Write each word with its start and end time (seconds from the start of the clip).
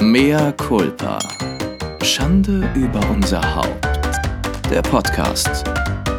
Mea 0.00 0.52
culpa. 0.52 1.18
Schande 2.04 2.70
über 2.76 3.00
unser 3.10 3.42
Haupt. 3.56 3.84
Der 4.70 4.80
Podcast 4.80 5.64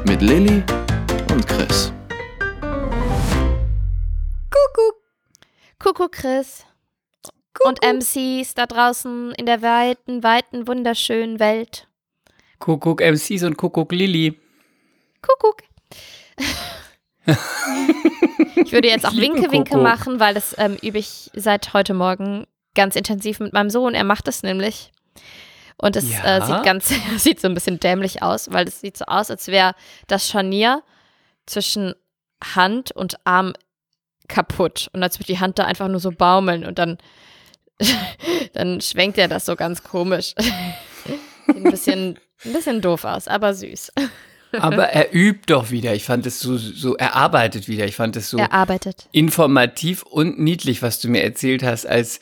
mit 0.06 0.22
Lilly 0.22 0.62
und 1.32 1.48
Chris. 1.48 1.94
Kuckuck. 4.50 4.96
Kuckuck, 5.80 6.12
Chris. 6.12 6.66
Und 7.64 7.82
MCs 7.82 8.54
da 8.54 8.66
draußen 8.66 9.32
in 9.38 9.46
der 9.46 9.62
weiten, 9.62 10.24
weiten, 10.24 10.68
wunderschönen 10.68 11.40
Welt. 11.40 11.88
Kuckuck 12.60 13.00
MCs 13.00 13.44
und 13.44 13.56
Kuckuck 13.56 13.94
Lilly. 13.94 14.38
Kuckuck. 15.22 15.64
ich 18.56 18.74
würde 18.74 18.90
jetzt 18.90 19.06
auch 19.06 19.14
Ich 19.14 19.20
liebe 19.20 19.36
Winke, 19.36 19.52
Winke 19.54 19.70
Kuckuck. 19.72 19.84
machen, 19.84 20.20
weil 20.20 20.34
das 20.34 20.54
ähm, 20.58 20.76
übe 20.82 20.98
ich 20.98 21.32
seit 21.34 21.74
heute 21.74 21.94
Morgen 21.94 22.46
ganz 22.76 22.96
intensiv 22.96 23.40
mit 23.40 23.54
meinem 23.54 23.70
Sohn. 23.70 23.94
Er 23.96 24.04
macht 24.04 24.28
das 24.28 24.44
nämlich. 24.44 24.92
Und 25.78 25.96
es 25.96 26.12
Ja? 26.12 26.38
äh, 26.38 26.46
sieht 26.46 26.64
ganz, 26.64 26.94
sieht 27.18 27.40
so 27.40 27.48
ein 27.48 27.54
bisschen 27.54 27.80
dämlich 27.80 28.22
aus, 28.22 28.52
weil 28.52 28.68
es 28.68 28.82
sieht 28.82 28.98
so 28.98 29.06
aus, 29.06 29.32
als 29.32 29.48
wäre 29.48 29.74
das 30.08 30.28
Scharnier 30.28 30.84
zwischen 31.46 31.94
Hand 32.56 32.92
und 32.92 33.16
Arm 33.26 33.54
kaputt. 34.28 34.90
Und 34.94 35.02
als 35.04 35.18
würde 35.20 35.34
die 35.34 35.40
Hand 35.40 35.58
da 35.58 35.64
einfach 35.66 35.88
nur 35.88 36.00
so 36.00 36.12
baumeln 36.12 36.66
und 36.66 36.78
dann, 36.80 36.98
dann 38.54 38.82
schwenkt 38.82 39.18
er 39.18 39.28
das 39.28 39.46
so 39.46 39.56
ganz 39.56 39.84
komisch. 39.84 40.36
Sieht 41.48 41.56
ein 41.56 41.64
bisschen, 41.64 42.20
ein 42.46 42.54
bisschen 42.54 42.82
doof 42.82 43.06
aus, 43.06 43.28
aber 43.28 43.54
süß. 43.54 43.92
Aber 44.60 44.86
er 44.90 45.14
übt 45.14 45.42
doch 45.54 45.70
wieder. 45.72 45.94
Ich 45.94 46.04
fand 46.06 46.26
es 46.26 46.40
so, 46.40 46.58
so, 46.58 46.96
er 46.98 47.16
arbeitet 47.16 47.68
wieder. 47.68 47.86
Ich 47.86 47.96
fand 47.96 48.16
es 48.16 48.30
so 48.32 48.38
Er 48.38 48.52
arbeitet. 48.52 49.08
informativ 49.12 50.02
und 50.04 50.40
niedlich, 50.40 50.82
was 50.82 51.00
du 51.00 51.08
mir 51.08 51.24
erzählt 51.24 51.62
hast, 51.64 51.86
als 51.86 52.20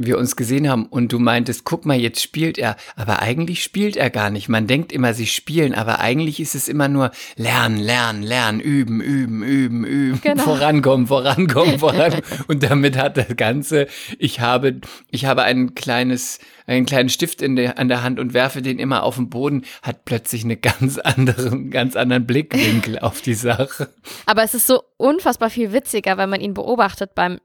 wir 0.00 0.16
uns 0.16 0.36
gesehen 0.36 0.68
haben 0.70 0.86
und 0.86 1.12
du 1.12 1.18
meintest, 1.18 1.64
guck 1.64 1.84
mal, 1.84 1.98
jetzt 1.98 2.22
spielt 2.22 2.56
er. 2.56 2.76
Aber 2.94 3.20
eigentlich 3.20 3.64
spielt 3.64 3.96
er 3.96 4.10
gar 4.10 4.30
nicht. 4.30 4.48
Man 4.48 4.68
denkt 4.68 4.92
immer, 4.92 5.12
sie 5.12 5.26
spielen, 5.26 5.74
aber 5.74 5.98
eigentlich 5.98 6.38
ist 6.38 6.54
es 6.54 6.68
immer 6.68 6.86
nur 6.86 7.10
lernen, 7.36 7.78
lernen, 7.78 8.22
lernen, 8.22 8.60
üben, 8.60 9.00
üben, 9.00 9.42
üben, 9.42 9.84
üben, 9.84 10.20
Genau. 10.22 10.44
vorankommen, 10.44 11.08
vorankommen, 11.08 11.80
vorankommen. 11.80 12.22
Und 12.46 12.62
damit 12.62 12.96
hat 12.96 13.16
das 13.16 13.36
Ganze, 13.36 13.88
ich 14.18 14.38
habe, 14.38 14.80
ich 15.10 15.24
habe 15.24 15.42
ein 15.42 15.74
kleines, 15.74 16.38
einen 16.68 16.86
kleinen 16.86 17.08
Stift 17.08 17.42
in 17.42 17.56
der, 17.56 17.78
an 17.78 17.88
der 17.88 18.04
Hand 18.04 18.20
und 18.20 18.34
werfe 18.34 18.62
den 18.62 18.78
immer 18.78 19.02
auf 19.02 19.16
den 19.16 19.30
Boden, 19.30 19.64
hat 19.82 20.04
plötzlich 20.04 20.44
eine 20.44 20.56
ganz 20.56 20.98
anderen, 20.98 21.70
ganz 21.70 21.96
anderen 21.96 22.24
Blickwinkel 22.26 22.98
auf 23.00 23.20
die 23.20 23.34
Sache. 23.34 23.88
Aber 24.26 24.44
es 24.44 24.54
ist 24.54 24.66
so 24.68 24.82
unfassbar 24.96 25.50
viel 25.50 25.72
witziger, 25.72 26.18
wenn 26.18 26.28
man 26.30 26.40
ihn 26.40 26.54
beobachtet 26.54 27.14
beim 27.14 27.38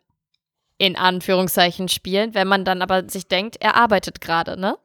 in 0.77 0.95
Anführungszeichen 0.95 1.87
spielen, 1.87 2.33
wenn 2.33 2.47
man 2.47 2.65
dann 2.65 2.81
aber 2.81 3.07
sich 3.09 3.27
denkt, 3.27 3.57
er 3.59 3.75
arbeitet 3.75 4.21
gerade, 4.21 4.59
ne? 4.59 4.77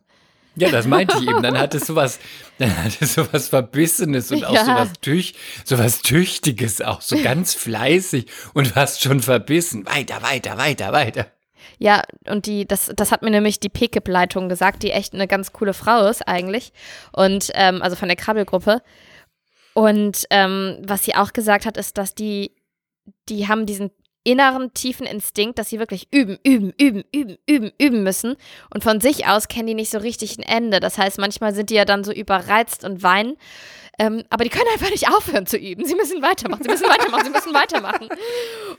Ja, 0.57 0.71
das 0.71 0.87
meinte 0.87 1.17
ich 1.19 1.29
eben. 1.29 1.41
Dann 1.43 1.57
hat 1.57 1.75
es 1.75 1.87
sowas, 1.87 2.19
dann 2.59 2.77
hat 2.83 3.01
es 3.01 3.15
sowas 3.15 3.49
Verbissenes 3.49 4.33
und 4.33 4.45
auch 4.45 4.55
Ja. 4.55 4.65
sowas, 4.65 4.93
tüch, 5.01 5.35
sowas 5.65 6.03
Tüchtiges, 6.03 6.81
auch 6.83 7.01
so 7.01 7.17
ganz 7.23 7.55
fleißig 7.55 8.27
und 8.55 8.67
fast 8.69 9.03
schon 9.03 9.21
verbissen. 9.21 9.87
Weiter, 9.87 10.21
weiter, 10.23 10.59
weiter, 10.59 10.93
weiter. 10.93 11.27
Ja, 11.79 12.03
und 12.29 12.47
die, 12.47 12.67
das, 12.67 12.91
das 12.97 13.13
hat 13.13 13.23
mir 13.23 13.31
nämlich 13.31 13.61
die 13.61 13.69
PKIP-Leitung 13.69 14.49
gesagt, 14.49 14.83
die 14.83 14.91
echt 14.91 15.15
eine 15.15 15.29
ganz 15.29 15.53
coole 15.53 15.75
Frau 15.75 16.07
ist 16.09 16.27
eigentlich. 16.27 16.73
Und 17.13 17.51
ähm, 17.55 17.81
also 17.83 17.95
von 17.95 18.09
der 18.09 18.17
Krabbelgruppe. 18.17 18.83
Und 19.75 20.25
ähm, 20.31 20.79
was 20.83 21.05
sie 21.05 21.15
auch 21.15 21.33
gesagt 21.33 21.67
hat, 21.67 21.77
ist, 21.77 21.99
dass 21.99 22.17
die, 22.17 22.57
die 23.29 23.47
haben 23.47 23.65
diesen 23.65 23.93
inneren 24.31 24.75
tiefen 24.75 25.07
Instinkt, 25.07 25.59
dass 25.59 25.71
sie 25.71 25.79
wirklich 25.79 26.09
üben, 26.13 26.39
üben, 26.45 26.73
üben, 26.79 27.05
üben, 27.13 27.37
üben, 27.49 27.73
üben 27.79 28.03
müssen. 28.03 28.37
Und 28.73 28.85
von 28.85 29.01
sich 29.01 29.27
aus 29.27 29.49
kennen 29.49 29.69
die 29.69 29.75
nicht 29.75 29.91
so 29.91 29.99
richtig 29.99 30.39
ein 30.39 30.43
Ende. 30.43 30.81
Das 30.81 30.99
heißt, 30.99 31.19
manchmal 31.19 31.55
sind 31.55 31.71
die 31.71 31.75
ja 31.75 31.85
dann 31.85 32.05
so 32.05 32.13
überreizt 32.13 32.85
und 32.85 33.03
weinen. 33.03 33.37
Ähm, 34.01 34.23
aber 34.31 34.45
die 34.45 34.51
können 34.51 34.69
einfach 34.73 34.91
nicht 34.91 35.09
aufhören 35.09 35.47
zu 35.47 35.57
üben. 35.57 35.85
Sie 35.85 35.97
müssen 35.97 36.23
weitermachen, 36.23 36.63
sie 36.63 36.69
müssen 36.69 36.87
weitermachen, 36.89 37.25
sie 37.25 37.31
müssen 37.31 37.55
weitermachen. 37.55 38.09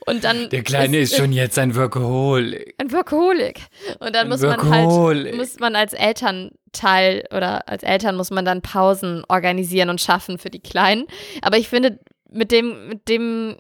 Und 0.06 0.24
dann. 0.24 0.50
Der 0.50 0.64
Kleine 0.64 1.00
ist 1.00 1.16
schon 1.16 1.34
jetzt 1.34 1.60
ein 1.60 1.76
Workaholic. 1.76 2.76
Ein 2.78 2.92
Workaholic. 2.92 3.60
Und 4.00 4.16
dann 4.16 4.28
Ein 4.28 4.30
muss 4.30 4.42
man 4.42 4.52
Workaholic. 4.52 5.26
halt, 5.26 5.36
muss 5.36 5.60
man 5.60 5.76
als 5.76 5.94
Elternteil 5.94 7.26
oder 7.36 7.68
als 7.68 7.84
Eltern 7.84 8.16
muss 8.16 8.32
man 8.32 8.46
dann 8.46 8.62
Pausen 8.62 9.24
organisieren 9.28 9.90
und 9.90 10.00
schaffen 10.00 10.38
für 10.38 10.50
die 10.50 10.62
Kleinen. 10.62 11.06
Aber 11.42 11.58
ich 11.58 11.68
finde, 11.68 12.00
mit 12.32 12.52
dem, 12.52 12.88
mit 12.88 13.10
dem 13.10 13.58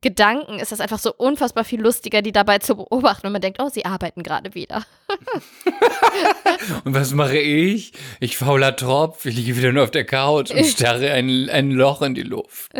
Gedanken 0.00 0.58
ist 0.58 0.72
das 0.72 0.80
einfach 0.80 0.98
so 0.98 1.12
unfassbar 1.14 1.64
viel 1.64 1.80
lustiger, 1.80 2.22
die 2.22 2.32
dabei 2.32 2.58
zu 2.58 2.76
beobachten. 2.76 3.26
Und 3.26 3.32
man 3.32 3.42
denkt, 3.42 3.60
oh, 3.60 3.68
sie 3.68 3.84
arbeiten 3.84 4.22
gerade 4.22 4.54
wieder. 4.54 4.84
Und 6.84 6.94
was 6.94 7.12
mache 7.12 7.38
ich? 7.38 7.92
Ich 8.18 8.38
fauler 8.38 8.74
Tropf, 8.74 9.26
ich 9.26 9.36
liege 9.36 9.56
wieder 9.56 9.72
nur 9.72 9.84
auf 9.84 9.90
der 9.90 10.04
Couch 10.04 10.50
und 10.50 10.64
starre 10.66 11.12
ein, 11.12 11.48
ein 11.50 11.70
Loch 11.70 12.02
in 12.02 12.14
die 12.14 12.22
Luft. 12.22 12.72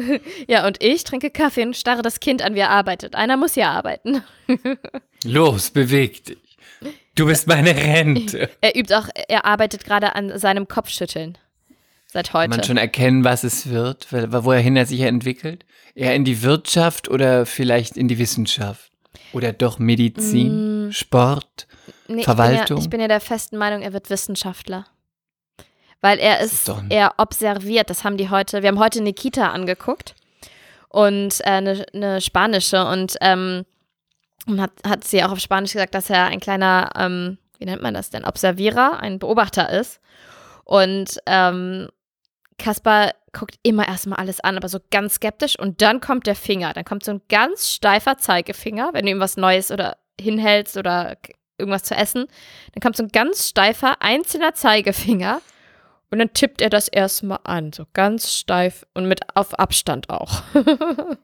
Ja, 0.47 0.67
und 0.67 0.83
ich 0.83 1.05
trinke 1.05 1.31
Kaffee 1.31 1.63
und 1.63 1.77
starre 1.77 2.03
das 2.03 2.21
Kind 2.21 2.43
an, 2.43 2.55
wie 2.55 2.61
er 2.61 2.71
arbeitet. 2.71 3.15
Einer 3.15 3.37
muss 3.37 3.55
ja 3.55 3.71
arbeiten. 3.71 4.23
Los, 5.25 5.71
beweg 5.71 6.25
dich. 6.25 6.39
Du 7.15 7.27
bist 7.27 7.47
meine 7.47 7.77
Rente. 7.77 8.49
Er 8.61 8.77
übt 8.77 8.95
auch, 8.95 9.09
er 9.29 9.45
arbeitet 9.45 9.85
gerade 9.85 10.15
an 10.15 10.39
seinem 10.39 10.67
Kopfschütteln. 10.67 11.37
Seit 12.13 12.31
Kann 12.31 12.43
heute. 12.43 12.51
man 12.51 12.63
schon 12.63 12.77
erkennen, 12.77 13.25
was 13.25 13.43
es 13.43 13.71
wird, 13.71 14.13
wohin 14.13 14.77
er 14.77 14.85
sich 14.85 15.01
entwickelt? 15.01 15.65
Eher 15.95 16.15
in 16.15 16.27
die 16.27 16.43
Wirtschaft 16.43 17.09
oder 17.09 17.47
vielleicht 17.47 17.97
in 17.97 18.07
die 18.07 18.19
Wissenschaft? 18.19 18.93
Oder 19.33 19.55
doch 19.55 19.79
Medizin, 19.79 20.91
Sport? 20.93 21.67
Nee, 22.09 22.19
Ich 22.19 22.25
Verwaltung? 22.27 22.67
bin, 22.67 22.77
ja, 22.77 22.83
ich 22.83 22.91
bin 22.91 23.01
ja 23.01 23.09
der 23.09 23.21
festen 23.21 23.57
Meinung, 23.57 23.81
er 23.81 23.95
wird 23.95 24.11
Wissenschaftler. 24.11 24.85
Weil 26.03 26.19
er 26.19 26.41
ist, 26.41 26.69
ist 26.69 26.75
er 26.91 27.15
observiert. 27.17 27.89
Das 27.89 28.05
haben 28.05 28.19
die 28.19 28.29
heute, 28.29 28.61
wir 28.61 28.69
haben 28.69 28.79
heute 28.79 29.03
Nikita 29.03 29.51
angeguckt 29.51 30.15
und 30.91 31.41
äh, 31.41 31.45
eine, 31.45 31.87
eine 31.95 32.21
spanische 32.21 32.85
und, 32.85 33.17
ähm, 33.23 33.65
und 34.47 34.61
hat, 34.61 34.73
hat 34.87 35.05
sie 35.05 35.25
auch 35.25 35.33
auf 35.33 35.39
Spanisch 35.39 35.73
gesagt, 35.73 35.95
dass 35.95 36.11
er 36.11 36.27
ein 36.27 36.41
kleiner, 36.41 36.91
ähm, 36.95 37.39
wie 37.59 37.65
nennt 37.65 37.81
man 37.81 37.95
das 37.95 38.11
denn, 38.11 38.27
Observierer, 38.27 39.01
ein 39.01 39.19
Beobachter 39.19 39.71
ist. 39.71 39.99
Und 40.65 41.19
ähm, 41.25 41.89
Kaspar 42.63 43.15
guckt 43.33 43.57
immer 43.63 43.89
erstmal 43.89 44.19
alles 44.19 44.41
an, 44.41 44.57
aber 44.57 44.69
so 44.69 44.79
ganz 44.91 45.15
skeptisch 45.15 45.59
und 45.59 45.83
dann 45.83 46.01
kommt 46.01 46.27
der 46.27 46.37
Finger. 46.37 46.73
Dann 46.73 46.85
kommt 46.85 47.05
so 47.05 47.13
ein 47.13 47.23
ganz 47.29 47.69
steifer 47.69 48.19
Zeigefinger, 48.19 48.91
wenn 48.93 49.05
du 49.05 49.11
ihm 49.11 49.21
was 49.21 49.37
Neues 49.37 49.71
oder 49.71 49.97
hinhältst 50.21 50.77
oder 50.77 51.17
irgendwas 51.59 51.83
zu 51.83 51.95
essen. 51.95 52.27
Dann 52.73 52.81
kommt 52.81 52.97
so 52.97 53.03
ein 53.03 53.09
ganz 53.09 53.49
steifer 53.49 54.01
einzelner 54.01 54.55
Zeigefinger 54.55 55.41
und 56.11 56.19
dann 56.19 56.33
tippt 56.35 56.61
er 56.61 56.71
das 56.71 56.89
erstmal 56.89 57.41
an, 57.43 57.73
so 57.73 57.85
ganz 57.95 58.33
steif 58.33 58.87
und 58.95 59.07
mit 59.09 59.35
auf 59.35 59.59
Abstand 59.59 60.09
auch. 60.09 60.43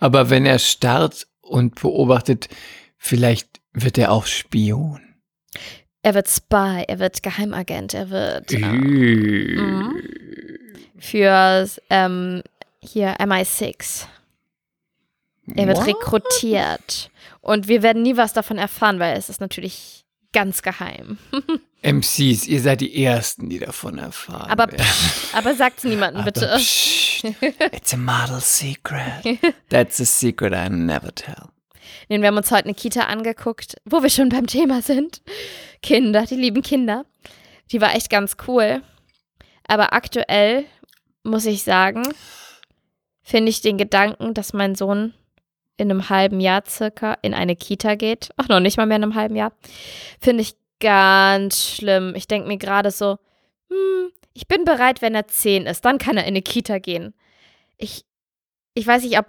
Aber 0.00 0.30
wenn 0.30 0.46
er 0.46 0.58
starrt 0.58 1.26
und 1.40 1.80
beobachtet, 1.80 2.48
vielleicht 2.96 3.60
wird 3.72 3.98
er 3.98 4.12
auch 4.12 4.26
Spion. 4.26 5.00
Er 6.08 6.14
wird 6.14 6.28
Spy, 6.28 6.84
er 6.88 6.98
wird 7.00 7.22
Geheimagent, 7.22 7.92
er 7.92 8.08
wird 8.08 8.50
äh, 8.52 8.58
Mhm. 8.58 9.94
für 10.98 11.68
ähm, 11.90 12.42
hier 12.80 13.16
MI6. 13.18 14.06
Er 15.54 15.66
wird 15.66 15.76
What? 15.78 15.86
rekrutiert. 15.86 17.10
Und 17.42 17.68
wir 17.68 17.82
werden 17.82 18.02
nie 18.02 18.16
was 18.16 18.32
davon 18.32 18.56
erfahren, 18.58 18.98
weil 18.98 19.16
es 19.18 19.28
ist 19.28 19.40
natürlich 19.42 20.04
ganz 20.32 20.62
geheim. 20.62 21.18
MCs, 21.82 22.46
ihr 22.46 22.60
seid 22.60 22.80
die 22.80 23.04
Ersten, 23.04 23.48
die 23.50 23.58
davon 23.58 23.98
erfahren. 23.98 24.50
Aber, 24.50 24.66
werden. 24.72 24.82
psch, 24.84 25.34
aber 25.34 25.54
sagt's 25.54 25.84
niemandem 25.84 26.24
bitte. 26.24 26.54
psst, 26.56 27.24
it's 27.72 27.92
a 27.94 27.96
model 27.96 28.40
secret. 28.40 29.38
That's 29.68 30.00
a 30.00 30.04
secret 30.06 30.52
I 30.54 30.68
never 30.70 31.14
tell. 31.14 31.50
Nee, 32.08 32.20
wir 32.20 32.28
haben 32.28 32.36
uns 32.38 32.50
heute 32.50 32.64
eine 32.64 32.74
Kita 32.74 33.02
angeguckt, 33.02 33.76
wo 33.84 34.02
wir 34.02 34.08
schon 34.10 34.30
beim 34.30 34.46
Thema 34.46 34.80
sind. 34.80 35.20
Kinder, 35.82 36.24
die 36.24 36.36
lieben 36.36 36.62
Kinder. 36.62 37.04
Die 37.70 37.80
war 37.80 37.94
echt 37.94 38.08
ganz 38.08 38.36
cool. 38.46 38.82
Aber 39.66 39.92
aktuell 39.92 40.64
muss 41.22 41.44
ich 41.44 41.62
sagen, 41.62 42.02
finde 43.22 43.50
ich 43.50 43.60
den 43.60 43.76
Gedanken, 43.76 44.32
dass 44.32 44.54
mein 44.54 44.74
Sohn 44.74 45.12
in 45.76 45.90
einem 45.90 46.08
halben 46.08 46.40
Jahr 46.40 46.64
circa 46.66 47.18
in 47.22 47.34
eine 47.34 47.54
Kita 47.54 47.94
geht, 47.94 48.30
ach 48.36 48.48
noch 48.48 48.60
nicht 48.60 48.78
mal 48.78 48.86
mehr 48.86 48.96
in 48.96 49.04
einem 49.04 49.14
halben 49.14 49.36
Jahr, 49.36 49.52
finde 50.18 50.42
ich 50.42 50.56
ganz 50.80 51.62
schlimm. 51.62 52.14
Ich 52.16 52.26
denke 52.26 52.48
mir 52.48 52.56
gerade 52.56 52.90
so, 52.90 53.18
hm, 53.68 54.10
ich 54.32 54.48
bin 54.48 54.64
bereit, 54.64 55.02
wenn 55.02 55.14
er 55.14 55.28
zehn 55.28 55.66
ist, 55.66 55.84
dann 55.84 55.98
kann 55.98 56.16
er 56.16 56.24
in 56.24 56.28
eine 56.28 56.42
Kita 56.42 56.78
gehen. 56.78 57.14
Ich, 57.76 58.04
ich 58.74 58.86
weiß 58.86 59.04
nicht, 59.04 59.18
ob 59.18 59.26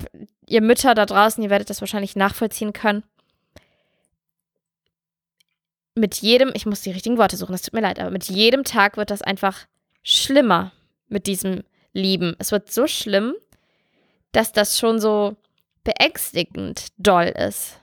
ihr 0.49 0.61
Mütter 0.61 0.95
da 0.95 1.05
draußen, 1.05 1.43
ihr 1.43 1.49
werdet 1.49 1.69
das 1.69 1.81
wahrscheinlich 1.81 2.15
nachvollziehen 2.15 2.73
können. 2.73 3.03
Mit 5.95 6.15
jedem, 6.15 6.51
ich 6.53 6.65
muss 6.65 6.81
die 6.81 6.91
richtigen 6.91 7.17
Worte 7.17 7.37
suchen, 7.37 7.53
es 7.53 7.61
tut 7.61 7.73
mir 7.73 7.81
leid, 7.81 7.99
aber 7.99 8.09
mit 8.09 8.25
jedem 8.25 8.63
Tag 8.63 8.97
wird 8.97 9.11
das 9.11 9.21
einfach 9.21 9.67
schlimmer 10.01 10.71
mit 11.07 11.27
diesem 11.27 11.63
Lieben. 11.93 12.35
Es 12.39 12.51
wird 12.51 12.71
so 12.71 12.87
schlimm, 12.87 13.35
dass 14.31 14.51
das 14.51 14.79
schon 14.79 14.99
so 14.99 15.35
beängstigend 15.83 16.87
doll 16.97 17.25
ist. 17.25 17.79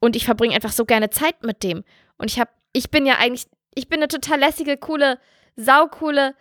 und 0.00 0.16
ich 0.16 0.24
verbringe 0.24 0.54
einfach 0.54 0.72
so 0.72 0.84
gerne 0.84 1.10
Zeit 1.10 1.42
mit 1.42 1.62
dem. 1.62 1.84
Und 2.18 2.30
ich 2.30 2.38
habe, 2.38 2.50
ich 2.72 2.90
bin 2.90 3.04
ja 3.06 3.16
eigentlich, 3.18 3.46
ich 3.74 3.88
bin 3.88 3.98
eine 3.98 4.08
total 4.08 4.38
lässige, 4.38 4.76
coole, 4.76 5.18
saucoole, 5.56 6.34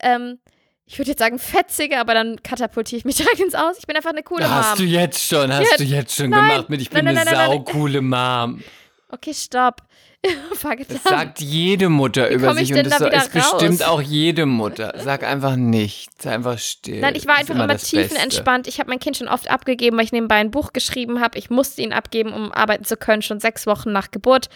ähm, 0.00 0.38
ich 0.86 0.98
würde 0.98 1.10
jetzt 1.12 1.20
sagen 1.20 1.38
fetzige, 1.38 1.98
aber 1.98 2.14
dann 2.14 2.42
katapultiere 2.42 2.98
ich 2.98 3.04
mich 3.04 3.16
direkt 3.16 3.40
ins 3.40 3.54
Aus. 3.54 3.76
Ich 3.78 3.86
bin 3.86 3.96
einfach 3.96 4.10
eine 4.10 4.22
coole 4.22 4.48
Hast 4.48 4.78
Mom. 4.78 4.86
du 4.86 4.92
jetzt 4.92 5.24
schon, 5.26 5.52
hast 5.52 5.70
Ja, 5.70 5.76
du 5.78 5.84
jetzt 5.84 6.14
schon 6.14 6.30
nein, 6.30 6.50
gemacht 6.50 6.70
mit 6.70 6.80
ich 6.82 6.90
bin 6.90 7.04
nein, 7.04 7.16
eine 7.16 7.30
nein, 7.30 7.50
saucoole 7.50 8.00
Mom. 8.00 8.62
Okay, 9.08 9.34
stopp. 9.34 9.82
Das 10.88 11.02
sagt 11.02 11.40
jede 11.40 11.90
Mutter 11.90 12.30
Wie 12.30 12.34
über 12.34 12.54
sich 12.54 12.72
und 12.72 12.84
das 12.86 12.98
da 12.98 13.08
ist 13.08 13.32
bestimmt 13.32 13.86
auch 13.86 14.00
jede 14.00 14.46
Mutter. 14.46 14.94
Sag 14.96 15.22
einfach 15.22 15.56
nichts, 15.56 16.22
sei 16.22 16.34
einfach 16.34 16.58
still. 16.58 17.00
Nein, 17.00 17.14
ich 17.14 17.26
war 17.26 17.34
einfach 17.36 17.54
immer, 17.54 17.66
Beste. 17.66 17.98
tiefenentspannt. 17.98 18.66
Ich 18.66 18.78
habe 18.80 18.88
mein 18.88 19.00
Kind 19.00 19.18
schon 19.18 19.28
oft 19.28 19.50
abgegeben, 19.50 19.98
weil 19.98 20.04
ich 20.04 20.12
nebenbei 20.12 20.36
ein 20.36 20.50
Buch 20.50 20.72
geschrieben 20.72 21.20
habe. 21.20 21.36
Ich 21.38 21.50
musste 21.50 21.82
ihn 21.82 21.92
abgeben, 21.92 22.32
um 22.32 22.52
arbeiten 22.52 22.84
zu 22.84 22.96
können, 22.96 23.20
schon 23.20 23.38
sechs 23.38 23.66
Wochen 23.66 23.92
nach 23.92 24.10
Geburt. 24.10 24.48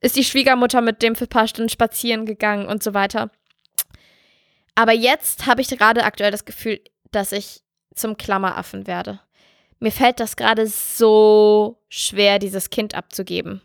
Ist 0.00 0.16
die 0.16 0.24
Schwiegermutter 0.24 0.80
mit 0.80 1.02
dem 1.02 1.14
für 1.14 1.24
ein 1.24 1.28
paar 1.28 1.46
Stunden 1.46 1.68
spazieren 1.68 2.24
gegangen 2.24 2.66
und 2.66 2.82
so 2.82 2.94
weiter. 2.94 3.30
Aber 4.74 4.92
jetzt 4.92 5.46
habe 5.46 5.60
ich 5.60 5.68
gerade 5.68 6.04
aktuell 6.04 6.30
das 6.30 6.44
Gefühl, 6.44 6.80
dass 7.10 7.32
ich 7.32 7.62
zum 7.94 8.16
Klammeraffen 8.16 8.86
werde. 8.86 9.20
Mir 9.78 9.92
fällt 9.92 10.20
das 10.20 10.36
gerade 10.36 10.66
so 10.66 11.82
schwer, 11.88 12.38
dieses 12.38 12.70
Kind 12.70 12.94
abzugeben. 12.94 13.62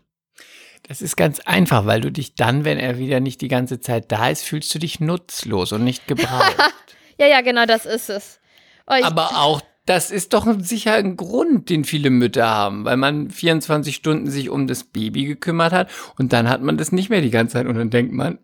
Das 0.88 1.02
ist 1.02 1.16
ganz 1.16 1.40
einfach, 1.40 1.84
weil 1.84 2.00
du 2.00 2.12
dich 2.12 2.34
dann, 2.34 2.64
wenn 2.64 2.78
er 2.78 2.98
wieder 2.98 3.20
nicht 3.20 3.40
die 3.40 3.48
ganze 3.48 3.80
Zeit 3.80 4.12
da 4.12 4.28
ist, 4.30 4.44
fühlst 4.44 4.74
du 4.74 4.78
dich 4.78 5.00
nutzlos 5.00 5.72
und 5.72 5.84
nicht 5.84 6.06
gebraucht. 6.06 6.56
Ja, 7.18 7.26
ja, 7.28 7.40
genau, 7.40 7.64
das 7.64 7.86
ist 7.86 8.10
es. 8.10 8.40
Oh, 8.86 8.92
Aber 9.02 9.38
auch 9.38 9.62
das 9.86 10.10
ist 10.10 10.34
doch 10.34 10.46
sicher 10.58 10.94
ein 10.94 11.16
Grund, 11.16 11.70
den 11.70 11.84
viele 11.84 12.10
Mütter 12.10 12.46
haben, 12.46 12.84
weil 12.84 12.96
man 12.96 13.30
24 13.30 13.94
Stunden 13.94 14.30
sich 14.30 14.50
um 14.50 14.66
das 14.66 14.84
Baby 14.84 15.24
gekümmert 15.24 15.72
hat 15.72 15.88
und 16.18 16.32
dann 16.32 16.48
hat 16.48 16.60
man 16.60 16.76
das 16.76 16.92
nicht 16.92 17.08
mehr 17.08 17.22
die 17.22 17.30
ganze 17.30 17.54
Zeit 17.54 17.66
und 17.66 17.76
dann 17.76 17.90
denkt 17.90 18.12
man, 18.12 18.38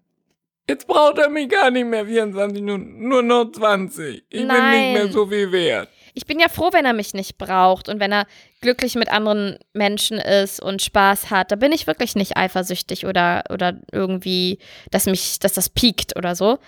jetzt 0.69 0.87
braucht 0.87 1.19
er 1.19 1.29
mich 1.29 1.49
gar 1.49 1.71
nicht 1.71 1.87
mehr 1.87 2.07
24 2.07 2.61
Minuten, 2.61 3.09
nur 3.09 3.23
noch 3.23 3.51
20. 3.53 4.25
Ich 4.29 4.39
bin 4.39 4.47
Nein. 4.47 4.93
nicht 4.93 5.03
mehr 5.03 5.13
so 5.13 5.27
viel 5.27 5.51
wert. 5.53 5.89
ich 6.15 6.27
bin 6.27 6.39
ja 6.39 6.49
froh, 6.49 6.71
wenn 6.73 6.85
er 6.85 6.93
mich 6.93 7.15
nicht 7.15 7.39
braucht 7.39 7.89
und 7.89 7.99
wenn 7.99 8.13
er 8.13 8.27
glücklich 8.61 8.95
mit 8.95 9.11
anderen 9.11 9.59
Menschen 9.73 10.19
ist 10.19 10.61
und 10.61 10.83
Spaß 10.83 11.31
hat. 11.31 11.51
Da 11.51 11.57
bin 11.57 11.73
ich 11.73 11.87
wirklich 11.87 12.15
nicht 12.15 12.37
eifersüchtig 12.37 13.07
oder, 13.07 13.45
oder 13.51 13.81
irgendwie, 13.93 14.59
dass 14.91 15.07
mich, 15.07 15.39
dass 15.39 15.55
das 15.55 15.71
piekt 15.71 16.17
oder 16.17 16.35
so. 16.37 16.59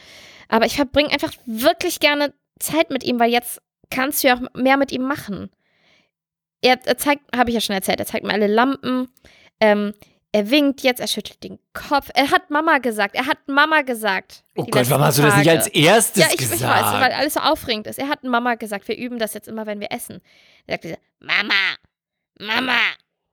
Aber 0.49 0.67
ich 0.67 0.76
verbringe 0.76 1.11
einfach 1.11 1.32
wirklich 1.46 2.00
gerne 2.00 2.32
Zeit 2.58 2.91
mit 2.91 3.05
ihm, 3.05 3.20
weil 3.20 3.31
jetzt 3.31 3.61
kannst 3.91 4.23
du 4.23 4.29
ja 4.29 4.37
auch 4.37 4.43
mehr 4.55 4.76
mit 4.76 4.93
ihm 4.93 5.02
machen. 5.02 5.50
Er, 6.62 6.79
er 6.85 6.96
zeigt, 6.96 7.23
habe 7.37 7.50
ich 7.50 7.55
ja 7.55 7.61
schon 7.61 7.75
erzählt, 7.76 8.00
er 8.00 8.06
zeigt 8.06 8.25
mir 8.25 8.32
alle 8.32 8.46
Lampen. 8.46 9.08
Ähm, 9.61 9.93
er 10.35 10.51
winkt 10.51 10.81
jetzt, 10.81 10.99
er 10.99 11.07
schüttelt 11.07 11.45
den 11.45 11.61
Kopf. 11.75 12.11
Er 12.13 12.33
hat 12.33 12.51
Mama 12.51 12.79
gesagt. 12.79 13.15
Er 13.15 13.27
hat 13.27 13.47
Mama 13.47 13.83
gesagt. 13.83 14.43
Oh 14.57 14.65
Gott, 14.65 14.91
warum 14.91 15.05
hast 15.05 15.19
du 15.19 15.23
das 15.23 15.37
nicht 15.37 15.49
als 15.49 15.69
erstes 15.69 16.21
Ja, 16.21 16.27
ich, 16.27 16.41
ich 16.41 16.51
gesagt? 16.51 16.63
weiß, 16.65 17.01
weil 17.01 17.13
alles 17.13 17.35
so 17.35 17.41
aufregend 17.41 17.87
ist. 17.87 18.01
Er 18.01 18.09
hat 18.09 18.25
Mama 18.25 18.57
gesagt, 18.57 18.89
wir 18.89 18.97
üben 18.97 19.21
das 19.21 19.33
jetzt 19.35 19.47
immer, 19.47 19.65
wenn 19.67 19.79
wir 19.79 19.93
essen. 19.93 20.21
Er 20.67 20.75
sagte, 20.75 20.99
Mama, 21.21 21.55
Mama. 22.41 22.79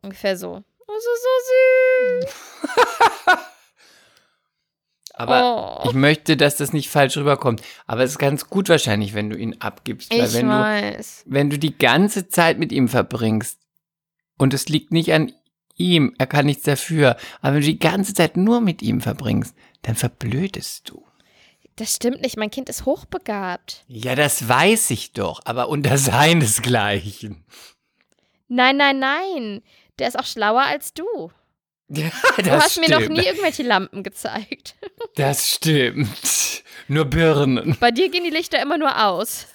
Ungefähr 0.03 0.37
so. 0.37 0.63
Oh, 0.87 0.93
so, 0.93 1.09
so 1.23 2.27
süß. 2.27 3.37
Aber 5.15 5.81
oh, 5.83 5.89
ich 5.89 5.95
möchte, 5.95 6.37
dass 6.37 6.57
das 6.57 6.71
nicht 6.71 6.91
falsch 6.91 7.17
rüberkommt. 7.17 7.63
Aber 7.87 8.03
es 8.03 8.11
ist 8.11 8.19
ganz 8.19 8.47
gut 8.47 8.69
wahrscheinlich, 8.69 9.15
wenn 9.15 9.31
du 9.31 9.37
ihn 9.37 9.59
abgibst. 9.59 10.11
Weil 10.11 10.27
ich 10.27 10.33
wenn 10.35 10.49
du, 10.49 10.53
weiß. 10.53 11.23
wenn 11.25 11.49
du 11.49 11.57
die 11.57 11.75
ganze 11.75 12.29
Zeit 12.29 12.59
mit 12.59 12.71
ihm 12.71 12.87
verbringst 12.87 13.57
und 14.37 14.53
es 14.53 14.69
liegt 14.69 14.91
nicht 14.91 15.11
an 15.13 15.33
ihm, 15.77 16.13
er 16.17 16.27
kann 16.27 16.45
nichts 16.45 16.63
dafür, 16.63 17.17
aber 17.41 17.55
wenn 17.55 17.61
du 17.61 17.67
die 17.67 17.79
ganze 17.79 18.13
Zeit 18.13 18.37
nur 18.37 18.61
mit 18.61 18.81
ihm 18.81 19.01
verbringst, 19.01 19.55
dann 19.81 19.95
verblödest 19.95 20.89
du. 20.89 21.03
Das 21.75 21.95
stimmt 21.95 22.21
nicht. 22.21 22.37
Mein 22.37 22.51
Kind 22.51 22.69
ist 22.69 22.85
hochbegabt. 22.85 23.83
Ja, 23.87 24.15
das 24.15 24.47
weiß 24.47 24.91
ich 24.91 25.13
doch, 25.13 25.41
aber 25.45 25.69
unter 25.69 25.97
seinesgleichen. 25.97 27.43
Nein, 28.47 28.77
nein, 28.77 28.99
nein. 28.99 29.61
Der 29.97 30.07
ist 30.07 30.19
auch 30.19 30.25
schlauer 30.25 30.63
als 30.63 30.93
du. 30.93 31.31
Ja, 31.93 32.09
das 32.37 32.45
Du 32.45 32.51
hast 32.51 32.71
stimmt. 32.73 32.87
mir 32.89 32.99
noch 32.99 33.09
nie 33.09 33.25
irgendwelche 33.25 33.63
Lampen 33.63 34.01
gezeigt. 34.03 34.75
Das 35.15 35.49
stimmt. 35.55 36.63
Nur 36.87 37.05
Birnen. 37.05 37.75
Bei 37.79 37.91
dir 37.91 38.09
gehen 38.09 38.23
die 38.23 38.29
Lichter 38.29 38.61
immer 38.61 38.77
nur 38.77 39.03
aus. 39.05 39.47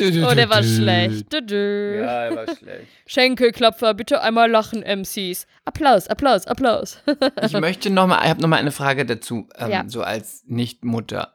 Oh, 0.00 0.34
der 0.34 0.48
war 0.50 0.62
schlecht. 0.62 1.32
Ja, 1.32 2.24
er 2.26 2.36
war 2.36 2.46
schlecht. 2.56 2.86
Schenkelklopfer, 3.06 3.94
bitte 3.94 4.20
einmal 4.22 4.50
lachen, 4.50 4.82
MCs. 4.82 5.46
Applaus, 5.64 6.08
Applaus, 6.08 6.46
Applaus. 6.46 6.98
Ich 7.42 7.52
möchte 7.52 7.90
noch 7.90 8.06
mal, 8.06 8.22
ich 8.24 8.30
habe 8.30 8.40
noch 8.40 8.48
mal 8.48 8.56
eine 8.58 8.72
Frage 8.72 9.04
dazu, 9.06 9.48
ähm, 9.56 9.70
Ja. 9.70 9.84
so 9.86 10.02
als 10.02 10.42
Nicht-Mutter. 10.46 11.32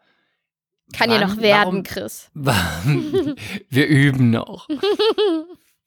Kann 0.97 1.11
ja 1.11 1.19
noch 1.19 1.37
werden, 1.37 1.65
warum- 1.65 1.83
Chris. 1.83 2.31
Wir 3.69 3.87
üben 3.87 4.31
noch. 4.31 4.67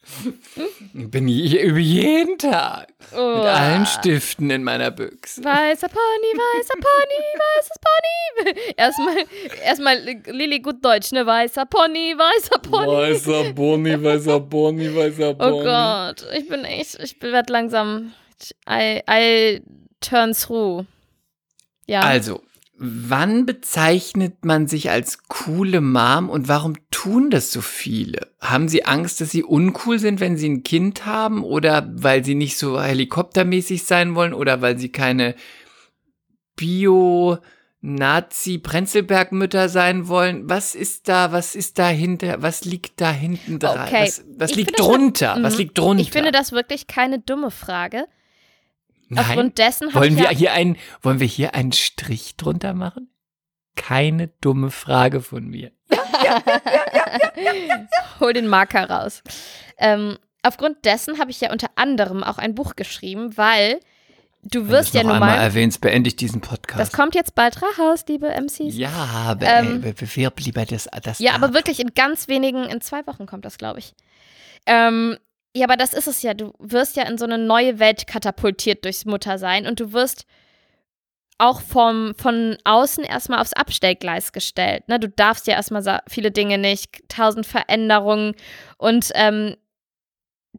Ich 0.94 1.10
bin 1.10 1.28
je, 1.28 1.62
übe 1.62 1.78
jeden 1.80 2.36
Tag 2.38 2.88
Oh. 3.14 3.36
mit 3.36 3.44
allen 3.46 3.86
Stiften 3.86 4.50
in 4.50 4.64
meiner 4.64 4.90
Büchse. 4.90 5.42
Weißer 5.44 5.88
Pony, 5.88 6.32
weißer 6.34 6.74
Pony, 6.74 7.20
weißes 7.38 7.78
Pony. 7.80 8.74
Erstmal, 8.76 9.16
erstmal 9.64 9.96
Lilly 10.26 10.60
gut 10.60 10.84
Deutsch, 10.84 11.12
ne? 11.12 11.24
Weißer 11.26 11.66
Pony, 11.66 12.14
weißer 12.16 12.58
Pony. 12.60 12.86
Weißer 12.88 13.52
Boni, 13.52 14.02
weißer 14.02 14.40
Boni, 14.40 14.94
weißer 14.94 15.36
Oh 15.38 15.62
Gott, 15.62 16.26
ich 16.36 16.48
bin 16.48 16.64
echt, 16.64 16.98
ich 17.02 17.20
werde 17.22 17.52
langsam, 17.52 18.12
I, 18.68 19.02
I 19.08 19.62
turn 20.00 20.32
through. 20.32 20.84
Ja. 21.86 22.00
Also, 22.00 22.42
wann 22.84 23.46
bezeichnet 23.46 24.44
man 24.44 24.66
sich 24.66 24.90
als 24.90 25.22
coole 25.28 25.80
Mom 25.80 26.28
und 26.28 26.48
warum 26.48 26.74
tun 26.90 27.30
das 27.30 27.52
so 27.52 27.60
viele? 27.60 28.32
Haben 28.40 28.68
sie 28.68 28.84
Angst, 28.84 29.20
dass 29.20 29.30
sie 29.30 29.44
uncool 29.44 29.98
sind, 30.00 30.18
wenn 30.18 30.36
sie 30.36 30.48
ein 30.48 30.64
Kind 30.64 31.06
haben 31.06 31.44
oder 31.44 31.88
weil 31.94 32.24
sie 32.24 32.34
nicht 32.34 32.58
so 32.58 32.82
helikoptermäßig 32.82 33.84
sein 33.84 34.14
wollen 34.16 34.34
oder 34.34 34.60
weil 34.62 34.78
sie 34.78 34.88
keine 34.90 35.34
Bio 36.56 37.38
Nazi 37.80 38.58
Prenzlberg-Mütter 38.58 39.68
sein 39.68 40.06
wollen. 40.06 40.48
Was 40.48 40.74
ist 40.76 41.08
da, 41.08 41.32
was 41.32 41.56
ist 41.56 41.78
dahinter, 41.80 42.40
was 42.40 42.64
liegt 42.64 43.00
da 43.00 43.10
hinten 43.10 43.58
dran? 43.58 43.88
Okay. 43.88 44.02
Was, 44.04 44.24
was 44.36 44.54
liegt 44.54 44.70
finde 44.70 44.78
das- 44.78 44.86
drunter? 44.86 45.36
Was 45.40 45.54
Mhm. 45.54 45.58
liegt 45.58 45.78
drunter? 45.78 46.02
ich 46.02 46.12
finde 46.12 46.30
das 46.30 46.52
wirklich 46.52 46.86
keine 46.86 47.18
dumme 47.18 47.50
Frage. 47.50 48.06
Nein. 49.14 49.24
Aufgrund 49.26 49.58
dessen 49.58 49.92
Wollen 49.94 50.16
wir 50.16 50.24
ja, 50.24 50.30
hier 50.30 50.52
einen, 50.52 50.76
wollen 51.02 51.20
wir 51.20 51.26
hier 51.26 51.54
einen 51.54 51.72
Strich 51.72 52.36
drunter 52.36 52.72
machen? 52.72 53.10
Keine 53.76 54.28
dumme 54.40 54.70
Frage 54.70 55.20
von 55.20 55.46
mir. 55.48 55.72
hol 58.20 58.32
den 58.32 58.46
Marker 58.46 58.88
raus. 58.88 59.22
Ähm, 59.78 60.18
aufgrund 60.42 60.84
dessen 60.84 61.18
habe 61.18 61.30
ich 61.30 61.40
ja 61.40 61.52
unter 61.52 61.68
anderem 61.76 62.22
auch 62.24 62.38
ein 62.38 62.54
Buch 62.54 62.76
geschrieben, 62.76 63.36
weil 63.36 63.80
du 64.42 64.68
wirst 64.68 64.94
ja 64.94 65.02
noch 65.02 65.10
nun 65.10 65.22
einmal 65.22 65.36
mal, 65.36 65.42
erwähnst, 65.42 65.80
beende 65.80 66.08
ich 66.08 66.16
diesen 66.16 66.40
Podcast. 66.40 66.80
das 66.80 66.92
kommt 66.92 67.14
jetzt 67.14 67.34
bald 67.34 67.60
raus, 67.78 68.04
liebe 68.08 68.28
MCs. 68.28 68.76
ja, 68.76 69.34
be 69.34 69.46
Ähm, 69.46 69.80
be 69.80 69.92
bewirb 69.92 70.40
lieber 70.40 70.64
das, 70.64 70.88
das 71.02 71.18
Ja, 71.18 71.34
aber 71.34 71.48
ab. 71.48 71.54
wirklich 71.54 71.80
in 71.80 71.94
ganz 71.94 72.28
wenigen, 72.28 72.64
in 72.64 72.80
zwei 72.80 73.06
Wochen 73.06 73.26
kommt 73.26 73.44
das, 73.44 73.58
glaube 73.58 73.80
ich. 73.80 73.94
Ähm, 74.66 75.16
ja, 75.54 75.66
aber 75.66 75.76
das 75.76 75.92
ist 75.92 76.06
es 76.06 76.22
ja. 76.22 76.34
Du 76.34 76.52
wirst 76.58 76.96
ja 76.96 77.04
in 77.04 77.18
so 77.18 77.24
eine 77.24 77.38
neue 77.38 77.78
Welt 77.78 78.06
katapultiert 78.06 78.84
durchs 78.84 79.04
Muttersein 79.04 79.66
und 79.66 79.80
du 79.80 79.92
wirst 79.92 80.26
auch 81.38 81.60
vom, 81.60 82.14
von 82.16 82.56
außen 82.64 83.04
erstmal 83.04 83.40
aufs 83.40 83.52
Abstellgleis 83.52 84.32
gestellt. 84.32 84.88
Ne? 84.88 85.00
Du 85.00 85.08
darfst 85.08 85.46
ja 85.46 85.54
erstmal 85.54 86.00
viele 86.08 86.30
Dinge 86.30 86.56
nicht, 86.56 87.02
tausend 87.08 87.46
Veränderungen 87.46 88.34
und 88.78 89.10
ähm, 89.14 89.56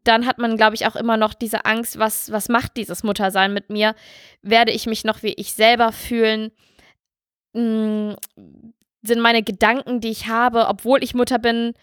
dann 0.03 0.25
hat 0.25 0.39
man, 0.39 0.57
glaube 0.57 0.75
ich, 0.75 0.85
auch 0.85 0.95
immer 0.95 1.17
noch 1.17 1.33
diese 1.33 1.65
Angst, 1.65 1.99
was, 1.99 2.31
was 2.31 2.49
macht 2.49 2.75
dieses 2.77 3.03
Muttersein 3.03 3.53
mit 3.53 3.69
mir? 3.69 3.95
Werde 4.41 4.71
ich 4.71 4.85
mich 4.85 5.03
noch 5.03 5.23
wie 5.23 5.33
ich 5.33 5.53
selber 5.53 5.91
fühlen? 5.91 6.51
Mm, 7.53 8.13
sind 9.03 9.21
meine 9.21 9.43
Gedanken, 9.43 10.01
die 10.01 10.09
ich 10.09 10.27
habe, 10.27 10.67
obwohl 10.67 11.03
ich 11.03 11.13
Mutter 11.13 11.39
bin, 11.39 11.73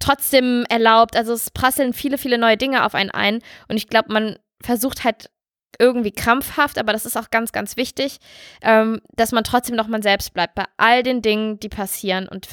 trotzdem 0.00 0.64
erlaubt. 0.68 1.16
Also 1.16 1.32
es 1.32 1.50
prasseln 1.50 1.92
viele, 1.92 2.18
viele 2.18 2.38
neue 2.38 2.56
Dinge 2.56 2.84
auf 2.84 2.94
einen 2.94 3.10
ein. 3.10 3.40
Und 3.68 3.76
ich 3.76 3.88
glaube, 3.88 4.12
man 4.12 4.38
versucht 4.62 5.04
halt 5.04 5.30
irgendwie 5.78 6.12
krampfhaft, 6.12 6.78
aber 6.78 6.92
das 6.92 7.06
ist 7.06 7.16
auch 7.16 7.30
ganz, 7.30 7.52
ganz 7.52 7.76
wichtig, 7.76 8.18
ähm, 8.62 9.00
dass 9.12 9.32
man 9.32 9.44
trotzdem 9.44 9.76
noch 9.76 9.88
man 9.88 10.02
selbst 10.02 10.32
bleibt 10.32 10.54
bei 10.54 10.64
all 10.76 11.02
den 11.02 11.22
Dingen, 11.22 11.58
die 11.58 11.68
passieren. 11.68 12.28
Und 12.28 12.48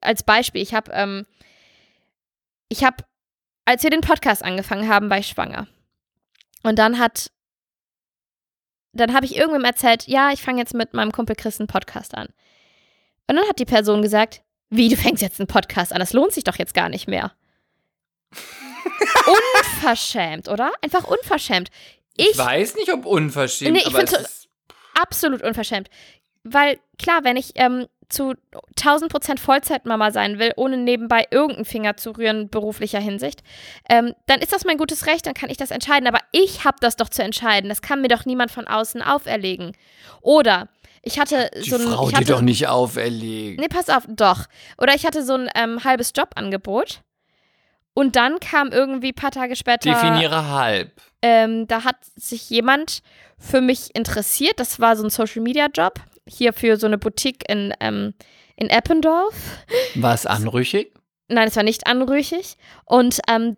als 0.00 0.22
Beispiel, 0.22 0.62
ich 0.62 0.74
habe, 0.74 0.90
ähm, 0.92 1.26
ich 2.68 2.84
habe, 2.84 3.04
als 3.64 3.82
wir 3.82 3.90
den 3.90 4.00
Podcast 4.00 4.44
angefangen 4.44 4.88
haben, 4.88 5.10
war 5.10 5.18
ich 5.18 5.28
schwanger. 5.28 5.66
Und 6.62 6.78
dann 6.78 6.98
hat, 6.98 7.30
dann 8.92 9.14
habe 9.14 9.26
ich 9.26 9.36
irgendwem 9.36 9.64
erzählt, 9.64 10.06
ja, 10.06 10.32
ich 10.32 10.42
fange 10.42 10.58
jetzt 10.58 10.74
mit 10.74 10.94
meinem 10.94 11.12
Kumpel 11.12 11.36
Chris 11.36 11.60
einen 11.60 11.68
Podcast 11.68 12.14
an. 12.14 12.28
Und 13.28 13.36
dann 13.36 13.48
hat 13.48 13.58
die 13.58 13.64
Person 13.64 14.02
gesagt, 14.02 14.42
Wie, 14.70 14.88
du 14.88 14.96
fängst 14.96 15.22
jetzt 15.22 15.40
einen 15.40 15.48
Podcast 15.48 15.92
an? 15.92 15.98
Das 15.98 16.12
lohnt 16.12 16.32
sich 16.32 16.44
doch 16.44 16.56
jetzt 16.56 16.74
gar 16.74 16.88
nicht 16.88 17.08
mehr. 17.08 17.32
unverschämt, 19.26 20.48
oder? 20.48 20.72
Einfach 20.80 21.04
unverschämt. 21.04 21.70
Ich, 22.16 22.30
ich 22.30 22.38
weiß 22.38 22.76
nicht, 22.76 22.92
ob 22.92 23.04
unverschämt, 23.04 23.72
nee, 23.72 23.80
ich 23.80 23.86
aber 23.86 24.04
es 24.04 24.48
absolut 24.94 25.42
unverschämt. 25.42 25.88
Weil, 26.44 26.78
klar, 26.98 27.24
wenn 27.24 27.36
ich 27.36 27.52
ähm, 27.56 27.86
zu 28.08 28.34
1000 28.78 29.10
Prozent 29.10 29.40
Vollzeitmama 29.40 30.10
sein 30.10 30.38
will, 30.38 30.52
ohne 30.56 30.76
nebenbei 30.76 31.26
irgendeinen 31.30 31.64
Finger 31.64 31.96
zu 31.96 32.12
rühren, 32.12 32.48
beruflicher 32.48 33.00
Hinsicht, 33.00 33.42
ähm, 33.88 34.14
dann 34.26 34.40
ist 34.40 34.52
das 34.52 34.64
mein 34.64 34.78
gutes 34.78 35.06
Recht, 35.06 35.26
dann 35.26 35.34
kann 35.34 35.50
ich 35.50 35.56
das 35.56 35.70
entscheiden. 35.70 36.06
Aber 36.06 36.20
ich 36.32 36.64
habe 36.64 36.78
das 36.80 36.96
doch 36.96 37.08
zu 37.08 37.22
entscheiden. 37.22 37.68
Das 37.68 37.82
kann 37.82 38.02
mir 38.02 38.08
doch 38.08 38.24
niemand 38.24 38.50
von 38.50 38.66
außen 38.66 39.02
auferlegen. 39.02 39.76
Oder 40.22 40.68
ich 41.02 41.18
hatte 41.18 41.50
Die 41.56 41.70
so 41.70 41.76
ein. 41.76 41.82
Frau 41.82 42.08
ich 42.08 42.14
hatte, 42.14 42.26
dir 42.26 42.34
doch 42.34 42.40
nicht 42.42 42.68
auferlegen. 42.68 43.56
Nee, 43.60 43.68
pass 43.68 43.88
auf, 43.88 44.04
doch. 44.08 44.46
Oder 44.78 44.94
ich 44.94 45.06
hatte 45.06 45.24
so 45.24 45.34
ein 45.34 45.48
ähm, 45.54 45.82
halbes 45.84 46.12
Jobangebot. 46.14 47.02
Und 47.94 48.16
dann 48.16 48.38
kam 48.40 48.68
irgendwie 48.68 49.08
ein 49.08 49.14
paar 49.14 49.30
Tage 49.30 49.56
später. 49.56 49.90
Definiere 49.90 50.50
halb. 50.50 50.92
Ähm, 51.22 51.66
da 51.66 51.84
hat 51.84 51.96
sich 52.16 52.48
jemand 52.48 53.02
für 53.38 53.60
mich 53.60 53.94
interessiert. 53.94 54.60
Das 54.60 54.80
war 54.80 54.96
so 54.96 55.04
ein 55.04 55.10
Social 55.10 55.42
Media 55.42 55.66
Job. 55.66 55.94
Hier 56.26 56.52
für 56.52 56.76
so 56.76 56.86
eine 56.86 56.98
Boutique 56.98 57.44
in, 57.48 57.74
ähm, 57.80 58.14
in 58.56 58.68
Eppendorf. 58.68 59.34
War 59.96 60.14
es 60.14 60.26
anrüchig? 60.26 60.92
Nein, 61.28 61.48
es 61.48 61.56
war 61.56 61.62
nicht 61.62 61.86
anrüchig. 61.86 62.56
Und 62.84 63.20
ähm, 63.28 63.56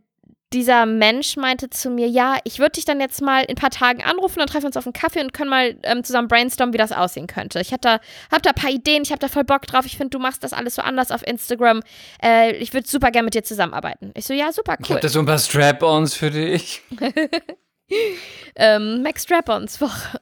dieser 0.52 0.86
Mensch 0.86 1.36
meinte 1.36 1.70
zu 1.70 1.90
mir, 1.90 2.06
ja, 2.06 2.36
ich 2.44 2.58
würde 2.58 2.72
dich 2.72 2.84
dann 2.84 3.00
jetzt 3.00 3.22
mal 3.22 3.42
in 3.42 3.50
ein 3.50 3.56
paar 3.56 3.70
Tagen 3.70 4.02
anrufen, 4.02 4.38
dann 4.38 4.46
treffen 4.46 4.64
wir 4.64 4.68
uns 4.68 4.76
auf 4.76 4.86
einen 4.86 4.92
Kaffee 4.92 5.20
und 5.20 5.32
können 5.32 5.50
mal 5.50 5.76
ähm, 5.82 6.04
zusammen 6.04 6.28
brainstormen, 6.28 6.72
wie 6.72 6.78
das 6.78 6.92
aussehen 6.92 7.26
könnte. 7.26 7.60
Ich 7.60 7.72
hab 7.72 7.80
da, 7.80 8.00
hab 8.30 8.42
da 8.42 8.50
ein 8.50 8.54
paar 8.54 8.70
Ideen, 8.70 9.02
ich 9.02 9.10
habe 9.10 9.20
da 9.20 9.28
voll 9.28 9.44
Bock 9.44 9.62
drauf. 9.62 9.86
Ich 9.86 9.96
finde, 9.96 10.10
du 10.10 10.18
machst 10.18 10.44
das 10.44 10.52
alles 10.52 10.74
so 10.74 10.82
anders 10.82 11.10
auf 11.10 11.26
Instagram. 11.26 11.82
Äh, 12.22 12.52
ich 12.56 12.72
würde 12.72 12.86
super 12.86 13.10
gerne 13.10 13.24
mit 13.24 13.34
dir 13.34 13.44
zusammenarbeiten. 13.44 14.12
Ich 14.14 14.26
so, 14.26 14.34
ja, 14.34 14.52
super 14.52 14.74
cool. 14.78 14.84
Ich 14.84 14.90
habe 14.90 15.00
da 15.00 15.08
so 15.08 15.18
ein 15.18 15.26
paar 15.26 15.38
Strap-ons 15.38 16.14
für 16.14 16.30
dich. 16.30 16.82
ähm, 18.56 19.02
Max 19.02 19.24
Strap-ons 19.24 19.80
Woche. 19.80 20.20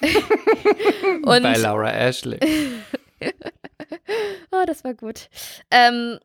Bei 1.24 1.38
Laura 1.56 1.92
Ashley. 1.92 2.38
oh, 4.50 4.64
das 4.66 4.84
war 4.84 4.94
gut. 4.94 5.28
Ähm, 5.70 6.18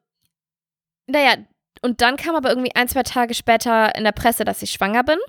naja, 1.07 1.35
und 1.81 2.01
dann 2.01 2.17
kam 2.17 2.35
aber 2.35 2.49
irgendwie 2.49 2.75
ein, 2.75 2.87
zwei 2.87 3.03
Tage 3.03 3.33
später 3.33 3.95
in 3.95 4.03
der 4.03 4.11
Presse, 4.11 4.45
dass 4.45 4.61
ich 4.61 4.71
schwanger 4.71 5.03
bin. 5.03 5.19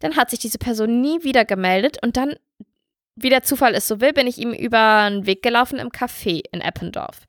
Dann 0.00 0.16
hat 0.16 0.30
sich 0.30 0.40
diese 0.40 0.58
Person 0.58 1.00
nie 1.00 1.22
wieder 1.22 1.44
gemeldet 1.44 1.98
und 2.02 2.16
dann, 2.16 2.34
wie 3.14 3.30
der 3.30 3.42
Zufall 3.42 3.74
es 3.74 3.86
so 3.86 4.00
will, 4.00 4.12
bin 4.12 4.26
ich 4.26 4.38
ihm 4.38 4.52
über 4.52 5.08
den 5.08 5.26
Weg 5.26 5.42
gelaufen 5.42 5.78
im 5.78 5.90
Café 5.90 6.42
in 6.50 6.60
Eppendorf. 6.60 7.26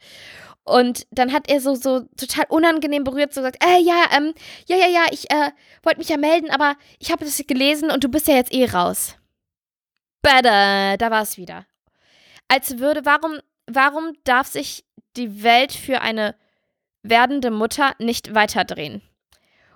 Und 0.65 1.05
dann 1.11 1.33
hat 1.33 1.49
er 1.49 1.59
so, 1.59 1.75
so 1.75 2.01
total 2.17 2.45
unangenehm 2.47 3.03
berührt 3.03 3.33
so 3.33 3.41
gesagt, 3.41 3.63
äh, 3.63 3.81
ja, 3.81 4.05
ähm, 4.15 4.33
ja, 4.65 4.77
ja, 4.77 4.87
ja, 4.87 5.05
ich 5.11 5.29
äh, 5.29 5.51
wollte 5.83 5.99
mich 5.99 6.09
ja 6.09 6.17
melden, 6.17 6.49
aber 6.51 6.75
ich 6.99 7.11
habe 7.11 7.25
das 7.25 7.37
gelesen 7.45 7.91
und 7.91 8.03
du 8.03 8.09
bist 8.09 8.27
ja 8.27 8.35
jetzt 8.35 8.53
eh 8.53 8.65
raus. 8.65 9.17
Bada, 10.21 10.95
da 10.95 11.11
war 11.11 11.21
es 11.21 11.37
wieder. 11.37 11.65
Als 12.47 12.79
würde, 12.79 13.05
warum, 13.05 13.39
warum 13.67 14.13
darf 14.23 14.47
sich 14.47 14.85
die 15.17 15.43
Welt 15.43 15.73
für 15.73 16.01
eine 16.01 16.35
werdende 17.03 17.51
Mutter 17.51 17.93
nicht 17.99 18.33
weiterdrehen. 18.33 19.01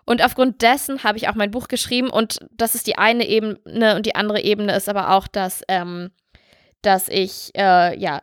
Und 0.05 0.23
aufgrund 0.23 0.61
dessen 0.61 1.03
habe 1.03 1.17
ich 1.17 1.27
auch 1.27 1.35
mein 1.35 1.51
Buch 1.51 1.67
geschrieben 1.67 2.09
und 2.09 2.39
das 2.51 2.75
ist 2.75 2.87
die 2.87 2.97
eine 2.97 3.27
Ebene 3.27 3.95
und 3.95 4.05
die 4.05 4.15
andere 4.15 4.41
Ebene 4.41 4.75
ist 4.75 4.87
aber 4.87 5.11
auch, 5.11 5.27
dass, 5.27 5.63
ähm, 5.67 6.11
dass 6.81 7.09
ich 7.09 7.51
äh, 7.55 7.97
ja 7.99 8.21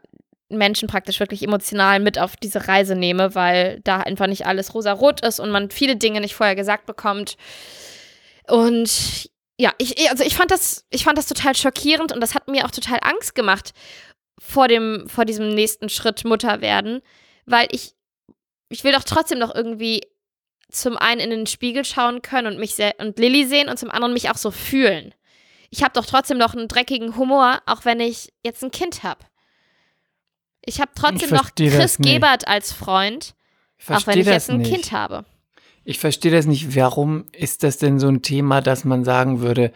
Menschen 0.48 0.88
praktisch 0.88 1.20
wirklich 1.20 1.42
emotional 1.42 2.00
mit 2.00 2.18
auf 2.18 2.36
diese 2.36 2.68
Reise 2.68 2.94
nehme, 2.94 3.34
weil 3.34 3.80
da 3.84 3.98
einfach 3.98 4.26
nicht 4.26 4.46
alles 4.46 4.74
rosa-rot 4.74 5.20
ist 5.20 5.40
und 5.40 5.50
man 5.50 5.70
viele 5.70 5.96
Dinge 5.96 6.20
nicht 6.20 6.34
vorher 6.34 6.56
gesagt 6.56 6.86
bekommt. 6.86 7.36
Und 8.46 9.30
ja, 9.58 9.72
ich, 9.78 10.10
also 10.10 10.24
ich 10.24 10.36
fand 10.36 10.50
das, 10.50 10.86
ich 10.90 11.04
fand 11.04 11.18
das 11.18 11.26
total 11.26 11.54
schockierend 11.54 12.12
und 12.12 12.20
das 12.20 12.34
hat 12.34 12.48
mir 12.48 12.64
auch 12.64 12.70
total 12.70 12.98
Angst 13.02 13.34
gemacht 13.34 13.72
vor 14.38 14.68
dem, 14.68 15.06
vor 15.08 15.24
diesem 15.24 15.50
nächsten 15.50 15.88
Schritt 15.88 16.24
Mutter 16.24 16.60
werden, 16.60 17.00
weil 17.46 17.68
ich 17.70 17.94
ich 18.74 18.82
will 18.82 18.92
doch 18.92 19.04
trotzdem 19.04 19.38
noch 19.38 19.54
irgendwie 19.54 20.00
zum 20.68 20.96
einen 20.96 21.20
in 21.20 21.30
den 21.30 21.46
Spiegel 21.46 21.84
schauen 21.84 22.22
können 22.22 22.48
und 22.48 22.58
mich 22.58 22.74
und 22.98 23.18
Lilly 23.20 23.46
sehen 23.46 23.68
und 23.68 23.78
zum 23.78 23.90
anderen 23.90 24.12
mich 24.12 24.30
auch 24.30 24.36
so 24.36 24.50
fühlen. 24.50 25.14
Ich 25.70 25.84
habe 25.84 25.92
doch 25.94 26.04
trotzdem 26.04 26.38
noch 26.38 26.54
einen 26.54 26.66
dreckigen 26.66 27.16
Humor, 27.16 27.62
auch 27.66 27.84
wenn 27.84 28.00
ich 28.00 28.32
jetzt 28.44 28.64
ein 28.64 28.72
Kind 28.72 29.04
habe. 29.04 29.20
Ich 30.64 30.80
habe 30.80 30.90
trotzdem 30.96 31.30
noch 31.30 31.54
Chris 31.54 31.98
Gebert 31.98 32.48
als 32.48 32.72
Freund, 32.72 33.34
auch 33.88 34.06
wenn 34.08 34.18
ich 34.18 34.26
jetzt 34.26 34.50
ein 34.50 34.58
nicht. 34.58 34.72
Kind 34.72 34.90
habe. 34.90 35.24
Ich 35.84 36.00
verstehe 36.00 36.32
das 36.32 36.46
nicht. 36.46 36.74
Warum 36.74 37.26
ist 37.32 37.62
das 37.62 37.78
denn 37.78 38.00
so 38.00 38.08
ein 38.08 38.22
Thema, 38.22 38.60
dass 38.60 38.84
man 38.84 39.04
sagen 39.04 39.40
würde, 39.40 39.72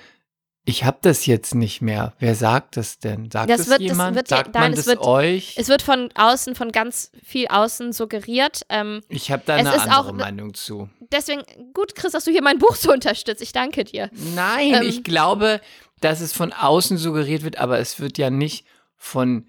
ich 0.68 0.84
habe 0.84 0.98
das 1.00 1.24
jetzt 1.24 1.54
nicht 1.54 1.80
mehr. 1.80 2.12
Wer 2.18 2.34
sagt 2.34 2.76
das 2.76 2.98
denn? 2.98 3.30
Sagt 3.30 3.48
das, 3.48 3.68
wird, 3.68 3.80
jemand? 3.80 4.10
Das 4.10 4.16
wird, 4.16 4.28
sagt 4.28 4.54
nein, 4.54 4.62
man 4.64 4.74
das 4.74 4.86
wird, 4.86 5.00
euch? 5.00 5.54
Es 5.56 5.68
wird 5.68 5.80
von 5.80 6.10
außen, 6.14 6.54
von 6.54 6.72
ganz 6.72 7.10
viel 7.24 7.48
außen 7.48 7.94
suggeriert. 7.94 8.66
Ähm, 8.68 9.00
ich 9.08 9.30
habe 9.32 9.42
da 9.46 9.54
eine 9.54 9.72
andere 9.72 9.96
auch, 9.96 10.12
Meinung 10.12 10.52
zu. 10.52 10.90
Deswegen, 11.10 11.40
gut, 11.72 11.94
Chris, 11.94 12.12
dass 12.12 12.24
du 12.24 12.32
hier 12.32 12.42
mein 12.42 12.58
Buch 12.58 12.74
so 12.76 12.92
unterstützt. 12.92 13.40
Ich 13.40 13.52
danke 13.52 13.84
dir. 13.84 14.10
Nein, 14.34 14.74
ähm, 14.74 14.82
ich 14.82 15.04
glaube, 15.04 15.62
dass 16.02 16.20
es 16.20 16.34
von 16.34 16.52
außen 16.52 16.98
suggeriert 16.98 17.44
wird, 17.44 17.56
aber 17.56 17.78
es 17.78 17.98
wird 17.98 18.18
ja 18.18 18.28
nicht 18.28 18.66
von 18.98 19.48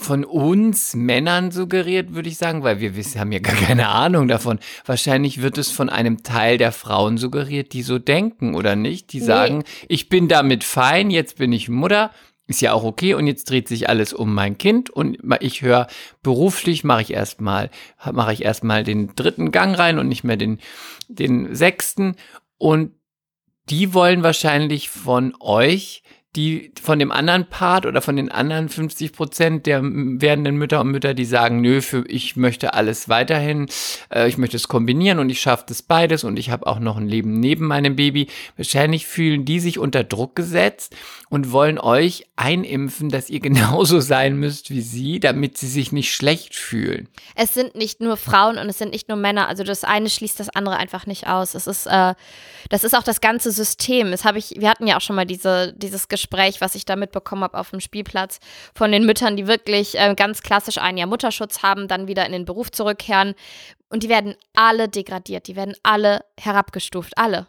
von 0.00 0.24
uns 0.24 0.94
Männern 0.94 1.50
suggeriert, 1.50 2.14
würde 2.14 2.28
ich 2.28 2.38
sagen, 2.38 2.62
weil 2.62 2.80
wir 2.80 2.96
wissen, 2.96 3.20
haben 3.20 3.32
ja 3.32 3.38
gar 3.38 3.54
keine 3.54 3.88
Ahnung 3.88 4.28
davon. 4.28 4.58
Wahrscheinlich 4.84 5.42
wird 5.42 5.58
es 5.58 5.70
von 5.70 5.88
einem 5.88 6.22
Teil 6.22 6.58
der 6.58 6.72
Frauen 6.72 7.18
suggeriert, 7.18 7.72
die 7.72 7.82
so 7.82 7.98
denken 7.98 8.54
oder 8.54 8.76
nicht, 8.76 9.12
die 9.12 9.20
nee. 9.20 9.26
sagen, 9.26 9.64
ich 9.88 10.08
bin 10.08 10.28
damit 10.28 10.64
fein, 10.64 11.10
jetzt 11.10 11.38
bin 11.38 11.52
ich 11.52 11.68
Mutter, 11.68 12.10
ist 12.46 12.60
ja 12.60 12.72
auch 12.72 12.84
okay 12.84 13.14
und 13.14 13.26
jetzt 13.26 13.50
dreht 13.50 13.68
sich 13.68 13.88
alles 13.88 14.12
um 14.12 14.32
mein 14.32 14.56
Kind 14.56 14.90
und 14.90 15.18
ich 15.40 15.62
höre 15.62 15.88
beruflich 16.22 16.84
mache 16.84 17.02
ich 17.02 17.12
erstmal 17.12 17.70
mache 18.12 18.32
ich 18.32 18.44
erstmal 18.44 18.84
den 18.84 19.14
dritten 19.16 19.50
Gang 19.50 19.76
rein 19.76 19.98
und 19.98 20.08
nicht 20.08 20.22
mehr 20.22 20.36
den 20.36 20.60
den 21.08 21.54
sechsten 21.54 22.14
und 22.56 22.92
die 23.68 23.94
wollen 23.94 24.22
wahrscheinlich 24.22 24.88
von 24.88 25.34
euch 25.40 26.04
die 26.36 26.72
von 26.80 26.98
dem 26.98 27.10
anderen 27.10 27.46
Part 27.46 27.86
oder 27.86 28.02
von 28.02 28.16
den 28.16 28.30
anderen 28.30 28.68
50 28.68 29.12
Prozent 29.12 29.66
der 29.66 29.80
werdenden 29.82 30.56
Mütter 30.56 30.80
und 30.80 30.90
Mütter, 30.90 31.14
die 31.14 31.24
sagen, 31.24 31.60
nö, 31.60 31.80
für 31.80 32.04
ich 32.06 32.36
möchte 32.36 32.74
alles 32.74 33.08
weiterhin, 33.08 33.66
äh, 34.12 34.28
ich 34.28 34.38
möchte 34.38 34.56
es 34.56 34.68
kombinieren 34.68 35.18
und 35.18 35.30
ich 35.30 35.40
schaffe 35.40 35.64
das 35.68 35.82
beides 35.82 36.24
und 36.24 36.38
ich 36.38 36.50
habe 36.50 36.66
auch 36.66 36.78
noch 36.78 36.96
ein 36.96 37.08
Leben 37.08 37.40
neben 37.40 37.66
meinem 37.66 37.96
Baby. 37.96 38.28
Wahrscheinlich 38.56 39.06
fühlen 39.06 39.44
die 39.44 39.58
sich 39.58 39.78
unter 39.78 40.04
Druck 40.04 40.36
gesetzt 40.36 40.94
und 41.30 41.50
wollen 41.50 41.78
euch 41.78 42.26
einimpfen, 42.36 43.08
dass 43.08 43.30
ihr 43.30 43.40
genauso 43.46 44.00
sein 44.00 44.36
müsst 44.36 44.70
wie 44.70 44.82
sie, 44.82 45.18
damit 45.18 45.56
sie 45.56 45.68
sich 45.68 45.90
nicht 45.90 46.14
schlecht 46.14 46.54
fühlen. 46.54 47.08
Es 47.34 47.54
sind 47.54 47.74
nicht 47.74 48.00
nur 48.00 48.16
Frauen 48.16 48.58
und 48.58 48.68
es 48.68 48.78
sind 48.78 48.92
nicht 48.92 49.08
nur 49.08 49.16
Männer. 49.16 49.48
Also 49.48 49.64
das 49.64 49.84
eine 49.84 50.10
schließt 50.10 50.38
das 50.38 50.50
andere 50.50 50.76
einfach 50.76 51.06
nicht 51.06 51.26
aus. 51.26 51.54
Es 51.54 51.66
ist, 51.66 51.86
äh, 51.86 52.14
das 52.68 52.84
ist 52.84 52.94
auch 52.94 53.02
das 53.02 53.20
ganze 53.20 53.50
System. 53.50 54.10
Das 54.10 54.24
ich, 54.36 54.54
wir 54.58 54.68
hatten 54.68 54.86
ja 54.86 54.96
auch 54.96 55.00
schon 55.00 55.16
mal 55.16 55.24
diese, 55.24 55.72
dieses 55.76 56.08
Gespräch 56.08 56.25
Gespräch, 56.26 56.60
was 56.60 56.74
ich 56.74 56.84
da 56.84 56.96
mitbekommen 56.96 57.44
habe 57.44 57.58
auf 57.58 57.70
dem 57.70 57.80
Spielplatz, 57.80 58.40
von 58.74 58.90
den 58.90 59.06
Müttern, 59.06 59.36
die 59.36 59.46
wirklich 59.46 59.98
äh, 59.98 60.14
ganz 60.16 60.42
klassisch 60.42 60.78
ein 60.78 60.96
Jahr 60.96 61.06
Mutterschutz 61.06 61.62
haben, 61.62 61.88
dann 61.88 62.08
wieder 62.08 62.26
in 62.26 62.32
den 62.32 62.44
Beruf 62.44 62.70
zurückkehren. 62.72 63.34
Und 63.88 64.02
die 64.02 64.08
werden 64.08 64.34
alle 64.54 64.88
degradiert, 64.88 65.46
die 65.46 65.56
werden 65.56 65.76
alle 65.82 66.24
herabgestuft, 66.38 67.16
alle. 67.16 67.46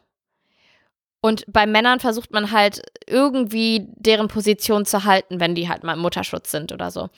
Und 1.22 1.44
bei 1.48 1.66
Männern 1.66 2.00
versucht 2.00 2.32
man 2.32 2.52
halt 2.52 2.84
irgendwie 3.08 3.88
deren 3.96 4.28
Position 4.28 4.86
zu 4.86 5.04
halten, 5.04 5.40
wenn 5.40 5.56
die 5.56 5.68
halt 5.68 5.84
mal 5.84 5.94
im 5.94 6.00
Mutterschutz 6.00 6.52
sind 6.52 6.72
oder 6.72 6.92
so. 6.92 7.10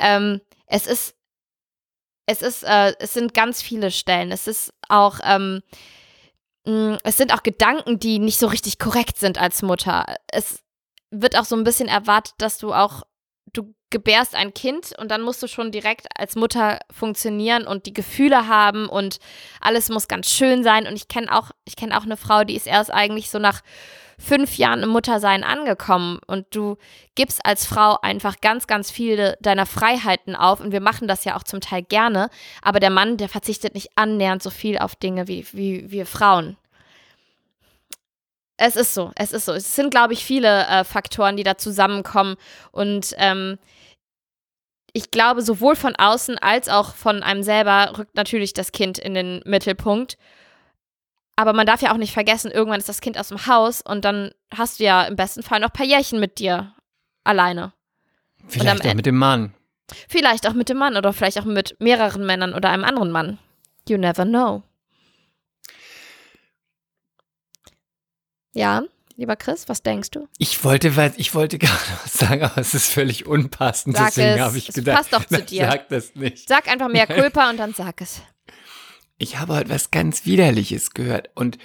Ähm, 0.00 0.40
es 0.66 0.86
ist, 0.86 1.14
es 2.24 2.40
ist, 2.40 2.62
äh, 2.62 2.94
es 2.98 3.12
sind 3.12 3.34
ganz 3.34 3.60
viele 3.60 3.90
Stellen. 3.90 4.32
Es 4.32 4.46
ist 4.46 4.72
auch, 4.88 5.18
ähm, 5.22 5.62
mh, 6.66 6.98
es 7.04 7.18
sind 7.18 7.34
auch 7.34 7.42
Gedanken, 7.42 7.98
die 7.98 8.18
nicht 8.18 8.38
so 8.38 8.46
richtig 8.46 8.78
korrekt 8.78 9.18
sind 9.18 9.38
als 9.38 9.60
Mutter. 9.60 10.06
Es, 10.28 10.62
wird 11.12 11.38
auch 11.38 11.44
so 11.44 11.54
ein 11.54 11.64
bisschen 11.64 11.88
erwartet, 11.88 12.34
dass 12.38 12.58
du 12.58 12.72
auch, 12.72 13.02
du 13.52 13.74
gebärst 13.90 14.34
ein 14.34 14.54
Kind 14.54 14.92
und 14.98 15.10
dann 15.10 15.22
musst 15.22 15.42
du 15.42 15.46
schon 15.46 15.70
direkt 15.70 16.06
als 16.18 16.34
Mutter 16.34 16.80
funktionieren 16.90 17.66
und 17.66 17.86
die 17.86 17.92
Gefühle 17.92 18.48
haben 18.48 18.88
und 18.88 19.18
alles 19.60 19.90
muss 19.90 20.08
ganz 20.08 20.30
schön 20.30 20.64
sein. 20.64 20.86
Und 20.86 20.94
ich 20.94 21.06
kenne 21.06 21.30
auch, 21.30 21.50
ich 21.64 21.76
kenne 21.76 21.96
auch 21.96 22.04
eine 22.04 22.16
Frau, 22.16 22.42
die 22.42 22.56
ist 22.56 22.66
erst 22.66 22.92
eigentlich 22.92 23.30
so 23.30 23.38
nach 23.38 23.60
fünf 24.18 24.56
Jahren 24.56 24.82
im 24.82 24.88
Muttersein 24.88 25.44
angekommen 25.44 26.20
und 26.26 26.46
du 26.54 26.76
gibst 27.14 27.44
als 27.44 27.66
Frau 27.66 27.98
einfach 28.02 28.40
ganz, 28.40 28.66
ganz 28.66 28.90
viele 28.90 29.36
deiner 29.40 29.66
Freiheiten 29.66 30.36
auf 30.36 30.60
und 30.60 30.72
wir 30.72 30.80
machen 30.80 31.08
das 31.08 31.24
ja 31.24 31.36
auch 31.36 31.42
zum 31.42 31.60
Teil 31.60 31.82
gerne, 31.82 32.30
aber 32.62 32.80
der 32.80 32.90
Mann, 32.90 33.16
der 33.16 33.28
verzichtet 33.28 33.74
nicht 33.74 33.90
annähernd 33.96 34.42
so 34.42 34.50
viel 34.50 34.78
auf 34.78 34.94
Dinge 34.94 35.28
wie, 35.28 35.46
wie 35.52 35.90
wir 35.90 36.06
Frauen. 36.06 36.56
Es 38.56 38.76
ist 38.76 38.94
so, 38.94 39.10
es 39.16 39.32
ist 39.32 39.46
so. 39.46 39.52
Es 39.52 39.74
sind, 39.74 39.90
glaube 39.90 40.12
ich, 40.12 40.24
viele 40.24 40.66
äh, 40.66 40.84
Faktoren, 40.84 41.36
die 41.36 41.42
da 41.42 41.56
zusammenkommen. 41.56 42.36
Und 42.70 43.14
ähm, 43.16 43.58
ich 44.92 45.10
glaube, 45.10 45.42
sowohl 45.42 45.74
von 45.74 45.96
außen 45.96 46.38
als 46.38 46.68
auch 46.68 46.94
von 46.94 47.22
einem 47.22 47.42
selber 47.42 47.98
rückt 47.98 48.14
natürlich 48.14 48.52
das 48.52 48.72
Kind 48.72 48.98
in 48.98 49.14
den 49.14 49.40
Mittelpunkt. 49.44 50.18
Aber 51.36 51.54
man 51.54 51.66
darf 51.66 51.80
ja 51.80 51.92
auch 51.92 51.96
nicht 51.96 52.12
vergessen, 52.12 52.50
irgendwann 52.50 52.78
ist 52.78 52.90
das 52.90 53.00
Kind 53.00 53.18
aus 53.18 53.28
dem 53.28 53.46
Haus 53.46 53.80
und 53.80 54.04
dann 54.04 54.32
hast 54.54 54.78
du 54.78 54.84
ja 54.84 55.04
im 55.04 55.16
besten 55.16 55.42
Fall 55.42 55.60
noch 55.60 55.70
ein 55.70 55.72
paar 55.72 55.86
Jährchen 55.86 56.20
mit 56.20 56.38
dir 56.38 56.74
alleine. 57.24 57.72
Vielleicht 58.48 58.86
auch 58.86 58.94
mit 58.94 59.06
dem 59.06 59.16
Mann. 59.16 59.54
Vielleicht 60.08 60.46
auch 60.46 60.52
mit 60.52 60.68
dem 60.68 60.76
Mann 60.76 60.96
oder 60.96 61.12
vielleicht 61.12 61.38
auch 61.38 61.44
mit 61.44 61.76
mehreren 61.80 62.26
Männern 62.26 62.54
oder 62.54 62.70
einem 62.70 62.84
anderen 62.84 63.10
Mann. 63.10 63.38
You 63.88 63.96
never 63.96 64.24
know. 64.24 64.62
Ja, 68.54 68.82
lieber 69.16 69.36
Chris, 69.36 69.68
was 69.68 69.82
denkst 69.82 70.10
du? 70.10 70.28
Ich 70.38 70.62
wollte, 70.64 70.92
ich 71.16 71.34
wollte 71.34 71.58
gerade 71.58 71.78
was 72.02 72.12
sagen, 72.14 72.42
aber 72.42 72.58
es 72.58 72.74
ist 72.74 72.90
völlig 72.90 73.26
unpassend. 73.26 73.96
Sag 73.96 74.06
deswegen 74.08 74.34
es. 74.34 74.40
habe 74.40 74.58
ich 74.58 74.68
Es 74.68 74.74
gedacht, 74.74 74.96
passt 74.96 75.12
doch 75.12 75.24
zu 75.24 75.42
dir. 75.42 75.66
Sag 75.66 75.88
das 75.88 76.14
nicht. 76.14 76.48
Sag 76.48 76.68
einfach 76.68 76.88
mehr 76.88 77.06
Culpa 77.08 77.50
und 77.50 77.56
dann 77.58 77.74
sag 77.74 78.00
es. 78.00 78.20
Ich 79.18 79.38
habe 79.38 79.54
heute 79.54 79.70
was 79.70 79.90
ganz 79.90 80.26
Widerliches 80.26 80.90
gehört. 80.90 81.30
Und 81.34 81.58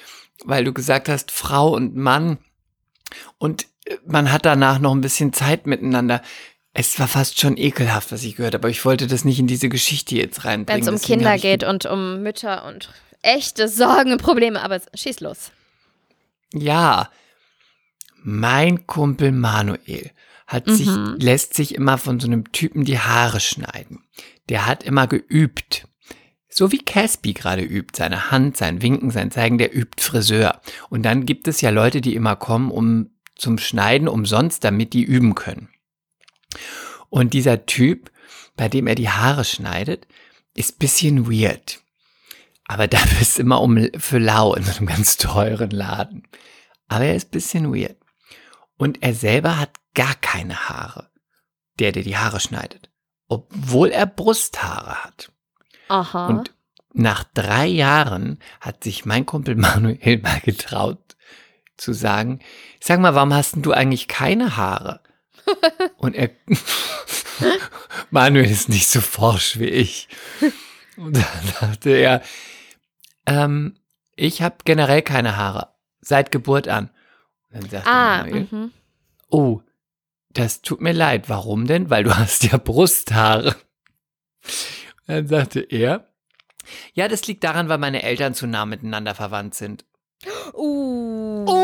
weil 0.45 0.63
du 0.63 0.73
gesagt 0.73 1.09
hast, 1.09 1.31
Frau 1.31 1.69
und 1.73 1.95
Mann 1.95 2.37
und 3.37 3.65
äh, 3.85 3.97
man 4.05 4.31
hat 4.31 4.45
danach 4.45 4.79
noch 4.79 4.93
ein 4.93 5.01
bisschen 5.01 5.33
Zeit 5.33 5.65
miteinander. 5.67 6.21
Es 6.73 6.99
war 6.99 7.07
fast 7.07 7.39
schon 7.39 7.57
ekelhaft, 7.57 8.11
was 8.11 8.23
ich 8.23 8.35
gehört 8.35 8.53
habe, 8.53 8.65
aber 8.65 8.69
ich 8.69 8.85
wollte 8.85 9.07
das 9.07 9.25
nicht 9.25 9.39
in 9.39 9.47
diese 9.47 9.67
Geschichte 9.67 10.15
jetzt 10.15 10.43
Wenn 10.43 10.51
reinbringen. 10.51 10.81
es 10.83 10.87
um 10.89 11.01
Kinder 11.01 11.37
geht 11.39 11.63
und 11.63 11.87
um 11.87 12.21
Mütter 12.21 12.65
und 12.65 12.89
echte 13.23 13.67
Sorgen 13.67 14.11
und 14.11 14.21
Probleme, 14.21 14.61
aber 14.61 14.79
schieß 14.93 15.21
los. 15.21 15.51
Ja, 16.53 17.09
mein 18.23 18.87
Kumpel 18.87 19.31
Manuel 19.31 20.11
hat 20.47 20.67
sich, 20.69 20.87
Mhm. 20.87 21.17
lässt 21.19 21.53
sich 21.53 21.75
immer 21.75 21.97
von 21.97 22.19
so 22.19 22.27
einem 22.27 22.51
Typen 22.51 22.85
die 22.85 22.99
Haare 22.99 23.39
schneiden. 23.39 24.03
Der 24.49 24.65
hat 24.65 24.83
immer 24.83 25.07
geübt. 25.07 25.87
So 26.49 26.71
wie 26.71 26.83
Caspi 26.83 27.33
gerade 27.33 27.61
übt, 27.61 27.97
seine 27.97 28.31
Hand, 28.31 28.57
sein 28.57 28.81
Winken, 28.81 29.11
sein 29.11 29.29
Zeigen, 29.29 29.57
der 29.57 29.75
übt 29.75 30.01
Friseur. 30.01 30.61
Und 30.89 31.03
dann 31.03 31.25
gibt 31.25 31.47
es 31.47 31.61
ja 31.61 31.69
Leute, 31.69 32.01
die 32.01 32.15
immer 32.15 32.35
kommen, 32.35 32.71
um 32.71 33.11
zum 33.35 33.57
Schneiden 33.59 34.07
umsonst, 34.07 34.63
damit 34.63 34.93
die 34.93 35.03
üben 35.03 35.35
können. 35.35 35.69
Und 37.09 37.33
dieser 37.33 37.65
Typ, 37.65 38.09
bei 38.55 38.69
dem 38.69 38.87
er 38.87 38.95
die 38.95 39.09
Haare 39.09 39.45
schneidet, 39.45 40.07
ist 40.55 40.79
bisschen 40.79 41.29
weird. 41.29 41.81
Aber 42.67 42.87
dafür 42.87 43.21
ist 43.21 43.39
immer 43.39 43.61
um 43.61 43.89
für 43.97 44.19
lau 44.19 44.53
in 44.53 44.63
so 44.63 44.77
einem 44.77 44.87
ganz 44.87 45.17
teuren 45.17 45.71
Laden. 45.71 46.23
Aber 46.87 47.05
er 47.05 47.15
ist 47.15 47.31
bisschen 47.31 47.73
weird. 47.73 47.97
Und 48.77 49.01
er 49.01 49.13
selber 49.13 49.59
hat 49.59 49.71
gar 49.93 50.15
keine 50.15 50.69
Haare. 50.69 51.09
Der, 51.79 51.91
der 51.91 52.03
die 52.03 52.17
Haare 52.17 52.39
schneidet. 52.39 52.89
Obwohl 53.27 53.89
er 53.89 54.05
Brusthaare 54.05 55.03
hat. 55.03 55.31
Aha. 55.89 56.27
Und 56.27 56.53
nach 56.93 57.23
drei 57.33 57.67
Jahren 57.67 58.39
hat 58.59 58.83
sich 58.83 59.05
mein 59.05 59.25
Kumpel 59.25 59.55
Manuel 59.55 60.19
mal 60.19 60.39
getraut 60.41 60.99
zu 61.77 61.93
sagen, 61.93 62.39
sag 62.79 62.99
mal, 62.99 63.13
warum 63.13 63.33
hast 63.33 63.55
denn 63.55 63.61
du 63.61 63.71
eigentlich 63.71 64.07
keine 64.07 64.57
Haare? 64.57 65.01
Und 65.97 66.15
er, 66.15 66.31
Manuel 68.09 68.49
ist 68.49 68.69
nicht 68.69 68.87
so 68.87 68.99
forsch 68.99 69.59
wie 69.59 69.69
ich. 69.69 70.07
Und 70.97 71.15
dann 71.15 71.53
dachte 71.59 71.91
er, 71.91 72.23
ähm, 73.27 73.75
ich 74.15 74.41
habe 74.41 74.55
generell 74.65 75.03
keine 75.03 75.37
Haare, 75.37 75.73
seit 76.01 76.31
Geburt 76.31 76.67
an. 76.67 76.89
Und 77.51 77.63
dann 77.63 77.69
sagte 77.69 77.89
ah, 77.89 78.23
Manuel, 78.23 78.47
mhm. 78.49 78.71
oh, 79.29 79.61
das 80.29 80.61
tut 80.61 80.81
mir 80.81 80.93
leid. 80.93 81.29
Warum 81.29 81.67
denn? 81.67 81.89
Weil 81.89 82.03
du 82.03 82.17
hast 82.17 82.43
ja 82.43 82.57
Brusthaare. 82.57 83.55
Und 85.07 85.15
dann 85.15 85.27
sagte 85.27 85.59
er, 85.59 86.07
ja, 86.93 87.07
das 87.07 87.27
liegt 87.27 87.43
daran, 87.43 87.69
weil 87.69 87.77
meine 87.77 88.03
Eltern 88.03 88.33
zu 88.33 88.47
nah 88.47 88.65
miteinander 88.65 89.13
verwandt 89.13 89.55
sind. 89.55 89.85
Uh. 90.53 91.45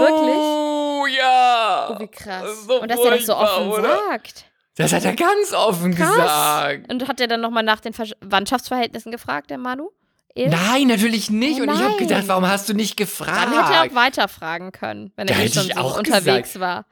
Wirklich? 0.00 0.36
Oh, 0.36 1.06
ja. 1.06 1.96
wie 1.98 2.08
krass. 2.08 2.66
So 2.66 2.82
und 2.82 2.90
dass 2.90 3.00
er 3.00 3.10
das 3.10 3.26
so 3.26 3.36
offen 3.36 3.68
oder? 3.68 3.98
sagt. 4.10 4.44
Das 4.76 4.92
hat 4.92 5.04
er 5.04 5.14
ganz 5.14 5.52
offen 5.52 5.94
Krass. 5.94 6.14
gesagt. 6.14 6.92
Und 6.92 7.06
hat 7.06 7.20
er 7.20 7.26
dann 7.26 7.40
nochmal 7.40 7.62
nach 7.62 7.80
den 7.80 7.92
Verwandtschaftsverhältnissen 7.92 9.12
gefragt, 9.12 9.50
der 9.50 9.58
Manu? 9.58 9.90
Il? 10.34 10.48
Nein, 10.48 10.86
natürlich 10.86 11.30
nicht. 11.30 11.60
Oh 11.60 11.62
Und 11.62 11.70
ich 11.70 11.78
habe 11.80 11.88
nein. 11.90 11.98
gedacht, 11.98 12.22
warum 12.26 12.46
hast 12.46 12.68
du 12.68 12.74
nicht 12.74 12.96
gefragt? 12.96 13.30
Dann 13.36 13.52
hätte 13.52 13.74
er 13.74 13.82
auch 13.82 13.94
weiterfragen 13.94 14.70
können, 14.72 15.12
wenn 15.16 15.26
er 15.28 15.34
Da 15.34 15.40
nicht 15.42 15.54
schon 15.54 15.64
so 15.64 15.74
auch 15.74 15.98
unterwegs 15.98 16.52
gesagt. 16.52 16.60
war. 16.60 16.86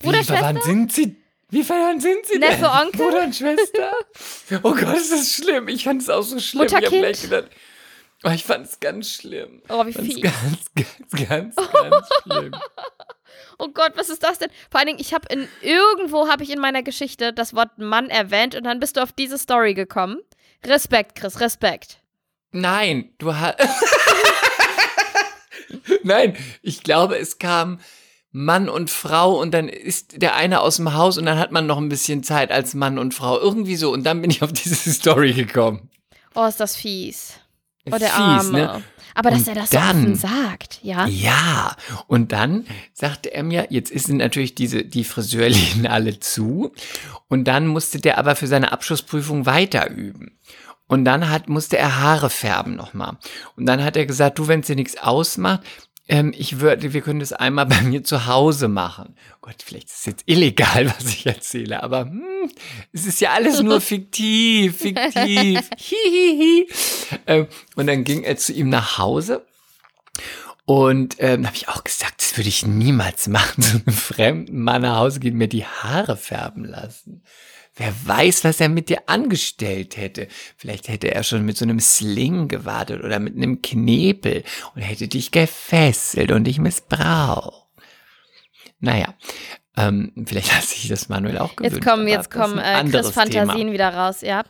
Wie 0.00 0.06
Bruder, 0.06 0.24
verwandt 0.24 0.62
sind 0.64 0.92
sie? 0.92 1.16
Wie 1.50 1.62
verwandt 1.62 2.00
sind 2.00 2.24
sie 2.26 2.38
Neffe, 2.38 2.62
denn? 2.62 2.86
Onkel? 2.86 3.04
Bruder 3.06 3.24
und 3.24 3.36
Schwester? 3.36 3.92
Oh 4.62 4.74
Gott, 4.74 4.96
ist 4.96 5.12
das 5.12 5.32
schlimm. 5.34 5.68
Ich 5.68 5.84
fand 5.84 6.00
es 6.02 6.08
auch 6.08 6.22
so 6.22 6.38
schlimm. 6.38 6.62
Mutter, 6.62 6.78
ich 6.78 6.86
habe 6.86 6.98
gleich 6.98 7.20
gedacht, 7.22 7.48
oh, 8.24 8.30
ich 8.30 8.44
fand 8.44 8.66
es 8.66 8.80
ganz 8.80 9.10
schlimm. 9.10 9.60
Oh, 9.68 9.84
wie 9.86 9.92
fies. 9.92 10.20
ganz, 10.22 10.72
ganz, 10.74 11.28
ganz, 11.28 11.56
ganz 11.72 12.08
schlimm. 12.22 12.52
Oh 13.58 13.68
Gott, 13.68 13.92
was 13.96 14.08
ist 14.08 14.22
das 14.22 14.38
denn? 14.38 14.50
Vor 14.70 14.80
allen 14.80 14.88
Dingen, 14.88 14.98
ich 15.00 15.12
habe 15.14 15.26
in 15.30 15.46
irgendwo 15.60 16.28
habe 16.28 16.42
ich 16.42 16.50
in 16.50 16.58
meiner 16.58 16.82
Geschichte 16.82 17.32
das 17.32 17.54
Wort 17.54 17.78
Mann 17.78 18.08
erwähnt 18.08 18.54
und 18.54 18.64
dann 18.64 18.80
bist 18.80 18.96
du 18.96 19.02
auf 19.02 19.12
diese 19.12 19.38
Story 19.38 19.74
gekommen. 19.74 20.18
Respekt, 20.64 21.16
Chris, 21.16 21.40
Respekt. 21.40 21.98
Nein, 22.52 23.10
du 23.18 23.34
hast. 23.34 23.56
Nein, 26.04 26.36
ich 26.62 26.82
glaube, 26.82 27.16
es 27.18 27.38
kam 27.38 27.78
Mann 28.30 28.68
und 28.68 28.90
Frau 28.90 29.38
und 29.40 29.52
dann 29.52 29.68
ist 29.68 30.20
der 30.22 30.34
eine 30.36 30.60
aus 30.60 30.76
dem 30.76 30.94
Haus 30.94 31.18
und 31.18 31.26
dann 31.26 31.38
hat 31.38 31.52
man 31.52 31.66
noch 31.66 31.78
ein 31.78 31.88
bisschen 31.88 32.22
Zeit 32.22 32.50
als 32.50 32.74
Mann 32.74 32.98
und 32.98 33.14
Frau. 33.14 33.38
Irgendwie 33.38 33.76
so. 33.76 33.92
Und 33.92 34.04
dann 34.04 34.20
bin 34.20 34.30
ich 34.30 34.42
auf 34.42 34.52
diese 34.52 34.74
Story 34.92 35.32
gekommen. 35.32 35.90
Oh, 36.34 36.44
ist 36.46 36.60
das 36.60 36.76
fies. 36.76 37.34
Oh, 37.86 37.90
der 37.90 38.08
Fies, 38.08 38.12
Arme. 38.14 38.52
ne? 38.52 38.82
Aber 39.14 39.30
dass 39.30 39.40
Und 39.40 39.48
er 39.48 39.54
das 39.56 39.70
so 39.70 39.76
dann- 39.76 40.02
offen 40.02 40.14
sagt, 40.14 40.78
ja. 40.82 41.06
Ja, 41.06 41.76
und 42.06 42.32
dann 42.32 42.66
sagte 42.94 43.34
er 43.34 43.42
mir, 43.42 43.66
jetzt 43.68 43.90
sind 43.92 44.16
natürlich 44.16 44.54
diese, 44.54 44.84
die 44.84 45.04
Friseurläden 45.04 45.86
alle 45.88 46.18
zu. 46.18 46.72
Und 47.28 47.44
dann 47.44 47.66
musste 47.66 48.00
der 48.00 48.16
aber 48.16 48.36
für 48.36 48.46
seine 48.46 48.72
Abschlussprüfung 48.72 49.44
weiter 49.44 49.90
üben. 49.90 50.38
Und 50.86 51.04
dann 51.04 51.30
hat, 51.30 51.48
musste 51.48 51.78
er 51.78 52.00
Haare 52.00 52.28
färben 52.28 52.76
nochmal. 52.76 53.16
Und 53.56 53.66
dann 53.66 53.82
hat 53.82 53.96
er 53.96 54.06
gesagt, 54.06 54.38
du, 54.38 54.48
wenn 54.48 54.60
es 54.60 54.66
dir 54.66 54.76
nichts 54.76 54.98
ausmacht, 54.98 55.62
ähm, 56.08 56.34
ich 56.36 56.60
würde, 56.60 56.92
wir 56.92 57.00
können 57.00 57.20
das 57.20 57.32
einmal 57.32 57.66
bei 57.66 57.80
mir 57.82 58.04
zu 58.04 58.26
Hause 58.26 58.68
machen. 58.68 59.16
Gott, 59.40 59.56
vielleicht 59.64 59.88
ist 59.88 60.00
es 60.00 60.06
jetzt 60.06 60.24
illegal, 60.26 60.86
was 60.98 61.06
ich 61.06 61.26
erzähle, 61.26 61.82
aber 61.82 62.02
hm, 62.02 62.50
es 62.92 63.06
ist 63.06 63.20
ja 63.20 63.32
alles 63.32 63.62
nur 63.62 63.80
fiktiv, 63.80 64.78
fiktiv. 64.78 65.70
Hihihi. 65.76 66.68
Ähm, 67.26 67.46
und 67.76 67.86
dann 67.86 68.04
ging 68.04 68.24
er 68.24 68.36
zu 68.36 68.52
ihm 68.52 68.68
nach 68.68 68.98
Hause 68.98 69.46
und 70.64 71.16
ähm, 71.18 71.46
habe 71.46 71.56
ich 71.56 71.68
auch 71.68 71.82
gesagt, 71.82 72.20
das 72.20 72.36
würde 72.36 72.48
ich 72.48 72.64
niemals 72.64 73.28
machen, 73.28 73.62
so 73.62 73.78
einem 73.78 73.96
fremden 73.96 74.62
Mann 74.62 74.82
nach 74.82 74.98
Hause 74.98 75.20
gehen, 75.20 75.36
mir 75.36 75.48
die 75.48 75.66
Haare 75.66 76.16
färben 76.16 76.64
lassen. 76.64 77.22
Wer 77.74 77.94
weiß, 78.04 78.44
was 78.44 78.60
er 78.60 78.68
mit 78.68 78.90
dir 78.90 79.02
angestellt 79.06 79.96
hätte. 79.96 80.28
Vielleicht 80.56 80.88
hätte 80.88 81.14
er 81.14 81.22
schon 81.22 81.44
mit 81.44 81.56
so 81.56 81.64
einem 81.64 81.80
Sling 81.80 82.48
gewartet 82.48 83.02
oder 83.02 83.18
mit 83.18 83.34
einem 83.34 83.62
Knebel 83.62 84.44
und 84.74 84.82
hätte 84.82 85.08
dich 85.08 85.30
gefesselt 85.30 86.32
und 86.32 86.44
dich 86.44 86.58
missbraucht. 86.58 87.66
Naja, 88.78 89.14
ähm, 89.74 90.12
vielleicht 90.26 90.54
hat 90.54 90.64
sich 90.64 90.88
das 90.88 91.08
Manuel 91.08 91.38
auch 91.38 91.56
gewünscht. 91.56 91.76
Jetzt 91.76 91.86
kommen, 91.86 92.06
jetzt 92.06 92.30
kommen 92.30 92.58
äh, 92.58 92.84
Chris 92.90 93.10
Fantasien 93.10 93.56
Thema. 93.56 93.72
wieder 93.72 93.94
raus, 93.94 94.20
ja. 94.20 94.42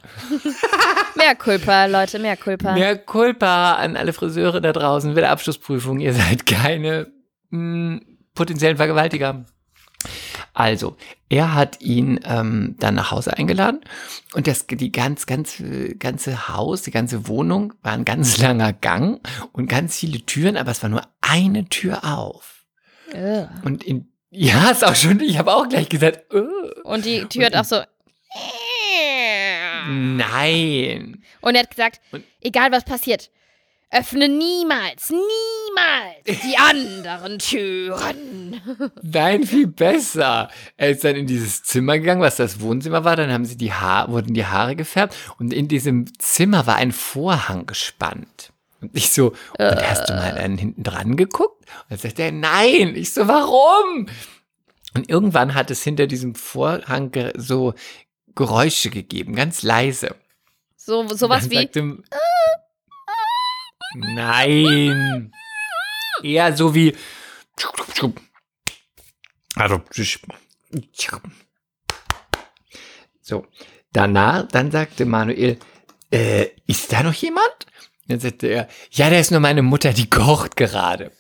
mehr 1.17 1.37
Culpa, 1.37 1.87
Leute, 1.87 2.19
mehr 2.19 2.37
Culpa. 2.37 2.73
Mehr 2.73 2.99
Culpa 2.99 3.75
an 3.75 3.97
alle 3.97 4.13
Friseure 4.13 4.61
da 4.61 4.73
draußen 4.73 5.13
mit 5.13 5.23
der 5.23 5.31
Abschlussprüfung. 5.31 6.01
Ihr 6.01 6.13
seid 6.13 6.45
keine 6.47 7.13
mh, 7.51 8.01
potenziellen 8.35 8.77
Vergewaltiger. 8.77 9.45
Also, 10.55 10.97
er 11.31 11.55
hat 11.55 11.81
ihn 11.81 12.21
ähm, 12.25 12.77
dann 12.79 12.95
nach 12.95 13.11
Hause 13.11 13.37
eingeladen 13.37 13.81
und 14.35 14.47
das 14.47 14.67
die 14.67 14.93
ganz, 14.93 15.25
ganz 15.27 15.63
ganze 15.99 16.49
Haus, 16.49 16.83
die 16.83 16.91
ganze 16.91 17.27
Wohnung 17.27 17.73
war 17.83 17.93
ein 17.93 18.05
ganz 18.05 18.37
langer 18.39 18.73
Gang 18.75 19.27
und 19.53 19.67
ganz 19.69 19.97
viele 19.97 20.21
Türen, 20.21 20.57
aber 20.59 20.71
es 20.71 20.83
war 20.83 20.91
nur 20.91 21.03
eine 21.23 21.65
Tür 21.71 22.05
auf. 22.05 22.65
Ugh. 23.15 23.49
Und 23.65 23.83
in 23.85 24.09
ja, 24.31 24.71
ist 24.71 24.85
auch 24.85 24.95
schon, 24.95 25.21
ich 25.21 25.39
habe 25.39 25.55
auch 25.55 25.69
gleich 25.69 25.89
gesagt, 25.89 26.33
äh, 26.33 26.39
Und 26.85 27.05
die 27.07 27.25
Tür 27.27 27.47
hat 27.47 27.57
auch 27.57 27.65
so. 27.65 27.81
nein. 29.89 31.23
Und 31.41 31.55
er 31.55 31.63
hat 31.63 31.71
gesagt, 31.71 32.01
Und- 32.13 32.25
egal 32.41 32.73
was 32.73 32.85
passiert, 32.85 33.31
öffne 33.93 34.29
niemals, 34.29 35.11
niemals 35.11 36.43
die 36.43 36.57
anderen 36.59 37.39
Türen. 37.39 38.61
Nein, 39.03 39.45
viel 39.45 39.67
besser. 39.67 40.51
Er 40.77 40.91
ist 40.91 41.05
dann 41.05 41.15
in 41.17 41.27
dieses 41.27 41.63
Zimmer 41.63 41.99
gegangen, 41.99 42.23
was 42.23 42.37
das 42.37 42.61
Wohnzimmer 42.61 43.05
war. 43.05 43.17
Dann 43.17 43.31
haben 43.31 43.45
sie 43.45 43.57
die 43.57 43.73
Haare, 43.73 44.11
wurden 44.13 44.35
die 44.35 44.47
Haare 44.47 44.75
gefärbt 44.77 45.15
und 45.39 45.53
in 45.53 45.69
diesem 45.69 46.07
Zimmer 46.19 46.67
war 46.67 46.77
ein 46.77 46.93
Vorhang 46.93 47.67
gespannt. 47.67 48.53
Und 48.81 48.91
ich 48.97 49.13
so, 49.13 49.29
und 49.59 49.89
hast 49.89 50.09
du 50.09 50.15
mal 50.15 50.35
dann 50.35 50.59
hinten 50.59 50.83
dran 50.83 51.17
geguckt? 51.17 51.61
Und 51.61 51.91
dann 51.91 51.99
sagt 51.99 52.19
er, 52.19 52.33
nein. 52.33 52.97
Ich 52.97 53.15
so, 53.15 53.29
warum? 53.29 54.09
Und 54.95 55.09
irgendwann 55.09 55.55
hat 55.55 55.71
es 55.71 55.85
hinter 55.85 56.07
diesem 56.07 56.35
Vorhang 56.35 57.13
so 57.37 57.75
Geräusche 58.35 58.91
gegeben, 58.91 59.35
ganz 59.35 59.63
leise. 59.63 60.17
So, 60.77 61.07
sowas 61.09 61.49
wie. 61.51 61.57
sagte, 61.57 61.99
Nein. 63.95 65.33
Eher 66.23 66.57
so 66.57 66.75
wie. 66.75 66.97
Also. 69.55 69.83
So. 73.21 73.47
Danach, 73.93 74.49
dann 74.49 74.71
sagte 74.71 75.05
Manuel, 75.05 75.59
äh, 76.11 76.47
ist 76.67 76.93
da 76.93 77.03
noch 77.03 77.13
jemand? 77.13 77.67
Dann 78.09 78.21
sagte 78.21 78.47
er, 78.49 78.69
ja, 78.91 79.11
da 79.11 79.19
ist 79.19 79.31
nur 79.31 79.41
meine 79.41 79.63
Mutter, 79.63 79.93
die 79.93 80.09
kocht 80.09 80.57
gerade. 80.57 81.13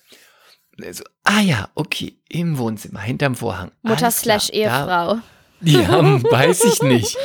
Er 0.80 0.94
so, 0.94 1.04
ah 1.24 1.40
ja, 1.40 1.68
okay, 1.74 2.18
im 2.28 2.56
Wohnzimmer, 2.56 3.00
hinterm 3.00 3.34
Vorhang. 3.34 3.72
Mutter 3.82 4.10
slash 4.10 4.48
da- 4.48 4.52
Ehefrau. 4.54 5.18
ja, 5.60 6.22
weiß 6.30 6.64
ich 6.64 6.82
nicht. 6.82 7.18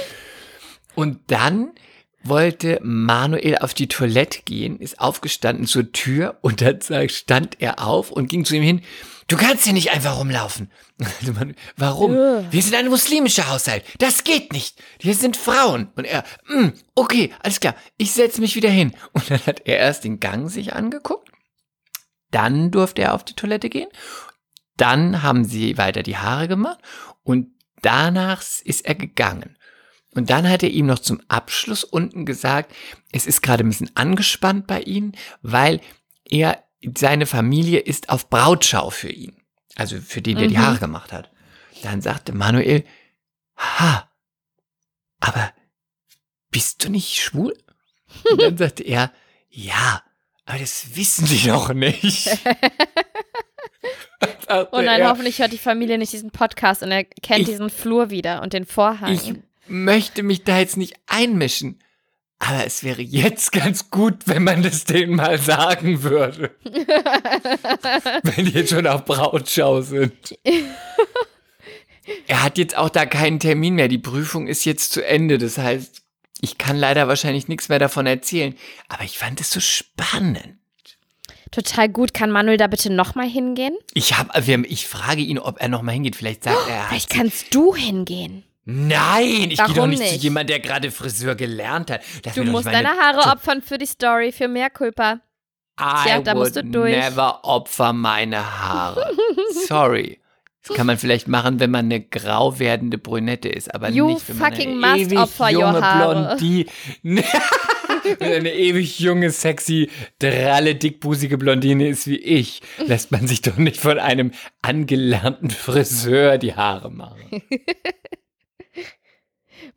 Und 0.95 1.31
dann 1.31 1.71
wollte 2.23 2.79
Manuel 2.83 3.57
auf 3.59 3.73
die 3.73 3.87
Toilette 3.87 4.41
gehen, 4.43 4.79
ist 4.79 4.99
aufgestanden 4.99 5.65
zur 5.67 5.91
Tür 5.91 6.37
und 6.41 6.61
dann 6.61 6.79
stand 7.09 7.61
er 7.61 7.85
auf 7.85 8.11
und 8.11 8.29
ging 8.29 8.43
zu 8.45 8.55
ihm 8.55 8.63
hin. 8.63 8.81
Du 9.27 9.35
kannst 9.35 9.65
hier 9.65 9.73
nicht 9.73 9.91
einfach 9.91 10.17
rumlaufen. 10.17 10.71
Warum? 11.75 12.11
Ugh. 12.11 12.45
Wir 12.49 12.61
sind 12.61 12.75
ein 12.75 12.87
muslimischer 12.87 13.49
Haushalt. 13.49 13.83
Das 13.99 14.23
geht 14.23 14.53
nicht. 14.53 14.81
Hier 14.99 15.15
sind 15.15 15.35
Frauen. 15.35 15.89
Und 15.95 16.05
er, 16.05 16.23
"Mm, 16.47 16.69
okay, 16.95 17.31
alles 17.43 17.59
klar. 17.59 17.75
Ich 17.97 18.13
setze 18.13 18.39
mich 18.39 18.55
wieder 18.55 18.69
hin. 18.69 18.93
Und 19.11 19.29
dann 19.29 19.45
hat 19.45 19.63
er 19.65 19.79
erst 19.79 20.05
den 20.05 20.21
Gang 20.21 20.49
sich 20.49 20.73
angeguckt. 20.73 21.29
Dann 22.31 22.71
durfte 22.71 23.01
er 23.01 23.15
auf 23.15 23.25
die 23.25 23.33
Toilette 23.35 23.69
gehen. 23.69 23.89
Dann 24.77 25.23
haben 25.23 25.43
sie 25.43 25.77
weiter 25.77 26.03
die 26.03 26.17
Haare 26.17 26.47
gemacht. 26.47 26.79
Und 27.23 27.49
danach 27.81 28.41
ist 28.63 28.85
er 28.85 28.95
gegangen. 28.95 29.56
Und 30.17 30.29
dann 30.29 30.49
hat 30.49 30.63
er 30.63 30.69
ihm 30.69 30.85
noch 30.87 30.99
zum 30.99 31.21
Abschluss 31.27 31.83
unten 31.83 32.25
gesagt, 32.25 32.73
es 33.11 33.27
ist 33.27 33.41
gerade 33.41 33.63
ein 33.63 33.69
bisschen 33.69 33.91
angespannt 33.95 34.67
bei 34.67 34.81
ihnen, 34.81 35.15
weil 35.41 35.79
er, 36.25 36.63
seine 36.97 37.25
Familie 37.25 37.79
ist 37.79 38.09
auf 38.09 38.29
Brautschau 38.29 38.89
für 38.89 39.11
ihn. 39.11 39.37
Also 39.75 39.99
für 40.01 40.21
den, 40.21 40.37
der 40.37 40.47
die 40.47 40.55
Mhm. 40.57 40.61
Haare 40.61 40.77
gemacht 40.79 41.13
hat. 41.13 41.31
Dann 41.83 42.01
sagte 42.01 42.33
Manuel, 42.33 42.83
ha, 43.57 44.09
aber 45.19 45.51
bist 46.49 46.83
du 46.83 46.89
nicht 46.89 47.15
schwul? 47.21 47.55
Und 48.31 48.41
dann 48.41 48.57
sagte 48.57 48.83
er, 48.83 49.11
ja, 49.49 50.01
aber 50.45 50.59
das 50.59 50.95
wissen 50.95 51.25
die 51.27 51.47
noch 51.47 51.73
nicht. 51.73 52.27
Dann 52.27 52.55
sagte 54.47 54.69
Oh 54.71 54.81
nein, 54.81 55.01
er, 55.01 55.09
hoffentlich 55.09 55.39
hört 55.39 55.51
die 55.51 55.57
Familie 55.57 55.97
nicht 55.97 56.13
diesen 56.13 56.31
Podcast 56.31 56.81
und 56.83 56.91
er 56.91 57.03
kennt 57.03 57.41
Ich- 57.41 57.47
diesen 57.47 57.69
Flur 57.69 58.09
wieder 58.09 58.41
und 58.41 58.53
den 58.53 58.65
Vorhang. 58.65 59.13
Ich 59.13 59.33
möchte 59.69 60.23
mich 60.23 60.43
da 60.43 60.59
jetzt 60.59 60.77
nicht 60.77 60.95
einmischen. 61.07 61.79
Aber 62.39 62.65
es 62.65 62.83
wäre 62.83 63.01
jetzt 63.01 63.51
ganz 63.51 63.89
gut, 63.89 64.27
wenn 64.27 64.43
man 64.43 64.61
das 64.61 64.83
denen 64.83 65.15
mal 65.15 65.39
sagen 65.39 66.03
würde. 66.03 66.51
wenn 68.23 68.45
die 68.45 68.51
jetzt 68.51 68.69
schon 68.69 68.85
auf 68.85 69.05
Brautschau 69.05 69.81
sind. 69.81 70.37
er 72.27 72.43
hat 72.43 72.59
jetzt 72.59 72.77
auch 72.77 72.89
da 72.89 73.05
keinen 73.07 73.39
Termin 73.39 73.75
mehr. 73.75 73.87
Die 73.87 73.97
Prüfung 73.97 74.47
ist 74.47 74.65
jetzt 74.65 74.93
zu 74.93 75.03
Ende. 75.03 75.39
Das 75.39 75.57
heißt, 75.57 76.03
ich 76.41 76.59
kann 76.59 76.77
leider 76.77 77.07
wahrscheinlich 77.07 77.47
nichts 77.47 77.69
mehr 77.69 77.79
davon 77.79 78.05
erzählen. 78.05 78.55
Aber 78.87 79.03
ich 79.03 79.17
fand 79.17 79.41
es 79.41 79.49
so 79.49 79.59
spannend. 79.59 80.57
Total 81.49 81.89
gut. 81.89 82.13
Kann 82.13 82.29
Manuel 82.29 82.57
da 82.57 82.67
bitte 82.67 82.91
nochmal 82.91 83.27
hingehen? 83.27 83.75
Ich, 83.93 84.17
hab, 84.17 84.37
ich 84.47 84.87
frage 84.87 85.21
ihn, 85.21 85.39
ob 85.39 85.59
er 85.59 85.69
nochmal 85.69 85.95
hingeht. 85.95 86.15
Vielleicht 86.15 86.43
sagt 86.43 86.69
er, 86.69 86.75
er 86.75 86.87
Vielleicht 86.89 87.09
kannst 87.09 87.55
du 87.55 87.73
hingehen. 87.73 88.43
Nein, 88.69 89.49
ich 89.49 89.57
gehe 89.57 89.67
doch 89.67 89.77
Warum 89.77 89.91
nicht, 89.91 90.03
zu 90.03 90.11
nicht? 90.11 90.23
jemand, 90.23 90.49
der 90.49 90.59
gerade 90.59 90.91
Friseur 90.91 91.35
gelernt 91.35 91.89
hat. 91.89 92.01
Lass 92.25 92.35
Du 92.35 92.43
musst 92.43 92.65
nicht 92.65 92.75
meine 92.75 92.89
deine 92.89 92.99
Haare 92.99 93.31
opfern 93.31 93.61
für 93.61 93.77
die 93.77 93.85
Story, 93.85 94.33
für 94.33 94.49
mehr 94.49 94.69
Culpa. 94.69 95.21
I 95.79 96.03
Tja, 96.03 96.19
da 96.19 96.35
musst 96.35 96.57
du 96.57 96.65
durch. 96.65 96.93
never 96.93 97.45
opfer 97.45 97.93
meine 97.93 98.59
Haare. 98.59 99.15
Sorry. 99.67 100.19
Das 100.67 100.75
kann 100.75 100.85
man 100.85 100.97
vielleicht 100.97 101.29
machen, 101.29 101.61
wenn 101.61 101.71
man 101.71 101.85
eine 101.85 102.01
grau 102.01 102.59
werdende 102.59 102.97
Brünette 102.97 103.47
ist, 103.47 103.73
aber 103.73 103.87
You 103.87 104.07
nicht, 104.07 104.27
wenn 104.27 104.37
man 104.37 104.51
fucking 104.53 104.83
eine 104.83 104.97
must 104.97 105.11
ewig 105.13 105.51
junge. 105.51 105.79
Blondie, 105.79 106.65
eine 108.19 108.53
ewig 108.53 108.99
junge, 108.99 109.29
sexy, 109.29 109.89
dralle, 110.19 110.75
dickbusige 110.75 111.37
Blondine 111.37 111.87
ist 111.87 112.07
wie 112.07 112.17
ich, 112.17 112.61
lässt 112.85 113.11
man 113.11 113.27
sich 113.27 113.41
doch 113.41 113.55
nicht 113.55 113.79
von 113.79 113.97
einem 113.97 114.31
angelernten 114.61 115.51
Friseur 115.51 116.37
die 116.37 116.53
Haare 116.55 116.91
machen. 116.91 117.41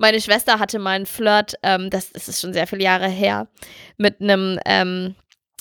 Meine 0.01 0.19
Schwester 0.23 0.59
hatte 0.59 0.79
mal 0.79 0.93
einen 0.93 1.05
Flirt, 1.05 1.57
ähm, 1.63 1.91
das, 1.91 2.11
das 2.11 2.27
ist 2.27 2.41
schon 2.41 2.55
sehr 2.55 2.67
viele 2.67 2.83
Jahre 2.83 3.07
her, 3.07 3.49
mit 3.99 4.23
einem 4.23 4.59
ähm, 4.65 5.15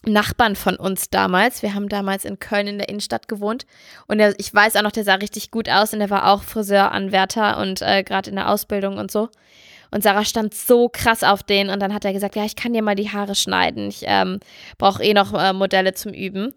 Nachbarn 0.06 0.56
von 0.56 0.78
uns 0.78 1.10
damals. 1.10 1.62
Wir 1.62 1.74
haben 1.74 1.90
damals 1.90 2.24
in 2.24 2.40
Köln 2.40 2.68
in 2.68 2.78
der 2.78 2.88
Innenstadt 2.88 3.28
gewohnt. 3.28 3.66
Und 4.08 4.20
der, 4.20 4.40
ich 4.40 4.54
weiß 4.54 4.78
auch 4.78 4.82
noch, 4.82 4.94
der 4.94 5.04
sah 5.04 5.16
richtig 5.16 5.52
gut 5.52 5.68
aus 5.68 5.92
und 5.92 6.00
der 6.00 6.10
war 6.10 6.32
auch 6.32 6.44
Friseuranwärter 6.44 7.58
und 7.58 7.82
äh, 7.82 8.02
gerade 8.02 8.30
in 8.30 8.38
der 8.38 8.50
Ausbildung 8.50 8.98
und 8.98 9.12
so. 9.12 9.28
Und 9.92 10.04
Sarah 10.04 10.24
stand 10.24 10.54
so 10.54 10.88
krass 10.88 11.22
auf 11.22 11.44
den 11.44 11.70
und 11.70 11.82
dann 11.82 11.94
hat 11.94 12.06
er 12.06 12.14
gesagt, 12.14 12.38
ja, 12.38 12.46
ich 12.46 12.56
kann 12.56 12.72
dir 12.72 12.82
mal 12.82 12.96
die 12.96 13.12
Haare 13.12 13.36
schneiden. 13.36 13.90
Ich 13.90 14.04
ähm, 14.06 14.40
brauche 14.78 15.04
eh 15.04 15.14
noch 15.14 15.34
äh, 15.34 15.52
Modelle 15.52 15.96
zum 15.96 16.14
Üben. 16.14 16.54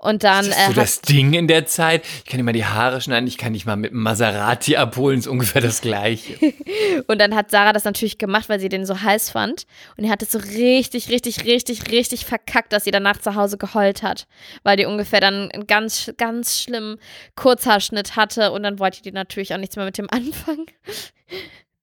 Und 0.00 0.24
dann 0.24 0.46
ist 0.46 0.52
äh, 0.52 0.56
das 0.56 0.66
so 0.66 0.72
das 0.72 1.00
Ding 1.02 1.34
in 1.34 1.46
der 1.46 1.66
Zeit? 1.66 2.06
Ich 2.06 2.24
kann 2.24 2.38
dir 2.38 2.44
mal 2.44 2.54
die 2.54 2.64
Haare 2.64 3.02
schneiden, 3.02 3.26
ich 3.26 3.36
kann 3.36 3.52
dich 3.52 3.66
mal 3.66 3.76
mit 3.76 3.92
einem 3.92 4.02
Maserati 4.02 4.76
abholen, 4.76 5.18
ist 5.18 5.26
ungefähr 5.26 5.60
das 5.60 5.82
Gleiche. 5.82 6.38
Und 7.06 7.20
dann 7.20 7.34
hat 7.34 7.50
Sarah 7.50 7.74
das 7.74 7.84
natürlich 7.84 8.16
gemacht, 8.16 8.48
weil 8.48 8.58
sie 8.60 8.70
den 8.70 8.86
so 8.86 9.02
heiß 9.02 9.28
fand. 9.28 9.66
Und 9.98 10.04
er 10.04 10.10
hat 10.10 10.22
es 10.22 10.32
so 10.32 10.38
richtig, 10.38 11.10
richtig, 11.10 11.44
richtig, 11.44 11.90
richtig 11.90 12.24
verkackt, 12.24 12.72
dass 12.72 12.84
sie 12.84 12.90
danach 12.90 13.18
zu 13.18 13.34
Hause 13.34 13.58
geheult 13.58 14.02
hat. 14.02 14.26
Weil 14.62 14.78
die 14.78 14.86
ungefähr 14.86 15.20
dann 15.20 15.50
einen 15.50 15.66
ganz, 15.66 16.10
ganz 16.16 16.62
schlimmen 16.62 16.96
Kurzhaarschnitt 17.36 18.16
hatte. 18.16 18.52
Und 18.52 18.62
dann 18.62 18.78
wollte 18.78 19.02
die 19.02 19.12
natürlich 19.12 19.52
auch 19.52 19.58
nichts 19.58 19.76
mehr 19.76 19.84
mit 19.84 19.98
dem 19.98 20.08
anfangen. 20.10 20.64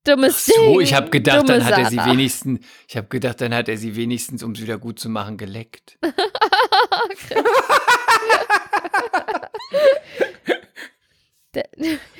Dummes 0.08 0.48
Ach 0.50 0.54
so, 0.56 0.72
Ding. 0.72 0.82
ich 0.82 0.93
habe 0.93 1.10
gedacht, 1.10 1.39
Dumme 1.39 1.60
dann 1.60 1.65
hat 1.65 1.78
er 1.78 1.89
sie 1.89 1.96
Sarah. 1.98 2.12
wenigstens, 2.12 2.60
ich 2.88 2.98
habe 2.98 3.08
gedacht, 3.08 3.41
dann 3.41 3.54
hat 3.54 3.67
er 3.70 3.78
sie 3.78 3.96
wenigstens, 3.96 4.43
um 4.43 4.52
es 4.54 4.62
wieder 4.62 4.78
gut 4.78 5.00
zu 5.00 5.10
machen, 5.10 5.38
geleckt. 5.38 5.98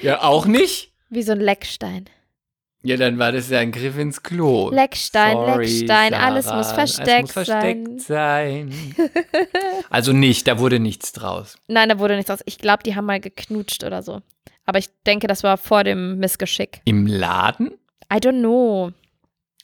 Ja, 0.02 0.24
auch 0.24 0.46
nicht? 0.46 0.94
Wie 1.10 1.22
so 1.22 1.32
ein 1.34 1.40
Leckstein. 1.40 2.10
Ja, 2.84 2.96
dann 2.96 3.18
war 3.20 3.32
das 3.32 3.50
ja 3.50 3.60
ein 3.60 3.72
Griff 3.72 3.98
ins 3.98 4.24
Klo. 4.24 4.70
Leckstein, 4.70 5.34
Sorry, 5.34 5.66
Leckstein, 5.66 6.12
Sarah, 6.14 6.26
alles 6.26 6.52
muss 6.54 6.72
versteckt, 6.72 7.10
alles 7.10 7.24
muss 7.36 7.46
versteckt 7.48 8.02
sein. 8.02 8.72
sein. 8.72 8.96
also 9.90 10.14
nicht, 10.14 10.48
da 10.48 10.60
wurde 10.60 10.80
nichts 10.80 11.12
draus. 11.12 11.58
Nein, 11.68 11.90
da 11.90 12.00
wurde 12.00 12.16
nichts 12.16 12.32
aus. 12.32 12.40
Ich 12.46 12.58
glaube, 12.60 12.84
die 12.84 12.96
haben 12.96 13.06
mal 13.06 13.20
geknutscht 13.20 13.84
oder 13.84 14.04
so. 14.04 14.22
Aber 14.68 14.78
ich 14.80 14.90
denke, 15.06 15.28
das 15.28 15.44
war 15.44 15.58
vor 15.58 15.84
dem 15.84 16.20
Missgeschick. 16.20 16.82
Im 16.86 17.08
Laden? 17.08 17.72
I 18.14 18.18
don't 18.18 18.42
know. 18.42 18.92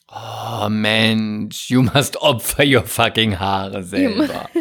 Oh 0.08 0.68
Mensch, 0.68 1.70
you 1.70 1.82
must 1.82 2.16
offer 2.16 2.64
your 2.64 2.82
fucking 2.82 3.38
Haare 3.38 3.82
selber. 3.82 4.48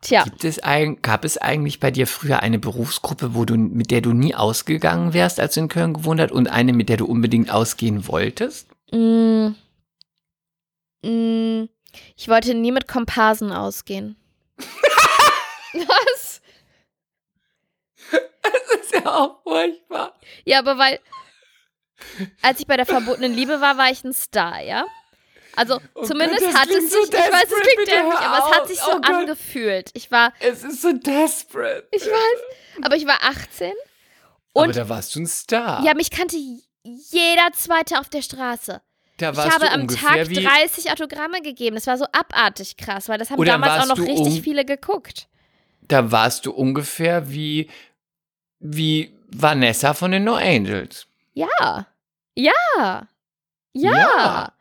Tja, 0.00 0.22
Gibt 0.24 0.44
es 0.44 0.58
ein, 0.58 1.00
gab 1.00 1.24
es 1.24 1.38
eigentlich 1.38 1.80
bei 1.80 1.90
dir 1.90 2.06
früher 2.06 2.42
eine 2.42 2.58
Berufsgruppe, 2.58 3.34
wo 3.34 3.44
du, 3.46 3.56
mit 3.56 3.90
der 3.90 4.02
du 4.02 4.12
nie 4.12 4.34
ausgegangen 4.34 5.14
wärst, 5.14 5.40
als 5.40 5.54
du 5.54 5.60
in 5.60 5.68
Köln 5.68 5.94
gewohnt 5.94 6.20
hast, 6.20 6.30
und 6.30 6.46
eine, 6.46 6.74
mit 6.74 6.90
der 6.90 6.98
du 6.98 7.06
unbedingt 7.06 7.50
ausgehen 7.50 8.06
wolltest? 8.06 8.68
Mm. 8.92 9.54
Mm. 11.02 11.68
Ich 12.16 12.28
wollte 12.28 12.54
nie 12.54 12.70
mit 12.70 12.86
Komparsen 12.86 13.50
ausgehen. 13.50 14.16
Was? 15.74 16.40
Das 18.42 18.80
ist 18.82 18.92
ja 18.94 19.06
auch 19.06 19.42
furchtbar. 19.42 20.14
Ja, 20.44 20.58
aber 20.58 20.76
weil, 20.76 21.00
als 22.42 22.60
ich 22.60 22.66
bei 22.66 22.76
der 22.76 22.84
verbotenen 22.84 23.32
Liebe 23.32 23.60
war, 23.62 23.78
war 23.78 23.90
ich 23.90 24.04
ein 24.04 24.12
Star, 24.12 24.60
ja? 24.60 24.84
Also 25.56 25.80
Oh 25.94 26.04
zumindest 26.04 26.44
Gott, 26.44 26.54
hat 26.54 26.68
es 26.68 26.90
sich, 26.90 26.92
so 26.92 27.02
ich 27.04 27.12
weiß, 27.12 27.44
es 27.44 27.60
klingt 27.60 27.88
dämlich, 27.88 28.18
aber 28.18 28.38
es 28.50 28.56
hat 28.56 28.68
sich 28.68 28.78
so 28.80 28.90
Oh 28.92 29.00
angefühlt. 29.02 29.90
Ich 29.94 30.10
war, 30.10 30.32
Es 30.40 30.62
ist 30.64 30.82
so 30.82 30.92
desperate. 30.92 31.88
ich 31.92 32.02
weiß, 32.02 32.84
aber 32.84 32.96
ich 32.96 33.06
war 33.06 33.18
18 33.22 33.72
Aber 34.52 34.64
und 34.66 34.76
da 34.76 34.88
warst 34.88 35.14
du 35.14 35.20
ein 35.20 35.26
Star. 35.26 35.82
ja, 35.84 35.94
mich 35.94 36.10
kannte 36.10 36.36
jeder 36.82 37.52
Zweite 37.54 37.98
auf 38.00 38.08
der 38.10 38.20
Straße. 38.22 38.82
da 39.16 39.30
Ich 39.30 39.36
warst 39.36 39.54
habe 39.54 39.66
du 39.66 39.72
am 39.72 39.88
Tag 39.88 40.28
wie, 40.28 40.44
30 40.44 40.90
Autogramme 40.90 41.40
gegeben. 41.40 41.76
Das 41.76 41.86
war 41.86 41.96
so 41.96 42.04
abartig 42.12 42.76
krass, 42.76 43.08
weil 43.08 43.18
das 43.18 43.30
haben 43.30 43.42
damals 43.44 43.82
auch 43.90 43.96
noch 43.96 44.04
richtig 44.04 44.42
viele 44.42 44.64
geguckt. 44.66 45.28
Da 45.88 46.10
warst 46.10 46.46
du 46.46 46.52
ungefähr 46.52 47.30
wie, 47.30 47.70
wie 48.58 49.14
Vanessa 49.28 49.94
von 49.94 50.10
den 50.12 50.24
No 50.24 50.34
Angels. 50.34 51.06
Ja. 51.34 51.86
Ja. 52.34 52.52
Ja. 53.72 53.92
Ja. 53.92 54.52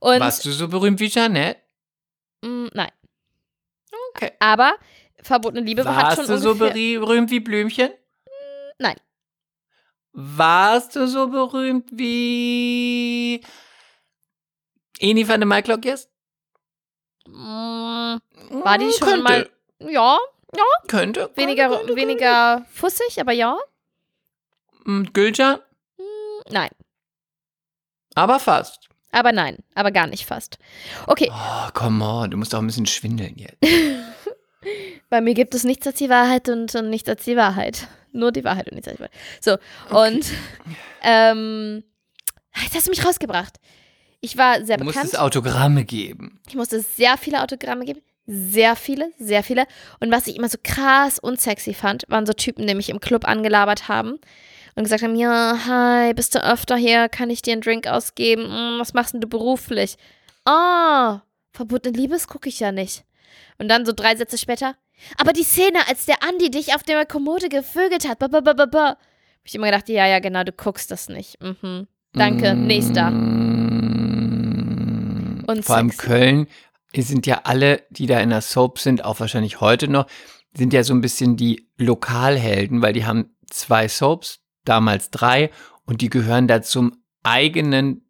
Und 0.00 0.20
warst 0.20 0.44
du 0.44 0.50
so 0.52 0.68
berühmt 0.68 0.98
wie 1.00 1.08
Jeanette? 1.08 1.60
mm, 2.42 2.68
nein. 2.72 2.90
Okay. 4.10 4.32
Aber 4.40 4.74
verbotene 5.22 5.60
Liebe 5.64 5.84
hat 5.84 6.04
Warst 6.04 6.16
schon 6.16 6.26
du 6.26 6.38
so 6.38 6.54
berühmt 6.54 7.30
wie 7.30 7.40
Blümchen? 7.40 7.90
Nein. 8.78 8.96
Warst 10.12 10.96
du 10.96 11.06
so 11.06 11.28
berühmt 11.28 11.88
wie 11.92 13.42
Eni 14.98 15.26
van 15.28 15.40
de 15.40 15.46
Maiklock 15.46 15.84
jetzt? 15.84 16.10
Mm, 17.26 18.18
War 18.64 18.78
die 18.78 18.90
schon 18.92 19.08
könnte, 19.08 19.22
mal- 19.22 19.50
ja, 19.90 20.18
Könnte. 20.88 21.30
weniger, 21.34 21.68
könnte, 21.68 21.86
könnte, 21.86 21.96
weniger 21.96 22.66
fussig, 22.72 23.20
aber 23.20 23.32
ja. 23.32 23.56
Mm, 24.84 25.04
Gülcan? 25.12 25.60
Nein, 26.50 26.70
Aber 28.14 28.38
fast. 28.40 28.88
aber 29.12 29.32
nein, 29.32 29.58
aber 29.74 29.90
gar 29.92 30.06
nicht 30.08 30.26
fast. 30.26 30.58
Okay, 31.06 31.30
Oh, 31.32 31.70
come 31.72 32.04
on, 32.04 32.30
du 32.30 32.36
musst 32.36 32.54
auch 32.54 32.58
ein 32.58 32.66
bisschen 32.66 32.86
schwindeln 32.86 33.36
jetzt. 33.36 33.58
bei 35.08 35.20
mir 35.20 35.34
gibt 35.34 35.54
es 35.54 35.64
nichts 35.64 35.86
als 35.86 35.96
die 35.98 36.08
Wahrheit 36.10 36.48
und, 36.48 36.74
und 36.74 36.90
nichts 36.90 37.08
als 37.08 37.24
die 37.24 37.36
Wahrheit. 37.36 37.86
Nur 38.12 38.32
die 38.32 38.44
Wahrheit 38.44 38.66
und 38.66 38.74
nichts 38.74 38.88
als 38.88 38.96
die 38.98 39.02
Wahrheit. 39.04 39.14
So, 39.40 39.56
und 39.96 40.26
ähm, 41.02 41.84
jetzt 42.62 42.74
hast 42.74 42.86
du 42.86 42.90
mich 42.90 43.04
rausgebracht. 43.06 43.58
Ich 44.20 44.36
war 44.36 44.64
sehr 44.64 44.76
Du 44.76 44.84
musst 44.84 44.96
bekannt. 44.96 45.14
es 45.14 45.18
Autogramme 45.18 45.84
geben. 45.84 46.40
Ich 46.48 46.54
musste 46.54 46.80
sehr 46.80 47.16
viele 47.18 47.42
Autogramme 47.42 47.84
geben. 47.84 48.02
Sehr 48.26 48.76
viele, 48.76 49.10
sehr 49.18 49.42
viele. 49.42 49.66
Und 50.00 50.12
was 50.12 50.26
ich 50.28 50.36
immer 50.36 50.48
so 50.48 50.58
krass 50.62 51.18
unsexy 51.18 51.74
fand, 51.74 52.04
waren 52.08 52.24
so 52.26 52.32
Typen, 52.32 52.66
die 52.66 52.74
mich 52.74 52.88
im 52.88 53.00
Club 53.00 53.26
angelabert 53.26 53.88
haben 53.88 54.18
und 54.74 54.84
gesagt 54.84 55.02
haben, 55.02 55.16
ja, 55.16 55.58
hi, 55.66 56.14
bist 56.14 56.34
du 56.34 56.42
öfter 56.44 56.76
hier? 56.76 57.08
Kann 57.08 57.30
ich 57.30 57.42
dir 57.42 57.52
einen 57.52 57.62
Drink 57.62 57.86
ausgeben? 57.88 58.44
Hm, 58.44 58.78
was 58.78 58.94
machst 58.94 59.14
denn 59.14 59.20
du 59.20 59.28
beruflich? 59.28 59.96
Ah, 60.44 61.22
verbotene 61.52 61.96
Liebes 61.96 62.28
gucke 62.28 62.48
ich 62.48 62.60
ja 62.60 62.70
nicht. 62.72 63.04
Und 63.58 63.68
dann 63.68 63.84
so 63.84 63.92
drei 63.92 64.14
Sätze 64.16 64.38
später, 64.38 64.76
aber 65.18 65.32
die 65.32 65.42
Szene, 65.42 65.78
als 65.88 66.06
der 66.06 66.22
Andi 66.22 66.50
dich 66.50 66.74
auf 66.74 66.82
der 66.84 67.04
Kommode 67.06 67.48
gevögelt 67.48 68.08
hat, 68.08 68.18
ba, 68.20 68.28
ba, 68.28 68.40
ba, 68.40 68.52
ba, 68.52 68.66
ba. 68.66 68.88
Hab 68.88 68.98
ich 69.44 69.54
immer 69.54 69.66
gedacht, 69.66 69.88
ja, 69.88 70.06
ja, 70.06 70.20
genau, 70.20 70.44
du 70.44 70.52
guckst 70.52 70.90
das 70.90 71.08
nicht. 71.08 71.42
Mhm. 71.42 71.88
Danke, 72.12 72.54
nächster. 72.54 73.10
Mm, 73.10 74.12
Und 75.46 75.64
Vor 75.64 75.76
allem 75.76 75.90
sexy. 75.90 76.46
Köln 76.92 77.02
sind 77.02 77.26
ja 77.26 77.42
alle, 77.44 77.82
die 77.90 78.06
da 78.06 78.20
in 78.20 78.30
der 78.30 78.42
Soap 78.42 78.78
sind, 78.78 79.04
auch 79.04 79.20
wahrscheinlich 79.20 79.60
heute 79.60 79.88
noch, 79.88 80.06
sind 80.54 80.72
ja 80.72 80.84
so 80.84 80.92
ein 80.94 81.00
bisschen 81.00 81.36
die 81.36 81.68
Lokalhelden, 81.78 82.82
weil 82.82 82.92
die 82.92 83.06
haben 83.06 83.34
zwei 83.48 83.88
Soaps, 83.88 84.40
damals 84.64 85.10
drei, 85.10 85.50
und 85.84 86.00
die 86.00 86.10
gehören 86.10 86.46
da 86.46 86.62
zum 86.62 87.02
eigenen 87.22 88.06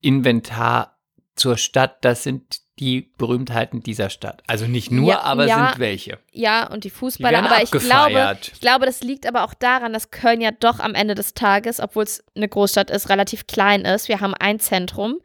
Inventar 0.00 0.98
zur 1.36 1.56
Stadt. 1.56 2.04
Das 2.04 2.22
sind 2.22 2.60
die 2.78 3.12
Berühmtheiten 3.16 3.80
dieser 3.80 4.10
Stadt. 4.10 4.42
Also 4.48 4.66
nicht 4.66 4.90
nur, 4.90 5.08
Ja, 5.08 5.20
aber 5.20 5.46
ja. 5.46 5.68
sind 5.68 5.78
welche. 5.78 6.18
Ja, 6.32 6.66
und 6.66 6.84
die 6.84 6.88
Die 6.88 6.90
Fußballer, 6.90 7.42
werden 7.42 7.46
aber 7.46 7.62
ich 7.62 7.70
glaube. 7.70 8.38
Ich 8.52 8.60
glaube, 8.60 8.86
das 8.86 9.00
liegt 9.00 9.26
aber 9.26 9.44
auch 9.44 9.54
daran, 9.54 9.92
dass 9.92 10.10
Köln 10.10 10.40
ja 10.40 10.50
doch 10.50 10.80
am 10.80 10.94
Ende 10.94 11.14
des 11.14 11.34
Tages, 11.34 11.78
obwohl 11.78 12.02
es 12.02 12.24
eine 12.34 12.48
Großstadt 12.48 12.90
ist, 12.90 13.08
relativ 13.08 13.46
klein 13.46 13.82
ist. 13.82 14.08
Wir 14.08 14.20
haben 14.20 14.34
ein 14.34 14.58
Zentrum 14.58 15.20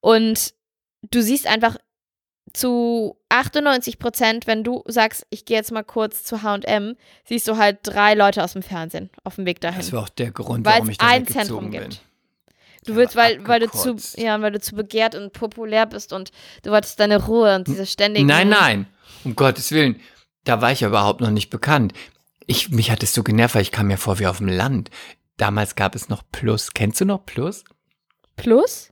und 0.00 0.54
du 1.02 1.20
siehst 1.20 1.46
einfach 1.46 1.76
zu 2.52 3.16
98 3.28 3.98
Prozent, 3.98 4.46
wenn 4.46 4.64
du 4.64 4.82
sagst, 4.86 5.26
ich 5.30 5.44
gehe 5.44 5.56
jetzt 5.56 5.72
mal 5.72 5.82
kurz 5.84 6.24
zu 6.24 6.42
H&M, 6.42 6.96
siehst 7.24 7.46
du 7.48 7.56
halt 7.56 7.78
drei 7.82 8.14
Leute 8.14 8.42
aus 8.44 8.52
dem 8.54 8.62
Fernsehen 8.62 9.10
auf 9.24 9.36
dem 9.36 9.46
Weg 9.46 9.60
Das 9.60 9.74
dahin. 9.74 9.92
war 9.92 10.02
auch 10.02 10.08
der 10.08 10.30
Grund, 10.32 10.64
warum 10.66 10.90
ich 10.90 10.98
da 10.98 11.06
ein 11.06 11.26
Zentrum 11.26 11.70
bin. 11.70 11.80
gibt. 11.82 12.00
Du 12.84 12.92
Der 12.92 12.96
willst, 12.96 13.16
weil, 13.16 13.46
weil 13.46 13.60
du 13.60 13.70
zu, 13.70 13.96
ja, 14.16 14.40
weil 14.40 14.52
du 14.52 14.60
zu 14.60 14.74
begehrt 14.74 15.14
und 15.14 15.32
populär 15.34 15.84
bist 15.86 16.12
und 16.12 16.30
du 16.62 16.70
wolltest 16.70 16.98
deine 16.98 17.22
Ruhe 17.26 17.54
und 17.56 17.68
diese 17.68 17.84
ständigen. 17.86 18.26
Nein, 18.26 18.48
nein, 18.48 18.86
um 19.24 19.36
Gottes 19.36 19.70
Willen. 19.72 20.00
Da 20.44 20.62
war 20.62 20.72
ich 20.72 20.80
ja 20.80 20.88
überhaupt 20.88 21.20
noch 21.20 21.30
nicht 21.30 21.50
bekannt. 21.50 21.92
Ich, 22.46 22.70
mich 22.70 22.90
hat 22.90 23.02
es 23.02 23.12
so 23.12 23.22
genervt, 23.22 23.54
weil 23.54 23.62
ich 23.62 23.70
kam 23.70 23.88
mir 23.88 23.98
vor 23.98 24.18
wie 24.18 24.26
auf 24.26 24.38
dem 24.38 24.48
Land. 24.48 24.90
Damals 25.36 25.74
gab 25.76 25.94
es 25.94 26.08
noch 26.08 26.22
Plus. 26.32 26.72
Kennst 26.72 27.00
du 27.00 27.04
noch 27.04 27.24
Plus? 27.26 27.64
Plus? 28.36 28.90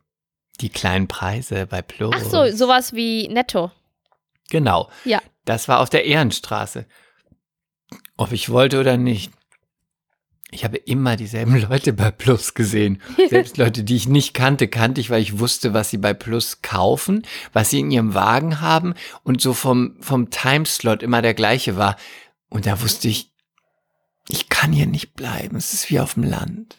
Die 0.61 0.71
kleinen 0.71 1.09
Preise 1.09 1.67
bei 1.67 1.83
Plus. 1.83 2.15
Ach 2.17 2.25
so, 2.25 2.51
sowas 2.57 2.93
wie 2.93 3.29
Netto. 3.29 3.71
Genau. 4.51 4.91
Ja. 5.05 5.21
Das 5.45 5.69
war 5.69 5.81
auf 5.81 5.91
der 5.91 6.05
Ehrenstraße. 6.05 6.87
Ob 8.17 8.33
ich 8.33 8.51
wollte 8.51 8.81
oder 8.81 8.97
nicht. 8.97 9.31
Ich 10.51 10.65
habe 10.65 10.79
immer 10.79 11.17
dieselben 11.17 11.61
Leute 11.69 11.93
bei 11.93 12.11
Plus 12.11 12.55
gesehen. 12.55 13.01
Selbst 13.29 13.57
Leute, 13.59 13.85
die 13.85 13.97
ich 13.97 14.09
nicht 14.09 14.35
kannte, 14.35 14.69
kannte 14.69 15.01
ich, 15.01 15.11
weil 15.11 15.23
ich 15.23 15.39
wusste, 15.39 15.75
was 15.75 15.91
sie 15.91 15.99
bei 15.99 16.15
Plus 16.15 16.63
kaufen, 16.63 17.27
was 17.53 17.71
sie 17.71 17.81
in 17.81 17.91
ihrem 17.91 18.15
Wagen 18.15 18.61
haben 18.61 18.95
und 19.23 19.41
so 19.41 19.55
vom, 19.55 19.97
vom 20.01 20.31
Timeslot 20.31 21.03
immer 21.03 21.23
der 21.23 21.35
gleiche 21.35 21.77
war. 21.77 21.97
Und 22.49 22.67
da 22.67 22.81
wusste 22.81 23.09
ich, 23.09 23.31
ich 24.29 24.49
kann 24.49 24.73
hier 24.73 24.87
nicht 24.87 25.15
bleiben. 25.15 25.57
Es 25.57 25.73
ist 25.73 25.91
wie 25.91 26.01
auf 26.01 26.15
dem 26.15 26.25
Land. 26.25 26.79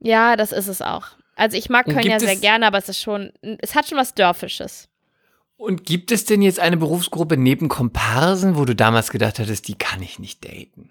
Ja, 0.00 0.36
das 0.36 0.52
ist 0.52 0.68
es 0.68 0.82
auch. 0.82 1.08
Also 1.40 1.56
ich 1.56 1.70
mag 1.70 1.86
Köln 1.86 2.06
ja 2.06 2.20
sehr 2.20 2.34
es- 2.34 2.40
gerne, 2.40 2.66
aber 2.66 2.78
es 2.78 2.88
ist 2.88 3.00
schon, 3.00 3.32
es 3.60 3.74
hat 3.74 3.88
schon 3.88 3.96
was 3.98 4.14
Dörfisches. 4.14 4.88
Und 5.56 5.84
gibt 5.84 6.10
es 6.10 6.24
denn 6.24 6.42
jetzt 6.42 6.60
eine 6.60 6.76
Berufsgruppe 6.76 7.36
neben 7.36 7.68
Komparsen, 7.68 8.56
wo 8.56 8.64
du 8.64 8.74
damals 8.74 9.10
gedacht 9.10 9.38
hattest, 9.38 9.68
die 9.68 9.74
kann 9.74 10.02
ich 10.02 10.18
nicht 10.18 10.44
daten? 10.44 10.90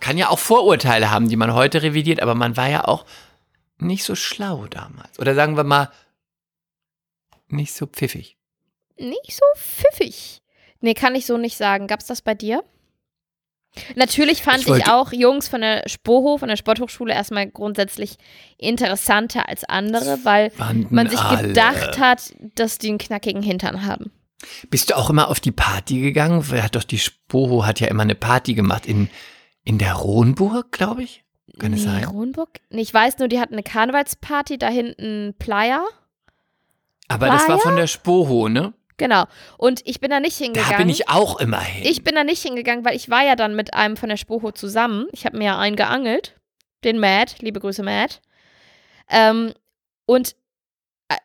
Kann 0.00 0.16
ja 0.16 0.28
auch 0.28 0.38
Vorurteile 0.38 1.10
haben, 1.10 1.28
die 1.28 1.36
man 1.36 1.54
heute 1.54 1.82
revidiert, 1.82 2.20
aber 2.20 2.34
man 2.34 2.56
war 2.56 2.68
ja 2.68 2.84
auch 2.86 3.04
nicht 3.78 4.04
so 4.04 4.14
schlau 4.14 4.66
damals. 4.66 5.18
Oder 5.18 5.34
sagen 5.34 5.56
wir 5.56 5.64
mal, 5.64 5.90
nicht 7.48 7.72
so 7.72 7.86
pfiffig. 7.86 8.36
Nicht 8.98 9.32
so 9.32 9.44
pfiffig. 9.56 10.42
Nee, 10.80 10.94
kann 10.94 11.14
ich 11.14 11.26
so 11.26 11.36
nicht 11.36 11.56
sagen. 11.56 11.86
Gab's 11.86 12.06
das 12.06 12.22
bei 12.22 12.34
dir? 12.34 12.62
Natürlich 13.96 14.42
fand 14.42 14.60
Ich 14.60 14.68
ich, 14.68 14.88
auch 14.88 15.12
Jungs 15.12 15.48
von 15.48 15.60
der 15.60 15.82
Spoho, 15.86 16.38
von 16.38 16.48
der 16.48 16.56
Sporthochschule 16.56 17.12
erstmal 17.12 17.48
grundsätzlich 17.48 18.16
interessanter 18.56 19.48
als 19.48 19.64
andere, 19.64 20.18
weil 20.24 20.52
man 20.90 21.08
sich 21.08 21.20
alle. 21.20 21.48
gedacht 21.48 21.98
hat, 21.98 22.34
dass 22.54 22.78
die 22.78 22.88
einen 22.88 22.98
knackigen 22.98 23.42
Hintern 23.42 23.84
haben. 23.84 24.12
Bist 24.70 24.90
du 24.90 24.96
auch 24.96 25.10
immer 25.10 25.28
auf 25.28 25.40
die 25.40 25.52
Party 25.52 26.00
gegangen? 26.00 26.44
Hat 26.62 26.76
doch 26.76 26.84
die 26.84 26.98
Spoho 26.98 27.66
hat 27.66 27.80
ja 27.80 27.88
immer 27.88 28.02
eine 28.02 28.14
Party 28.14 28.54
gemacht 28.54 28.86
in, 28.86 29.10
in 29.64 29.78
der 29.78 29.94
Rohnburg, 29.94 30.72
glaube 30.72 31.02
ich. 31.02 31.24
Kann 31.58 31.72
es 31.72 31.80
nee, 31.80 31.86
sein? 31.86 32.04
Kronburg? 32.04 32.60
Nee, 32.70 32.82
ich 32.82 32.94
weiß 32.94 33.18
nur, 33.18 33.28
die 33.28 33.40
hatten 33.40 33.54
eine 33.54 33.62
Karnevalsparty, 33.62 34.58
da 34.58 34.68
hinten 34.68 35.34
Playa. 35.38 35.84
Aber 37.08 37.26
das 37.26 37.40
war 37.48 37.56
Playa? 37.56 37.60
von 37.60 37.76
der 37.76 37.86
Spoho, 37.86 38.48
ne? 38.48 38.74
Genau. 38.98 39.24
Und 39.56 39.80
ich 39.84 40.00
bin 40.00 40.10
da 40.10 40.20
nicht 40.20 40.36
hingegangen. 40.36 40.72
Da 40.72 40.78
bin 40.78 40.88
ich 40.90 41.08
auch 41.08 41.40
immer 41.40 41.60
hin. 41.60 41.86
Ich 41.86 42.04
bin 42.04 42.14
da 42.14 42.24
nicht 42.24 42.42
hingegangen, 42.42 42.84
weil 42.84 42.96
ich 42.96 43.08
war 43.08 43.24
ja 43.24 43.36
dann 43.36 43.56
mit 43.56 43.72
einem 43.72 43.96
von 43.96 44.08
der 44.08 44.16
Spoho 44.16 44.52
zusammen. 44.52 45.06
Ich 45.12 45.24
habe 45.24 45.38
mir 45.38 45.44
ja 45.44 45.58
einen 45.58 45.76
geangelt, 45.76 46.34
den 46.84 46.98
Matt, 46.98 47.36
liebe 47.40 47.60
Grüße 47.60 47.82
Matt. 47.82 48.20
Ähm, 49.08 49.54
und 50.04 50.34
äh, 51.08 51.16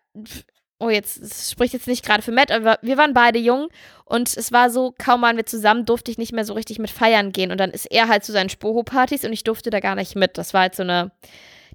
oh 0.80 0.90
jetzt 0.90 1.52
spricht 1.52 1.74
jetzt 1.74 1.88
nicht 1.88 2.06
gerade 2.06 2.22
für 2.22 2.32
Matt, 2.32 2.52
aber 2.52 2.78
wir 2.82 2.98
waren 2.98 3.14
beide 3.14 3.40
jung 3.40 3.70
und 4.06 4.36
es 4.38 4.52
war 4.52 4.70
so, 4.70 4.94
kaum 4.98 5.22
waren 5.22 5.38
wir 5.38 5.46
zusammen, 5.46 5.86
durfte 5.86 6.12
ich 6.12 6.18
nicht 6.18 6.34
mehr 6.34 6.46
so 6.46 6.54
richtig 6.54 6.80
mit 6.80 6.92
feiern 6.92 7.32
gehen 7.32 7.52
und 7.52 7.58
dann 7.58 7.72
ist 7.72 7.86
er 7.86 8.08
halt 8.08 8.24
zu 8.24 8.32
seinen 8.32 8.50
Spoho-Partys 8.50 9.26
und 9.26 9.34
ich 9.34 9.44
durfte 9.44 9.70
da 9.70 9.80
gar 9.80 9.96
nicht 9.96 10.16
mit. 10.16 10.38
Das 10.38 10.54
war 10.54 10.62
halt 10.62 10.76
so 10.76 10.84
eine 10.84 11.12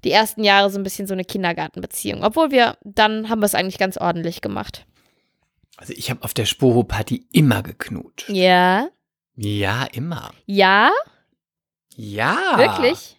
die 0.03 0.11
ersten 0.11 0.45
Jahre 0.45 0.69
so 0.69 0.79
ein 0.79 0.83
bisschen 0.83 1.07
so 1.07 1.13
eine 1.13 1.25
Kindergartenbeziehung, 1.25 2.23
obwohl 2.23 2.51
wir 2.51 2.77
dann 2.83 3.29
haben 3.29 3.41
wir 3.41 3.45
es 3.45 3.55
eigentlich 3.55 3.77
ganz 3.77 3.97
ordentlich 3.97 4.39
gemacht. 4.41 4.85
Also 5.79 5.93
ich 5.95 6.09
habe 6.09 6.23
auf 6.23 6.33
der 6.33 6.45
Spoho-Party 6.45 7.27
immer 7.31 7.63
geknutscht. 7.63 8.29
Ja, 8.29 8.89
Ja, 9.35 9.85
immer. 9.91 10.31
ja, 10.45 10.91
Ja. 11.95 12.53
wirklich. 12.57 13.15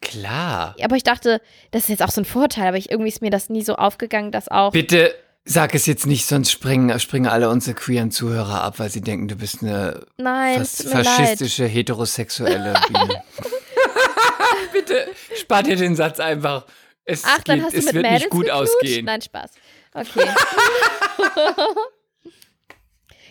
Klar. 0.00 0.76
Aber 0.82 0.96
ich 0.96 1.02
dachte, 1.02 1.40
das 1.70 1.84
ist 1.84 1.88
jetzt 1.88 2.02
auch 2.02 2.10
so 2.10 2.20
ein 2.20 2.26
Vorteil, 2.26 2.68
aber 2.68 2.76
ich, 2.76 2.90
irgendwie 2.90 3.08
ist 3.08 3.22
mir 3.22 3.30
das 3.30 3.48
nie 3.48 3.62
so 3.62 3.76
aufgegangen, 3.76 4.30
dass 4.32 4.48
auch. 4.48 4.72
Bitte 4.72 5.14
sag 5.46 5.74
es 5.74 5.86
jetzt 5.86 6.06
nicht, 6.06 6.26
sonst 6.26 6.50
springen, 6.50 6.98
springen 7.00 7.26
alle 7.26 7.48
unsere 7.48 7.74
queeren 7.74 8.10
Zuhörer 8.10 8.62
ab, 8.62 8.78
weil 8.78 8.90
sie 8.90 9.00
denken, 9.00 9.28
du 9.28 9.36
bist 9.36 9.62
eine 9.62 10.06
Nein, 10.18 10.60
es 10.60 10.76
fas 10.76 10.84
mir 10.86 10.92
leid. 11.02 11.06
faschistische, 11.06 11.64
heterosexuelle 11.66 12.74
Biene. 12.88 13.22
Bitte 14.72 15.06
spart 15.36 15.66
dir 15.66 15.76
den 15.76 15.96
Satz 15.96 16.20
einfach. 16.20 16.66
Es, 17.04 17.22
Ach, 17.24 17.42
dann 17.44 17.56
geht, 17.56 17.64
hast 17.66 17.74
du 17.74 17.78
es 17.78 17.84
mit 17.86 17.94
wird 17.94 18.02
Mädels 18.04 18.20
nicht 18.22 18.30
gut 18.30 18.46
geknutscht? 18.46 18.74
ausgehen. 18.76 19.04
Nein, 19.04 19.20
Spaß. 19.22 19.50
Okay. 19.94 20.28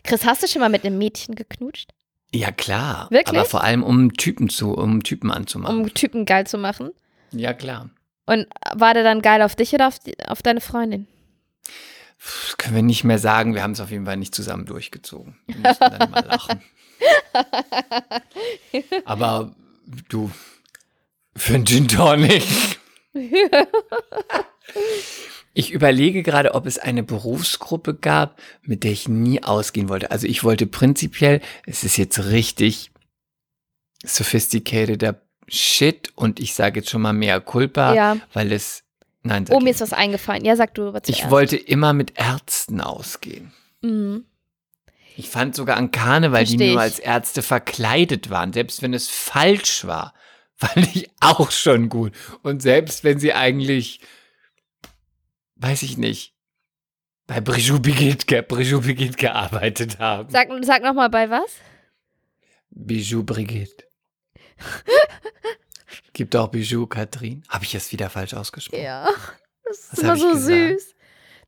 Chris, 0.03 0.25
hast 0.25 0.43
du 0.43 0.47
schon 0.47 0.61
mal 0.61 0.69
mit 0.69 0.85
einem 0.85 0.97
Mädchen 0.97 1.35
geknutscht, 1.35 1.91
Ja, 2.33 2.51
klar. 2.51 3.07
Wirklich? 3.09 3.37
Aber 3.37 3.45
vor 3.47 3.63
allem, 3.63 3.83
um 3.83 4.13
Typen 4.13 4.49
zu, 4.49 4.73
um 4.73 5.03
Typen 5.03 5.31
anzumachen. 5.31 5.81
um 5.81 5.93
Typen 5.93 6.25
geil 6.25 6.47
zu 6.47 6.57
machen? 6.57 6.91
ja, 7.31 7.53
klar. 7.53 7.89
Und 8.25 8.47
war 8.73 8.93
der 8.93 9.03
dann 9.03 9.21
geil 9.21 9.41
auf 9.41 9.55
dich 9.55 9.73
oder 9.73 9.87
auf, 9.89 9.99
die, 9.99 10.15
auf 10.27 10.41
deine 10.41 10.61
Freundin? 10.61 11.07
Das 12.47 12.57
können 12.57 12.75
wir 12.75 12.81
nicht 12.83 13.03
mehr 13.03 13.19
sagen. 13.19 13.53
Wir 13.53 13.61
haben 13.63 13.71
es 13.73 13.81
auf 13.81 13.91
jeden 13.91 14.05
Fall 14.05 14.15
nicht 14.15 14.33
zusammen 14.33 14.65
durchgezogen. 14.65 15.37
Wir 15.47 15.57
mussten 15.57 15.83
dann 15.97 16.09
mal 16.09 16.23
lachen. 16.25 16.61
Aber 19.05 19.53
du, 20.07 20.31
für 21.35 21.55
einen 21.55 21.65
Gin 21.65 21.89
Tonic. 21.89 22.45
Ich 25.53 25.71
überlege 25.71 26.23
gerade, 26.23 26.55
ob 26.55 26.65
es 26.65 26.79
eine 26.79 27.03
Berufsgruppe 27.03 27.93
gab, 27.93 28.39
mit 28.63 28.83
der 28.83 28.91
ich 28.91 29.07
nie 29.07 29.43
ausgehen 29.43 29.87
wollte. 29.87 30.09
Also 30.11 30.25
ich 30.27 30.43
wollte 30.43 30.65
prinzipiell, 30.65 31.41
es 31.65 31.83
ist 31.83 31.97
jetzt 31.97 32.25
richtig 32.25 32.91
sophisticateder 34.03 35.21
Shit 35.47 36.11
und 36.15 36.39
ich 36.39 36.53
sage 36.53 36.79
jetzt 36.79 36.89
schon 36.89 37.01
mal 37.01 37.13
mehr 37.13 37.39
Culpa, 37.41 37.93
Ja. 37.93 38.17
weil 38.33 38.51
es, 38.51 38.83
nein, 39.23 39.45
Oh, 39.49 39.59
mir 39.59 39.69
ich 39.69 39.75
ist 39.75 39.81
was 39.81 39.93
eingefallen. 39.93 40.45
Ja, 40.45 40.55
sag 40.55 40.73
du 40.73 40.87
aber 40.87 41.01
Ich 41.05 41.17
zuerst. 41.17 41.31
wollte 41.31 41.57
immer 41.57 41.93
mit 41.93 42.13
Ärzten 42.17 42.81
ausgehen. 42.81 43.51
Mhm. 43.81 44.25
Ich 45.15 45.29
fand 45.29 45.53
sogar 45.55 45.77
an 45.77 45.91
Karneval, 45.91 46.45
die 46.45 46.51
Versteh 46.57 46.67
nur 46.71 46.75
ich. 46.77 46.79
als 46.81 46.99
Ärzte 46.99 47.41
verkleidet 47.43 48.29
waren, 48.31 48.51
selbst 48.53 48.81
wenn 48.81 48.93
es 48.93 49.09
falsch 49.09 49.85
war, 49.85 50.13
fand 50.55 50.95
ich 50.95 51.09
auch 51.19 51.51
schon 51.51 51.89
gut. 51.89 52.13
Und 52.41 52.61
selbst 52.61 53.03
wenn 53.03 53.19
sie 53.19 53.33
eigentlich, 53.33 53.99
weiß 55.55 55.83
ich 55.83 55.97
nicht, 55.97 56.33
bei 57.27 57.39
Brigitte 57.39 57.79
Brigitte, 57.79 58.43
Brigitte 58.43 59.17
gearbeitet 59.17 59.99
haben. 59.99 60.29
Sag, 60.29 60.49
sag 60.61 60.83
nochmal 60.83 61.09
bei 61.09 61.29
was? 61.29 61.51
Bijou 62.69 63.23
Brigitte. 63.23 63.85
Gibt 66.13 66.35
auch 66.35 66.49
Bijou 66.49 66.85
Katrin. 66.85 67.43
Habe 67.49 67.63
ich 67.65 67.75
es 67.75 67.91
wieder 67.91 68.09
falsch 68.09 68.33
ausgesprochen? 68.33 68.83
Ja. 68.83 69.09
Das 69.63 69.77
ist 69.77 69.91
Was 69.93 69.99
immer 69.99 70.17
so 70.17 70.31
gesagt? 70.31 70.79
süß. 70.79 70.95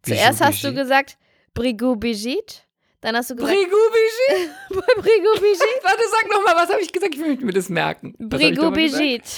Bijou 0.04 0.16
Zuerst 0.18 0.42
hast 0.42 0.64
du 0.64 0.74
gesagt 0.74 1.18
Brigou 1.54 1.96
Brigitte. 1.96 2.62
Dann 3.02 3.16
hast 3.16 3.30
du 3.30 3.36
gesagt 3.36 3.54
Brigitte 3.54 3.76
Brigitte? 4.72 5.02
Brigou 5.02 5.34
Brigitte. 5.40 5.66
Warte, 5.84 6.04
sag 6.10 6.32
nochmal, 6.32 6.56
was 6.56 6.70
habe 6.70 6.82
ich 6.82 6.92
gesagt? 6.92 7.14
Ich 7.14 7.20
möchte 7.22 7.46
mir 7.46 7.54
das 7.54 7.70
merken. 7.70 8.16
Brigou? 8.18 8.72
Brigitte. 8.72 9.30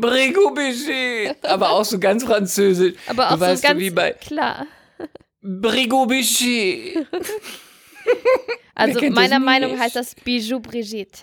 Brigitte. 0.00 1.36
Aber 1.42 1.70
auch 1.70 1.84
so 1.84 1.98
ganz 1.98 2.24
französisch. 2.24 2.94
Aber 3.06 3.28
Du 3.28 3.34
auch 3.34 3.40
weißt 3.40 3.62
so 3.62 3.68
so 3.68 3.68
ganz 3.68 3.80
wie 3.80 3.90
bei- 3.90 4.12
klar. 4.12 4.66
Brigitte. 5.40 7.06
Also 8.74 9.00
meiner 9.10 9.38
Meinung 9.38 9.78
heißt 9.78 9.94
das 9.94 10.14
Bijou 10.14 10.58
Brigitte. 10.58 11.20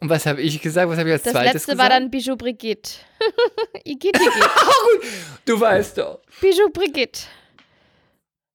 Und 0.00 0.10
was 0.10 0.26
habe 0.26 0.42
ich 0.42 0.60
gesagt? 0.60 0.88
Was 0.90 0.98
habe 0.98 1.08
ich 1.08 1.14
als 1.14 1.22
Das 1.22 1.32
zweites 1.32 1.54
letzte 1.54 1.72
gesagt? 1.72 1.78
war 1.78 1.88
dann 1.98 2.10
Bijou 2.10 2.36
Brigitte. 2.36 2.90
Igitt, 3.84 4.14
Igitt. 4.14 4.20
Du 5.46 5.58
weißt 5.58 5.98
doch. 5.98 6.20
Bijou 6.40 6.68
Brigitte. 6.70 7.22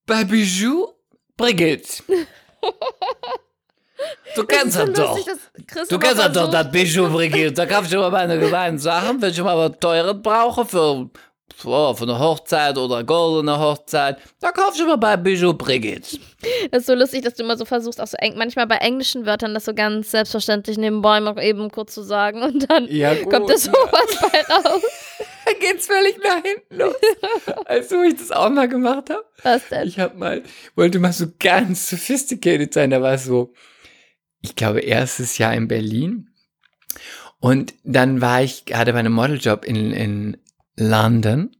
Bei 0.06 0.24
Bijou 0.24 0.94
Brigitte. 1.36 2.04
Du 4.36 4.44
kennst 4.46 4.78
Das 4.78 4.88
so 4.88 4.94
doch. 4.94 5.16
lustig, 5.18 5.34
Du 5.90 6.00
kennst 6.00 6.20
das 6.20 6.32
doch, 6.32 6.50
das 6.50 6.72
Bijou 6.72 7.10
Brigitte. 7.10 7.52
Da 7.54 7.66
kaufst 7.66 7.92
du 7.92 7.98
immer 7.98 8.10
meine 8.10 8.40
kleinen 8.40 8.78
Sachen, 8.80 9.22
wenn 9.22 9.32
ich 9.32 9.42
mal 9.42 9.58
was 9.58 9.78
Teures 9.80 10.16
brauche 10.22 10.66
für, 10.66 11.10
für, 11.56 11.96
für 11.96 12.04
eine 12.04 12.18
Hochzeit 12.20 12.78
oder 12.78 12.98
eine 12.98 13.06
goldene 13.06 13.60
Hochzeit. 13.60 14.18
Da 14.40 14.52
kaufst 14.52 14.80
du 14.80 14.84
immer 14.86 14.98
bei 14.98 15.18
Bijou 15.18 15.54
Brigitte. 15.54 16.18
Das 16.72 16.82
ist 16.82 16.86
so 16.88 16.94
lustig, 16.96 17.24
dass 17.24 17.34
du 17.34 17.44
immer 17.44 17.58
so 17.58 17.66
versuchst, 17.66 18.00
auch 18.00 18.08
so 18.08 18.16
eng, 18.18 18.36
manchmal 18.38 18.68
bei 18.68 18.78
englischen 18.78 19.26
Wörtern 19.26 19.54
das 19.54 19.66
so 19.66 19.74
ganz 19.74 20.12
selbstverständlich 20.12 20.78
nebenbei 20.78 21.20
mal 21.20 21.38
eben 21.44 21.70
kurz 21.70 21.94
zu 21.94 22.02
sagen 22.02 22.42
und 22.44 22.70
dann 22.72 22.88
Ja, 22.90 23.14
gut. 23.16 23.34
kommt 23.34 23.50
da 23.50 23.58
sowas 23.58 24.18
bei 24.32 24.42
raus. 24.54 24.82
Da 25.46 25.52
geht's 25.60 25.88
völlig 25.88 26.18
nach 26.24 26.42
hinten 26.44 26.78
los. 26.78 26.96
Als 27.66 27.92
wo 27.92 28.02
ich 28.04 28.16
das 28.16 28.32
auch 28.32 28.50
mal 28.50 28.70
gemacht 28.70 29.10
habe. 29.10 29.26
Was 29.44 29.68
denn? 29.68 29.88
Ich 29.88 30.00
habe 30.00 30.16
mal, 30.18 30.44
wollte 30.76 31.00
mal 31.00 31.12
so 31.12 31.26
ganz 31.40 31.90
sophisticated 31.90 32.74
sein. 32.74 32.92
Da 32.92 33.02
war 33.02 33.14
es 33.16 33.26
so, 33.26 33.52
ich 34.42 34.56
glaube, 34.56 34.82
erstes 34.82 35.38
Jahr 35.38 35.54
in 35.54 35.68
Berlin. 35.68 36.30
Und 37.40 37.74
dann 37.84 38.22
war 38.22 38.42
ich 38.42 38.66
gerade 38.66 38.94
bei 38.94 39.00
einem 39.00 39.14
Modeljob 39.14 39.66
in, 39.66 39.92
in 39.92 40.38
London. 40.76 41.52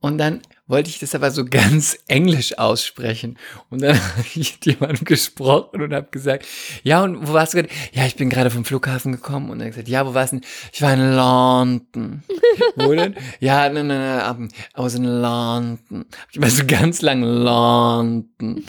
Und 0.00 0.16
dann 0.16 0.40
wollte 0.66 0.88
ich 0.88 0.98
das 0.98 1.14
aber 1.14 1.30
so 1.30 1.44
ganz 1.50 1.98
englisch 2.08 2.58
aussprechen. 2.58 3.38
Und 3.68 3.82
dann 3.82 3.96
habe 4.16 4.26
ich 4.34 4.54
mit 4.54 4.66
jemandem 4.66 5.04
gesprochen 5.04 5.82
und 5.82 5.92
habe 5.92 6.08
gesagt, 6.10 6.46
ja, 6.82 7.02
und 7.02 7.26
wo 7.28 7.32
warst 7.34 7.52
du 7.52 7.58
gerade? 7.58 7.74
Ja, 7.92 8.06
ich 8.06 8.16
bin 8.16 8.30
gerade 8.30 8.50
vom 8.50 8.64
Flughafen 8.64 9.12
gekommen. 9.12 9.50
Und 9.50 9.58
dann 9.58 9.68
gesagt, 9.68 9.88
ja, 9.88 10.06
wo 10.06 10.14
warst 10.14 10.32
du 10.32 10.38
denn? 10.38 10.46
Ich 10.72 10.80
war 10.80 10.94
in 10.94 11.14
London. 11.14 12.22
wo 12.76 12.94
denn? 12.94 13.14
Ja, 13.40 13.68
nein, 13.68 13.88
nein, 13.88 13.98
nein, 13.98 14.48
I 14.76 14.82
was 14.82 14.94
in 14.94 15.04
London. 15.04 16.06
Ich 16.30 16.40
war 16.40 16.48
so 16.48 16.64
ganz 16.66 17.02
lang 17.02 17.22
London. 17.22 18.64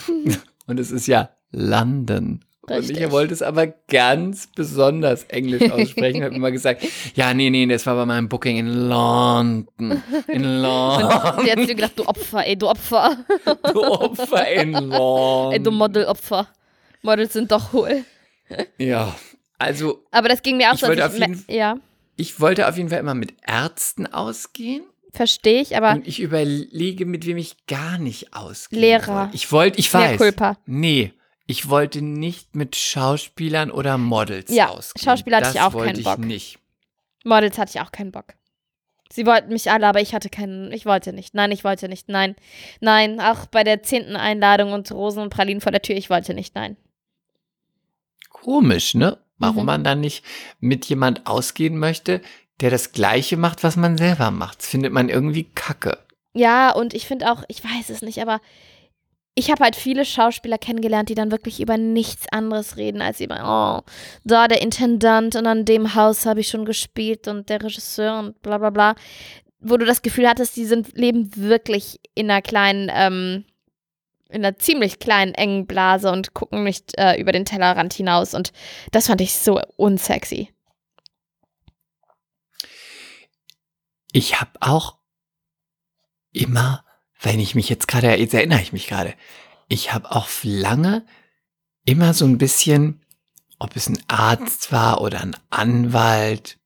Und 0.67 0.79
es 0.79 0.91
ist 0.91 1.07
ja 1.07 1.29
London. 1.51 2.43
Und 2.71 2.77
Richtig. 2.79 2.99
ich 3.01 3.11
wollte 3.11 3.33
es 3.33 3.41
aber 3.41 3.67
ganz 3.67 4.47
besonders 4.55 5.23
englisch 5.25 5.61
aussprechen. 5.71 6.23
habe 6.23 6.35
immer 6.35 6.51
gesagt, 6.51 6.85
ja, 7.15 7.33
nee, 7.33 7.49
nee, 7.49 7.65
das 7.67 7.85
war 7.85 7.95
bei 7.95 8.05
meinem 8.05 8.29
Booking 8.29 8.57
in 8.57 8.87
London. 8.89 10.01
In 10.27 10.43
London. 10.61 11.39
Und 11.39 11.45
jetzt 11.47 11.67
gedacht, 11.67 11.93
du 11.97 12.05
Opfer, 12.05 12.45
ey, 12.45 12.55
du 12.57 12.67
Opfer. 12.69 13.17
Du 13.73 13.81
Opfer 13.83 14.47
in 14.51 14.71
London. 14.73 15.51
Ey, 15.53 15.59
du 15.61 15.71
Modelopfer. 15.71 16.47
Models 17.03 17.33
sind 17.33 17.51
doch 17.51 17.73
hohl. 17.73 18.03
Ja, 18.77 19.15
also 19.57 20.03
Aber 20.11 20.29
das 20.29 20.41
ging 20.41 20.57
mir 20.57 20.69
auch 20.71 20.75
Ich 20.75 20.81
so. 20.81 20.87
wollte 20.87 21.03
ich 21.13 21.19
jeden- 21.19 21.45
ja, 21.47 21.75
ich 22.17 22.39
wollte 22.39 22.67
auf 22.67 22.77
jeden 22.77 22.89
Fall 22.89 22.99
immer 22.99 23.15
mit 23.15 23.33
Ärzten 23.47 24.05
ausgehen. 24.07 24.83
verstehe 25.13 25.61
ich, 25.61 25.75
aber 25.75 25.91
Und 25.93 26.07
ich 26.07 26.19
überlege, 26.19 27.05
mit 27.05 27.25
wem 27.25 27.37
ich 27.37 27.65
gar 27.65 27.97
nicht 27.97 28.33
ausgehen 28.33 28.81
Lehrer. 28.81 29.07
wollte. 29.23 29.35
Ich 29.35 29.51
wollte, 29.51 29.79
ich 29.79 29.93
weiß. 29.93 30.17
Culpa. 30.17 30.57
Nee, 30.65 31.13
ich 31.51 31.69
wollte 31.69 32.01
nicht 32.01 32.55
mit 32.55 32.75
Schauspielern 32.75 33.69
oder 33.71 33.97
Models 33.97 34.49
Ja, 34.53 34.69
ausgehen. 34.69 35.03
Schauspieler 35.05 35.37
hatte 35.37 35.47
das 35.47 35.55
ich 35.55 35.61
auch 35.61 35.73
wollte 35.73 35.87
keinen 35.93 35.99
ich 35.99 36.05
Bock. 36.05 36.19
nicht. 36.19 36.59
Models 37.23 37.57
hatte 37.57 37.71
ich 37.75 37.81
auch 37.81 37.91
keinen 37.91 38.11
Bock. 38.11 38.33
Sie 39.11 39.25
wollten 39.25 39.51
mich 39.51 39.69
alle, 39.69 39.85
aber 39.87 39.99
ich 39.99 40.15
hatte 40.15 40.29
keinen, 40.29 40.71
ich 40.71 40.85
wollte 40.85 41.11
nicht. 41.11 41.33
Nein, 41.33 41.51
ich 41.51 41.65
wollte 41.65 41.89
nicht. 41.89 42.07
Nein. 42.07 42.35
Nein, 42.79 43.19
auch 43.19 43.45
bei 43.47 43.63
der 43.65 43.83
zehnten 43.83 44.15
Einladung 44.15 44.71
und 44.71 44.89
Rosen 44.91 45.21
und 45.21 45.29
Pralinen 45.29 45.59
vor 45.59 45.73
der 45.73 45.81
Tür, 45.81 45.97
ich 45.97 46.09
wollte 46.09 46.33
nicht. 46.33 46.55
Nein. 46.55 46.77
Komisch, 48.29 48.93
ne? 48.95 49.17
Warum 49.37 49.63
Mhm. 49.63 49.65
man 49.65 49.83
dann 49.83 49.99
nicht 50.01 50.23
mit 50.59 50.85
jemand 50.85 51.27
ausgehen 51.27 51.77
möchte, 51.77 52.21
der 52.61 52.69
das 52.69 52.91
Gleiche 52.91 53.37
macht, 53.37 53.63
was 53.63 53.75
man 53.75 53.97
selber 53.97 54.31
macht. 54.31 54.59
Das 54.59 54.67
findet 54.67 54.93
man 54.93 55.09
irgendwie 55.09 55.43
kacke. 55.43 55.97
Ja, 56.33 56.71
und 56.71 56.93
ich 56.93 57.07
finde 57.07 57.31
auch, 57.31 57.43
ich 57.49 57.63
weiß 57.63 57.89
es 57.89 58.01
nicht, 58.01 58.21
aber 58.21 58.39
ich 59.33 59.49
habe 59.49 59.63
halt 59.63 59.75
viele 59.75 60.03
Schauspieler 60.03 60.57
kennengelernt, 60.57 61.09
die 61.09 61.15
dann 61.15 61.31
wirklich 61.31 61.61
über 61.61 61.77
nichts 61.77 62.27
anderes 62.31 62.77
reden, 62.77 63.01
als 63.01 63.21
über, 63.21 63.83
oh, 63.85 63.89
da 64.23 64.47
der 64.47 64.61
Intendant 64.61 65.35
und 65.35 65.47
an 65.47 65.63
dem 65.65 65.95
Haus 65.95 66.25
habe 66.25 66.41
ich 66.41 66.49
schon 66.49 66.65
gespielt 66.65 67.27
und 67.27 67.49
der 67.49 67.63
Regisseur 67.63 68.19
und 68.19 68.41
bla 68.41 68.57
bla 68.57 68.69
bla. 68.69 68.95
Wo 69.59 69.77
du 69.77 69.85
das 69.85 70.01
Gefühl 70.01 70.27
hattest, 70.27 70.57
die 70.57 70.65
sind, 70.65 70.97
leben 70.97 71.35
wirklich 71.35 71.99
in 72.13 72.29
einer 72.29 72.41
kleinen, 72.41 72.91
ähm, 72.93 73.45
in 74.29 74.43
einer 74.43 74.57
ziemlich 74.57 74.99
kleinen, 74.99 75.33
engen 75.33 75.65
Blase 75.65 76.11
und 76.11 76.33
gucken 76.33 76.63
nicht 76.63 76.97
äh, 76.97 77.15
über 77.19 77.31
den 77.31 77.45
Tellerrand 77.45 77.93
hinaus. 77.93 78.33
Und 78.33 78.51
das 78.91 79.07
fand 79.07 79.21
ich 79.21 79.33
so 79.33 79.61
unsexy. 79.77 80.49
Ich 84.11 84.41
habe 84.41 84.51
auch 84.59 84.97
immer, 86.33 86.83
wenn 87.21 87.39
ich 87.39 87.55
mich 87.55 87.69
jetzt 87.69 87.87
gerade, 87.87 88.15
jetzt 88.15 88.33
erinnere 88.33 88.61
ich 88.61 88.73
mich 88.73 88.87
gerade, 88.87 89.13
ich 89.67 89.93
habe 89.93 90.11
auch 90.11 90.27
lange 90.43 91.05
immer 91.85 92.13
so 92.13 92.25
ein 92.25 92.37
bisschen, 92.37 93.01
ob 93.59 93.75
es 93.75 93.87
ein 93.87 94.01
Arzt 94.07 94.71
war 94.71 95.01
oder 95.01 95.21
ein 95.21 95.37
Anwalt. 95.49 96.57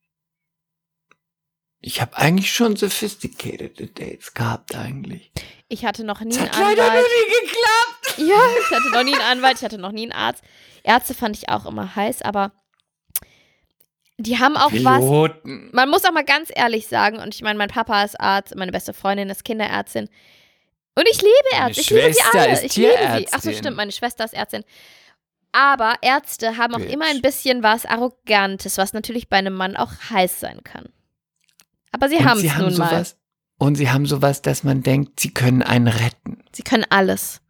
Ich 1.81 2.01
habe 2.01 2.17
eigentlich 2.17 2.51
schon 2.53 2.75
sophisticated 2.75 3.99
Dates 3.99 4.33
gehabt 4.33 4.75
eigentlich. 4.75 5.31
Ich 5.67 5.85
hatte 5.85 6.03
noch 6.03 6.21
nie 6.21 6.29
Das 6.29 6.39
einen 6.39 6.51
hat 6.51 6.57
leider 6.59 6.83
noch 6.83 6.89
Anwalt. 6.89 7.05
nie 7.05 7.45
geklappt. 7.45 7.91
Ja, 8.17 8.37
ich 8.61 8.71
hatte 8.73 8.89
noch 8.91 9.03
nie 9.03 9.13
einen 9.13 9.21
Anwalt, 9.39 9.57
ich 9.57 9.63
hatte 9.65 9.77
noch 9.77 9.91
nie 9.91 10.03
einen 10.03 10.13
Arzt. 10.13 10.41
Ärzte 10.83 11.13
fand 11.13 11.35
ich 11.35 11.49
auch 11.49 11.65
immer 11.65 11.97
heiß, 11.97 12.21
aber 12.21 12.53
die 14.17 14.39
haben 14.39 14.55
auch 14.55 14.71
was. 14.71 14.99
Piloten. 14.99 15.69
Man 15.73 15.89
muss 15.89 16.05
auch 16.05 16.13
mal 16.13 16.23
ganz 16.23 16.49
ehrlich 16.55 16.87
sagen, 16.87 17.17
und 17.19 17.35
ich 17.35 17.41
meine, 17.41 17.57
mein 17.57 17.67
Papa 17.67 18.03
ist 18.03 18.17
Arzt, 18.19 18.55
meine 18.55 18.71
beste 18.71 18.93
Freundin 18.93 19.29
ist 19.29 19.43
Kinderärztin. 19.43 20.07
Und 20.97 21.05
ich 21.12 21.21
liebe 21.21 21.34
Meine 21.51 21.67
Ärzte. 21.67 21.81
Ich 21.81 21.89
liebe 21.89 22.13
sie 22.13 22.19
Schwester 22.21 22.39
alle. 22.39 22.53
ist 22.53 22.63
ich 22.63 22.75
liebe 22.77 22.91
sie. 22.91 22.97
Tierärztin. 22.97 23.27
Ach 23.34 23.41
so, 23.41 23.51
stimmt, 23.53 23.77
meine 23.77 23.91
Schwester 23.91 24.23
ist 24.25 24.34
Ärztin. 24.34 24.63
Aber 25.51 25.95
Ärzte 26.01 26.58
haben 26.58 26.73
auch 26.75 26.79
Bitch. 26.79 26.91
immer 26.93 27.05
ein 27.05 27.21
bisschen 27.21 27.63
was 27.63 27.86
Arrogantes, 27.86 28.77
was 28.77 28.93
natürlich 28.93 29.29
bei 29.29 29.38
einem 29.38 29.53
Mann 29.55 29.76
auch 29.78 29.91
heiß 30.09 30.39
sein 30.39 30.63
kann. 30.63 30.89
Aber 31.91 32.09
sie 32.09 32.17
Und 32.17 32.26
haben 32.26 32.39
sie 32.39 32.47
es 32.47 32.57
nun 32.57 32.78
mal. 32.78 32.89
sowas. 32.89 33.17
Und 33.57 33.76
sie 33.76 33.89
haben 33.89 34.05
sowas, 34.05 34.41
dass 34.41 34.63
man 34.63 34.84
denkt, 34.84 35.19
sie 35.19 35.34
können 35.34 35.63
einen 35.63 35.88
retten. 35.88 36.43
Sie 36.53 36.63
können 36.63 36.86
alles. 36.89 37.41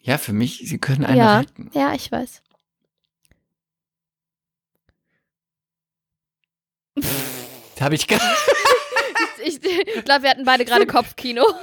Ja, 0.00 0.18
für 0.18 0.32
mich, 0.32 0.62
sie 0.64 0.78
können 0.78 1.04
einen 1.04 1.18
Ja. 1.18 1.38
retten. 1.38 1.70
Ja, 1.74 1.94
ich 1.94 2.10
weiß. 2.10 2.42
Habe 7.80 7.94
ich 7.94 8.08
gar 8.08 8.18
Ich, 9.48 9.64
ich 9.64 10.04
glaube, 10.04 10.24
wir 10.24 10.30
hatten 10.30 10.44
beide 10.44 10.64
gerade 10.64 10.86
Kopfkino. 10.86 11.44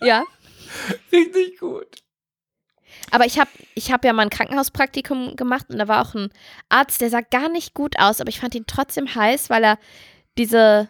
Ja. 0.00 0.24
Richtig 1.12 1.58
gut. 1.58 2.02
Aber 3.10 3.26
ich 3.26 3.38
habe 3.38 3.50
ich 3.74 3.92
hab 3.92 4.04
ja 4.04 4.12
mal 4.12 4.22
ein 4.22 4.30
Krankenhauspraktikum 4.30 5.36
gemacht 5.36 5.66
und 5.68 5.78
da 5.78 5.88
war 5.88 6.02
auch 6.06 6.14
ein 6.14 6.30
Arzt, 6.68 7.00
der 7.00 7.10
sah 7.10 7.20
gar 7.20 7.48
nicht 7.48 7.74
gut 7.74 7.98
aus, 7.98 8.20
aber 8.20 8.28
ich 8.28 8.40
fand 8.40 8.54
ihn 8.54 8.66
trotzdem 8.66 9.14
heiß, 9.14 9.50
weil 9.50 9.64
er 9.64 9.78
diese, 10.36 10.88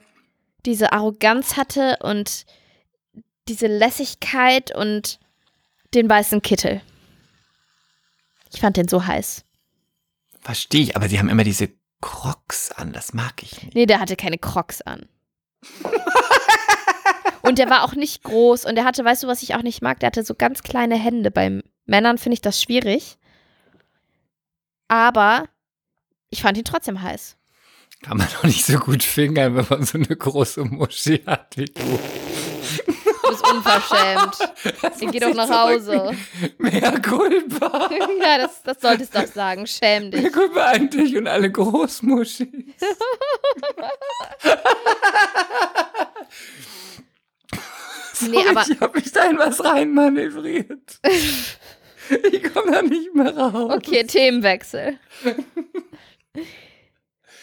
diese 0.64 0.93
Arroganz 0.93 1.57
hatte 1.57 1.99
und 2.03 2.47
diese 3.47 3.66
Lässigkeit 3.66 4.74
und 4.74 5.18
den 5.93 6.09
weißen 6.09 6.41
Kittel. 6.41 6.80
Ich 8.53 8.61
fand 8.61 8.76
den 8.76 8.89
so 8.89 9.07
heiß. 9.07 9.45
Verstehe 10.45 10.83
ich, 10.83 10.97
aber 10.97 11.09
sie 11.09 11.19
haben 11.19 11.31
immer 11.31 11.43
diese 11.43 11.71
Crocs 12.03 12.71
an, 12.73 12.93
das 12.93 13.15
mag 13.15 13.43
ich 13.43 13.63
nicht. 13.63 13.75
Nee, 13.75 13.87
der 13.87 13.99
hatte 13.99 14.15
keine 14.15 14.37
Crocs 14.37 14.83
an. 14.83 15.09
und 17.43 17.59
der 17.59 17.71
war 17.71 17.83
auch 17.83 17.95
nicht 17.95 18.23
groß 18.23 18.67
und 18.67 18.75
der 18.75 18.85
hatte, 18.85 19.03
weißt 19.03 19.23
du, 19.23 19.27
was 19.27 19.43
ich 19.43 19.55
auch 19.55 19.63
nicht 19.63 19.81
mag? 19.81 20.01
Der 20.01 20.09
hatte 20.09 20.23
so 20.23 20.35
ganz 20.35 20.63
kleine 20.63 20.97
Hände. 20.97 21.31
Bei 21.31 21.63
Männern 21.87 22.19
finde 22.19 22.35
ich 22.35 22.43
das 22.43 22.61
schwierig. 22.61 23.17
Aber 24.87 25.49
ich 26.29 26.43
fand 26.43 26.59
ihn 26.59 26.65
trotzdem 26.65 27.01
heiß. 27.01 27.39
Kann 28.03 28.19
man 28.19 28.29
doch 28.35 28.45
nicht 28.45 28.67
so 28.67 28.79
gut 28.79 29.03
fingern, 29.03 29.57
wenn 29.57 29.67
man 29.71 29.85
so 29.87 29.97
eine 29.97 30.15
große 30.15 30.63
Muschi 30.65 31.23
hat 31.25 31.57
wie 31.57 31.65
du. 31.65 31.99
Bist 33.43 33.51
unverschämt. 33.53 34.37
Ich 35.01 35.11
geh 35.11 35.18
doch 35.20 35.35
nach 35.35 35.51
Hause. 35.51 36.12
Mehr 36.59 37.01
Culpa. 37.01 37.91
ja, 38.20 38.39
das, 38.39 38.62
das 38.62 38.80
solltest 38.80 39.14
du 39.14 39.20
doch 39.20 39.26
sagen. 39.26 39.66
Schäm 39.66 40.11
dich. 40.11 40.22
Mehr 40.22 40.30
Culpa 40.32 40.62
an 40.64 40.89
dich 40.91 41.16
und 41.16 41.26
alle 41.26 41.51
Großmuschis. 41.51 42.47
Nee, 48.28 48.39
aber- 48.49 48.64
ich 48.70 48.80
habe 48.80 48.99
mich 48.99 49.12
da 49.12 49.24
in 49.24 49.39
was 49.39 49.62
reinmanövriert. 49.64 51.01
ich 52.32 52.43
komme 52.55 52.72
da 52.72 52.82
nicht 52.82 53.14
mehr 53.14 53.37
raus. 53.37 53.72
Okay, 53.74 54.05
Themenwechsel. 54.05 54.99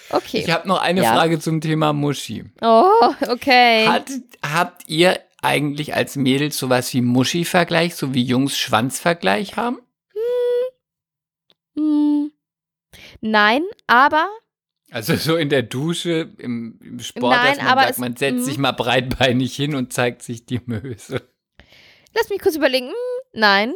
Okay. 0.09 0.39
Ich 0.45 0.51
habe 0.51 0.67
noch 0.67 0.81
eine 0.81 1.03
Ja. 1.03 1.13
Frage 1.13 1.39
zum 1.39 1.61
Thema 1.61 1.93
Muschi. 1.93 2.45
Oh, 2.61 3.13
okay. 3.27 3.87
Hat, 3.87 4.09
habt 4.53 4.87
ihr 4.87 5.19
eigentlich 5.41 5.93
als 5.95 6.15
Mädels 6.15 6.57
sowas 6.57 6.93
wie 6.93 7.01
Muschi-Vergleich, 7.01 7.95
so 7.95 8.13
wie 8.13 8.23
Jungs 8.23 8.57
Schwanzvergleich 8.57 9.57
haben? 9.57 9.79
Hm. 11.75 12.31
Nein, 13.21 13.63
aber 13.87 14.29
Also 14.91 15.15
so 15.15 15.37
in 15.37 15.49
der 15.49 15.63
Dusche, 15.63 16.33
im, 16.37 16.79
im 16.81 16.99
Sport, 16.99 17.35
Nein, 17.35 17.55
dass 17.55 17.63
man 17.63 17.67
aber 17.67 17.81
sagt, 17.87 17.99
man 17.99 18.15
setzt 18.15 18.39
mhm. 18.39 18.43
sich 18.43 18.57
mal 18.57 18.73
breitbeinig 18.73 19.55
hin 19.55 19.75
und 19.75 19.93
zeigt 19.93 20.21
sich 20.21 20.45
die 20.45 20.61
Möse. 20.65 21.21
lass 22.13 22.29
mich 22.29 22.39
kurz 22.39 22.55
überlegen. 22.55 22.91
Nein. 23.33 23.73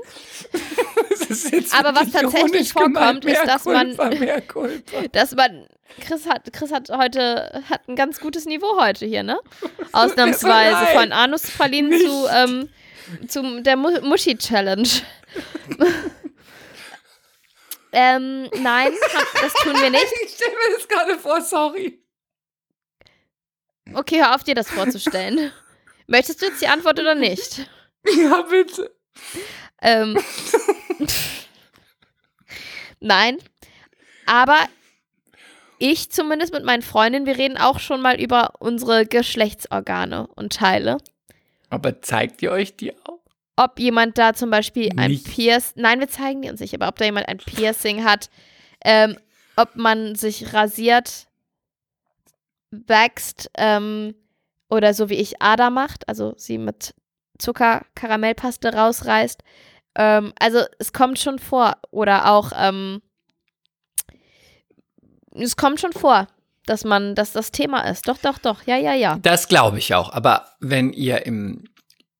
Aber 1.77 1.95
was 1.95 2.11
tatsächlich 2.11 2.73
vorkommt, 2.73 3.21
gemeint. 3.21 3.25
ist, 3.25 3.45
dass 3.47 3.65
man- 3.65 3.95
mehr 4.19 4.41
Culpa. 4.41 5.01
Dass 5.11 5.33
man. 5.35 5.67
Chris 6.01 6.27
hat, 6.27 6.51
Chris 6.51 6.71
hat 6.73 6.89
heute 6.89 7.63
hat 7.69 7.87
ein 7.87 7.95
ganz 7.95 8.19
gutes 8.19 8.45
Niveau 8.45 8.79
heute 8.81 9.05
hier, 9.05 9.23
ne? 9.23 9.39
Ausnahmsweise 9.93 10.87
von 10.87 11.11
Anuspralinen 11.13 11.89
nicht. 11.91 12.05
zu 12.05 12.27
ähm, 12.27 12.69
zum 13.29 13.63
der 13.63 13.77
Mu 13.77 13.89
Muschi-Challenge. 14.01 14.89
ähm, 17.93 18.49
nein, 18.61 18.91
das 19.41 19.53
tun 19.53 19.73
wir 19.79 19.89
nicht. 19.89 20.05
Ich 20.25 20.31
stelle 20.33 20.51
mir 20.51 20.75
das 20.75 20.87
gerade 20.87 21.17
vor, 21.19 21.41
sorry. 21.41 22.01
Okay, 23.93 24.19
hör 24.19 24.35
auf, 24.35 24.43
dir 24.43 24.55
das 24.55 24.69
vorzustellen. 24.69 25.51
Möchtest 26.07 26.41
du 26.41 26.47
jetzt 26.47 26.61
die 26.61 26.67
Antwort 26.67 26.99
oder 26.99 27.15
nicht? 27.15 27.69
Ja, 28.17 28.41
bitte. 28.41 28.94
Ähm, 29.81 30.17
nein, 32.99 33.37
aber 34.25 34.57
ich 35.77 36.09
zumindest 36.11 36.53
mit 36.53 36.63
meinen 36.63 36.81
Freundinnen, 36.81 37.25
wir 37.25 37.37
reden 37.37 37.57
auch 37.57 37.79
schon 37.79 38.01
mal 38.01 38.19
über 38.19 38.53
unsere 38.59 39.05
Geschlechtsorgane 39.05 40.27
und 40.27 40.53
Teile. 40.53 40.97
Aber 41.69 42.01
zeigt 42.01 42.41
ihr 42.41 42.51
euch 42.51 42.75
die 42.75 42.95
auch? 43.05 43.19
Ob 43.57 43.79
jemand 43.79 44.17
da 44.17 44.33
zum 44.33 44.49
Beispiel 44.49 44.91
ein. 44.97 45.21
Piercing, 45.21 45.81
nein, 45.81 45.99
wir 45.99 46.09
zeigen 46.09 46.41
die 46.41 46.49
uns 46.49 46.59
nicht, 46.59 46.73
aber 46.73 46.87
ob 46.87 46.97
da 46.97 47.05
jemand 47.05 47.27
ein 47.27 47.37
Piercing 47.37 48.03
hat, 48.03 48.29
ähm, 48.83 49.17
ob 49.55 49.75
man 49.75 50.15
sich 50.15 50.53
rasiert, 50.53 51.27
wächst 52.71 53.49
ähm, 53.57 54.15
oder 54.69 54.93
so 54.93 55.09
wie 55.09 55.15
ich 55.15 55.41
Ada 55.41 55.69
macht, 55.69 56.07
also 56.09 56.33
sie 56.37 56.57
mit 56.57 56.93
Zucker-Karamellpaste 57.39 58.73
rausreißt. 58.73 59.43
Ähm, 59.95 60.33
also 60.39 60.59
es 60.79 60.93
kommt 60.93 61.19
schon 61.19 61.39
vor. 61.39 61.77
Oder 61.91 62.31
auch, 62.31 62.51
ähm, 62.57 63.01
es 65.31 65.55
kommt 65.57 65.79
schon 65.79 65.93
vor, 65.93 66.27
dass 66.65 66.83
man, 66.83 67.15
dass 67.15 67.33
das 67.33 67.51
Thema 67.51 67.81
ist. 67.89 68.07
Doch, 68.07 68.17
doch, 68.17 68.37
doch. 68.37 68.63
Ja, 68.65 68.77
ja, 68.77 68.93
ja. 68.93 69.17
Das 69.21 69.47
glaube 69.47 69.77
ich 69.79 69.93
auch. 69.93 70.11
Aber 70.11 70.47
wenn 70.59 70.93
ihr 70.93 71.25
im 71.25 71.65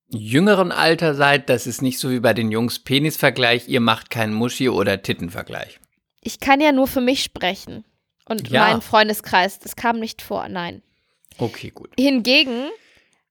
jüngeren 0.08 0.70
Alter 0.72 1.14
seid, 1.14 1.48
das 1.48 1.66
ist 1.66 1.82
nicht 1.82 1.98
so 1.98 2.10
wie 2.10 2.20
bei 2.20 2.32
den 2.34 2.50
Jungs 2.50 2.78
Penisvergleich, 2.78 3.68
ihr 3.68 3.80
macht 3.80 4.10
keinen 4.10 4.34
Muschi- 4.34 4.68
oder 4.70 5.02
Tittenvergleich. 5.02 5.80
Ich 6.22 6.40
kann 6.40 6.60
ja 6.60 6.72
nur 6.72 6.86
für 6.86 7.00
mich 7.00 7.22
sprechen. 7.22 7.84
Und 8.28 8.48
Ja. 8.48 8.62
meinen 8.62 8.82
Freundeskreis. 8.82 9.58
Das 9.60 9.76
kam 9.76 10.00
nicht 10.00 10.20
vor, 10.20 10.48
nein. 10.48 10.82
Okay, 11.38 11.70
gut. 11.70 11.90
Hingegen 11.98 12.68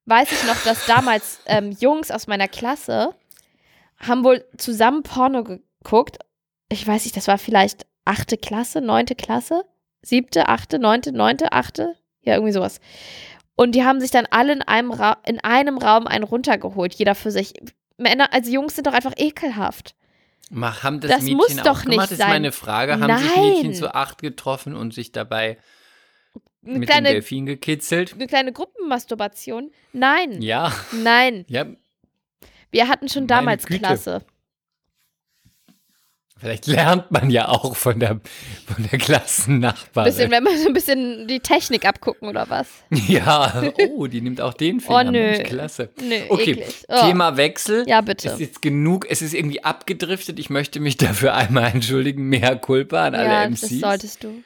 weiß 0.05 0.31
ich 0.31 0.43
noch, 0.45 0.61
dass 0.63 0.85
damals 0.85 1.39
ähm, 1.45 1.71
Jungs 1.71 2.11
aus 2.11 2.27
meiner 2.27 2.47
Klasse 2.47 3.15
haben 3.97 4.23
wohl 4.23 4.45
zusammen 4.57 5.03
Porno 5.03 5.43
geguckt. 5.43 6.19
Ich 6.69 6.85
weiß 6.85 7.05
nicht, 7.05 7.15
das 7.17 7.27
war 7.27 7.37
vielleicht 7.37 7.85
achte 8.05 8.37
Klasse, 8.37 8.81
neunte 8.81 9.15
Klasse, 9.15 9.63
siebte, 10.01 10.47
achte, 10.47 10.79
neunte, 10.79 11.11
neunte, 11.11 11.51
achte, 11.51 11.95
ja 12.21 12.35
irgendwie 12.35 12.53
sowas. 12.53 12.79
Und 13.55 13.73
die 13.73 13.83
haben 13.85 14.01
sich 14.01 14.11
dann 14.11 14.27
alle 14.29 14.53
in 14.53 14.61
einem, 14.61 14.91
Ra 14.91 15.17
in 15.25 15.39
einem 15.43 15.77
Raum 15.77 16.07
einen 16.07 16.23
runtergeholt, 16.25 16.93
jeder 16.93 17.15
für 17.15 17.31
sich. 17.31 17.53
Männer, 17.97 18.33
also 18.33 18.51
Jungs 18.51 18.75
sind 18.75 18.85
doch 18.87 18.93
einfach 18.93 19.13
ekelhaft. 19.15 19.95
Mach, 20.51 20.83
haben 20.83 20.99
das, 20.99 21.09
Das 21.09 21.21
Mädchen 21.21 21.37
muss 21.37 21.59
auch 21.59 21.63
doch 21.63 21.81
gemacht? 21.83 21.87
nicht 21.87 21.99
Das 22.01 22.11
ist 22.11 22.17
sein. 22.19 22.29
meine 22.29 22.51
Frage. 22.51 22.99
Haben 22.99 23.17
sich 23.17 23.35
Mädchen 23.35 23.71
Nein. 23.71 23.73
zu 23.73 23.95
acht 23.95 24.21
getroffen 24.21 24.75
und 24.75 24.93
sich 24.93 25.11
dabei 25.11 25.57
Eine 26.65 26.79
mit 26.79 26.89
kleine, 26.89 27.09
dem 27.09 27.13
Delfin 27.15 27.45
gekitzelt? 27.45 28.13
eine 28.13 28.27
kleine 28.27 28.51
Gruppenmasturbation? 28.51 29.71
Nein, 29.93 30.41
Ja, 30.41 30.73
nein. 30.91 31.45
ja. 31.47 31.65
Wir 32.71 32.87
hatten 32.87 33.07
schon 33.07 33.27
damals. 33.27 33.65
Klasse. 33.65 34.23
Vielleicht 36.37 36.67
lernt 36.67 37.09
man 37.11 37.29
ja 37.29 37.47
auch 37.47 37.77
von 37.77 37.97
der, 37.97 38.19
von 38.67 38.87
der 38.91 38.99
Klassennachbarin. 38.99 40.11
Bisschen, 40.11 40.31
wenn 40.31 40.43
wir 40.43 40.57
so 40.57 40.67
ein 40.67 40.73
bisschen 40.73 41.27
die 41.29 41.39
Technik 41.39 41.85
abgucken 41.85 42.27
oder 42.27 42.49
was? 42.49 42.67
Ja, 43.07 43.63
oh, 43.89 44.07
die 44.07 44.19
nimmt 44.19 44.41
auch 44.41 44.53
den 44.53 44.81
Finger. 44.81 44.99
Oh, 45.07 45.11
nö. 45.11 45.31
Mensch, 45.31 45.47
klasse. 45.47 45.89
Nö, 46.01 46.15
Okay. 46.27 46.65
Oh. 46.89 47.01
Thema 47.07 47.37
Wechsel. 47.37 47.85
Ja, 47.87 48.01
bitte. 48.01 48.27
Es 48.27 48.33
ist 48.33 48.39
jetzt 48.41 48.61
genug, 48.61 49.07
es 49.09 49.21
ist 49.21 49.33
irgendwie 49.33 49.63
abgedriftet. 49.63 50.37
Ich 50.37 50.49
möchte 50.49 50.81
mich 50.81 50.97
dafür 50.97 51.35
einmal 51.35 51.71
entschuldigen. 51.71 52.27
Mehr 52.27 52.57
Culpa 52.57 53.05
an 53.05 53.15
alle 53.15 53.29
ja, 53.29 53.49
MCs. 53.49 53.61
das 53.61 53.69
solltest 53.79 54.23
du. 54.25 54.43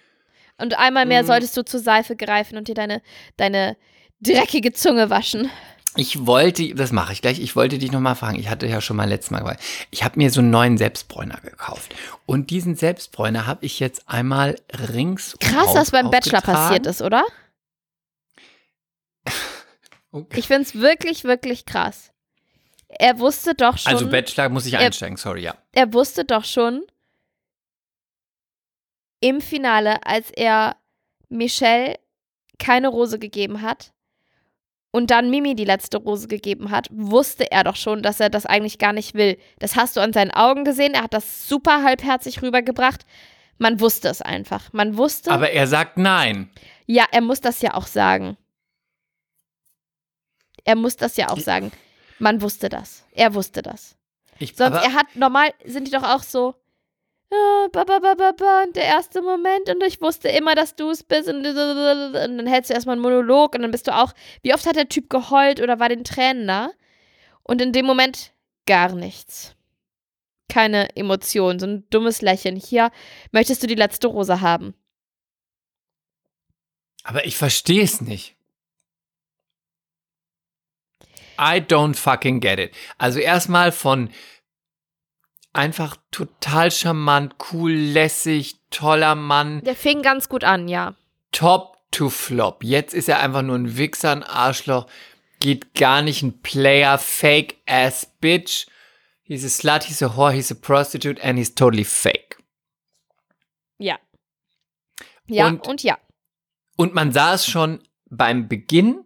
Und 0.61 0.77
einmal 0.77 1.05
mehr 1.05 1.23
Mhm. 1.23 1.27
solltest 1.27 1.55
du 1.57 1.63
zur 1.63 1.79
Seife 1.79 2.15
greifen 2.15 2.57
und 2.57 2.67
dir 2.67 2.75
deine, 2.75 3.01
deine 3.37 3.77
dreckige 4.21 4.73
Zunge 4.73 5.09
waschen. 5.09 5.49
Ich 5.95 6.27
wollte, 6.27 6.75
das 6.75 6.91
mache 6.91 7.13
ich 7.13 7.21
gleich, 7.21 7.39
ich 7.39 7.55
wollte 7.55 7.79
dich 7.79 7.91
nochmal 7.91 8.15
fragen, 8.15 8.37
ich 8.39 8.47
hatte 8.49 8.67
ja 8.67 8.79
schon 8.79 8.95
mal 8.95 9.09
letztes 9.09 9.31
Mal 9.31 9.39
gesagt, 9.39 9.63
ich 9.89 10.03
habe 10.03 10.19
mir 10.19 10.29
so 10.29 10.39
einen 10.39 10.51
neuen 10.51 10.77
Selbstbräuner 10.77 11.39
gekauft. 11.41 11.95
Und 12.27 12.51
diesen 12.51 12.75
Selbstbräuner 12.75 13.47
habe 13.47 13.65
ich 13.65 13.79
jetzt 13.79 14.07
einmal 14.07 14.55
rings 14.93 15.35
Krass, 15.39 15.73
was 15.73 15.89
beim 15.91 16.11
Bachelor 16.11 16.41
passiert 16.41 16.85
ist, 16.85 17.01
oder? 17.01 17.23
Okay. 20.11 20.39
Ich 20.39 20.47
finde 20.47 20.63
es 20.63 20.73
wirklich, 20.75 21.23
wirklich 21.23 21.65
krass. 21.65 22.11
Er 22.87 23.19
wusste 23.19 23.53
doch 23.53 23.77
schon, 23.77 23.93
Also 23.93 24.07
Bachelor 24.09 24.49
muss 24.49 24.65
ich 24.65 24.73
Er- 24.73 24.79
einsteigen, 24.79 25.17
sorry, 25.17 25.41
ja. 25.43 25.53
er 25.73 25.93
wusste 25.93 26.25
doch 26.25 26.43
schon 26.45 26.81
im 29.19 29.41
Finale, 29.41 30.05
als 30.05 30.31
er 30.31 30.75
Michelle 31.29 31.99
keine 32.57 32.87
Rose 32.89 33.19
gegeben 33.19 33.61
hat 33.61 33.93
und 34.91 35.11
dann 35.11 35.29
Mimi 35.29 35.55
die 35.55 35.65
letzte 35.65 35.97
Rose 35.97 36.27
gegeben 36.27 36.71
hat, 36.71 36.87
wusste 36.91 37.51
er 37.51 37.63
doch 37.63 37.75
schon, 37.75 38.01
dass 38.01 38.19
er 38.19 38.29
das 38.29 38.45
eigentlich 38.45 38.79
gar 38.79 38.93
nicht 38.93 39.13
will. 39.13 39.37
Das 39.59 39.75
hast 39.75 39.95
du 39.95 40.01
an 40.01 40.13
seinen 40.13 40.31
Augen 40.31 40.63
gesehen. 40.65 40.93
Er 40.93 41.03
hat 41.03 41.13
das 41.13 41.47
super 41.47 41.83
halbherzig 41.83 42.41
rübergebracht. 42.41 43.05
Man 43.57 43.79
wusste 43.79 44.07
es 44.07 44.21
einfach. 44.21 44.71
Man 44.73 44.97
wusste, 44.97 45.31
Aber 45.31 45.51
er 45.51 45.67
sagt 45.67 45.97
nein. 45.97 46.49
ja, 46.87 47.05
er 47.11 47.21
muss 47.21 47.41
das 47.41 47.61
ja 47.61 47.73
auch 47.75 47.87
sagen. 47.87 48.37
Er 50.63 50.75
muss 50.75 50.95
das 50.95 51.17
ja 51.17 51.29
auch 51.29 51.39
sagen. 51.39 51.71
Man 52.19 52.41
wusste 52.41 52.69
das. 52.69 53.05
Er 53.11 53.33
wusste 53.33 53.61
das. 53.61 53.95
Ich, 54.39 54.55
Sonst, 54.55 54.75
er 54.77 54.93
hat, 54.93 55.15
normal 55.15 55.53
sind 55.65 55.87
die 55.87 55.91
doch 55.91 56.03
auch 56.03 56.23
so, 56.23 56.55
ja, 57.31 57.67
ba, 57.71 57.83
ba, 57.83 57.99
ba, 57.99 58.15
ba, 58.15 58.31
ba, 58.31 58.63
und 58.63 58.75
der 58.75 58.85
erste 58.85 59.21
Moment 59.21 59.69
und 59.69 59.83
ich 59.83 60.01
wusste 60.01 60.29
immer, 60.29 60.55
dass 60.55 60.75
du 60.75 60.89
es 60.89 61.03
bist 61.03 61.29
und, 61.29 61.45
und 61.45 61.55
dann 61.55 62.47
hältst 62.47 62.69
du 62.69 62.73
erstmal 62.73 62.93
einen 62.93 63.03
Monolog 63.03 63.55
und 63.55 63.61
dann 63.61 63.71
bist 63.71 63.87
du 63.87 63.95
auch, 63.95 64.13
wie 64.41 64.53
oft 64.53 64.65
hat 64.65 64.75
der 64.75 64.89
Typ 64.89 65.09
geheult 65.09 65.61
oder 65.61 65.79
war 65.79 65.89
den 65.89 66.03
Tränen 66.03 66.45
nah? 66.45 66.71
Und 67.43 67.61
in 67.61 67.71
dem 67.71 67.85
Moment 67.85 68.33
gar 68.65 68.93
nichts. 68.93 69.55
keine 70.49 70.95
Emotion, 70.97 71.59
so 71.59 71.65
ein 71.67 71.89
dummes 71.89 72.21
Lächeln. 72.21 72.57
Hier 72.57 72.91
möchtest 73.31 73.63
du 73.63 73.67
die 73.67 73.75
letzte 73.75 74.07
Rose 74.07 74.41
haben. 74.41 74.73
Aber 77.03 77.25
ich 77.25 77.37
verstehe 77.37 77.83
es 77.83 78.01
nicht. 78.01 78.35
I 81.39 81.61
don't 81.61 81.95
fucking 81.95 82.41
get 82.41 82.59
it. 82.59 82.75
Also 82.97 83.19
erstmal 83.19 83.71
von 83.71 84.09
einfach 85.59 85.97
total 86.11 86.71
charmant, 86.71 87.35
cool, 87.51 87.71
lässig, 87.71 88.55
toller 88.71 89.15
Mann, 89.15 89.61
Der 89.63 89.75
fing 89.75 90.01
ganz 90.01 90.29
gut 90.29 90.43
an, 90.43 90.67
ja. 90.67 90.95
top 91.31 91.77
to 91.91 92.09
flop. 92.09 92.63
Jetzt 92.63 92.93
ist 92.93 93.09
er 93.09 93.19
einfach 93.19 93.41
nur 93.41 93.55
ein 93.57 93.77
Wichser, 93.77 94.11
ein 94.11 94.23
Arschloch, 94.23 94.87
geht 95.39 95.73
gar 95.75 96.01
nicht 96.01 96.21
ein 96.23 96.41
Player, 96.41 96.97
fake 96.97 97.57
ass 97.67 98.07
bitch. 98.21 98.67
He's 99.23 99.45
a 99.45 99.49
slut, 99.49 99.83
he's 99.83 100.01
a 100.01 100.15
whore, 100.15 100.31
he's 100.33 100.51
a 100.51 100.55
prostitute 100.55 101.21
and 101.23 101.37
he's 101.37 101.53
totally 101.53 101.83
fake. 101.85 102.37
Ja. 103.77 103.97
Ja 105.27 105.47
und, 105.47 105.67
Und- 105.67 105.83
ja. 105.83 105.97
Und 106.75 106.93
man 106.93 107.11
sah 107.11 107.33
es 107.33 107.45
schon 107.45 107.79
beim 108.09 108.47
Beginn, 108.47 109.03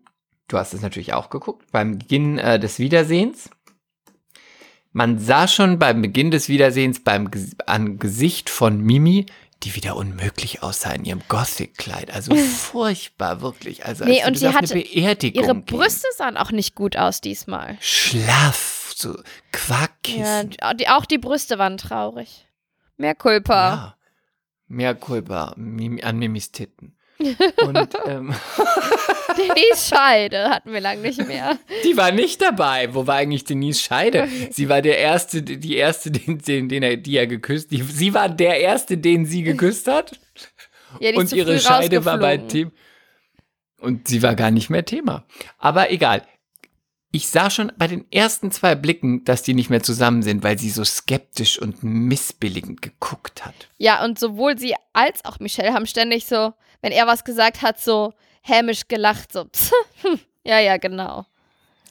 du 0.48 0.58
hast 0.58 0.74
es 0.74 0.82
natürlich 0.82 1.14
auch 1.14 1.30
geguckt, 1.30 1.72
beim 1.72 1.98
Beginn 1.98 2.38
äh, 2.38 2.60
des 2.60 2.80
Wiedersehens. 2.80 3.50
Man 4.94 5.18
sah 5.20 5.48
schon 5.48 5.80
beim 5.80 6.02
Beginn 6.02 6.32
des 6.32 6.50
Wiedersehens 6.50 7.04
beim 7.04 7.30
an 7.66 7.98
Gesicht 7.98 8.50
von 8.50 8.80
Mimi, 8.80 9.26
die 9.64 9.76
wieder 9.76 9.96
unmöglich 9.96 10.62
aussah 10.62 10.92
in 10.92 11.06
ihrem 11.06 11.22
Gothic-Kleid. 11.30 12.14
Also 12.14 12.36
furchtbar, 12.36 13.42
wirklich. 13.42 13.86
Also 13.86 14.06
Nee, 14.06 14.22
als 14.22 14.28
und 14.30 14.38
sie 14.38 14.50
hatte 14.50 14.74
eine 14.74 14.84
Beerdigung 14.84 15.44
Ihre. 15.44 15.56
Brüste 15.56 16.08
sahen 16.16 16.38
auch 16.38 16.52
nicht 16.52 16.76
gut 16.76 16.96
aus 16.96 17.22
diesmal. 17.22 17.78
Schlaff, 17.82 18.94
so 18.96 19.16
Ja, 19.16 19.24
Quarkkissen. 19.52 20.56
die, 20.80 20.88
auch 20.90 21.06
die 21.06 21.18
Brüste 21.18 21.58
waren 21.58 21.78
traurig. 21.78 22.48
Mehr 22.98 23.16
Culpa. 23.16 23.54
Ja. 23.74 23.96
Mehr 24.68 24.96
Kulpa 24.96 25.56
an 25.56 26.18
Mimis 26.20 26.52
Titten. 26.52 26.96
Und 27.18 27.90
ähm, 28.06 28.34
Denise 29.34 29.90
Scheide 29.90 30.50
hatten 30.50 30.72
wir 30.72 30.80
lange 30.80 31.02
nicht 31.02 31.26
mehr. 31.28 31.58
Die 31.84 31.98
war 31.98 32.12
nicht 32.12 32.42
dabei. 32.42 32.94
Wo 32.94 33.08
war 33.08 33.16
eigentlich 33.16 33.44
Denise 33.44 33.82
Scheide? 33.82 34.28
Sie 34.52 34.70
war 34.70 34.82
der 34.82 34.98
erste, 34.98 35.42
die 35.42 35.76
erste, 35.76 36.12
den, 36.12 36.40
den, 36.40 36.70
den 36.70 36.84
er, 36.84 36.98
die 36.98 37.18
er 37.18 37.28
geküsst. 37.28 37.72
Die, 37.72 37.82
sie 37.82 38.14
war 38.14 38.30
der 38.30 38.60
erste, 38.60 38.98
den 38.98 39.26
sie 39.26 39.44
geküsst 39.44 39.88
hat. 39.88 40.20
Ja, 41.00 41.16
und 41.16 41.32
ihre 41.32 41.60
Scheide 41.60 42.06
war 42.06 42.18
bei. 42.18 42.38
Thema. 42.38 42.72
Und 43.80 44.08
sie 44.08 44.24
war 44.24 44.36
gar 44.36 44.52
nicht 44.52 44.70
mehr 44.70 44.86
Thema. 44.86 45.26
Aber 45.58 45.92
egal. 45.92 46.26
Ich 47.16 47.28
sah 47.28 47.52
schon 47.52 47.72
bei 47.78 47.88
den 47.88 48.12
ersten 48.12 48.50
zwei 48.50 48.74
Blicken, 48.74 49.24
dass 49.24 49.44
die 49.44 49.54
nicht 49.54 49.70
mehr 49.70 49.84
zusammen 49.84 50.24
sind, 50.24 50.42
weil 50.44 50.58
sie 50.58 50.72
so 50.72 50.84
skeptisch 50.84 51.60
und 51.60 51.84
missbilligend 51.84 52.82
geguckt 52.82 53.46
hat. 53.46 53.54
Ja, 53.78 54.04
und 54.04 54.18
sowohl 54.18 54.58
sie 54.58 54.74
als 54.94 55.24
auch 55.24 55.40
Michelle 55.40 55.74
haben 55.74 55.86
ständig 55.86 56.26
so, 56.26 56.54
wenn 56.82 56.92
er 56.92 57.06
was 57.06 57.24
gesagt 57.24 57.62
hat, 57.62 57.80
so 57.80 58.14
hämisch 58.44 58.88
gelacht, 58.88 59.32
so, 59.32 59.46
ja, 60.44 60.60
ja, 60.60 60.78
genau. 60.78 61.26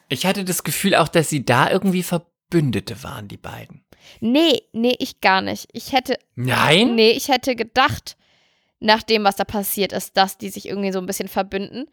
Ich 0.08 0.26
hatte 0.26 0.44
das 0.44 0.62
Gefühl 0.62 0.94
auch, 0.94 1.08
dass 1.08 1.30
sie 1.30 1.44
da 1.44 1.70
irgendwie 1.70 2.02
Verbündete 2.02 3.02
waren, 3.02 3.28
die 3.28 3.38
beiden. 3.38 3.84
Nee, 4.20 4.62
nee, 4.72 4.94
ich 4.98 5.20
gar 5.20 5.40
nicht. 5.40 5.68
Ich 5.72 5.92
hätte, 5.92 6.18
Nein? 6.34 6.94
nee, 6.94 7.10
ich 7.12 7.28
hätte 7.28 7.56
gedacht, 7.56 8.16
nach 8.78 9.02
dem, 9.02 9.24
was 9.24 9.36
da 9.36 9.44
passiert 9.44 9.92
ist, 9.92 10.16
dass 10.16 10.38
die 10.38 10.50
sich 10.50 10.66
irgendwie 10.66 10.92
so 10.92 10.98
ein 10.98 11.06
bisschen 11.06 11.28
verbünden. 11.28 11.86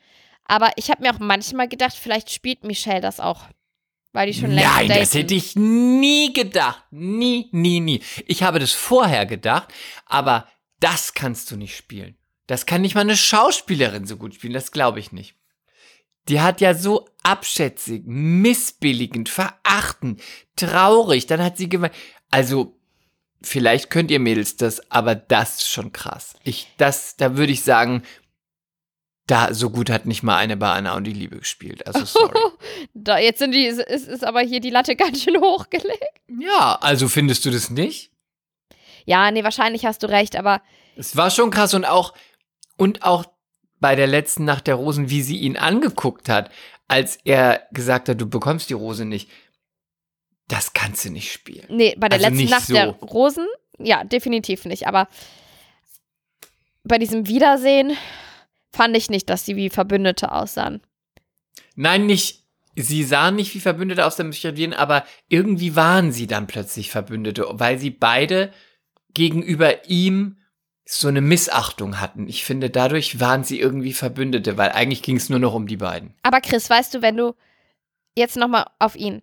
Aber 0.43 0.72
ich 0.76 0.89
habe 0.89 1.03
mir 1.03 1.14
auch 1.14 1.20
manchmal 1.20 1.68
gedacht, 1.68 1.93
vielleicht 1.93 2.32
spielt 2.32 2.64
Michelle 2.64 3.01
das 3.01 3.20
auch. 3.20 3.43
Weil 4.12 4.26
die 4.32 4.34
schon 4.34 4.49
längst 4.49 4.74
Nein, 4.74 4.88
daten. 4.88 4.99
das 4.99 5.14
hätte 5.14 5.36
ich 5.36 5.55
nie 5.55 6.34
gedacht. 6.34 6.84
Nie, 6.89 7.47
nie, 7.51 7.80
nie. 7.80 8.01
Ich 8.26 8.41
habe 8.41 8.57
das 8.57 8.72
vorher 8.72 9.28
gedacht, 9.28 9.72
aber 10.07 10.47
das 10.80 11.14
kannst 11.14 11.51
du 11.51 11.57
nicht 11.57 11.78
spielen. 11.78 12.18
Das 12.50 12.66
kann 12.66 12.82
nicht 12.82 12.95
mal 12.95 13.02
eine 13.02 13.16
Schauspielerin 13.16 14.08
so 14.08 14.18
gut 14.18 14.34
spielen, 14.34 14.54
das 14.54 14.72
glaube 14.72 15.00
ich 15.00 15.12
nicht. 15.12 15.36
Die 16.30 16.41
hat 16.41 16.62
ja 16.62 16.74
so 16.74 17.08
abschätzig, 17.22 18.02
missbilligend, 18.08 19.30
verachtend, 19.30 20.20
traurig, 20.56 21.28
dann 21.28 21.43
hat 21.43 21.58
sie 21.58 21.70
gemeint, 21.70 21.93
also 22.32 22.76
vielleicht 23.43 23.91
könnt 23.91 24.10
ihr 24.10 24.20
Mädels 24.20 24.58
das, 24.58 24.89
aber 24.89 25.14
das 25.14 25.58
ist 25.58 25.70
schon 25.70 25.91
krass. 25.91 26.38
Ich, 26.43 26.68
das, 26.78 27.18
da 27.18 27.38
würde 27.38 27.52
ich 27.52 27.62
sagen, 27.62 28.02
da, 29.28 29.54
so 29.54 29.70
gut 29.70 29.91
hat 29.91 30.08
nicht 30.08 30.24
mal 30.24 30.38
eine 30.38 30.58
bei 30.58 30.72
Anna 30.72 30.95
und 30.95 31.04
die 31.04 31.14
Liebe 31.14 31.38
gespielt. 31.38 31.86
Also 31.86 32.04
sorry. 32.06 32.34
Da, 32.95 33.20
jetzt 33.20 33.38
sind 33.38 33.52
die, 33.52 33.68
ist, 33.68 33.80
ist, 33.80 34.08
ist 34.08 34.24
aber 34.26 34.39
hier 34.39 34.60
die 34.60 34.72
Latte 34.72 34.95
ganz 34.95 35.22
schön 35.22 35.39
hochgelegt. 35.39 36.20
ja, 36.28 36.80
also 36.82 37.10
findest 37.10 37.45
du 37.45 37.52
das 37.52 37.70
nicht? 37.70 38.12
Ja, 39.06 39.30
nee, 39.30 39.43
wahrscheinlich 39.43 39.86
hast 39.86 40.02
du 40.02 40.08
recht, 40.10 40.36
aber 40.36 40.64
Es 40.95 41.16
war 41.16 41.30
schon 41.30 41.52
krass 41.52 41.76
und 41.76 41.86
auch, 41.86 42.16
und 42.80 43.03
auch 43.03 43.25
bei 43.80 43.95
der 43.95 44.07
letzten 44.07 44.45
Nacht 44.45 44.67
der 44.67 44.75
Rosen, 44.75 45.09
wie 45.09 45.21
sie 45.21 45.38
ihn 45.38 45.57
angeguckt 45.57 46.27
hat, 46.30 46.49
als 46.88 47.17
er 47.23 47.67
gesagt 47.71 48.09
hat, 48.09 48.19
du 48.19 48.25
bekommst 48.27 48.69
die 48.69 48.73
Rose 48.73 49.05
nicht. 49.05 49.30
Das 50.47 50.73
kannst 50.73 51.05
du 51.05 51.11
nicht 51.11 51.32
spielen. 51.32 51.65
nee, 51.69 51.95
bei 51.97 52.09
der 52.09 52.17
Also 52.19 52.30
letzten 52.30 52.49
Nacht 52.49 52.65
so. 52.65 52.73
der 52.73 52.88
Rosen, 52.89 53.45
ja, 53.77 54.03
definitiv 54.03 54.65
nicht. 54.65 54.88
Aber 54.88 55.07
bei 56.84 56.97
diesem 56.97 57.27
Wiedersehen 57.27 57.95
fand 58.71 58.97
ich 58.97 59.09
nicht, 59.09 59.30
dass 59.30 59.45
sie 59.45 59.55
wie 59.55 59.69
Verbündete 59.69 60.32
aussahen. 60.32 60.82
Nein, 61.75 62.07
nicht, 62.07 62.43
sie 62.75 63.03
sahen 63.03 63.36
nicht 63.36 63.53
wie 63.53 63.59
Verbündete 63.59 64.05
aus 64.05 64.15
dem 64.15 64.34
Studieren, 64.34 64.73
aber 64.73 65.05
irgendwie 65.27 65.75
waren 65.75 66.11
sie 66.11 66.25
dann 66.27 66.47
plötzlich 66.47 66.89
Verbündete, 66.89 67.45
weil 67.51 67.77
sie 67.77 67.91
beide 67.91 68.51
gegenüber 69.13 69.88
ihm 69.88 70.38
so 70.92 71.08
eine 71.08 71.22
Missachtung 71.22 72.02
hatten. 72.02 72.28
Ich 72.28 72.44
finde, 72.44 72.72
dadurch 72.72 73.20
waren 73.20 73.44
sie 73.44 73.60
irgendwie 73.60 73.94
Verbündete, 73.94 74.58
weil 74.58 74.72
eigentlich 74.72 75.04
ging 75.04 75.18
es 75.18 75.30
nur 75.30 75.38
noch 75.38 75.54
um 75.54 75.68
die 75.68 75.78
beiden. 75.78 76.16
Aber 76.24 76.42
Chris, 76.42 76.68
weißt 76.68 76.96
du, 76.96 77.04
wenn 77.04 77.16
du 77.16 77.36
jetzt 78.16 78.36
nochmal 78.36 78.66
auf 78.80 78.96
ihn, 78.96 79.22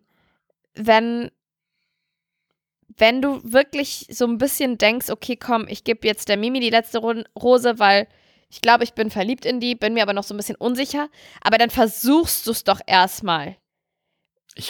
wenn, 0.75 1.33
wenn 2.97 3.21
du 3.21 3.41
wirklich 3.43 4.07
so 4.11 4.27
ein 4.27 4.39
bisschen 4.39 4.79
denkst, 4.79 5.11
okay, 5.11 5.35
komm, 5.35 5.67
ich 5.67 5.83
gebe 5.83 6.07
jetzt 6.07 6.29
der 6.29 6.37
Mimi 6.37 6.61
die 6.61 6.71
letzte 6.71 6.99
Ro 6.99 7.14
Rose, 7.37 7.81
weil 7.81 8.07
ich 8.49 8.61
glaube, 8.61 8.85
ich 8.85 8.93
bin 8.93 9.11
verliebt 9.11 9.45
in 9.45 9.59
die, 9.59 9.75
bin 9.75 9.95
mir 9.95 10.05
aber 10.05 10.12
noch 10.12 10.23
so 10.23 10.35
ein 10.35 10.37
bisschen 10.37 10.55
unsicher, 10.55 11.09
aber 11.41 11.59
dann 11.59 11.71
versuchst 11.71 12.47
du 12.47 12.53
es 12.53 12.62
doch 12.62 12.81
erstmal 12.87 13.57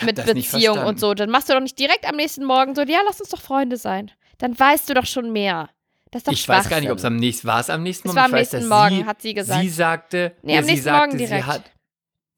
mit 0.01 0.25
Beziehung 0.25 0.79
und 0.79 0.99
so. 0.99 1.13
Dann 1.13 1.29
machst 1.29 1.51
du 1.51 1.53
doch 1.53 1.61
nicht 1.61 1.79
direkt 1.79 2.09
am 2.09 2.17
nächsten 2.17 2.45
Morgen 2.45 2.75
so, 2.75 2.81
ja, 2.85 3.01
lass 3.07 3.21
uns 3.21 3.29
doch 3.29 3.41
Freunde 3.41 3.77
sein. 3.77 4.11
Dann 4.39 4.59
weißt 4.59 4.89
du 4.89 4.95
doch 4.95 5.07
schon 5.07 5.31
mehr. 5.31 5.69
Das 6.17 6.23
ist 6.23 6.29
doch 6.29 6.33
Ich 6.33 6.49
weiß 6.49 6.71
gar 6.71 6.81
nicht, 6.81 6.91
ob 6.91 6.97
es 6.97 7.05
am 7.05 7.17
nächsten 7.17 7.47
war. 7.47 7.61
Es 7.61 7.69
am 7.69 7.83
nächsten 7.83 8.09
Es 8.09 8.15
Morgen. 8.15 8.17
war 8.17 8.25
am 8.25 8.31
ich 8.31 8.41
weiß, 8.41 8.53
nächsten 8.55 8.71
dass 8.71 8.79
Morgen, 8.79 8.97
sie, 8.97 9.05
hat 9.05 9.23
sie 9.23 9.35
gesagt. 9.35 9.61
Sie 9.61 9.69
sagte, 9.69 10.33
Nee, 10.43 10.55
ja, 10.55 10.59
am 10.61 10.65
nächsten 10.65 10.85
sagte, 10.85 10.99
Morgen 11.09 11.19
sie 11.19 11.27
direkt. 11.27 11.47
hat. 11.47 11.63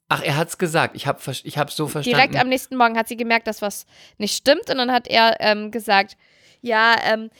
Ach, 0.08 0.22
er 0.22 0.36
hat's 0.36 0.58
gesagt. 0.58 0.96
Ich 0.96 1.06
habe 1.06 1.20
ich 1.44 1.58
hab's 1.58 1.76
so 1.76 1.86
verstanden. 1.86 2.16
Direkt 2.16 2.36
am 2.40 2.48
nächsten 2.48 2.76
Morgen 2.76 2.96
hat 2.98 3.06
sie 3.06 3.16
gemerkt, 3.16 3.46
dass 3.46 3.62
was 3.62 3.86
nicht 4.16 4.36
stimmt 4.36 4.68
und 4.68 4.78
dann 4.78 4.90
hat 4.90 5.06
er 5.06 5.36
ähm, 5.38 5.70
gesagt, 5.70 6.16
ja, 6.60 6.96
ähm, 7.04 7.30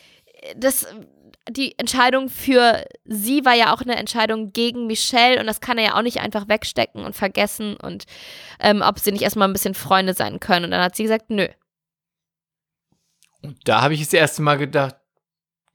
das, 0.55 0.86
die 1.51 1.76
Entscheidung 1.76 2.28
für 2.28 2.84
sie 3.05 3.45
war 3.45 3.55
ja 3.55 3.74
auch 3.74 3.80
eine 3.80 3.97
Entscheidung 3.97 4.53
gegen 4.53 4.86
Michelle 4.86 5.41
und 5.41 5.47
das 5.49 5.61
kann 5.61 5.76
er 5.78 5.84
ja 5.84 5.95
auch 5.97 6.03
nicht 6.03 6.20
einfach 6.20 6.47
wegstecken 6.49 7.05
und 7.05 7.16
vergessen 7.16 7.74
und 7.76 8.05
ähm, 8.61 8.80
ob 8.82 9.01
sie 9.01 9.11
nicht 9.11 9.22
erstmal 9.22 9.49
ein 9.49 9.53
bisschen 9.55 9.74
Freunde 9.74 10.14
sein 10.14 10.39
können. 10.39 10.66
Und 10.66 10.70
dann 10.70 10.82
hat 10.82 10.95
sie 10.95 11.03
gesagt, 11.03 11.30
nö. 11.30 11.49
Und 13.43 13.57
da 13.64 13.80
habe 13.82 13.95
ich 13.95 14.01
das 14.01 14.12
erste 14.12 14.43
Mal 14.43 14.57
gedacht, 14.59 14.97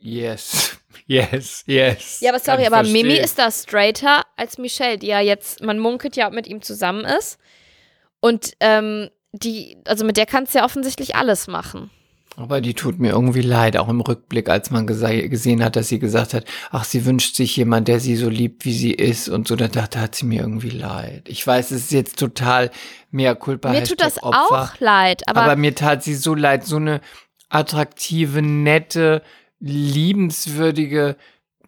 yes, 0.03 0.77
yes, 1.07 1.63
yes. 1.65 2.19
Ja, 2.21 2.31
aber 2.31 2.39
sorry, 2.39 2.65
aber 2.65 2.77
verstehen. 2.77 3.07
Mimi 3.07 3.15
ist 3.19 3.39
da 3.39 3.49
straighter 3.51 4.21
als 4.37 4.57
Michelle, 4.57 4.97
die 4.97 5.07
ja 5.07 5.19
jetzt, 5.19 5.61
man 5.63 5.79
munkelt 5.79 6.15
ja, 6.15 6.29
mit 6.29 6.47
ihm 6.47 6.61
zusammen 6.61 7.05
ist. 7.05 7.39
Und 8.19 8.53
ähm, 8.59 9.09
die, 9.31 9.77
also 9.85 10.05
mit 10.05 10.17
der 10.17 10.25
kannst 10.25 10.53
du 10.53 10.59
ja 10.59 10.65
offensichtlich 10.65 11.15
alles 11.15 11.47
machen. 11.47 11.89
Aber 12.35 12.61
die 12.61 12.73
tut 12.73 12.97
mir 12.99 13.09
irgendwie 13.11 13.41
leid, 13.41 13.77
auch 13.77 13.89
im 13.89 14.01
Rückblick, 14.01 14.49
als 14.49 14.71
man 14.71 14.87
gese- 14.87 15.27
gesehen 15.29 15.63
hat, 15.63 15.75
dass 15.75 15.89
sie 15.89 15.99
gesagt 15.99 16.33
hat, 16.33 16.45
ach, 16.71 16.83
sie 16.83 17.05
wünscht 17.05 17.35
sich 17.35 17.55
jemand, 17.57 17.87
der 17.87 17.99
sie 17.99 18.15
so 18.15 18.27
liebt, 18.27 18.65
wie 18.65 18.73
sie 18.73 18.91
ist 18.91 19.29
und 19.29 19.47
so. 19.47 19.55
Da 19.55 19.67
dachte, 19.67 19.99
hat 20.01 20.15
sie 20.15 20.25
mir 20.25 20.41
irgendwie 20.41 20.71
leid. 20.71 21.29
Ich 21.29 21.45
weiß, 21.45 21.69
es 21.69 21.83
ist 21.83 21.91
jetzt 21.91 22.17
total 22.17 22.71
mehr 23.11 23.35
Culpa. 23.35 23.69
Mir 23.69 23.83
tut 23.83 24.01
das 24.01 24.23
Opfer. 24.23 24.37
auch 24.73 24.79
leid, 24.79 25.21
aber, 25.27 25.43
Aber, 25.43 25.55
mir 25.55 25.75
tat 25.75 26.03
sie 26.03 26.15
so 26.15 26.33
leid, 26.33 26.65
so 26.65 26.77
eine 26.77 27.01
attraktive, 27.49 28.41
nette, 28.41 29.21
liebenswürdige 29.63 31.15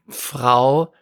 Frau 0.10 0.94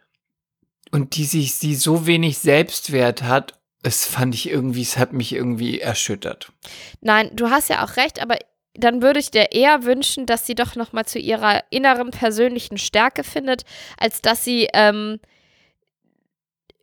und 0.91 1.15
die 1.15 1.25
sich, 1.25 1.55
sie 1.55 1.75
so 1.75 2.05
wenig 2.05 2.37
Selbstwert 2.37 3.23
hat. 3.23 3.59
Es 3.81 4.05
fand 4.05 4.35
ich 4.35 4.49
irgendwie, 4.49 4.83
es 4.83 4.97
hat 4.97 5.11
mich 5.11 5.33
irgendwie 5.33 5.79
erschüttert. 5.79 6.51
nein, 7.01 7.31
du 7.33 7.49
hast 7.49 7.69
ja 7.69 7.83
auch 7.83 7.97
recht, 7.97 8.21
aber 8.21 8.37
dann 8.75 9.01
würde 9.01 9.19
ich 9.19 9.31
dir 9.31 9.51
eher 9.51 9.83
wünschen, 9.83 10.25
dass 10.25 10.45
sie 10.45 10.55
doch 10.55 10.75
nochmal 10.75 11.05
zu 11.05 11.19
ihrer 11.19 11.63
inneren 11.69 12.11
persönlichen 12.11 12.77
Stärke 12.77 13.23
findet, 13.23 13.63
als 13.97 14.21
dass 14.21 14.43
sie 14.43 14.67
ähm, 14.73 15.19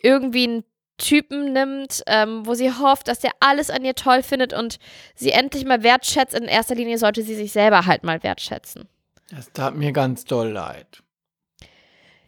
irgendwie 0.03 0.45
einen 0.45 0.65
Typen 0.99 1.53
nimmt, 1.53 2.03
ähm, 2.07 2.47
wo 2.47 2.55
sie 2.55 2.71
hofft, 2.71 3.09
dass 3.09 3.21
der 3.21 3.33
alles 3.41 3.71
an 3.71 3.85
ihr 3.85 3.95
toll 3.95 4.23
findet 4.23 4.53
und 4.53 4.79
sie 5.15 5.31
endlich 5.31 5.65
mal 5.65 5.83
wertschätzt. 5.83 6.35
In 6.35 6.45
erster 6.45 6.75
Linie 6.75 6.99
sollte 6.99 7.23
sie 7.23 7.35
sich 7.35 7.53
selber 7.53 7.87
halt 7.87 8.05
mal 8.05 8.23
wertschätzen. 8.23 8.89
Das 9.31 9.53
tat 9.53 9.75
mir 9.77 9.93
ganz 9.93 10.25
doll 10.25 10.49
leid. 10.49 11.03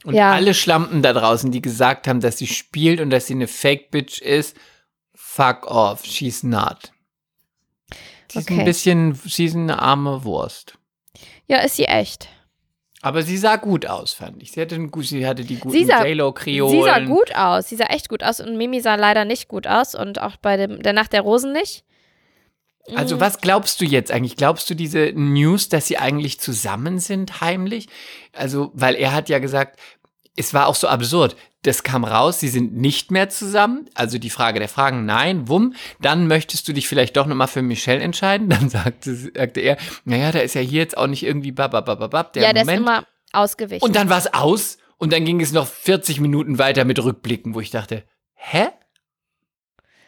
Und 0.04 0.14
Ja. 0.14 0.32
alle 0.32 0.54
Schlampen 0.54 1.02
da 1.02 1.12
draußen, 1.12 1.50
die 1.52 1.62
gesagt 1.62 2.08
haben, 2.08 2.20
dass 2.20 2.38
sie 2.38 2.46
spielt 2.46 3.00
und 3.00 3.10
dass 3.10 3.26
sie 3.26 3.34
eine 3.34 3.46
Fake-Bitch 3.48 4.20
ist, 4.20 4.56
fuck 5.14 5.66
off, 5.66 6.04
she's 6.04 6.42
not. 6.42 6.92
Sie 8.30 8.38
ist 8.40 8.50
Okay. 8.50 8.60
ein 8.60 8.64
bisschen, 8.64 9.14
sie 9.14 9.44
ist 9.44 9.54
eine 9.54 9.80
arme 9.80 10.24
Wurst. 10.24 10.78
Ja, 11.46 11.58
ist 11.58 11.76
sie 11.76 11.84
echt. 11.84 12.28
Aber 13.02 13.22
sie 13.24 13.36
sah 13.36 13.56
gut 13.56 13.84
aus, 13.86 14.12
fand 14.12 14.42
ich. 14.42 14.52
Sie 14.52 14.60
hatte, 14.60 14.76
einen, 14.76 14.90
sie 15.02 15.26
hatte 15.26 15.44
die 15.44 15.58
guten 15.58 15.76
J-Lo-Kreolen. 15.88 16.70
Sie 16.72 16.82
sah 16.84 17.00
gut 17.00 17.34
aus. 17.34 17.68
Sie 17.68 17.76
sah 17.76 17.86
echt 17.86 18.08
gut 18.08 18.22
aus 18.22 18.38
und 18.40 18.56
Mimi 18.56 18.80
sah 18.80 18.94
leider 18.94 19.24
nicht 19.24 19.48
gut 19.48 19.66
aus 19.66 19.94
und 19.96 20.20
auch 20.20 20.36
bei 20.36 20.56
dem, 20.56 20.82
der 20.82 20.92
Nacht 20.92 21.12
der 21.12 21.22
Rosen 21.22 21.52
nicht. 21.52 21.84
Also 22.96 23.16
Mhm. 23.16 23.20
was 23.20 23.40
glaubst 23.40 23.80
du 23.80 23.84
jetzt 23.84 24.10
eigentlich? 24.10 24.36
Glaubst 24.36 24.68
du 24.68 24.74
diese 24.74 25.12
News, 25.14 25.68
dass 25.68 25.86
sie 25.86 25.98
eigentlich 25.98 26.40
zusammen 26.40 26.98
sind, 26.98 27.40
heimlich? 27.40 27.88
Also, 28.32 28.70
weil 28.74 28.96
er 28.96 29.12
hat 29.14 29.28
ja 29.28 29.38
gesagt, 29.38 29.78
es 30.36 30.52
war 30.52 30.66
auch 30.66 30.74
so 30.74 30.88
absurd. 30.88 31.36
Das 31.62 31.84
kam 31.84 32.02
raus, 32.04 32.40
sie 32.40 32.48
sind 32.48 32.74
nicht 32.74 33.12
mehr 33.12 33.28
zusammen. 33.28 33.88
Also 33.94 34.18
die 34.18 34.30
Frage 34.30 34.58
der 34.58 34.68
Fragen, 34.68 35.04
nein, 35.04 35.46
wumm. 35.46 35.74
Dann 36.00 36.26
möchtest 36.26 36.66
du 36.66 36.72
dich 36.72 36.88
vielleicht 36.88 37.16
doch 37.16 37.26
nochmal 37.26 37.46
für 37.46 37.62
Michelle 37.62 38.00
entscheiden. 38.00 38.48
Dann 38.50 38.68
sagte, 38.68 39.14
sagte 39.14 39.60
er, 39.60 39.76
naja, 40.04 40.32
da 40.32 40.40
ist 40.40 40.54
ja 40.54 40.60
hier 40.60 40.80
jetzt 40.80 40.96
auch 40.98 41.06
nicht 41.06 41.22
irgendwie 41.22 41.52
bababababab, 41.52 42.32
der 42.32 42.42
ja, 42.42 42.52
der 42.52 42.62
ist 42.62 42.66
Moment. 42.66 42.82
immer 42.82 43.06
ausgewichen. 43.32 43.84
und 43.84 43.94
dann 43.94 44.08
war 44.10 44.18
es 44.18 44.34
aus 44.34 44.78
und 44.98 45.12
dann 45.12 45.24
ging 45.24 45.40
es 45.40 45.52
noch 45.52 45.66
40 45.68 46.18
Minuten 46.20 46.58
weiter 46.58 46.84
mit 46.84 46.98
Rückblicken, 47.02 47.54
wo 47.54 47.60
ich 47.60 47.70
dachte, 47.70 48.02
hä? 48.34 48.68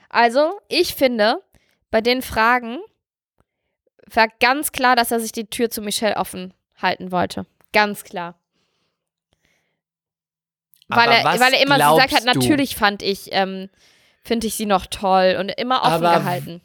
Also, 0.09 0.59
ich 0.69 0.95
finde, 0.95 1.37
bei 1.95 2.01
den 2.01 2.23
Fragen 2.23 2.79
war 4.13 4.27
ganz 4.41 4.73
klar, 4.73 4.97
dass 4.97 5.13
er 5.13 5.21
sich 5.21 5.31
die 5.31 5.47
Tür 5.47 5.71
zu 5.71 5.81
Michelle 5.81 6.17
offen 6.17 6.53
halten 6.83 7.13
wollte. 7.13 7.47
Ganz 7.73 8.03
klar. 8.03 8.35
Weil 10.89 11.09
er, 11.09 11.25
weil 11.25 11.53
er 11.55 11.63
immer 11.63 11.77
so 11.77 11.95
gesagt 11.95 12.13
hat, 12.13 12.23
glaubst 12.25 12.43
du? 12.43 12.49
natürlich 12.49 12.75
fand 12.75 13.01
ich, 13.05 13.29
ähm, 13.31 13.71
finde 14.25 14.49
ich 14.49 14.57
sie 14.57 14.67
noch 14.67 14.87
toll 14.87 15.37
und 15.39 15.51
immer 15.51 15.83
offen 15.83 16.05
Aber 16.05 16.19
gehalten. 16.19 16.63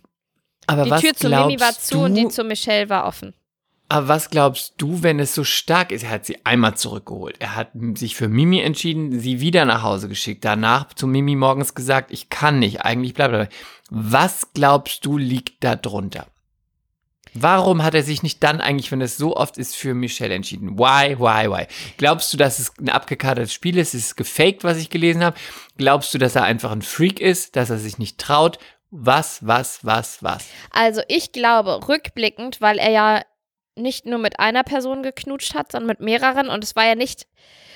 Aber 0.65 0.83
Die 0.85 0.99
Tür 0.99 1.13
zu 1.13 1.29
Mimi 1.29 1.59
war 1.59 1.73
zu 1.73 1.99
und 1.99 2.15
du- 2.15 2.21
die 2.23 2.27
zu 2.29 2.43
Michelle 2.43 2.89
war 2.89 3.05
offen. 3.05 3.35
Aber 3.87 4.07
was 4.07 4.31
glaubst 4.31 4.73
du, 4.77 5.03
wenn 5.03 5.19
es 5.19 5.35
so 5.35 5.43
stark 5.43 5.91
ist? 5.91 6.03
Er 6.03 6.09
hat 6.09 6.25
sie 6.25 6.43
einmal 6.43 6.75
zurückgeholt. 6.75 7.35
Er 7.39 7.55
hat 7.55 7.69
sich 7.95 8.15
für 8.15 8.27
Mimi 8.29 8.61
entschieden, 8.61 9.19
sie 9.19 9.41
wieder 9.41 9.65
nach 9.65 9.83
Hause 9.83 10.09
geschickt. 10.09 10.43
Danach 10.43 10.91
zu 10.93 11.05
Mimi 11.05 11.35
morgens 11.35 11.75
gesagt, 11.75 12.09
ich 12.11 12.29
kann 12.29 12.57
nicht, 12.57 12.81
eigentlich 12.81 13.13
bleib 13.13 13.31
dabei. 13.31 13.49
Was 13.89 14.53
glaubst 14.53 15.05
du 15.05 15.17
liegt 15.17 15.63
da 15.63 15.75
drunter? 15.75 16.27
Warum 17.33 17.83
hat 17.83 17.93
er 17.93 18.03
sich 18.03 18.23
nicht 18.23 18.43
dann 18.43 18.59
eigentlich, 18.59 18.91
wenn 18.91 19.01
es 19.01 19.17
so 19.17 19.35
oft 19.35 19.57
ist, 19.57 19.75
für 19.75 19.93
Michelle 19.93 20.33
entschieden? 20.33 20.79
Why, 20.79 21.17
why, 21.19 21.49
why? 21.49 21.67
Glaubst 21.97 22.33
du, 22.33 22.37
dass 22.37 22.59
es 22.59 22.73
ein 22.79 22.89
abgekartetes 22.89 23.53
Spiel 23.53 23.77
ist? 23.77 23.93
Ist 23.93 24.05
es 24.07 24.15
gefaked, 24.15 24.63
was 24.63 24.77
ich 24.77 24.89
gelesen 24.89 25.23
habe? 25.23 25.37
Glaubst 25.77 26.13
du, 26.13 26.17
dass 26.17 26.35
er 26.35 26.43
einfach 26.43 26.71
ein 26.71 26.81
Freak 26.81 27.19
ist, 27.19 27.55
dass 27.55 27.69
er 27.69 27.77
sich 27.77 27.99
nicht 27.99 28.17
traut? 28.17 28.57
Was, 28.91 29.45
was, 29.45 29.85
was, 29.85 30.23
was? 30.23 30.47
Also 30.71 31.01
ich 31.07 31.31
glaube, 31.31 31.87
rückblickend, 31.87 32.61
weil 32.61 32.79
er 32.79 32.89
ja 32.89 33.21
nicht 33.75 34.05
nur 34.05 34.19
mit 34.19 34.39
einer 34.39 34.63
Person 34.63 35.03
geknutscht 35.03 35.53
hat, 35.53 35.71
sondern 35.71 35.87
mit 35.87 35.99
mehreren. 35.99 36.49
Und 36.49 36.63
es 36.63 36.75
war 36.75 36.85
ja 36.85 36.95
nicht 36.95 37.27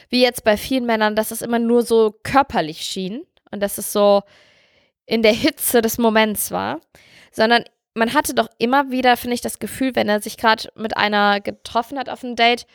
wie 0.10 0.22
jetzt 0.22 0.44
bei 0.44 0.58
vielen 0.58 0.86
Männern, 0.86 1.16
dass 1.16 1.32
es 1.32 1.42
immer 1.42 1.60
nur 1.60 1.84
so 1.84 2.16
körperlich 2.24 2.82
schien 2.82 3.24
und 3.52 3.62
dass 3.62 3.78
es 3.78 3.94
so 3.94 4.24
in 5.06 5.22
der 5.22 5.34
Hitze 5.34 5.82
des 5.82 5.98
Moments 5.98 6.52
war, 6.52 6.80
sondern 7.32 7.64
man 7.94 8.14
hatte 8.14 8.34
doch 8.34 8.50
immer 8.58 8.92
wieder, 8.92 9.18
finde 9.18 9.36
ich, 9.36 9.42
das 9.42 9.60
Gefühl, 9.60 9.96
wenn 9.96 10.10
er 10.10 10.22
sich 10.22 10.38
gerade 10.38 10.70
mit 10.76 10.98
einer 10.98 11.42
getroffen 11.42 12.00
hat 12.00 12.10
auf 12.10 12.24
einem 12.24 12.36
Date, 12.36 12.66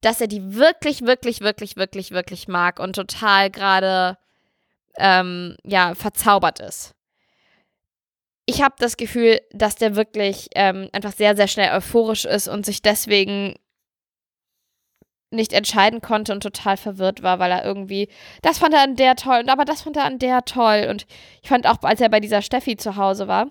dass 0.00 0.20
er 0.20 0.26
die 0.26 0.54
wirklich, 0.54 1.02
wirklich, 1.02 1.40
wirklich, 1.40 1.76
wirklich, 1.76 2.10
wirklich 2.10 2.48
mag 2.48 2.80
und 2.80 2.94
total 2.94 3.50
gerade 3.50 4.18
ähm, 4.96 5.56
ja 5.64 5.94
verzaubert 5.94 6.60
ist. 6.60 6.94
Ich 8.46 8.62
habe 8.62 8.74
das 8.78 8.96
Gefühl, 8.96 9.40
dass 9.50 9.76
der 9.76 9.96
wirklich 9.96 10.48
ähm, 10.54 10.88
einfach 10.92 11.12
sehr, 11.12 11.36
sehr 11.36 11.48
schnell 11.48 11.74
euphorisch 11.74 12.24
ist 12.24 12.48
und 12.48 12.64
sich 12.64 12.82
deswegen 12.82 13.56
nicht 15.30 15.52
entscheiden 15.52 16.00
konnte 16.00 16.32
und 16.32 16.42
total 16.42 16.76
verwirrt 16.76 17.22
war, 17.22 17.38
weil 17.38 17.50
er 17.50 17.64
irgendwie, 17.64 18.08
das 18.42 18.58
fand 18.58 18.74
er 18.74 18.82
an 18.82 18.96
der 18.96 19.16
toll 19.16 19.40
und 19.40 19.48
aber 19.48 19.64
das 19.64 19.82
fand 19.82 19.96
er 19.96 20.04
an 20.04 20.18
der 20.18 20.44
toll. 20.44 20.86
Und 20.88 21.06
ich 21.42 21.48
fand 21.48 21.66
auch, 21.66 21.78
als 21.82 22.00
er 22.00 22.08
bei 22.08 22.20
dieser 22.20 22.42
Steffi 22.42 22.76
zu 22.76 22.96
Hause 22.96 23.26
war, 23.28 23.48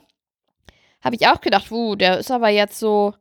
habe 1.04 1.16
ich 1.16 1.28
auch 1.28 1.42
gedacht, 1.42 1.72
uh, 1.72 1.96
der 1.96 2.18
ist 2.18 2.32
aber 2.32 2.50
jetzt 2.50 2.80
so, 2.80 3.14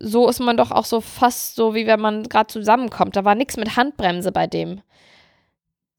so 0.00 0.28
ist 0.28 0.40
man 0.40 0.56
doch 0.56 0.70
auch 0.70 0.84
so 0.84 1.00
fast 1.00 1.54
so, 1.54 1.74
wie 1.74 1.86
wenn 1.86 2.00
man 2.00 2.24
gerade 2.24 2.48
zusammenkommt. 2.48 3.14
Da 3.16 3.24
war 3.24 3.34
nichts 3.34 3.56
mit 3.56 3.76
Handbremse 3.76 4.32
bei 4.32 4.46
dem. 4.46 4.82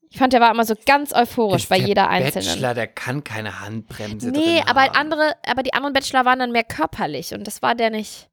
Ich 0.10 0.18
fand, 0.20 0.34
der 0.34 0.42
war 0.42 0.52
immer 0.52 0.66
so 0.66 0.74
ganz 0.86 1.14
euphorisch 1.14 1.64
Ist 1.64 1.70
bei 1.70 1.80
der 1.80 1.88
jeder 1.88 2.10
einzelnen. 2.10 2.48
Bachelor, 2.48 2.74
der 2.74 2.88
kann 2.88 3.24
keine 3.24 3.60
Handbremse 3.60 4.32
Nee, 4.32 4.62
aber 4.66 4.84
haben. 4.84 4.96
andere, 4.96 5.34
aber 5.46 5.64
die 5.64 5.74
anderen 5.74 5.94
Bachelor 5.94 6.26
waren 6.26 6.40
dann 6.40 6.52
mehr 6.52 6.64
körperlich 6.64 7.34
und 7.34 7.46
das 7.46 7.62
war 7.62 7.76
der 7.76 7.90
nicht. 7.90 8.30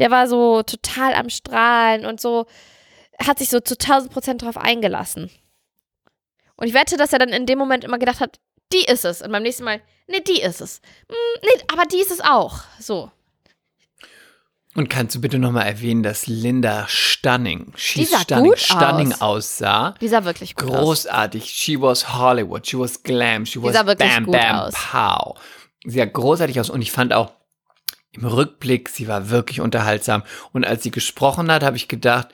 Der 0.00 0.10
war 0.10 0.26
so 0.26 0.62
total 0.62 1.12
am 1.12 1.28
Strahlen 1.28 2.06
und 2.06 2.22
so, 2.22 2.46
hat 3.22 3.38
sich 3.38 3.50
so 3.50 3.60
zu 3.60 3.74
1000 3.74 4.10
Prozent 4.10 4.42
drauf 4.42 4.56
eingelassen. 4.56 5.30
Und 6.56 6.66
ich 6.66 6.74
wette, 6.74 6.96
dass 6.96 7.12
er 7.12 7.18
dann 7.18 7.28
in 7.28 7.44
dem 7.44 7.58
Moment 7.58 7.84
immer 7.84 7.98
gedacht 7.98 8.20
hat, 8.20 8.40
die 8.72 8.84
ist 8.84 9.04
es. 9.04 9.20
Und 9.20 9.30
beim 9.30 9.42
nächsten 9.42 9.64
Mal, 9.64 9.82
nee, 10.08 10.20
die 10.20 10.40
ist 10.40 10.62
es. 10.62 10.80
Hm, 11.08 11.40
nee, 11.42 11.64
aber 11.70 11.84
die 11.84 11.98
ist 11.98 12.10
es 12.10 12.22
auch. 12.22 12.60
So. 12.78 13.10
Und 14.74 14.88
kannst 14.88 15.16
du 15.16 15.20
bitte 15.20 15.38
nochmal 15.38 15.66
erwähnen, 15.66 16.02
dass 16.02 16.26
Linda 16.26 16.86
stunning, 16.88 17.74
sah 17.76 18.20
stunning, 18.20 18.56
stunning 18.56 19.12
aus. 19.14 19.20
aussah. 19.20 19.94
Die 20.00 20.08
sah 20.08 20.24
wirklich 20.24 20.54
gut 20.54 20.70
aus. 20.70 20.78
Großartig. 20.78 21.44
She 21.44 21.78
was 21.78 22.14
Hollywood, 22.14 22.66
she 22.66 22.78
was 22.78 23.02
glam, 23.02 23.44
she 23.44 23.60
was 23.62 23.74
bam, 23.74 24.24
bam, 24.24 24.60
aus. 24.60 24.74
pow. 24.74 25.38
Sie 25.84 25.98
sah 25.98 26.06
großartig 26.06 26.58
aus 26.58 26.70
und 26.70 26.80
ich 26.80 26.90
fand 26.92 27.12
auch 27.12 27.32
im 28.12 28.24
Rückblick, 28.24 28.88
sie 28.88 29.08
war 29.08 29.30
wirklich 29.30 29.60
unterhaltsam. 29.60 30.22
Und 30.52 30.64
als 30.66 30.82
sie 30.82 30.90
gesprochen 30.90 31.50
hat, 31.50 31.62
habe 31.62 31.76
ich 31.76 31.88
gedacht, 31.88 32.28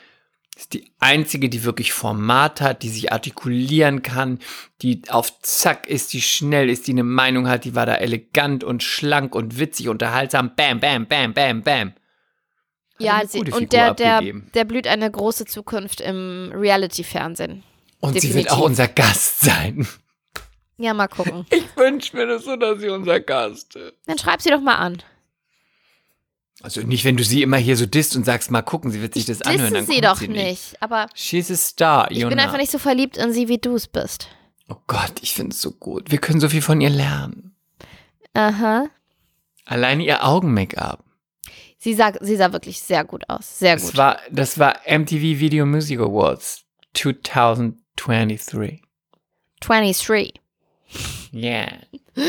ist 0.57 0.73
die 0.73 0.91
einzige, 1.01 1.51
die 1.51 1.65
wirklich 1.65 1.93
Format 1.93 2.63
hat, 2.63 2.83
die 2.83 2.89
sich 2.89 3.13
artikulieren 3.13 4.01
kann, 4.03 4.39
die 4.81 5.03
auf 5.09 5.41
Zack 5.43 5.87
ist, 5.87 6.15
die 6.15 6.23
schnell 6.23 6.71
ist, 6.71 6.87
die 6.87 6.93
eine 6.93 7.03
Meinung 7.03 7.47
hat, 7.47 7.65
die 7.65 7.75
war 7.75 7.85
da 7.85 7.97
elegant 7.97 8.65
und 8.65 8.83
schlank 8.83 9.35
und 9.35 9.59
witzig, 9.59 9.89
unterhaltsam. 9.89 10.53
Bam, 10.57 10.81
bam, 10.81 11.07
bam, 11.07 11.35
bam, 11.35 11.63
bam. 11.63 11.89
Hat 11.89 11.95
Ja, 12.99 13.21
sie, 13.27 13.41
und 13.41 13.47
Figur 13.53 13.67
der, 13.67 13.93
der, 13.95 14.15
abgegeben. 14.15 14.51
der 14.55 14.65
blüht 14.65 14.87
eine 14.87 15.11
große 15.11 15.45
Zukunft 15.45 16.01
im 16.01 16.51
Reality-Fernsehen. 16.55 17.63
Und 18.01 18.15
sie 18.15 18.29
wird 18.29 18.47
definitiv. 18.47 18.53
auch 18.53 18.61
unser 18.61 18.89
Gast 18.89 19.41
sein. 19.41 19.87
Ja, 20.79 20.95
mal 20.95 21.09
gucken. 21.09 21.47
Ich 21.51 21.77
wünsche 21.77 22.17
mir 22.17 22.27
das 22.27 22.45
so, 22.45 22.57
dass 22.57 22.81
sie 22.81 22.89
unser 22.89 23.21
Gast 23.21 23.77
ist. 23.77 23.95
Dann 24.07 24.19
schreib 24.19 24.41
sie 24.41 24.51
doch 24.51 24.61
mal 24.61 24.77
an. 24.77 25.03
Also 26.63 26.81
nicht, 26.81 27.05
wenn 27.05 27.17
du 27.17 27.25
sie 27.25 27.43
immer 27.43 27.59
hier 27.59 27.77
so 27.77 27.85
disst 27.87 28.17
und 28.17 28.25
sagst, 28.25 28.51
mal 28.51 28.63
gucken, 28.63 28.91
sie 28.91 29.03
wird 29.03 29.15
sich 29.15 29.27
das 29.27 29.43
anhören. 29.43 29.75
Disse 29.75 29.75
Dann 29.75 29.87
sie 29.87 30.01
doch 30.01 30.17
sie 30.17 30.29
nicht. 30.29 30.77
Aber 30.83 31.07
She's 31.15 31.51
a 31.51 31.55
star, 31.57 32.11
ich 32.11 32.19
you 32.19 32.29
bin 32.29 32.39
einfach 32.41 32.57
nicht 32.57 32.73
so 32.73 32.79
verliebt 32.79 33.17
in 33.19 33.33
sie, 33.33 33.49
wie 33.49 33.59
du 33.59 33.75
es 33.75 33.87
bist. 33.87 34.29
Oh 34.69 34.77
Gott, 34.87 35.13
ich 35.21 35.35
finde 35.35 35.53
es 35.55 35.61
so 35.61 35.71
gut. 35.73 36.11
Wir 36.11 36.19
können 36.19 36.41
so 36.41 36.49
viel 36.49 36.63
von 36.63 36.81
ihr 36.81 36.91
lernen. 36.91 37.55
Aha. 38.35 38.87
Allein 39.67 40.01
ihr 40.01 40.25
Augen-Make-up. 40.25 41.05
Sie 41.79 41.95
sah, 41.95 42.13
sie 42.21 42.37
sah 42.37 42.53
wirklich 42.53 42.81
sehr 42.81 43.05
gut 43.05 43.29
aus. 43.29 43.59
Sehr 43.59 43.75
Das 43.77 43.87
gut. 43.87 43.97
war, 43.97 44.19
das 44.31 44.59
war 44.59 44.77
MTV 44.89 45.21
Video 45.39 45.67
Music 45.67 46.01
Awards 46.01 46.65
2023. 46.95 48.83
23. 49.61 50.35
Yeah. 51.33 51.69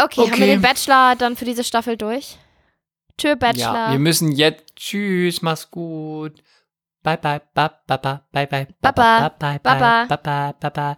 Okay, 0.00 0.20
haben 0.22 0.32
Okay. 0.32 0.40
wir 0.40 0.46
den 0.46 0.62
Bachelor 0.62 1.16
dann 1.16 1.36
für 1.36 1.44
diese 1.44 1.64
Staffel 1.64 1.96
durch? 1.96 2.36
Tschö, 3.18 3.28
Ja, 3.30 3.34
Bachelor. 3.34 3.90
wir 3.92 3.98
müssen 3.98 4.30
jetzt. 4.32 4.76
Tschüss, 4.76 5.42
mach's 5.42 5.70
gut. 5.70 6.42
Bye 7.02 7.16
bye, 7.16 7.40
bye 7.54 7.70
bye, 7.86 7.98
bye 7.98 7.98
bye, 8.02 8.20
bye 8.32 8.46
bye, 8.46 8.66
bye, 8.66 8.66
Baba. 8.80 9.30
bye, 9.40 10.18
bye, 10.22 10.52
bye, 10.60 10.70
bye. 10.70 10.96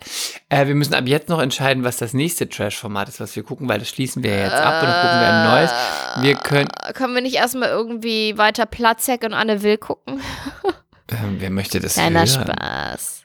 Äh, 0.49 0.67
wir 0.67 0.75
müssen 0.75 0.95
ab 0.95 1.05
jetzt 1.07 1.29
noch 1.29 1.41
entscheiden, 1.41 1.85
was 1.85 1.99
das 1.99 2.15
nächste 2.15 2.49
Trash-Format 2.49 3.09
ist, 3.09 3.21
was 3.21 3.37
wir 3.37 3.43
gucken, 3.43 3.69
weil 3.69 3.79
das 3.79 3.89
schließen 3.91 4.23
wir 4.23 4.37
jetzt 4.37 4.53
ab 4.55 4.83
und 4.83 4.89
dann 4.89 5.01
gucken 5.03 5.21
wir 5.21 5.29
ein 5.29 5.45
neues. 5.45 5.71
Wir 6.23 6.35
können, 6.37 6.69
Äh, 6.83 6.93
Können 6.95 7.15
wir 7.15 7.23
nicht 7.23 7.37
erstmal 7.37 7.69
irgendwie 7.69 8.37
weiter 8.39 8.67
Platzek 8.67 9.23
und 9.23 9.35
Anne 9.35 9.63
Will 9.63 9.77
gucken? 9.79 10.21
ähm, 11.11 11.37
wer 11.39 11.51
möchte 11.51 11.81
das 11.81 11.95
Kleiner 11.95 12.21
hören? 12.27 12.49
Spaß. 12.57 13.20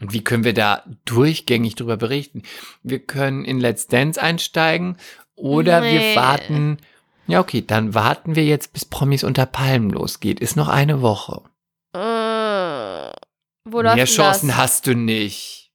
Und 0.00 0.12
wie 0.12 0.22
können 0.22 0.44
wir 0.44 0.52
da 0.54 0.82
durchgängig 1.06 1.74
drüber 1.74 1.96
berichten? 1.96 2.42
Wir 2.82 2.98
können 2.98 3.44
in 3.44 3.58
Let's 3.60 3.86
Dance 3.86 4.20
einsteigen 4.20 4.96
oder 5.34 5.80
Nee. 5.80 6.14
wir 6.14 6.16
warten. 6.16 6.78
Ja, 7.26 7.40
okay, 7.40 7.64
dann 7.66 7.94
warten 7.94 8.36
wir 8.36 8.44
jetzt, 8.44 8.72
bis 8.72 8.84
Promis 8.84 9.24
unter 9.24 9.46
Palmen 9.46 9.90
losgeht. 9.90 10.38
Ist 10.38 10.56
noch 10.56 10.68
eine 10.68 11.00
Woche. 11.02 11.42
Äh, 11.92 13.10
wo 13.64 13.80
läuft 13.80 13.96
Mehr 13.96 14.04
Chancen 14.04 14.48
das? 14.48 14.56
hast 14.56 14.86
du 14.86 14.94
nicht. 14.94 15.72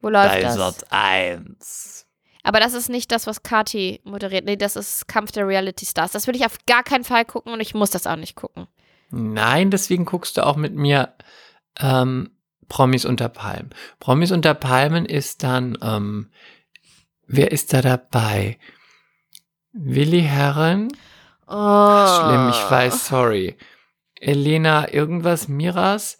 Wo 0.00 0.08
läuft 0.08 0.30
Bei 0.34 0.40
das? 0.42 0.54
Sat 0.56 0.86
1. 0.90 2.06
Aber 2.42 2.60
das 2.60 2.74
ist 2.74 2.88
nicht 2.90 3.10
das, 3.12 3.26
was 3.26 3.42
Kati 3.42 4.00
moderiert. 4.04 4.44
Nee, 4.44 4.56
das 4.56 4.76
ist 4.76 5.06
Kampf 5.08 5.32
der 5.32 5.46
Reality 5.48 5.86
Stars. 5.86 6.12
Das 6.12 6.26
will 6.26 6.36
ich 6.36 6.44
auf 6.44 6.58
gar 6.66 6.82
keinen 6.82 7.04
Fall 7.04 7.24
gucken 7.24 7.52
und 7.52 7.60
ich 7.60 7.74
muss 7.74 7.90
das 7.90 8.06
auch 8.06 8.16
nicht 8.16 8.34
gucken. 8.34 8.66
Nein, 9.10 9.70
deswegen 9.70 10.04
guckst 10.04 10.36
du 10.36 10.44
auch 10.44 10.56
mit 10.56 10.74
mir 10.74 11.14
ähm, 11.80 12.30
Promis 12.68 13.04
unter 13.04 13.28
Palmen. 13.28 13.70
Promis 14.00 14.30
unter 14.32 14.54
Palmen 14.54 15.04
ist 15.06 15.42
dann, 15.42 15.76
ähm, 15.82 16.30
wer 17.26 17.52
ist 17.52 17.72
da 17.72 17.82
dabei? 17.82 18.58
Willi 19.72 20.22
Herren? 20.22 20.88
Oh. 21.46 22.06
Schlimm, 22.06 22.48
ich 22.50 22.70
weiß, 22.70 23.06
sorry. 23.08 23.56
Elena 24.20 24.92
irgendwas, 24.92 25.48
Miras? 25.48 26.18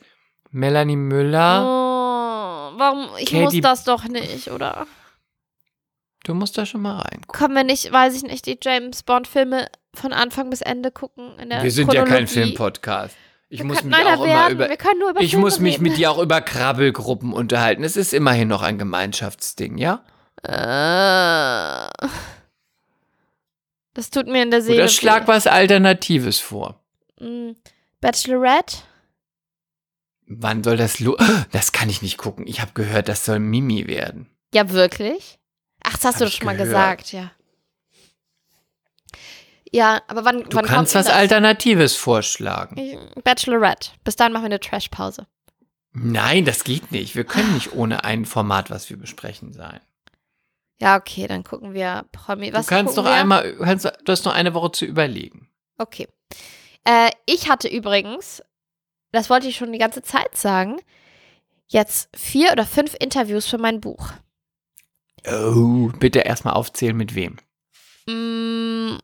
Melanie 0.51 0.97
Müller? 0.97 1.63
Oh, 1.65 2.79
warum? 2.79 3.09
Ich 3.19 3.27
Katy- 3.31 3.43
muss 3.45 3.61
das 3.61 3.85
doch 3.85 4.05
nicht, 4.05 4.51
oder? 4.51 4.87
Du 6.25 6.35
musst 6.35 6.57
da 6.57 6.65
schon 6.67 6.83
mal 6.83 6.99
reingucken. 6.99 7.33
Können 7.39 7.55
wir 7.55 7.65
nicht, 7.65 7.91
weiß 7.93 8.15
ich 8.17 8.23
nicht, 8.23 8.47
die 8.47 8.59
James 8.61 9.03
Bond-Filme 9.03 9.67
von 9.95 10.13
Anfang 10.13 10.51
bis 10.51 10.63
Ende 10.63 10.91
gucken? 10.91 11.39
In 11.39 11.51
der 11.51 11.63
Wir 11.63 11.71
sind 11.71 11.93
ja 11.93 12.05
kein? 12.05 12.27
Filmpodcast. 12.27 13.17
Ich 13.49 13.59
Wir 13.61 13.67
muss 13.67 13.85
mich 13.85 13.95
auch 13.95 14.15
immer 14.15 14.25
werden. 14.25 14.55
über 14.57 14.77
können 14.77 15.01
nur 15.01 15.11
über 15.11 15.21
ich 15.21 15.31
Filme 15.31 15.45
muss 15.45 15.61
mich 15.61 15.75
reden. 15.75 15.83
mit 15.85 15.97
dir 15.97 16.11
auch 16.11 16.19
über 16.19 16.41
Krabbelgruppen 16.41 17.33
unterhalten. 17.33 17.85
Es 17.85 17.97
ist 17.97 18.13
immerhin 18.13 18.49
noch 18.49 18.63
ein 18.63 18.79
Gemeinschaftsding, 18.79 19.79
ja? 19.79 20.05
Äh, 20.43 21.89
das 23.95 24.11
tut 24.11 24.27
mir 24.27 24.43
in 24.43 24.51
der 24.51 24.63
Seele 24.63 24.79
Oder 24.83 24.89
schlag 24.89 25.29
was 25.29 25.47
Alternatives 25.47 26.41
vor. 26.41 26.81
Mm, 27.21 27.53
Bachelorette? 28.01 28.79
Wann 30.27 30.65
soll 30.65 30.77
das 30.77 31.01
lo 31.01 31.17
Das 31.53 31.73
kann 31.73 31.89
ich 31.91 32.03
nicht 32.03 32.19
gucken. 32.19 32.47
Ich 32.47 32.61
habe 32.61 32.73
gehört, 32.75 33.09
das 33.09 33.25
soll 33.25 33.39
Mimi 33.39 33.87
werden. 33.87 34.27
Ja, 34.53 34.71
wirklich? 34.71 35.39
Ach, 35.83 35.93
das 35.93 36.05
hast 36.05 36.15
Hab 36.15 36.19
du 36.21 36.25
doch 36.25 36.33
schon 36.33 36.47
mal 36.47 36.57
gehört. 36.57 36.99
gesagt, 36.99 37.13
ja. 37.13 37.31
Ja, 39.75 40.03
aber 40.07 40.25
wann, 40.25 40.45
Du 40.45 40.57
wann 40.57 40.67
kannst 40.67 40.95
was 40.95 41.07
das? 41.07 41.15
Alternatives 41.17 41.97
vorschlagen. 41.97 42.77
Ich- 42.79 43.23
Bachelorette. 43.25 43.91
Bis 44.05 44.15
dann 44.15 44.33
machen 44.33 44.43
wir 44.43 44.47
eine 44.47 44.61
Trashpause. 44.61 45.27
Nein, 45.93 46.45
das 46.45 46.63
geht 46.63 46.93
nicht. 46.93 47.17
Wir 47.17 47.25
können 47.25 47.55
nicht 47.55 47.73
ohne 47.73 48.05
ein 48.05 48.25
Format, 48.25 48.71
was 48.71 48.89
wir 48.89 48.97
besprechen, 48.97 49.53
sein. 49.53 49.81
Ja, 50.81 50.97
okay, 50.97 51.27
dann 51.27 51.43
gucken 51.43 51.75
wir 51.75 52.05
Promi. 52.13 52.53
Was 52.53 52.67
du 52.67 52.75
kannst 52.75 52.97
noch 52.97 53.05
wir? 53.05 53.13
einmal, 53.13 53.57
kannst, 53.57 53.85
du 53.87 54.13
hast 54.13 54.25
noch 54.25 54.35
eine 54.35 54.55
Woche 54.55 54.71
zu 54.73 54.85
überlegen. 54.85 55.49
Okay. 55.79 56.07
Äh, 56.85 57.11
ich 57.27 57.49
hatte 57.49 57.67
übrigens, 57.69 58.43
das 59.13 59.29
wollte 59.31 59.49
ich 59.49 59.57
schon 59.57 59.73
die 59.73 59.79
ganze 59.79 60.03
Zeit 60.03 60.37
sagen, 60.37 60.77
jetzt 61.67 62.09
vier 62.17 62.53
oder 62.53 62.65
fünf 62.67 62.95
Interviews 63.01 63.47
für 63.47 63.59
mein 63.59 63.81
Buch. 63.81 64.13
Oh, 65.27 65.91
bitte 65.99 66.21
erstmal 66.21 66.55
aufzählen, 66.55 66.97
mit 66.97 67.15
wem. 67.17 67.39
Mm, 68.07 68.99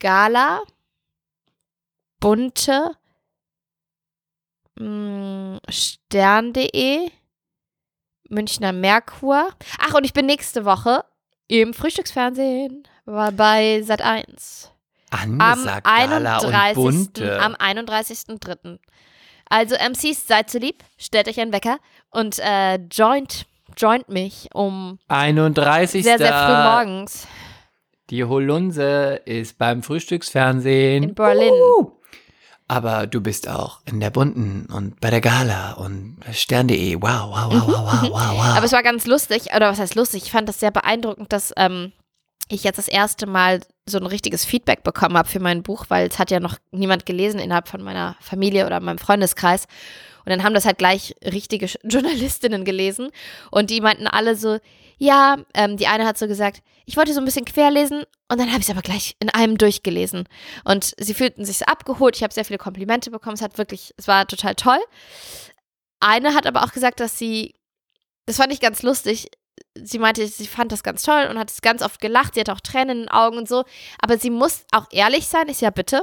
Gala, 0.00 0.62
Bunte, 2.20 2.92
mm, 4.78 5.56
Stern.de, 5.68 7.10
Münchner 8.28 8.72
Merkur. 8.72 9.48
Ach, 9.78 9.94
und 9.94 10.04
ich 10.04 10.12
bin 10.12 10.26
nächste 10.26 10.64
Woche 10.64 11.04
im 11.48 11.72
Frühstücksfernsehen 11.72 12.86
war 13.06 13.32
bei 13.32 13.82
Sat 13.82 14.02
1. 14.02 14.70
Am 15.10 15.40
Angesagt, 15.40 15.84
Gala 15.84 16.38
und 16.38 16.54
31. 16.54 16.74
Bunte. 16.74 17.40
Am 17.40 17.54
31.03. 17.54 18.78
Also 19.48 19.76
MCs, 19.76 20.26
seid 20.26 20.50
so 20.50 20.58
lieb, 20.58 20.84
stellt 20.98 21.26
euch 21.26 21.40
einen 21.40 21.52
Wecker 21.52 21.78
und 22.10 22.38
äh, 22.38 22.74
joint, 22.90 23.46
joint 23.78 24.10
mich 24.10 24.50
um 24.52 24.98
31. 25.08 26.04
sehr, 26.04 26.18
sehr 26.18 26.28
früh 26.28 26.52
morgens. 26.52 27.26
Die 28.10 28.24
Holunse 28.24 29.20
ist 29.26 29.58
beim 29.58 29.82
Frühstücksfernsehen. 29.82 31.02
In 31.02 31.14
Berlin. 31.14 31.52
Uh. 31.52 31.92
Aber 32.66 33.06
du 33.06 33.22
bist 33.22 33.48
auch 33.48 33.80
in 33.86 34.00
der 34.00 34.10
Bunten 34.10 34.66
und 34.72 35.00
bei 35.00 35.10
der 35.10 35.22
Gala 35.22 35.72
und 35.72 36.18
Stern.de. 36.32 36.96
Wow, 36.96 37.02
wow, 37.02 37.46
wow, 37.50 37.66
wow, 37.66 37.68
wow, 37.68 38.02
wow, 38.02 38.12
wow. 38.12 38.56
Aber 38.56 38.64
es 38.64 38.72
war 38.72 38.82
ganz 38.82 39.06
lustig, 39.06 39.54
oder 39.56 39.70
was 39.70 39.78
heißt 39.78 39.94
lustig? 39.94 40.24
Ich 40.24 40.32
fand 40.32 40.48
das 40.48 40.60
sehr 40.60 40.70
beeindruckend, 40.70 41.32
dass 41.32 41.52
ähm, 41.56 41.92
ich 42.48 42.64
jetzt 42.64 42.76
das 42.76 42.88
erste 42.88 43.26
Mal 43.26 43.60
so 43.86 43.98
ein 43.98 44.06
richtiges 44.06 44.44
Feedback 44.44 44.82
bekommen 44.82 45.16
habe 45.16 45.28
für 45.28 45.40
mein 45.40 45.62
Buch, 45.62 45.86
weil 45.88 46.08
es 46.08 46.18
hat 46.18 46.30
ja 46.30 46.40
noch 46.40 46.56
niemand 46.70 47.06
gelesen 47.06 47.40
innerhalb 47.40 47.68
von 47.68 47.82
meiner 47.82 48.16
Familie 48.20 48.66
oder 48.66 48.80
meinem 48.80 48.98
Freundeskreis. 48.98 49.66
Und 50.28 50.32
dann 50.32 50.44
haben 50.44 50.52
das 50.52 50.66
halt 50.66 50.76
gleich 50.76 51.14
richtige 51.24 51.64
Journalistinnen 51.84 52.66
gelesen. 52.66 53.08
Und 53.50 53.70
die 53.70 53.80
meinten 53.80 54.06
alle 54.06 54.36
so, 54.36 54.58
ja, 54.98 55.38
ähm, 55.54 55.78
die 55.78 55.86
eine 55.86 56.04
hat 56.06 56.18
so 56.18 56.28
gesagt, 56.28 56.62
ich 56.84 56.98
wollte 56.98 57.14
so 57.14 57.20
ein 57.20 57.24
bisschen 57.24 57.46
querlesen. 57.46 58.02
Und 58.30 58.38
dann 58.38 58.48
habe 58.48 58.58
ich 58.58 58.66
es 58.66 58.70
aber 58.70 58.82
gleich 58.82 59.16
in 59.20 59.30
einem 59.30 59.56
durchgelesen. 59.56 60.28
Und 60.64 60.92
sie 60.98 61.14
fühlten 61.14 61.46
sich 61.46 61.66
abgeholt, 61.66 62.14
ich 62.14 62.22
habe 62.22 62.34
sehr 62.34 62.44
viele 62.44 62.58
Komplimente 62.58 63.10
bekommen, 63.10 63.36
es 63.36 63.42
hat 63.42 63.56
wirklich, 63.56 63.94
es 63.96 64.06
war 64.06 64.26
total 64.26 64.54
toll. 64.54 64.80
Eine 65.98 66.34
hat 66.34 66.46
aber 66.46 66.62
auch 66.62 66.72
gesagt, 66.72 67.00
dass 67.00 67.16
sie, 67.16 67.54
das 68.26 68.36
fand 68.36 68.52
ich 68.52 68.60
ganz 68.60 68.82
lustig, 68.82 69.30
sie 69.74 69.98
meinte, 69.98 70.26
sie 70.26 70.46
fand 70.46 70.72
das 70.72 70.82
ganz 70.82 71.04
toll 71.04 71.26
und 71.30 71.38
hat 71.38 71.50
es 71.50 71.62
ganz 71.62 71.80
oft 71.80 72.02
gelacht, 72.02 72.34
sie 72.34 72.40
hatte 72.40 72.52
auch 72.52 72.60
Tränen 72.60 72.90
in 72.90 73.02
den 73.04 73.08
Augen 73.08 73.38
und 73.38 73.48
so, 73.48 73.64
aber 73.98 74.18
sie 74.18 74.28
muss 74.28 74.66
auch 74.72 74.88
ehrlich 74.90 75.26
sein, 75.26 75.48
ist 75.48 75.62
ja 75.62 75.70
bitte, 75.70 76.02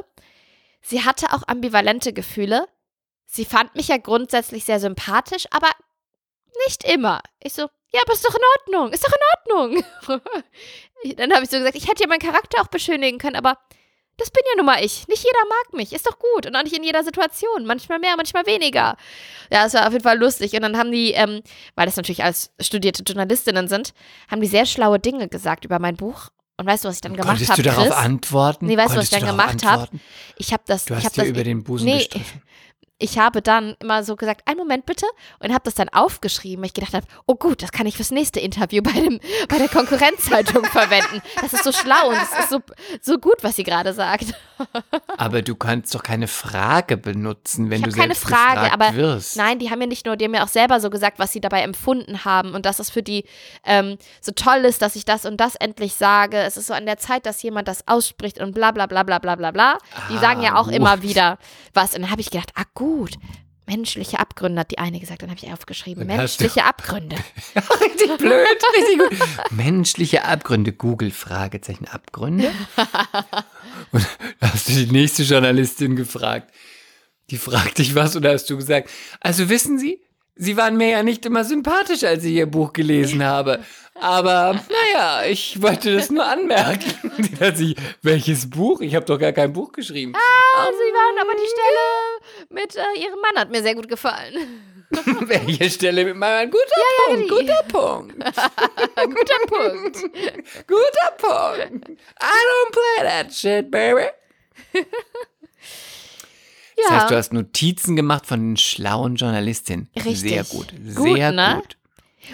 sie 0.81 1.03
hatte 1.03 1.31
auch 1.31 1.43
ambivalente 1.47 2.11
Gefühle. 2.11 2.65
Sie 3.25 3.45
fand 3.45 3.75
mich 3.75 3.87
ja 3.89 3.97
grundsätzlich 3.97 4.63
sehr 4.63 4.79
sympathisch, 4.79 5.45
aber 5.51 5.69
nicht 6.65 6.83
immer. 6.85 7.21
Ich 7.41 7.53
so, 7.53 7.63
ja, 7.91 8.01
aber 8.03 8.13
ist 8.13 8.25
doch 8.25 8.35
in 8.35 8.41
Ordnung, 8.59 8.93
ist 8.93 9.05
doch 9.05 9.11
in 9.11 9.53
Ordnung. 9.69 9.83
Dann 11.17 11.33
habe 11.33 11.43
ich 11.43 11.49
so 11.49 11.57
gesagt, 11.57 11.75
ich 11.75 11.87
hätte 11.87 12.03
ja 12.03 12.07
meinen 12.09 12.19
Charakter 12.19 12.61
auch 12.61 12.67
beschönigen 12.67 13.17
können, 13.17 13.35
aber 13.35 13.57
das 14.17 14.31
bin 14.31 14.43
ja 14.49 14.55
nun 14.57 14.65
mal 14.65 14.83
ich. 14.83 15.07
Nicht 15.07 15.23
jeder 15.23 15.45
mag 15.49 15.73
mich, 15.73 15.91
ist 15.91 16.07
doch 16.07 16.17
gut. 16.19 16.45
Und 16.45 16.55
auch 16.55 16.63
nicht 16.63 16.75
in 16.75 16.83
jeder 16.83 17.03
Situation. 17.03 17.65
Manchmal 17.65 17.99
mehr, 17.99 18.15
manchmal 18.15 18.45
weniger. 18.45 18.95
Ja, 19.51 19.65
es 19.65 19.73
war 19.73 19.85
auf 19.87 19.91
jeden 19.91 20.03
Fall 20.05 20.17
lustig. 20.17 20.53
Und 20.53 20.61
dann 20.61 20.77
haben 20.77 20.91
die, 20.91 21.11
ähm, 21.11 21.41
weil 21.75 21.85
das 21.85 21.97
natürlich 21.97 22.23
als 22.23 22.51
studierte 22.61 23.03
Journalistinnen 23.03 23.67
sind, 23.67 23.93
haben 24.31 24.39
die 24.41 24.47
sehr 24.47 24.65
schlaue 24.65 24.99
Dinge 24.99 25.27
gesagt 25.27 25.65
über 25.65 25.79
mein 25.79 25.97
Buch. 25.97 26.29
Und 26.57 26.65
weißt 26.65 26.85
du, 26.85 26.87
was 26.87 26.95
ich 26.95 27.01
dann 27.01 27.13
gemacht 27.13 27.27
Konntest 27.27 27.51
habe, 27.51 27.61
du 27.61 27.69
darauf 27.69 27.87
Chris? 27.87 27.95
antworten? 27.97 28.65
Nee, 28.67 28.77
weißt 28.77 28.95
du, 28.95 28.99
was 28.99 29.09
Konntest 29.09 29.13
ich 29.13 29.19
dann 29.19 29.29
gemacht 29.29 29.65
hab? 29.65 29.71
antworten? 29.71 30.01
Ich 30.37 30.53
habe 30.53 30.63
das, 30.65 30.85
Du 30.85 30.93
ich 30.93 30.97
hast 30.99 31.05
habe 31.05 31.15
dir 31.15 31.21
das, 31.21 31.29
über 31.29 31.43
den 31.43 31.63
Busen 31.65 31.85
nee, 31.85 31.97
gestriffen. 31.97 32.41
ich 32.97 33.17
habe 33.19 33.41
dann 33.41 33.75
immer 33.81 34.03
so 34.03 34.15
gesagt, 34.15 34.41
einen 34.47 34.57
Moment 34.57 34.85
bitte, 34.85 35.05
und 35.39 35.49
habe 35.51 35.63
das 35.65 35.73
dann 35.75 35.89
aufgeschrieben, 35.89 36.61
weil 36.61 36.67
ich 36.67 36.73
gedacht 36.73 36.93
habe, 36.93 37.05
oh 37.25 37.35
gut, 37.35 37.61
das 37.61 37.71
kann 37.71 37.85
ich 37.87 37.95
fürs 37.97 38.11
nächste 38.11 38.39
Interview 38.39 38.81
bei, 38.81 38.91
dem, 38.93 39.19
bei 39.49 39.57
der 39.57 39.67
Konkurrenzzeitung 39.67 40.63
verwenden. 40.65 41.21
Das 41.41 41.51
ist 41.53 41.63
so 41.63 41.71
schlau 41.73 42.09
und 42.09 42.15
es 42.17 42.39
ist 42.39 42.49
so, 42.49 42.59
so 43.01 43.17
gut, 43.17 43.35
was 43.41 43.55
sie 43.57 43.63
gerade 43.63 43.91
sagt. 43.93 44.33
Aber 45.17 45.41
du 45.41 45.55
kannst 45.55 45.93
doch 45.93 46.03
keine 46.03 46.27
Frage 46.27 46.95
benutzen, 46.97 47.69
wenn 47.69 47.79
Ich 47.79 47.85
du 47.85 47.91
selbst 47.91 48.23
Frage, 48.23 48.61
gefragt 48.61 48.73
aber 48.73 48.95
wirst. 48.95 49.35
Nein, 49.35 49.59
die 49.59 49.69
haben 49.69 49.79
mir 49.79 49.87
nicht 49.87 50.05
nur, 50.05 50.15
die 50.15 50.25
haben 50.25 50.31
mir 50.31 50.43
auch 50.43 50.47
selber 50.47 50.79
so 50.79 50.89
gesagt, 50.89 51.19
was 51.19 51.33
sie 51.33 51.41
dabei 51.41 51.61
empfunden 51.61 52.23
haben 52.23 52.53
und 52.53 52.65
dass 52.65 52.79
es 52.79 52.89
für 52.89 53.03
die 53.03 53.25
ähm, 53.65 53.97
so 54.21 54.31
toll 54.31 54.59
ist, 54.65 54.81
dass 54.81 54.95
ich 54.95 55.03
das 55.03 55.25
und 55.25 55.37
das 55.37 55.55
endlich 55.55 55.95
sage. 55.95 56.37
Es 56.37 56.55
ist 56.55 56.67
so 56.67 56.73
an 56.73 56.85
der 56.85 56.97
Zeit, 56.97 57.25
dass 57.25 57.41
jemand 57.41 57.67
das 57.67 57.85
ausspricht 57.87 58.39
und 58.39 58.53
bla 58.55 58.71
bla 58.71 58.85
bla 58.85 59.03
bla 59.03 59.19
bla 59.19 59.35
bla 59.35 59.51
bla. 59.51 59.77
Die 60.09 60.15
Ah, 60.15 60.21
sagen 60.21 60.41
ja 60.41 60.55
auch 60.55 60.65
gut. 60.65 60.73
immer 60.75 61.01
wieder 61.01 61.37
was. 61.73 61.93
Und 61.95 62.03
dann 62.03 62.11
habe 62.11 62.21
ich 62.21 62.29
gedacht, 62.29 62.51
ah 62.55 62.63
gut, 62.73 62.84
menschliche 63.67 64.19
Abgründe, 64.19 64.61
hat 64.61 64.71
die 64.71 64.77
eine 64.77 64.99
gesagt. 64.99 65.21
Dann 65.21 65.29
habe 65.29 65.39
ich 65.41 65.51
aufgeschrieben, 65.51 66.07
Dann 66.07 66.17
menschliche 66.17 66.63
Abgründe. 66.63 67.15
richtig 67.81 68.17
blöd, 68.17 68.47
richtig 68.77 68.99
gut. 68.99 69.51
Menschliche 69.51 70.25
Abgründe, 70.25 70.73
Google 70.73 71.11
Fragezeichen 71.11 71.87
Abgründe. 71.87 72.51
Und 73.91 74.07
da 74.39 74.51
hast 74.51 74.69
du 74.69 74.73
die 74.73 74.91
nächste 74.91 75.23
Journalistin 75.23 75.95
gefragt. 75.95 76.53
Die 77.31 77.37
fragt 77.37 77.79
dich 77.79 77.95
was 77.95 78.15
und 78.15 78.23
da 78.23 78.33
hast 78.33 78.49
du 78.49 78.55
gesagt, 78.55 78.89
also 79.19 79.49
wissen 79.49 79.79
Sie, 79.79 79.99
Sie 80.37 80.57
waren 80.57 80.75
mir 80.77 80.89
ja 80.89 81.03
nicht 81.03 81.25
immer 81.25 81.43
sympathisch, 81.45 82.03
als 82.03 82.23
ich 82.23 82.33
Ihr 82.33 82.45
Buch 82.45 82.73
gelesen 82.73 83.23
habe. 83.25 83.63
Aber 83.97 84.59
naja, 84.69 85.23
ich 85.25 85.61
wollte 85.61 85.95
das 85.95 86.09
nur 86.09 86.25
anmerken. 86.25 86.91
Sich, 87.55 87.77
welches 88.01 88.49
Buch? 88.49 88.81
Ich 88.81 88.93
habe 88.95 89.05
doch 89.05 89.17
gar 89.17 89.31
kein 89.31 89.53
Buch 89.53 89.71
geschrieben. 89.71 90.11
Ah, 90.15 90.65
sie 90.67 90.93
waren 90.93 91.17
aber 91.21 91.31
die 91.33 91.47
Stelle 91.47 92.61
mit 92.61 92.75
äh, 92.75 92.99
ihrem 93.01 93.19
Mann 93.21 93.39
hat 93.41 93.49
mir 93.51 93.61
sehr 93.61 93.75
gut 93.75 93.87
gefallen. 93.87 94.61
Welche 95.21 95.69
Stelle 95.69 96.03
mit 96.05 96.15
meinem 96.17 96.51
guter 96.51 96.63
Punkt, 97.07 97.23
die- 97.23 97.27
guter 97.29 97.63
Punkt, 97.69 98.15
Guter 98.95 99.45
Punkt. 99.47 99.97
guter 100.67 101.11
Punkt. 101.17 101.89
I 101.89 102.37
don't 102.47 102.71
play 102.71 103.03
that 103.07 103.33
shit, 103.33 103.71
baby. 103.71 104.07
Das 106.85 106.91
Ja. 106.91 107.01
heißt, 107.01 107.11
du 107.11 107.15
hast 107.17 107.33
Notizen 107.33 107.95
gemacht 107.95 108.25
von 108.25 108.39
den 108.39 108.57
schlauen 108.57 109.15
Journalistinnen. 109.15 109.89
Richtig. 109.95 110.19
Sehr 110.21 110.43
gut. 110.43 110.67
Gut, 110.95 111.15
Sehr 111.17 111.31
ne? 111.31 111.61
gut. 111.61 111.77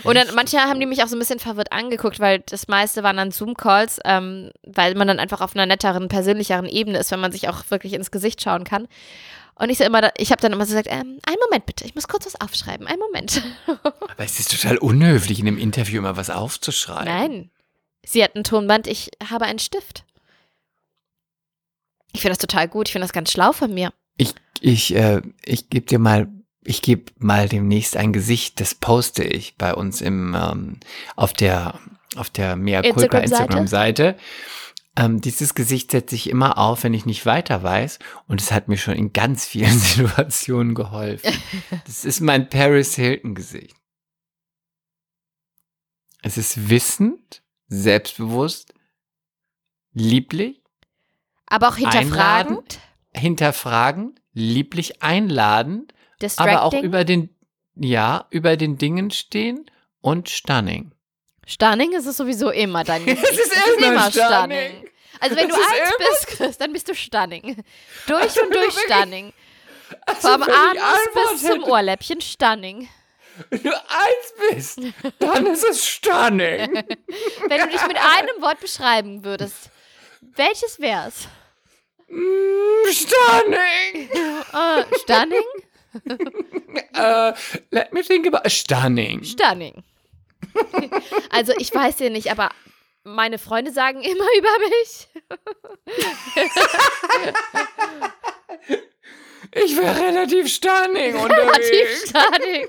Und 0.03 0.15
dann, 0.15 0.33
manche 0.35 0.57
haben 0.59 0.79
die 0.79 0.85
mich 0.85 1.03
auch 1.03 1.07
so 1.07 1.15
ein 1.17 1.19
bisschen 1.19 1.39
verwirrt 1.39 1.71
angeguckt, 1.73 2.19
weil 2.21 2.39
das 2.39 2.67
meiste 2.69 3.03
waren 3.03 3.17
dann 3.17 3.31
Zoom-Calls, 3.31 3.99
ähm, 4.05 4.51
weil 4.63 4.95
man 4.95 5.07
dann 5.07 5.19
einfach 5.19 5.41
auf 5.41 5.53
einer 5.53 5.65
netteren, 5.65 6.07
persönlicheren 6.07 6.65
Ebene 6.65 6.97
ist, 6.97 7.11
wenn 7.11 7.19
man 7.19 7.31
sich 7.33 7.49
auch 7.49 7.63
wirklich 7.69 7.93
ins 7.93 8.09
Gesicht 8.09 8.41
schauen 8.41 8.63
kann. 8.63 8.87
Und 9.55 9.69
ich 9.69 9.77
so 9.77 9.83
immer, 9.83 10.09
ich 10.17 10.31
habe 10.31 10.41
dann 10.41 10.53
immer 10.53 10.65
so 10.65 10.69
gesagt, 10.71 10.87
ähm, 10.89 11.19
einen 11.27 11.37
Moment 11.43 11.65
bitte, 11.65 11.85
ich 11.85 11.93
muss 11.93 12.07
kurz 12.07 12.25
was 12.25 12.39
aufschreiben, 12.39 12.87
einen 12.87 12.99
Moment. 12.99 13.43
Aber 13.67 14.23
es 14.23 14.39
ist 14.39 14.49
total 14.51 14.77
unhöflich, 14.77 15.39
in 15.39 15.47
einem 15.47 15.57
Interview 15.57 15.99
immer 15.99 16.15
was 16.15 16.29
aufzuschreiben. 16.29 17.05
Nein. 17.05 17.49
Sie 18.03 18.23
hat 18.23 18.35
ein 18.35 18.43
Tonband, 18.45 18.87
ich 18.87 19.11
habe 19.29 19.45
einen 19.45 19.59
Stift. 19.59 20.05
Ich 22.13 22.21
finde 22.21 22.31
das 22.31 22.39
total 22.39 22.67
gut, 22.67 22.87
ich 22.87 22.93
finde 22.93 23.05
das 23.05 23.13
ganz 23.13 23.31
schlau 23.31 23.51
von 23.51 23.73
mir. 23.73 23.93
Ich, 24.18 24.34
ich, 24.59 24.95
äh, 24.95 25.22
ich 25.43 25.70
gebe 25.70 25.86
dir 25.86 25.99
mal, 25.99 26.30
ich 26.64 26.82
gebe 26.82 27.12
mal 27.18 27.49
demnächst 27.49 27.97
ein 27.97 28.14
Gesicht, 28.14 28.59
das 28.59 28.76
poste 28.76 29.24
ich 29.24 29.55
bei 29.57 29.74
uns 29.74 30.01
im, 30.01 30.36
ähm, 30.36 30.80
auf 31.16 31.34
der, 31.34 31.80
auf 32.16 32.30
der 32.30 32.55
Mea 32.55 32.82
Culpa 32.82 33.20
Instagram-Seite? 33.20 34.18
Ähm, 34.97 35.22
dieses 35.22 35.55
Gesicht 35.55 35.91
setze 35.91 36.16
ich 36.16 36.30
immer 36.30 36.57
auf, 36.57 36.84
wenn 36.84 36.93
ich 36.93 37.05
nicht 37.05 37.26
weiter 37.26 37.64
weiß. 37.64 37.99
Und 38.28 38.41
es 38.41 38.51
hat 38.51 38.68
mir 38.68 38.78
schon 38.78 38.95
in 38.95 39.14
ganz 39.14 39.45
vielen 39.45 39.72
Situationen 39.80 40.76
geholfen. 40.76 41.32
Das 41.86 42.05
ist 42.05 42.20
mein 42.22 42.49
Paris 42.49 42.95
Hilton-Gesicht. 42.95 43.76
Es 46.22 46.38
ist 46.38 46.70
wissend, 46.70 47.41
selbstbewusst, 47.68 48.74
lieblich, 49.93 50.62
Aber 51.47 51.70
auch 51.70 51.78
hinterfragend, 51.78 52.80
hinterfragend, 53.14 54.22
lieblich 54.34 55.01
distracting, 56.22 56.55
aber 56.57 56.66
auch 56.66 56.74
über 56.74 57.03
den, 57.03 57.36
ja, 57.76 58.28
über 58.30 58.57
den 58.57 58.78
Dingen 58.78 59.12
stehen 59.12 59.70
und 60.01 60.30
stunning. 60.30 60.93
stunning 61.45 61.93
ist 61.93 62.05
es 62.05 62.18
sowieso 62.18 62.49
immer 62.49 62.84
dein 62.84 63.07
Es 63.07 63.22
ist 63.22 63.53
immer 63.80 64.12
stunning. 64.12 64.88
Also 65.20 65.36
wenn 65.36 65.49
Es 65.49 65.55
du 65.55 65.62
ist 65.62 65.72
eins 65.72 65.93
bist, 65.97 66.28
Chris, 66.28 66.57
dann 66.57 66.74
bist 66.74 66.88
du 66.89 66.95
stunning. 66.95 67.64
Durch 68.07 68.22
Also 68.22 68.41
und 68.41 68.55
durch 68.55 68.74
stunning. 68.74 69.34
Also 70.05 70.30
Vom 70.30 70.43
Anus 70.43 70.99
bis 71.14 71.41
zum 71.41 71.59
hätte, 71.62 71.70
Ohrläppchen 71.72 72.22
stunning. 72.22 72.89
Wenn 73.49 73.64
du 73.64 73.72
eins 73.72 74.34
bist, 74.49 74.80
dann 75.20 75.45
ist 75.47 75.64
es 75.64 75.86
stunning. 75.86 76.74
Wenn 77.47 77.62
du 77.62 77.68
dich 77.68 77.88
mit 77.88 77.97
einem 77.97 78.41
Wort 78.41 78.59
beschreiben 78.59 79.24
würdest, 79.24 79.70
welches 80.22 80.80
wär's? 80.80 81.28
Mm, 82.12 82.91
stunning. 82.91 84.09
Äh, 84.53 84.84
stunning? 85.01 85.45
Äh, 86.93 87.34
let 87.72 87.91
me 87.91 88.01
think 88.01 88.26
about 88.28 88.47
stunning. 88.49 89.24
Stunning. 89.24 89.84
Also 91.30 91.53
ich 91.57 91.74
weiß 91.74 91.99
ja 91.99 92.09
nicht, 92.09 92.32
aber 92.32 92.49
meine 93.03 93.38
Freunde 93.38 93.72
sagen 93.72 94.01
immer 94.01 94.26
über 94.38 94.59
mich. 94.59 95.07
Ich 99.53 99.76
wäre 99.76 99.99
relativ 99.99 100.47
stunning 100.47 101.16
Relativ 101.16 101.24
unterwegs. 101.24 102.09
stunning. 102.09 102.68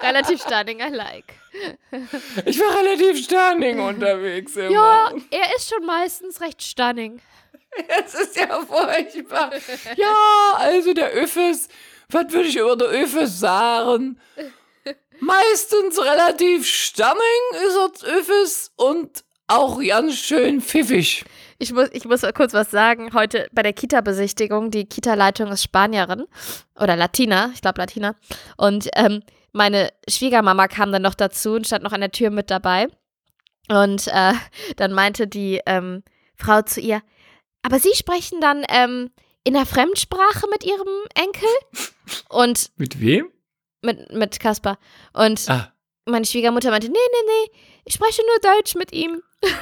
Relativ 0.00 0.42
stunning, 0.42 0.80
I 0.80 0.88
like. 0.94 1.34
Ich 2.44 2.58
wäre 2.58 2.76
relativ 2.78 3.24
stunning 3.24 3.78
unterwegs 3.80 4.56
immer. 4.56 4.70
Ja, 4.70 5.12
er 5.30 5.56
ist 5.56 5.68
schon 5.68 5.84
meistens 5.86 6.40
recht 6.40 6.62
stunning. 6.62 7.20
Es 8.04 8.14
ist 8.14 8.36
ja 8.36 8.60
furchtbar. 8.60 9.52
Ja, 9.96 10.54
also 10.56 10.92
der 10.92 11.10
Öffes, 11.10 11.68
was 12.08 12.32
würde 12.32 12.48
ich 12.48 12.56
über 12.56 12.76
der 12.76 12.88
Öffes 12.88 13.40
sagen? 13.40 14.18
Meistens 15.20 15.98
relativ 15.98 16.66
stunning 16.66 17.14
ist 17.66 17.76
er 17.76 18.08
Öffes 18.18 18.72
und 18.76 19.24
auch 19.46 19.80
ganz 19.82 20.16
schön 20.16 20.60
pfiffig. 20.60 21.24
Ich 21.58 21.72
muss, 21.72 21.88
ich 21.92 22.06
muss 22.06 22.22
kurz 22.34 22.54
was 22.54 22.70
sagen. 22.70 23.12
Heute 23.12 23.48
bei 23.52 23.62
der 23.62 23.72
Kita-Besichtigung, 23.72 24.70
die 24.70 24.86
Kita-Leitung 24.86 25.52
ist 25.52 25.64
Spanierin 25.64 26.24
oder 26.78 26.96
Latina, 26.96 27.50
ich 27.52 27.60
glaube 27.60 27.80
Latina. 27.80 28.14
Und 28.56 28.88
ähm, 28.94 29.22
meine 29.52 29.90
Schwiegermama 30.08 30.68
kam 30.68 30.92
dann 30.92 31.02
noch 31.02 31.14
dazu 31.14 31.52
und 31.52 31.66
stand 31.66 31.84
noch 31.84 31.92
an 31.92 32.00
der 32.00 32.12
Tür 32.12 32.30
mit 32.30 32.50
dabei. 32.50 32.86
Und 33.68 34.06
äh, 34.08 34.32
dann 34.76 34.92
meinte 34.92 35.26
die 35.26 35.60
ähm, 35.66 36.02
Frau 36.36 36.62
zu 36.62 36.80
ihr, 36.80 37.02
aber 37.62 37.78
Sie 37.78 37.94
sprechen 37.94 38.40
dann 38.40 38.64
ähm, 38.68 39.10
in 39.44 39.54
der 39.54 39.66
Fremdsprache 39.66 40.46
mit 40.50 40.64
Ihrem 40.64 40.88
Enkel? 41.14 41.48
Und 42.28 42.70
Mit 42.76 43.00
wem? 43.00 43.30
mit, 43.82 44.12
mit 44.12 44.38
Kaspar. 44.40 44.78
Und 45.14 45.48
Ah, 45.48 45.72
meine 46.04 46.26
Schwiegermutter 46.26 46.70
meinte, 46.70 46.88
nee, 46.88 46.92
nee, 46.92 47.26
nee, 47.26 47.52
ich 47.84 47.94
spreche 47.94 48.22
nur 48.26 48.38
Deutsch 48.40 48.74
mit 48.74 48.92
ihm. 48.92 49.22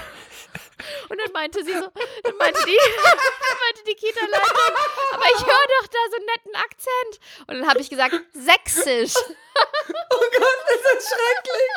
Und 1.08 1.20
dann 1.20 1.32
meinte 1.32 1.64
sie 1.64 1.72
so, 1.72 1.88
dann 2.22 2.36
meinte 2.36 2.60
die, 2.64 2.76
dann 3.04 3.58
meinte 3.66 3.82
die 3.88 3.94
Kita-Leitung, 3.94 4.76
aber 5.12 5.24
ich 5.24 5.44
höre 5.44 5.66
doch 5.80 5.86
da 5.88 5.98
so 6.10 6.16
einen 6.16 6.26
netten 6.26 6.54
Akzent. 6.54 7.48
Und 7.48 7.58
dann 7.58 7.68
habe 7.68 7.80
ich 7.80 7.90
gesagt, 7.90 8.14
sächsisch. 8.32 9.14
oh 9.16 10.24
Gott, 10.32 10.74
ist 10.74 10.84
das 10.84 11.08
schrecklich. 11.08 11.70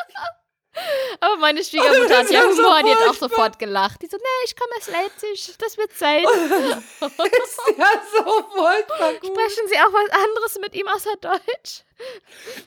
Aber 1.20 1.36
meine 1.36 1.62
Schwiegermutter 1.64 2.18
hat 2.18 2.30
ja 2.30 2.42
ja 2.42 2.52
so 2.52 2.62
Humor, 2.62 2.82
die 2.82 2.90
hat 2.90 3.08
auch 3.08 3.14
sofort 3.14 3.58
gelacht. 3.58 4.02
Die 4.02 4.06
so, 4.06 4.16
nee, 4.16 4.44
ich 4.44 4.56
komme 4.56 4.72
aus 4.78 4.88
Leipzig, 4.88 5.54
das 5.58 5.76
wird 5.76 5.92
sein. 5.92 6.24
Ist 6.24 7.78
ja 7.78 8.02
so 8.14 8.24
furchtbar 8.24 9.14
gut. 9.14 9.30
Sprechen 9.30 9.68
Sie 9.68 9.76
auch 9.76 9.92
was 9.92 10.10
anderes 10.10 10.58
mit 10.60 10.74
ihm 10.74 10.88
außer 10.88 11.16
Deutsch? 11.20 11.84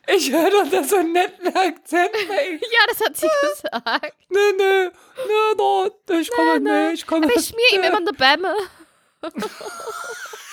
Ich 0.08 0.32
höre 0.32 0.50
doch 0.50 0.70
da 0.70 0.84
so 0.84 0.98
einen 0.98 1.12
netten 1.12 1.48
Akzent 1.48 2.12
bei 2.28 2.50
ihm. 2.50 2.62
Ja, 2.72 2.88
das 2.88 3.02
hat 3.02 3.18
sie 3.18 3.28
gesagt. 3.42 4.16
Nee, 4.30 4.40
nee, 4.58 4.90
nee, 5.28 5.94
nee, 6.08 6.20
ich 6.20 6.30
komme 6.32 6.60
nee. 6.60 6.90
nicht, 6.90 7.02
ich 7.02 7.08
komme 7.08 7.26
Aber 7.26 7.36
ich 7.36 7.48
schmier 7.48 7.74
ihm 7.74 7.84
immer 7.84 7.98
eine 7.98 8.14
Bämme. 8.14 8.56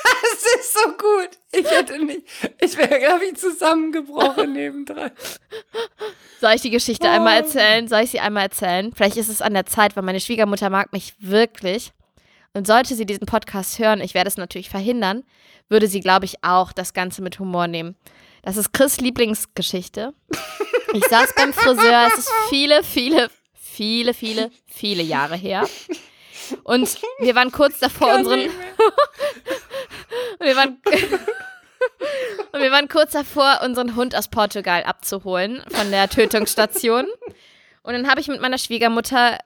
Es 0.34 0.60
ist 0.60 0.74
so 0.74 0.88
gut. 0.92 1.30
Ich 1.52 1.70
hätte 1.70 2.02
nicht, 2.04 2.22
ich 2.60 2.76
wäre, 2.76 2.98
glaube 2.98 3.24
ich, 3.26 3.36
zusammengebrochen 3.36 4.52
nebendran. 4.54 5.10
Soll 6.40 6.52
ich 6.54 6.62
die 6.62 6.70
Geschichte 6.70 7.06
Oh. 7.06 7.10
einmal 7.10 7.36
erzählen? 7.38 7.86
Soll 7.86 8.00
ich 8.02 8.10
sie 8.10 8.20
einmal 8.20 8.44
erzählen? 8.44 8.92
Vielleicht 8.94 9.16
ist 9.16 9.28
es 9.28 9.40
an 9.42 9.54
der 9.54 9.66
Zeit, 9.66 9.94
weil 9.96 10.02
meine 10.02 10.20
Schwiegermutter 10.20 10.70
mag 10.70 10.92
mich 10.92 11.14
wirklich. 11.18 11.92
Und 12.54 12.66
sollte 12.66 12.94
sie 12.94 13.06
diesen 13.06 13.26
Podcast 13.26 13.78
hören, 13.78 14.00
ich 14.00 14.14
werde 14.14 14.28
es 14.28 14.36
natürlich 14.36 14.68
verhindern, 14.68 15.22
würde 15.68 15.86
sie, 15.86 16.00
glaube 16.00 16.24
ich, 16.26 16.42
auch 16.42 16.72
das 16.72 16.92
Ganze 16.92 17.22
mit 17.22 17.38
Humor 17.38 17.66
nehmen. 17.66 17.96
Das 18.42 18.56
ist 18.56 18.72
Chris' 18.72 19.00
Lieblingsgeschichte. 19.00 20.12
Ich 20.92 21.04
saß 21.06 21.34
beim 21.34 21.52
Friseur, 21.52 22.08
es 22.08 22.18
ist 22.18 22.30
viele, 22.50 22.82
viele, 22.82 23.30
viele, 23.54 24.12
viele, 24.14 24.50
viele 24.66 25.02
Jahre 25.02 25.36
her. 25.36 25.66
Und 26.64 26.98
wir 27.20 27.34
waren 27.34 27.52
kurz 27.52 27.78
davor, 27.78 28.14
unseren. 28.16 28.40
Und 30.42 30.48
wir 30.48 30.56
waren. 30.56 30.82
Und 32.52 32.60
wir 32.60 32.70
waren 32.70 32.88
kurz 32.88 33.12
davor, 33.12 33.60
unseren 33.64 33.96
Hund 33.96 34.14
aus 34.14 34.28
Portugal 34.28 34.82
abzuholen 34.84 35.62
von 35.68 35.90
der 35.90 36.08
Tötungsstation. 36.08 37.06
Und 37.82 37.92
dann 37.92 38.08
habe 38.08 38.20
ich 38.20 38.28
mit 38.28 38.40
meiner 38.40 38.58
Schwiegermutter 38.58 39.38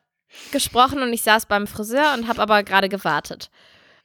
gesprochen 0.52 1.02
und 1.02 1.12
ich 1.12 1.22
saß 1.22 1.46
beim 1.46 1.66
Friseur 1.66 2.14
und 2.14 2.28
habe 2.28 2.42
aber 2.42 2.62
gerade 2.62 2.88
gewartet. 2.88 3.50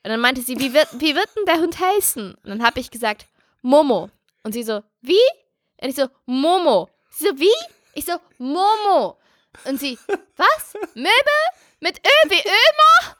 Und 0.03 0.11
dann 0.11 0.19
meinte 0.19 0.41
sie, 0.41 0.59
wie 0.59 0.73
wird, 0.73 0.87
wie 0.93 1.15
wird 1.15 1.27
denn 1.35 1.45
der 1.45 1.59
Hund 1.59 1.79
heißen? 1.79 2.35
Und 2.35 2.49
dann 2.49 2.63
habe 2.63 2.79
ich 2.79 2.91
gesagt, 2.91 3.25
Momo. 3.61 4.09
Und 4.43 4.53
sie 4.53 4.63
so, 4.63 4.81
wie? 5.01 5.15
Und 5.81 5.89
ich 5.89 5.95
so, 5.95 6.07
Momo. 6.25 6.89
Sie 7.09 7.25
so, 7.25 7.39
wie? 7.39 7.75
Ich 7.95 8.05
so, 8.05 8.13
Momo. 8.37 9.17
Und 9.65 9.79
sie, 9.79 9.97
was? 10.37 10.73
Möbel? 10.93 11.11
Mit 11.81 11.97
Ö 11.97 12.29
wie 12.29 12.39
Ömer? 12.39 13.17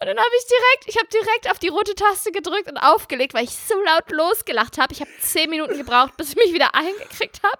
Und 0.00 0.06
dann 0.06 0.18
habe 0.18 0.30
ich 0.38 0.46
direkt, 0.46 0.84
ich 0.86 0.96
habe 0.96 1.06
direkt 1.08 1.50
auf 1.50 1.58
die 1.58 1.68
rote 1.68 1.94
Taste 1.94 2.32
gedrückt 2.32 2.68
und 2.70 2.76
aufgelegt, 2.78 3.34
weil 3.34 3.44
ich 3.44 3.50
so 3.50 3.74
laut 3.82 4.10
losgelacht 4.10 4.78
habe. 4.78 4.92
Ich 4.92 5.00
habe 5.00 5.10
zehn 5.20 5.48
Minuten 5.50 5.76
gebraucht, 5.76 6.16
bis 6.16 6.30
ich 6.30 6.36
mich 6.36 6.52
wieder 6.52 6.74
eingekriegt 6.74 7.40
habe. 7.42 7.58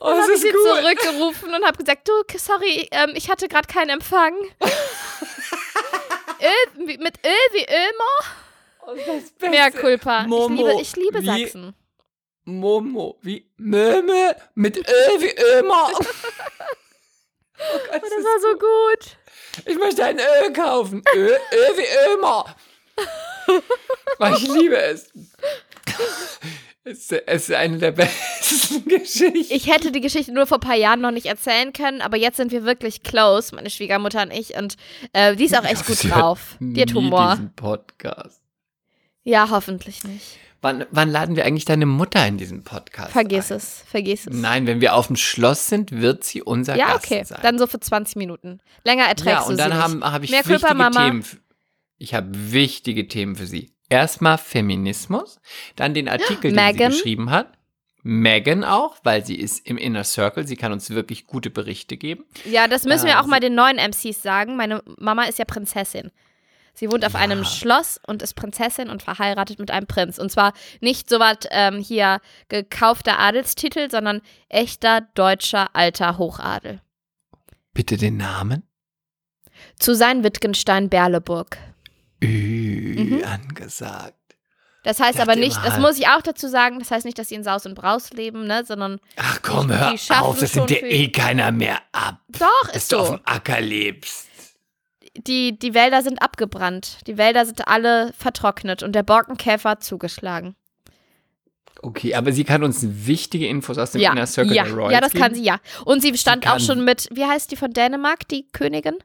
Oh, 0.00 0.06
Und 0.10 0.16
das 0.16 0.22
habe 0.24 0.32
ich 0.34 0.40
sie 0.40 0.50
gut. 0.50 0.60
zurückgerufen 0.62 1.54
und 1.54 1.64
habe 1.64 1.78
gesagt, 1.78 2.08
du, 2.08 2.12
sorry, 2.38 2.88
ähm, 2.90 3.12
ich 3.14 3.30
hatte 3.30 3.48
gerade 3.48 3.72
keinen 3.72 3.90
Empfang. 3.90 4.34
Öl, 6.42 6.84
mit 6.98 7.00
Öl 7.24 7.48
wie 7.52 7.64
Ömer? 7.64 8.18
Oh, 8.86 8.94
das 8.94 9.06
Beste. 9.06 9.48
Mehr 9.48 9.70
Culpa. 9.70 10.22
Ich 10.22 10.26
Momo, 10.26 10.66
liebe, 10.68 10.80
ich 10.82 10.96
liebe 10.96 11.22
Sachsen. 11.22 11.74
Momo, 12.44 13.18
wie 13.22 13.50
Möme 13.56 14.36
mit 14.54 14.76
Ö 14.76 15.20
wie 15.20 15.34
Ömer. 15.58 15.90
Oh 17.58 17.78
Gott, 17.90 18.02
Oh, 18.04 18.08
das 18.14 18.15
war 18.26 18.40
so 18.40 18.58
gut. 18.58 19.16
Ich 19.66 19.78
möchte 19.78 20.04
ein 20.04 20.18
Ö 20.18 20.52
kaufen. 20.52 21.02
Ö, 21.14 21.28
Ö 21.28 21.32
wie 21.76 22.14
Ömer. 22.14 22.56
Oh, 24.18 24.26
ich 24.36 24.48
liebe 24.48 24.76
es. 24.76 25.12
Es 26.82 27.10
ist 27.10 27.52
eine 27.52 27.78
der 27.78 27.92
besten 27.92 28.84
Geschichten. 28.88 29.54
Ich 29.54 29.66
hätte 29.72 29.92
die 29.92 30.00
Geschichte 30.00 30.32
nur 30.32 30.46
vor 30.46 30.58
ein 30.58 30.60
paar 30.60 30.76
Jahren 30.76 31.00
noch 31.00 31.10
nicht 31.10 31.26
erzählen 31.26 31.72
können, 31.72 32.00
aber 32.00 32.16
jetzt 32.16 32.36
sind 32.36 32.52
wir 32.52 32.64
wirklich 32.64 33.02
close, 33.02 33.54
meine 33.54 33.70
Schwiegermutter 33.70 34.22
und 34.22 34.32
ich. 34.32 34.56
Und 34.56 34.76
äh, 35.12 35.36
die 35.36 35.44
ist 35.44 35.56
auch 35.56 35.64
echt 35.64 35.86
gut 35.86 36.10
drauf. 36.10 36.56
Die 36.60 36.80
hat 36.80 36.94
Humor. 36.94 37.32
Diesen 37.36 37.54
Podcast. 37.54 38.40
Ja, 39.24 39.50
hoffentlich 39.50 40.04
nicht. 40.04 40.38
Wann, 40.66 40.84
wann 40.90 41.10
laden 41.10 41.36
wir 41.36 41.44
eigentlich 41.44 41.64
deine 41.64 41.86
Mutter 41.86 42.26
in 42.26 42.38
diesen 42.38 42.64
Podcast? 42.64 43.12
Vergiss 43.12 43.52
ein? 43.52 43.58
es, 43.58 43.84
vergiss 43.86 44.26
es. 44.26 44.34
Nein, 44.36 44.66
wenn 44.66 44.80
wir 44.80 44.96
auf 44.96 45.06
dem 45.06 45.14
Schloss 45.14 45.68
sind, 45.68 45.92
wird 45.92 46.24
sie 46.24 46.42
unser 46.42 46.74
ja, 46.76 46.94
Gast 46.94 47.06
okay. 47.06 47.22
sein. 47.22 47.38
Dann 47.40 47.56
so 47.56 47.68
für 47.68 47.78
20 47.78 48.16
Minuten. 48.16 48.58
Länger 48.82 49.04
erträgst 49.04 49.26
ja, 49.26 49.44
du 49.44 49.50
und 49.50 49.58
dann 49.58 49.74
habe 49.74 50.00
hab 50.00 50.24
ich 50.24 50.30
Mehr 50.32 50.44
wichtige 50.44 50.74
Mama. 50.74 51.04
Themen. 51.04 51.24
Ich 51.98 52.14
habe 52.14 52.28
wichtige 52.32 53.06
Themen 53.06 53.36
für 53.36 53.46
Sie. 53.46 53.70
Erstmal 53.88 54.38
Feminismus, 54.38 55.38
dann 55.76 55.94
den 55.94 56.08
Artikel, 56.08 56.50
den 56.50 56.56
Meghan. 56.56 56.90
sie 56.90 56.98
geschrieben 56.98 57.30
hat. 57.30 57.52
Megan 58.02 58.64
auch, 58.64 58.96
weil 59.04 59.24
sie 59.24 59.36
ist 59.36 59.64
im 59.68 59.78
Inner 59.78 60.02
Circle. 60.02 60.48
Sie 60.48 60.56
kann 60.56 60.72
uns 60.72 60.90
wirklich 60.90 61.28
gute 61.28 61.50
Berichte 61.50 61.96
geben. 61.96 62.24
Ja, 62.44 62.66
das 62.66 62.84
müssen 62.84 63.06
wir 63.06 63.18
Ah, 63.18 63.20
auch 63.20 63.26
mal 63.26 63.38
den 63.38 63.54
neuen 63.54 63.78
MCs 63.78 64.20
sagen. 64.20 64.56
Meine 64.56 64.82
Mama 64.98 65.24
ist 65.24 65.38
ja 65.38 65.44
Prinzessin. 65.44 66.10
Sie 66.78 66.90
wohnt 66.90 67.04
auf 67.06 67.14
Ja. 67.14 67.20
einem 67.20 67.42
Schloss 67.44 67.98
und 68.06 68.22
ist 68.22 68.34
Prinzessin 68.34 68.90
und 68.90 69.02
verheiratet 69.02 69.58
mit 69.58 69.70
einem 69.70 69.86
Prinz. 69.86 70.18
Und 70.18 70.30
zwar 70.30 70.52
nicht 70.80 71.08
so 71.08 71.18
was 71.18 71.38
ähm, 71.50 71.78
hier 71.80 72.20
gekaufter 72.50 73.18
Adelstitel, 73.18 73.90
sondern 73.90 74.20
echter 74.50 75.00
deutscher 75.14 75.74
alter 75.74 76.18
Hochadel. 76.18 76.82
Bitte 77.72 77.96
den 77.96 78.18
Namen. 78.18 78.62
Zu 79.78 79.94
sein 79.94 80.22
Wittgenstein 80.22 80.90
Berleburg. 80.90 81.56
Ü, 82.22 82.96
Mhm. 82.98 83.24
angesagt. 83.24 84.14
Das 84.82 85.00
heißt 85.00 85.18
aber 85.18 85.34
nicht, 85.34 85.56
das 85.64 85.78
muss 85.80 85.98
ich 85.98 86.06
auch 86.08 86.22
dazu 86.22 86.46
sagen, 86.46 86.78
das 86.78 86.90
heißt 86.92 87.04
nicht, 87.06 87.18
dass 87.18 87.28
sie 87.30 87.34
in 87.34 87.42
Saus 87.42 87.66
und 87.66 87.74
Braus 87.74 88.12
leben, 88.12 88.46
ne, 88.46 88.64
sondern 88.64 89.00
Ach 89.16 89.40
komm, 89.42 89.66
Die- 89.68 89.74
hör 89.74 89.90
die 89.90 89.98
schaffen 89.98 90.22
auf, 90.24 90.38
das 90.38 90.54
nimmt 90.54 90.70
dir 90.70 90.82
eh 90.84 91.08
keiner 91.10 91.50
mehr 91.50 91.78
ab. 91.90 92.20
doch, 92.28 92.66
Dass 92.68 92.76
ist 92.76 92.92
du 92.92 92.98
auf 92.98 93.06
so. 93.08 93.16
dem 93.16 93.22
Acker 93.24 93.60
lebst. 93.60 94.25
Die, 95.18 95.58
die 95.58 95.74
Wälder 95.74 96.02
sind 96.02 96.20
abgebrannt. 96.22 96.98
Die 97.06 97.16
Wälder 97.16 97.46
sind 97.46 97.68
alle 97.68 98.12
vertrocknet 98.18 98.82
und 98.82 98.92
der 98.94 99.02
Borkenkäfer 99.02 99.70
hat 99.70 99.84
zugeschlagen. 99.84 100.56
Okay, 101.82 102.14
aber 102.14 102.32
sie 102.32 102.44
kann 102.44 102.64
uns 102.64 102.84
wichtige 103.06 103.46
Infos 103.48 103.78
aus 103.78 103.92
dem 103.92 104.00
Ja, 104.00 104.12
Inner 104.12 104.26
Circle 104.26 104.54
ja, 104.54 104.64
der 104.64 104.72
Royals 104.72 104.92
ja, 104.92 105.00
das 105.00 105.12
kann 105.12 105.32
geben. 105.32 105.34
sie 105.36 105.44
ja. 105.44 105.58
Und 105.84 106.00
sie 106.02 106.16
stand 106.16 106.44
kann- 106.44 106.56
auch 106.56 106.60
schon 106.64 106.84
mit, 106.84 107.08
wie 107.12 107.24
heißt 107.24 107.50
die 107.52 107.56
von 107.56 107.70
Dänemark, 107.72 108.26
die 108.28 108.48
Königin? 108.50 108.96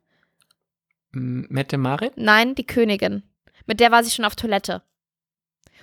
Mette 1.12 1.78
Marit? 1.78 2.14
Nein, 2.16 2.56
die 2.56 2.66
Königin. 2.66 3.24
Mit 3.68 3.80
der 3.80 3.92
war 3.92 4.04
sie 4.04 4.12
schon 4.12 4.26
auf 4.26 4.36
Toilette. 4.36 4.82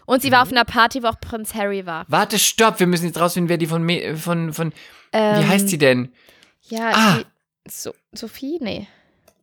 Und 0.06 0.22
sie 0.22 0.32
war 0.32 0.38
Mhm. 0.38 0.42
auf 0.48 0.52
einer 0.52 0.64
Party, 0.64 1.02
wo 1.02 1.08
auch 1.08 1.20
Prinz 1.20 1.54
Harry 1.54 1.84
war. 1.84 2.06
Warte, 2.08 2.38
stopp, 2.38 2.80
wir 2.80 2.86
müssen 2.86 3.04
jetzt 3.06 3.20
rausfinden, 3.20 3.50
wer 3.50 3.58
die 3.58 3.66
von, 3.66 3.82
Me 3.82 4.16
von, 4.16 4.52
von 4.54 4.72
Ähm, 5.12 5.42
wie 5.42 5.46
heißt 5.46 5.68
sie 5.68 5.78
denn? 5.78 6.12
Ja, 6.62 6.90
Ah. 6.94 7.16
die, 7.18 7.70
so, 7.70 7.92
Sophie? 8.12 8.58
Nee. 8.60 8.88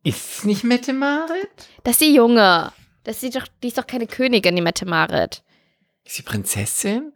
Ist 0.05 0.37
es 0.37 0.43
nicht 0.45 0.63
Mette 0.63 0.93
Marit? 0.93 1.49
Das 1.83 1.93
ist 1.93 2.01
die 2.01 2.13
Junge. 2.15 2.71
Das 3.03 3.15
ist 3.17 3.23
die, 3.23 3.29
doch, 3.39 3.47
die 3.61 3.67
ist 3.67 3.77
doch 3.77 3.87
keine 3.87 4.07
Königin, 4.07 4.55
die 4.55 4.61
Mette 4.61 4.85
Marit. 4.85 5.43
Ist 6.05 6.15
sie 6.15 6.21
Prinzessin? 6.21 7.11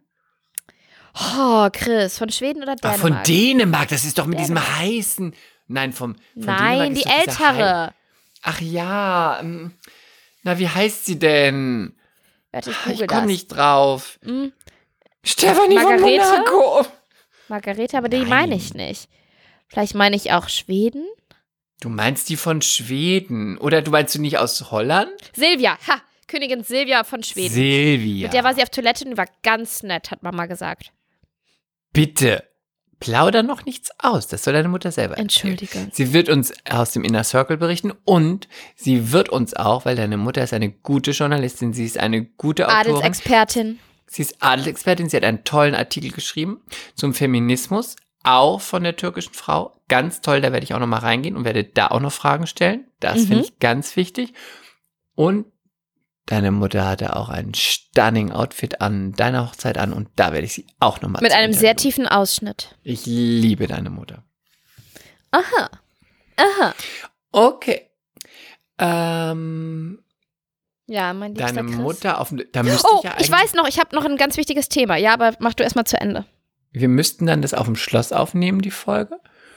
Oh, 1.36 1.68
Chris, 1.72 2.18
von 2.18 2.30
Schweden 2.30 2.62
oder 2.62 2.76
Dänemark? 2.76 3.00
von 3.00 3.22
Dänemark, 3.24 3.88
das 3.88 4.04
ist 4.04 4.18
doch 4.18 4.26
mit 4.26 4.38
diesem 4.38 4.56
Dänemark. 4.56 4.78
heißen. 4.80 5.34
Nein, 5.66 5.92
vom. 5.92 6.14
Von 6.14 6.22
Nein, 6.44 6.94
Dänemark 6.94 6.94
die 6.94 7.30
ältere. 7.30 7.94
Ach 8.42 8.60
ja. 8.60 9.38
ähm, 9.40 9.72
Na, 10.42 10.58
wie 10.58 10.68
heißt 10.68 11.06
sie 11.06 11.18
denn? 11.18 11.96
Warte, 12.52 12.70
ich 12.70 12.76
Ich 12.76 12.84
google 12.92 13.06
komme 13.06 13.20
das. 13.22 13.26
nicht 13.28 13.46
drauf. 13.48 14.18
Hm, 14.24 14.52
Stefanie 15.24 15.74
Margarete? 15.76 16.24
von 16.24 16.38
Monaco. 16.38 16.86
Margarete, 17.48 17.98
aber 17.98 18.08
die 18.08 18.24
meine 18.24 18.54
ich 18.56 18.74
nicht. 18.74 19.08
Vielleicht 19.68 19.94
meine 19.94 20.16
ich 20.16 20.32
auch 20.32 20.48
Schweden? 20.48 21.06
Du 21.80 21.88
meinst 21.88 22.28
die 22.28 22.36
von 22.36 22.60
Schweden. 22.62 23.56
Oder 23.58 23.82
du 23.82 23.90
meinst 23.90 24.14
du 24.14 24.20
nicht 24.20 24.38
aus 24.38 24.70
Holland? 24.70 25.10
Silvia, 25.34 25.78
ha, 25.88 26.02
Königin 26.28 26.62
Silvia 26.62 27.04
von 27.04 27.22
Schweden. 27.22 27.54
Silvia. 27.54 28.26
Mit 28.26 28.34
der 28.34 28.44
war 28.44 28.54
sie 28.54 28.62
auf 28.62 28.68
Toilette 28.70 29.06
und 29.06 29.16
war 29.16 29.26
ganz 29.42 29.82
nett, 29.82 30.10
hat 30.10 30.22
Mama 30.22 30.46
gesagt. 30.46 30.92
Bitte, 31.92 32.44
plauder 33.00 33.42
noch 33.42 33.64
nichts 33.64 33.90
aus. 33.98 34.28
Das 34.28 34.44
soll 34.44 34.52
deine 34.52 34.68
Mutter 34.68 34.92
selber 34.92 35.16
erzählen. 35.16 35.54
Entschuldige. 35.54 35.88
Sie 35.92 36.12
wird 36.12 36.28
uns 36.28 36.52
aus 36.68 36.92
dem 36.92 37.02
Inner 37.02 37.24
Circle 37.24 37.56
berichten 37.56 37.92
und 38.04 38.46
sie 38.76 39.10
wird 39.10 39.30
uns 39.30 39.54
auch, 39.54 39.86
weil 39.86 39.96
deine 39.96 40.18
Mutter 40.18 40.44
ist 40.44 40.52
eine 40.52 40.70
gute 40.70 41.12
Journalistin, 41.12 41.72
sie 41.72 41.86
ist 41.86 41.98
eine 41.98 42.24
gute 42.24 42.68
Autorin. 42.68 42.96
Adelsexpertin. 42.96 43.78
Sie 44.06 44.22
ist 44.22 44.36
Adelsexpertin, 44.40 45.08
sie 45.08 45.16
hat 45.16 45.24
einen 45.24 45.44
tollen 45.44 45.74
Artikel 45.74 46.10
geschrieben 46.10 46.60
zum 46.94 47.14
Feminismus, 47.14 47.96
auch 48.22 48.60
von 48.60 48.82
der 48.84 48.96
türkischen 48.96 49.34
Frau. 49.34 49.80
Ganz 49.88 50.20
toll, 50.20 50.40
da 50.40 50.52
werde 50.52 50.64
ich 50.64 50.74
auch 50.74 50.78
noch 50.78 50.86
mal 50.86 50.98
reingehen 50.98 51.36
und 51.36 51.44
werde 51.44 51.64
da 51.64 51.88
auch 51.88 52.00
noch 52.00 52.12
Fragen 52.12 52.46
stellen. 52.46 52.86
Das 53.00 53.16
Mhm. 53.20 53.26
finde 53.26 53.44
ich 53.44 53.58
ganz 53.58 53.96
wichtig. 53.96 54.34
Und 55.14 55.46
deine 56.26 56.50
Mutter 56.52 56.86
hatte 56.86 57.16
auch 57.16 57.28
ein 57.28 57.54
stunning 57.54 58.30
Outfit 58.30 58.80
an 58.80 59.12
deiner 59.12 59.46
Hochzeit 59.46 59.78
an 59.78 59.92
und 59.92 60.08
da 60.16 60.32
werde 60.32 60.44
ich 60.46 60.52
sie 60.52 60.66
auch 60.78 61.00
noch 61.00 61.08
mal 61.08 61.20
Mit 61.22 61.32
einem 61.32 61.52
sehr 61.52 61.74
tiefen 61.76 62.06
Ausschnitt. 62.06 62.76
Ich 62.84 63.04
liebe 63.06 63.66
deine 63.66 63.90
Mutter. 63.90 64.22
Aha. 65.32 65.70
Aha. 66.36 66.74
Okay. 67.32 67.88
Ähm, 68.78 70.02
Ja, 70.86 71.12
mein 71.12 71.34
liebster 71.34 71.54
deine. 71.54 71.68
Mutter 71.68 72.20
auf 72.20 72.30
dem. 72.30 72.42
Da 72.52 72.62
müsste 72.62 72.88
Oh, 72.90 72.98
ich 72.98 73.04
ja 73.04 73.14
ich 73.18 73.30
weiß 73.30 73.54
noch, 73.54 73.68
ich 73.68 73.78
habe 73.78 73.94
noch 73.94 74.04
ein 74.04 74.16
ganz 74.16 74.36
wichtiges 74.36 74.68
Thema. 74.68 74.96
Ja, 74.96 75.12
aber 75.14 75.34
mach 75.38 75.54
du 75.54 75.62
erstmal 75.62 75.86
zu 75.86 76.00
Ende. 76.00 76.24
Wir 76.72 76.88
müssten 76.88 77.26
dann 77.26 77.42
das 77.42 77.54
auf 77.54 77.66
dem 77.66 77.76
Schloss 77.76 78.12
aufnehmen, 78.12 78.60
die 78.60 78.70
Folge. 78.70 79.16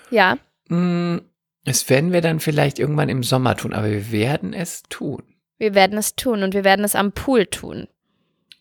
Ja. 0.10 0.38
Hm, 0.70 1.22
Das 1.66 1.90
werden 1.90 2.12
wir 2.12 2.22
dann 2.22 2.40
vielleicht 2.40 2.78
irgendwann 2.80 3.10
im 3.10 3.24
Sommer 3.24 3.56
tun, 3.56 3.74
aber 3.74 3.90
wir 3.90 4.12
werden 4.12 4.54
es 4.54 4.84
tun. 4.90 5.24
Wir 5.58 5.76
werden 5.76 5.98
es 5.98 6.16
tun 6.16 6.44
und 6.44 6.54
wir 6.54 6.64
werden 6.66 6.84
es 6.84 6.96
am 6.96 7.12
Pool 7.14 7.46
tun. 7.46 7.88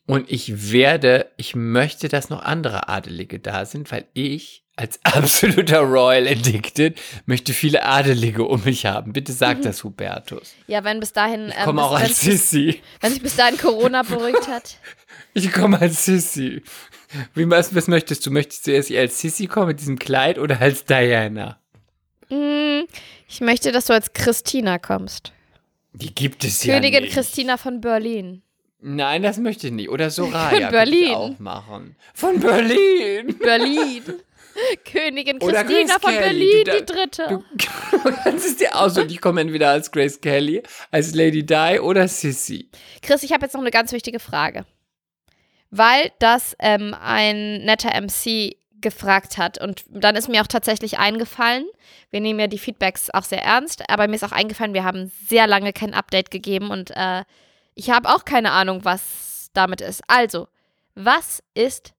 Und 0.07 0.31
ich 0.31 0.73
werde, 0.73 1.27
ich 1.37 1.55
möchte, 1.55 2.09
dass 2.09 2.29
noch 2.29 2.43
andere 2.43 2.89
Adelige 2.89 3.39
da 3.39 3.65
sind, 3.65 3.91
weil 3.93 4.05
ich 4.15 4.65
als 4.77 5.01
absoluter 5.05 5.81
Royal 5.81 6.27
Addicted 6.29 6.99
möchte 7.27 7.53
viele 7.53 7.85
Adelige 7.85 8.45
um 8.45 8.63
mich 8.65 8.85
haben. 8.87 9.13
Bitte 9.13 9.33
sag 9.33 9.59
Mhm. 9.59 9.63
das, 9.63 9.85
Hubertus. 9.85 10.55
Ja, 10.67 10.83
wenn 10.85 10.99
bis 11.01 11.13
dahin. 11.13 11.49
Ich 11.49 11.57
ähm, 11.57 11.65
komme 11.65 11.81
bis- 11.83 11.89
auch 11.89 11.99
als 11.99 12.21
Sissy. 12.21 12.81
Wenn 13.01 13.13
sich 13.13 13.23
bis 13.23 13.37
dahin 13.37 13.59
Corona 13.59 14.03
beruhigt 14.03 14.49
hat. 14.49 14.77
Ich 15.35 15.53
komme 15.53 15.81
als 15.81 16.05
Sissy. 16.05 16.63
Wie, 17.35 17.49
was, 17.49 17.75
was 17.75 17.89
möchtest 17.89 18.27
du? 18.27 18.31
Möchtest 18.31 18.67
du 18.67 18.73
erst 18.73 18.91
als 18.93 19.21
Sissy 19.21 19.47
kommen 19.47 19.69
mit 19.69 19.81
diesem 19.81 19.99
Kleid 19.99 20.39
oder 20.39 20.61
als 20.61 20.85
Diana? 20.85 21.59
Mm, 22.29 22.83
Ich 23.29 23.41
möchte, 23.41 23.73
dass 23.73 23.87
du 23.87 23.93
als 23.95 24.13
Christina 24.13 24.79
kommst. 24.79 25.33
Die 25.95 26.15
gibt 26.15 26.45
es 26.45 26.65
ja 26.65 26.75
Königin. 26.75 27.07
Christina 27.09 27.57
von 27.57 27.81
Berlin. 27.81 28.43
Nein, 28.81 29.23
das 29.23 29.39
möchte 29.39 29.69
ich 29.69 29.73
nicht. 29.73 29.89
Oder 29.91 30.11
Soraya 30.11 30.51
Von 30.51 30.59
könnte 30.71 30.91
ich 30.95 31.01
Berlin. 31.01 31.15
auch 31.15 31.39
machen. 31.39 31.97
Von 32.15 32.41
Berlin. 32.41 33.39
Berlin. 33.39 34.03
Königin 34.91 35.39
Christina 35.39 35.63
Grace 35.63 35.93
von 35.93 36.11
Kelly, 36.13 36.63
Berlin, 36.63 36.65
du 36.67 36.79
die 36.81 36.93
dritte. 36.93 37.27
Du 37.29 38.13
kannst 38.23 38.47
es 38.47 38.57
dir 38.59 38.75
aussuchen. 38.79 39.09
Ich 39.09 39.21
komme 39.21 39.41
entweder 39.41 39.71
als 39.71 39.91
Grace 39.91 40.21
Kelly, 40.21 40.63
als 40.91 41.15
Lady 41.15 41.45
Di 41.45 41.79
oder 41.81 42.07
Sissy. 42.07 42.69
Chris, 43.01 43.23
ich 43.23 43.33
habe 43.33 43.45
jetzt 43.47 43.55
noch 43.55 43.63
eine 43.63 43.71
ganz 43.71 43.93
wichtige 43.93 44.19
Frage. 44.19 44.67
Weil 45.75 46.13
das 46.21 46.55
ähm, 46.61 46.95
ein 47.03 47.65
netter 47.65 47.99
MC 48.01 48.55
gefragt 48.83 49.39
hat. 49.39 49.59
Und 49.59 49.85
dann 49.89 50.17
ist 50.17 50.29
mir 50.29 50.43
auch 50.43 50.47
tatsächlich 50.47 50.99
eingefallen, 50.99 51.65
wir 52.11 52.21
nehmen 52.21 52.39
ja 52.41 52.47
die 52.47 52.59
Feedbacks 52.59 53.09
auch 53.11 53.23
sehr 53.23 53.43
ernst, 53.43 53.89
aber 53.89 54.07
mir 54.07 54.17
ist 54.17 54.25
auch 54.25 54.33
eingefallen, 54.33 54.75
wir 54.75 54.85
haben 54.85 55.11
sehr 55.29 55.47
lange 55.47 55.73
kein 55.73 55.95
Update 55.95 56.31
gegeben 56.31 56.71
und 56.71 56.91
äh, 56.95 57.23
ich 57.75 57.91
habe 57.91 58.09
auch 58.11 58.25
keine 58.27 58.51
Ahnung, 58.51 58.85
was 58.85 59.49
damit 59.55 59.81
ist. 59.81 60.03
Also, 60.09 60.49
was 60.95 61.43
ist 61.55 61.93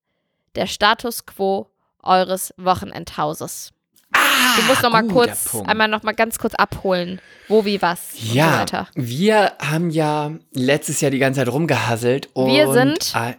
der 0.55 0.67
Status 0.67 1.25
quo 1.25 1.67
eures 2.03 2.53
Wochenendhauses? 2.57 3.71
Ah, 4.13 4.19
Du 4.57 4.61
musst 4.63 4.83
noch 4.83 4.91
mal 4.91 5.07
kurz, 5.07 5.49
Punkt. 5.49 5.67
einmal 5.69 5.87
noch 5.87 6.03
mal 6.03 6.11
ganz 6.13 6.37
kurz 6.37 6.53
abholen, 6.53 7.19
wo, 7.47 7.65
wie, 7.65 7.81
was 7.81 8.11
so 8.13 8.35
Ja, 8.35 8.59
weiter. 8.59 8.87
wir 8.93 9.53
haben 9.59 9.89
ja 9.89 10.31
letztes 10.51 11.01
Jahr 11.01 11.09
die 11.09 11.17
ganze 11.17 11.39
Zeit 11.39 11.47
rumgehasselt. 11.51 12.29
Und, 12.33 12.51
Wir 12.51 12.71
sind? 12.71 13.15
Äh, 13.15 13.33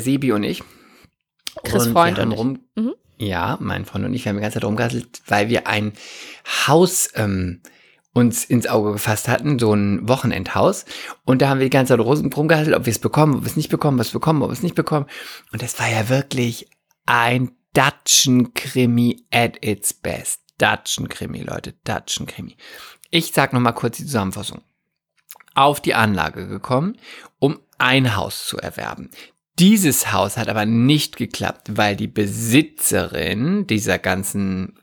Sebi 0.00 0.32
und 0.32 0.42
ich. 0.44 0.62
Chris 1.64 1.86
und 1.86 1.92
Freund 1.92 2.18
und 2.18 2.32
ich. 2.32 2.38
rum, 2.38 2.58
Mhm. 2.76 2.94
Ja, 3.18 3.58
mein 3.60 3.84
Freund 3.84 4.04
und 4.06 4.14
ich, 4.14 4.24
wir 4.24 4.30
haben 4.30 4.36
die 4.36 4.42
ganze 4.42 4.54
Zeit 4.60 4.64
rumgehasselt, 4.64 5.20
weil 5.26 5.48
wir 5.50 5.66
ein 5.66 5.92
Haus 6.66 7.10
ähm, 7.16 7.60
uns 8.14 8.44
ins 8.46 8.66
Auge 8.66 8.92
gefasst 8.92 9.28
hatten, 9.28 9.58
so 9.58 9.74
ein 9.74 10.08
Wochenendhaus. 10.08 10.84
Und 11.24 11.42
da 11.42 11.48
haben 11.50 11.58
wir 11.60 11.66
die 11.66 11.70
ganze 11.70 11.92
Zeit 11.96 12.00
rum- 12.04 12.32
rumgehasselt, 12.32 12.74
ob 12.74 12.86
wir 12.86 12.90
es 12.90 12.98
bekommen, 12.98 13.34
ob 13.36 13.42
wir 13.42 13.46
es 13.46 13.56
nicht 13.56 13.68
bekommen, 13.68 13.96
ob 13.96 14.00
wir 14.00 14.06
es 14.08 14.12
bekommen, 14.12 14.42
ob 14.42 14.48
wir 14.48 14.54
es 14.54 14.62
nicht 14.62 14.74
bekommen. 14.74 15.06
Und 15.52 15.60
das 15.62 15.78
war 15.78 15.88
ja 15.90 16.08
wirklich 16.08 16.68
ein 17.06 17.50
Datschen-Krimi 17.74 19.26
at 19.32 19.64
its 19.64 19.92
best. 19.94 20.40
Datschen-Krimi, 20.58 21.42
Leute, 21.42 21.74
Datschen-Krimi. 21.84 22.56
Ich 23.10 23.32
sag 23.32 23.52
noch 23.52 23.60
mal 23.60 23.72
kurz 23.72 23.96
die 23.98 24.04
Zusammenfassung. 24.06 24.62
Auf 25.54 25.80
die 25.80 25.94
Anlage 25.94 26.46
gekommen, 26.48 26.96
um 27.38 27.60
ein 27.78 28.16
Haus 28.16 28.46
zu 28.46 28.56
erwerben. 28.58 29.10
Dieses 29.60 30.12
Haus 30.12 30.36
hat 30.36 30.48
aber 30.48 30.66
nicht 30.66 31.16
geklappt, 31.16 31.76
weil 31.76 31.94
die 31.94 32.06
Besitzerin 32.08 33.66
dieser 33.66 33.98
ganzen, 33.98 34.78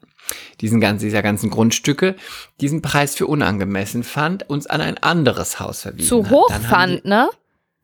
diesen 0.62 0.80
ganzen, 0.80 1.06
dieser 1.06 1.24
ganzen 1.24 1.50
Grundstücke 1.50 2.16
diesen 2.62 2.82
Preis 2.82 3.16
für 3.16 3.28
unangemessen 3.28 4.04
fand, 4.04 4.50
uns 4.50 4.68
an 4.68 4.82
ein 4.82 4.98
anderes 5.00 5.60
Haus 5.60 5.82
verwiesen 5.82 6.08
Zu 6.08 6.30
hoch 6.30 6.50
fand, 6.52 7.06
ne? 7.06 7.30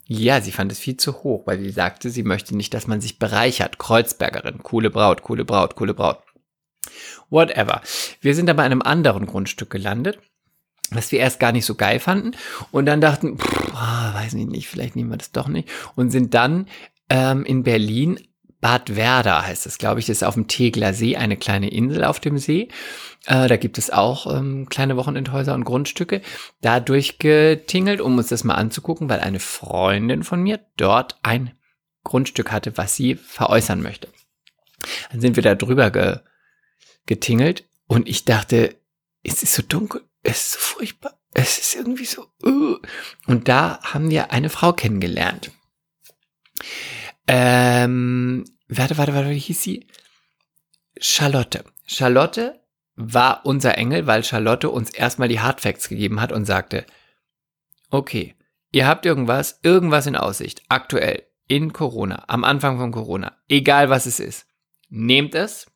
die- 0.08 0.24
ja, 0.24 0.42
sie 0.42 0.52
fand 0.52 0.72
es 0.72 0.80
viel 0.80 0.98
zu 0.98 1.24
hoch, 1.24 1.48
weil 1.48 1.60
sie 1.60 1.70
sagte, 1.72 2.10
sie 2.10 2.24
möchte 2.24 2.56
nicht, 2.56 2.74
dass 2.74 2.88
man 2.88 3.02
sich 3.02 3.20
bereichert. 3.20 3.80
Kreuzbergerin, 3.80 4.62
coole 4.62 4.90
Braut, 4.90 5.24
coole 5.24 5.46
Braut, 5.46 5.76
coole 5.76 5.94
Braut. 5.94 6.20
Whatever. 7.30 7.82
Wir 8.22 8.36
sind 8.36 8.50
aber 8.50 8.64
an 8.64 8.72
einem 8.74 8.82
anderen 8.82 9.26
Grundstück 9.26 9.70
gelandet. 9.70 10.20
Was 10.96 11.12
wir 11.12 11.20
erst 11.20 11.40
gar 11.40 11.52
nicht 11.52 11.66
so 11.66 11.76
geil 11.76 12.00
fanden 12.00 12.32
und 12.72 12.86
dann 12.86 13.02
dachten, 13.02 13.38
pff, 13.38 13.74
ah, 13.74 14.14
weiß 14.14 14.34
ich 14.34 14.46
nicht, 14.46 14.68
vielleicht 14.68 14.96
nehmen 14.96 15.10
wir 15.10 15.18
das 15.18 15.32
doch 15.32 15.48
nicht 15.48 15.70
und 15.96 16.12
sind 16.12 16.34
dann 16.34 16.68
ähm, 17.10 17.46
in 17.46 17.64
Berlin 17.64 18.20
Bad 18.64 18.96
Werder 18.96 19.46
heißt 19.46 19.66
es, 19.66 19.78
glaube 19.78 20.00
ich, 20.00 20.06
das 20.06 20.18
ist 20.18 20.24
auf 20.24 20.36
dem 20.36 20.48
Tegler 20.48 20.94
See, 20.94 21.18
eine 21.18 21.36
kleine 21.36 21.70
Insel 21.70 22.06
auf 22.06 22.22
dem 22.22 22.38
See. 22.38 22.70
Äh, 23.26 23.50
da 23.50 23.58
gibt 23.58 23.78
es 23.78 23.90
auch 23.90 24.26
ähm, 24.34 24.70
kleine 24.70 24.96
Wochenendhäuser 24.96 25.54
und 25.54 25.66
Grundstücke. 25.66 26.22
Da 26.62 26.80
durchgetingelt, 26.80 28.00
um 28.00 28.18
uns 28.18 28.30
das 28.30 28.46
mal 28.46 28.56
anzugucken, 28.56 29.10
weil 29.10 29.20
eine 29.20 29.42
Freundin 29.42 30.24
von 30.24 30.42
mir 30.42 30.62
dort 30.78 31.20
ein 31.24 31.52
Grundstück 32.06 32.54
hatte, 32.54 32.78
was 32.78 32.96
sie 32.96 33.16
veräußern 33.16 33.82
möchte. 33.82 34.08
Dann 35.12 35.20
sind 35.20 35.36
wir 35.36 35.44
da 35.44 35.56
drüber 35.56 35.92
ge 35.92 36.20
getingelt 37.06 37.66
und 37.88 38.08
ich 38.08 38.24
dachte, 38.24 38.78
es 39.24 39.44
ist 39.44 39.56
so 39.56 39.62
dunkel, 39.62 40.04
es 40.24 40.38
ist 40.38 40.52
so 40.54 40.60
furchtbar, 40.60 41.20
es 41.34 41.58
ist 41.58 41.76
irgendwie 41.76 42.06
so. 42.06 42.28
Uh. 42.44 42.78
Und 43.28 43.48
da 43.48 43.80
haben 43.84 44.10
wir 44.10 44.32
eine 44.32 44.50
Frau 44.50 44.74
kennengelernt. 44.74 45.52
Ähm, 47.28 48.46
warte, 48.68 48.98
warte, 48.98 49.14
warte, 49.14 49.30
wie 49.30 49.40
hieß 49.40 49.62
sie? 49.62 49.88
Charlotte. 51.00 51.64
Charlotte 51.86 52.62
war 52.96 53.46
unser 53.46 53.78
Engel, 53.78 54.08
weil 54.08 54.24
Charlotte 54.24 54.70
uns 54.70 54.92
erstmal 54.92 55.28
die 55.28 55.40
Hardfacts 55.40 55.90
gegeben 55.90 56.22
hat 56.22 56.32
und 56.32 56.46
sagte, 56.46 56.86
okay, 57.90 58.36
ihr 58.72 58.88
habt 58.88 59.06
irgendwas, 59.06 59.60
irgendwas 59.64 60.08
in 60.08 60.16
Aussicht, 60.16 60.64
aktuell, 60.70 61.26
in 61.48 61.74
Corona, 61.74 62.24
am 62.28 62.44
Anfang 62.44 62.78
von 62.78 62.92
Corona, 62.92 63.38
egal 63.50 63.90
was 63.90 64.06
es 64.06 64.20
ist. 64.20 64.48
Nehmt 64.90 65.36
es, 65.36 65.68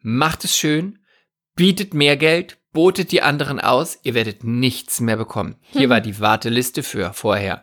macht 0.00 0.44
es 0.44 0.56
schön, 0.56 1.04
bietet 1.56 1.94
mehr 1.94 2.16
Geld, 2.16 2.58
botet 2.76 3.10
die 3.10 3.22
anderen 3.22 3.58
aus, 3.58 3.98
ihr 4.02 4.12
werdet 4.12 4.44
nichts 4.44 5.00
mehr 5.00 5.16
bekommen. 5.16 5.56
Hier 5.62 5.84
hm. 5.84 5.88
war 5.88 6.00
die 6.02 6.20
Warteliste 6.20 6.82
für 6.82 7.14
vorher 7.14 7.62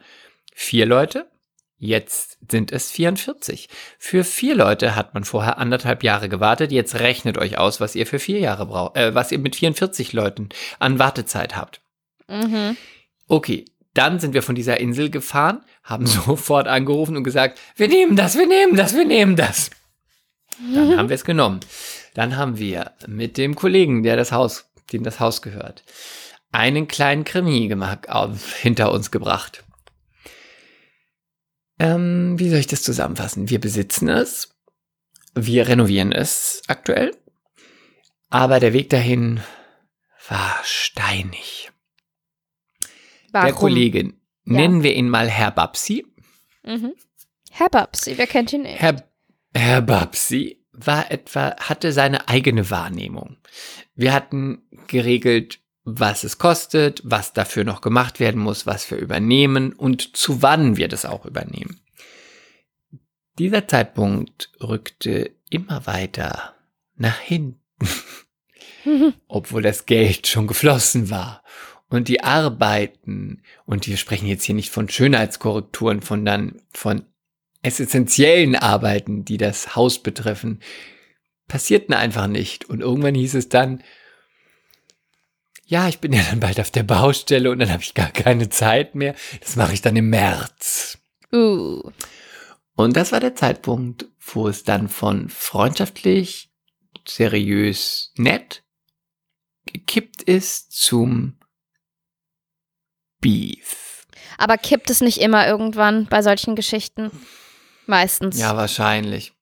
vier 0.55 0.87
Leute, 0.87 1.29
Jetzt 1.77 2.37
sind 2.49 2.71
es 2.71 2.91
44. 2.91 3.67
Für 3.99 4.23
vier 4.23 4.55
Leute 4.55 4.95
hat 4.95 5.13
man 5.13 5.25
vorher 5.25 5.57
anderthalb 5.57 6.01
Jahre 6.01 6.29
gewartet. 6.29 6.71
Jetzt 6.71 6.95
rechnet 6.95 7.37
euch 7.37 7.57
aus, 7.57 7.81
was 7.81 7.93
ihr 7.95 8.07
für 8.07 8.19
vier 8.19 8.39
Jahre 8.39 8.67
braucht, 8.67 8.95
äh, 8.95 9.13
was 9.13 9.33
ihr 9.33 9.39
mit 9.39 9.57
44 9.57 10.13
Leuten 10.13 10.47
an 10.79 10.97
Wartezeit 10.97 11.57
habt. 11.57 11.81
Mhm. 12.29 12.77
Okay, 13.27 13.65
dann 13.93 14.21
sind 14.21 14.33
wir 14.33 14.43
von 14.43 14.55
dieser 14.55 14.79
Insel 14.79 15.09
gefahren, 15.09 15.61
haben 15.83 16.07
sofort 16.07 16.67
angerufen 16.69 17.17
und 17.17 17.25
gesagt, 17.25 17.59
wir 17.75 17.89
nehmen 17.89 18.15
das, 18.15 18.37
wir 18.37 18.47
nehmen 18.47 18.77
das, 18.77 18.95
wir 18.95 19.05
nehmen 19.05 19.35
das. 19.35 19.69
Dann 20.73 20.97
haben 20.97 21.09
wir 21.09 21.15
es 21.15 21.25
genommen. 21.25 21.59
Dann 22.13 22.37
haben 22.37 22.57
wir 22.57 22.93
mit 23.07 23.37
dem 23.37 23.55
Kollegen, 23.55 24.03
der 24.03 24.15
das 24.15 24.31
Haus, 24.31 24.71
dem 24.91 25.03
das 25.03 25.19
Haus 25.19 25.41
gehört, 25.41 25.83
einen 26.51 26.87
kleinen 26.87 27.23
Krimi 27.23 27.67
gemacht, 27.67 28.07
hinter 28.61 28.91
uns 28.91 29.11
gebracht. 29.11 29.63
Ähm, 31.79 32.37
wie 32.37 32.49
soll 32.49 32.59
ich 32.59 32.67
das 32.67 32.83
zusammenfassen? 32.83 33.49
Wir 33.49 33.59
besitzen 33.59 34.07
es, 34.07 34.55
wir 35.33 35.67
renovieren 35.67 36.11
es 36.11 36.61
aktuell, 36.67 37.15
aber 38.29 38.59
der 38.59 38.73
Weg 38.73 38.89
dahin 38.89 39.41
war 40.29 40.59
steinig. 40.63 41.71
Warum? 43.31 43.47
Der 43.47 43.55
Kollegin, 43.55 44.21
ja. 44.45 44.53
nennen 44.53 44.83
wir 44.83 44.93
ihn 44.93 45.09
mal 45.09 45.29
Herr 45.29 45.51
Babsi. 45.51 46.05
Mhm. 46.63 46.93
Herr 47.49 47.69
Babsi, 47.69 48.17
wer 48.17 48.27
kennt 48.27 48.53
ihn 48.53 48.61
nicht? 48.61 48.79
Herr, 48.79 49.03
Herr 49.53 49.81
Babsi 49.81 50.62
war 50.73 51.11
etwa, 51.11 51.55
hatte 51.57 51.91
seine 51.91 52.27
eigene 52.27 52.69
Wahrnehmung. 52.69 53.37
Wir 53.95 54.13
hatten 54.13 54.63
geregelt, 54.87 55.59
was 55.85 56.23
es 56.23 56.37
kostet, 56.37 57.01
was 57.03 57.33
dafür 57.33 57.63
noch 57.63 57.81
gemacht 57.81 58.19
werden 58.19 58.41
muss, 58.41 58.65
was 58.65 58.89
wir 58.89 58.97
übernehmen 58.97 59.73
und 59.73 60.15
zu 60.15 60.41
wann 60.41 60.77
wir 60.77 60.87
das 60.87 61.05
auch 61.05 61.25
übernehmen. 61.25 61.81
Dieser 63.37 63.67
Zeitpunkt 63.67 64.51
rückte 64.61 65.31
immer 65.49 65.85
weiter 65.85 66.55
nach 66.95 67.19
hinten, 67.19 67.59
obwohl 69.27 69.61
das 69.61 69.85
Geld 69.85 70.27
schon 70.27 70.47
geflossen 70.47 71.09
war 71.09 71.43
und 71.89 72.07
die 72.07 72.23
Arbeiten, 72.23 73.43
und 73.65 73.87
wir 73.87 73.97
sprechen 73.97 74.27
jetzt 74.27 74.43
hier 74.43 74.55
nicht 74.55 74.71
von 74.71 74.89
Schönheitskorrekturen, 74.89 76.01
von 76.01 76.25
dann 76.25 76.61
von 76.71 77.05
essentiellen 77.63 78.55
Arbeiten, 78.55 79.25
die 79.25 79.37
das 79.37 79.75
Haus 79.75 79.99
betreffen, 80.03 80.59
passierten 81.47 81.93
einfach 81.95 82.27
nicht. 82.27 82.69
Und 82.69 82.81
irgendwann 82.81 83.15
hieß 83.15 83.35
es 83.35 83.49
dann, 83.49 83.83
ja, 85.65 85.87
ich 85.87 85.99
bin 85.99 86.13
ja 86.13 86.21
dann 86.29 86.41
bald 86.41 86.59
auf 86.59 86.71
der 86.71 86.83
Baustelle 86.83 87.49
und 87.49 87.59
dann 87.59 87.71
habe 87.71 87.81
ich 87.81 87.93
gar 87.93 88.11
keine 88.11 88.49
Zeit 88.49 88.95
mehr. 88.95 89.15
Das 89.41 89.55
mache 89.55 89.73
ich 89.73 89.81
dann 89.81 89.95
im 89.95 90.09
März. 90.09 90.99
Uh. 91.31 91.81
Und 92.75 92.97
das 92.97 93.11
war 93.11 93.19
der 93.19 93.35
Zeitpunkt, 93.35 94.05
wo 94.19 94.47
es 94.47 94.63
dann 94.63 94.89
von 94.89 95.29
freundschaftlich, 95.29 96.51
seriös, 97.07 98.11
nett 98.17 98.63
gekippt 99.65 100.21
ist 100.23 100.73
zum 100.73 101.37
Beef. 103.19 104.05
Aber 104.37 104.57
kippt 104.57 104.89
es 104.89 105.01
nicht 105.01 105.19
immer 105.19 105.47
irgendwann 105.47 106.07
bei 106.07 106.21
solchen 106.21 106.55
Geschichten? 106.55 107.11
Meistens. 107.85 108.39
Ja, 108.39 108.55
wahrscheinlich. 108.55 109.33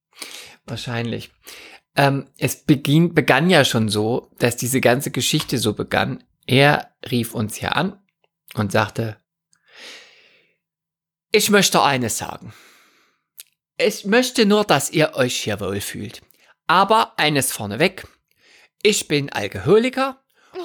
Wahrscheinlich. 0.66 1.32
Ähm, 1.96 2.28
es 2.38 2.64
beginn, 2.64 3.14
begann 3.14 3.50
ja 3.50 3.66
schon 3.66 3.90
so, 3.90 4.32
dass 4.40 4.58
diese 4.58 4.82
ganze 4.82 5.12
Geschichte 5.12 5.58
so 5.58 5.74
begann. 5.74 6.24
Er 6.48 6.94
rief 7.10 7.34
uns 7.36 7.56
hier 7.56 7.76
an 7.76 8.00
und 8.54 8.72
sagte, 8.72 9.18
ich 11.32 11.50
möchte 11.50 11.82
eines 11.82 12.18
sagen. 12.18 12.54
Ich 13.78 14.06
möchte 14.06 14.46
nur, 14.46 14.64
dass 14.64 14.92
ihr 14.92 15.16
euch 15.16 15.36
hier 15.36 15.60
wohlfühlt. 15.60 16.22
Aber 16.68 17.18
eines 17.18 17.52
vorneweg. 17.52 18.06
Ich 18.84 19.08
bin 19.08 19.30
Alkoholiker 19.32 20.22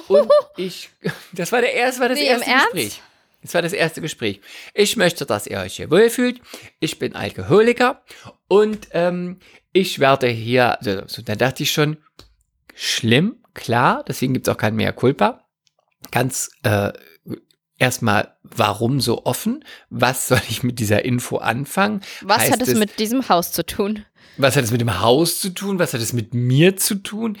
und 0.07 0.29
ich, 0.57 0.89
das 1.31 1.51
war 1.51 1.61
der 1.61 1.73
erste, 1.73 2.01
war 2.01 2.09
das 2.09 2.19
nee, 2.19 2.25
erste 2.25 2.51
Gespräch. 2.51 3.01
Das 3.47 3.53
war 3.53 3.61
das 3.61 3.71
erste 3.71 4.01
Gespräch. 4.01 4.41
Ich 4.73 4.97
möchte, 4.97 5.25
dass 5.25 5.47
ihr 5.47 5.59
euch 5.59 5.77
hier 5.77 5.89
wohlfühlt. 5.89 6.41
Ich 6.81 6.99
bin 6.99 7.15
Alkoholiker 7.15 8.03
und 8.49 8.89
ähm, 8.91 9.39
ich 9.71 9.99
werde 9.99 10.27
hier, 10.27 10.77
so, 10.81 11.03
so, 11.07 11.21
da 11.21 11.35
dachte 11.35 11.63
ich 11.63 11.71
schon, 11.71 11.95
schlimm, 12.75 13.37
klar, 13.53 14.03
deswegen 14.05 14.33
gibt 14.33 14.49
es 14.49 14.53
auch 14.53 14.57
kein 14.57 14.75
mehr 14.75 14.91
Culpa. 14.91 15.45
Ganz 16.11 16.49
äh, 16.63 16.91
erstmal, 17.77 18.35
warum 18.43 18.99
so 18.99 19.25
offen? 19.25 19.63
Was 19.89 20.27
soll 20.27 20.41
ich 20.49 20.63
mit 20.63 20.79
dieser 20.79 21.05
Info 21.05 21.37
anfangen? 21.37 22.01
Was 22.23 22.39
heißt 22.39 22.51
hat 22.51 22.61
es, 22.63 22.67
es 22.67 22.77
mit 22.77 22.99
diesem 22.99 23.29
Haus 23.29 23.53
zu 23.53 23.65
tun? 23.65 24.03
Was 24.35 24.57
hat 24.57 24.65
es 24.65 24.71
mit 24.71 24.81
dem 24.81 24.99
Haus 24.99 25.39
zu 25.39 25.51
tun? 25.51 25.79
Was 25.79 25.93
hat 25.93 26.01
es 26.01 26.11
mit 26.11 26.33
mir 26.33 26.75
zu 26.75 26.95
tun? 26.95 27.37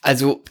Also, 0.00 0.42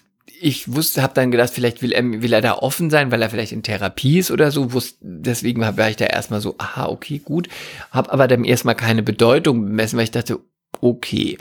ich 0.42 0.74
wusste, 0.74 1.02
habe 1.02 1.14
dann 1.14 1.32
gedacht, 1.32 1.52
vielleicht 1.52 1.82
will 1.82 1.92
er, 1.92 2.04
will 2.04 2.34
er 2.34 2.42
da 2.42 2.56
offen 2.56 2.90
sein, 2.90 3.12
weil 3.12 3.22
er 3.22 3.30
vielleicht 3.30 3.52
in 3.52 3.64
Therapie 3.64 4.20
ist 4.20 4.32
oder 4.32 4.52
so. 4.52 4.74
Wusste, 4.74 4.98
deswegen 5.02 5.62
war 5.62 5.90
ich 5.90 5.98
da 5.98 6.06
erstmal 6.06 6.42
so, 6.42 6.56
aha, 6.58 6.88
okay, 6.88 7.20
gut. 7.20 7.48
Habe 7.92 8.12
aber 8.12 8.28
dann 8.28 8.44
erstmal 8.44 8.76
keine 8.76 9.04
Bedeutung 9.04 9.64
bemessen, 9.64 9.98
weil 9.98 10.06
ich 10.06 10.12
dachte, 10.12 10.40
okay. 10.80 11.38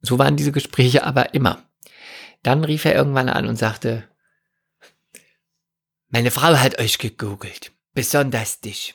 So 0.00 0.18
waren 0.18 0.36
diese 0.36 0.52
Gespräche 0.52 1.04
aber 1.04 1.34
immer. 1.34 1.62
Dann 2.42 2.64
rief 2.64 2.84
er 2.84 2.94
irgendwann 2.94 3.28
an 3.28 3.46
und 3.46 3.56
sagte, 3.56 4.08
meine 6.08 6.30
Frau 6.30 6.56
hat 6.56 6.78
euch 6.78 6.98
gegoogelt, 6.98 7.72
besonders 7.94 8.60
dich. 8.60 8.94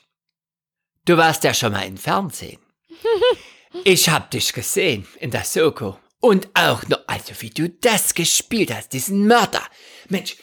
Du 1.04 1.16
warst 1.16 1.44
ja 1.44 1.54
schon 1.54 1.72
mal 1.72 1.86
im 1.86 1.96
Fernsehen. 1.96 2.58
Ich 3.84 4.08
hab 4.08 4.30
dich 4.30 4.54
gesehen 4.54 5.06
in 5.20 5.30
der 5.30 5.44
Soko. 5.44 5.98
Und 6.20 6.48
auch 6.54 6.86
noch, 6.88 7.00
also 7.06 7.32
wie 7.40 7.50
du 7.50 7.68
das 7.68 8.14
gespielt 8.14 8.74
hast, 8.74 8.92
diesen 8.92 9.26
Mörder. 9.26 9.62
Mensch, 10.08 10.36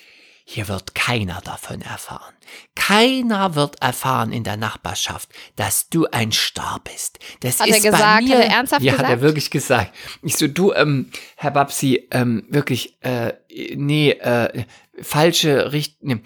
hier 0.47 0.67
wird 0.67 0.93
keiner 0.93 1.41
davon 1.41 1.81
erfahren. 1.81 2.33
Keiner 2.75 3.55
wird 3.55 3.81
erfahren 3.81 4.31
in 4.31 4.43
der 4.43 4.57
Nachbarschaft, 4.57 5.29
dass 5.55 5.89
du 5.89 6.05
ein 6.05 6.31
Star 6.31 6.79
bist. 6.83 7.17
Das 7.39 7.59
hat 7.59 7.67
ist 7.67 7.83
er 7.83 7.91
gesagt? 7.91 8.03
Bei 8.03 8.21
mir, 8.21 8.37
hat 8.37 8.43
er 8.43 8.51
ernsthaft 8.51 8.83
ja, 8.83 8.91
gesagt? 8.91 9.09
hat 9.09 9.17
er 9.17 9.21
wirklich 9.21 9.49
gesagt. 9.49 9.95
Ich 10.21 10.37
so, 10.37 10.47
du, 10.47 10.71
ähm, 10.71 11.09
Herr 11.35 11.49
Babsi, 11.49 12.07
ähm, 12.11 12.45
wirklich, 12.47 12.95
äh, 13.01 13.33
nee, 13.75 14.11
äh, 14.11 14.65
falsche 15.01 15.71
Richtung. 15.71 16.21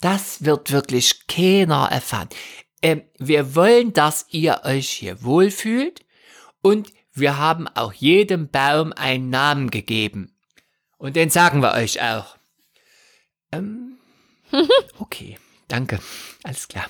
Das 0.00 0.42
wird 0.42 0.72
wirklich 0.72 1.26
keiner 1.26 1.88
erfahren. 1.92 2.30
Ähm, 2.80 3.02
wir 3.18 3.54
wollen, 3.54 3.92
dass 3.92 4.24
ihr 4.30 4.62
euch 4.64 4.88
hier 4.88 5.22
wohlfühlt 5.22 6.00
und 6.62 6.90
wir 7.20 7.36
haben 7.36 7.68
auch 7.68 7.92
jedem 7.92 8.48
Baum 8.48 8.92
einen 8.92 9.30
Namen 9.30 9.70
gegeben. 9.70 10.36
Und 10.98 11.16
den 11.16 11.30
sagen 11.30 11.62
wir 11.62 11.72
euch 11.74 12.02
auch. 12.02 12.36
Ähm, 13.52 13.98
okay, 14.98 15.38
danke. 15.68 16.00
Alles 16.42 16.68
klar. 16.68 16.86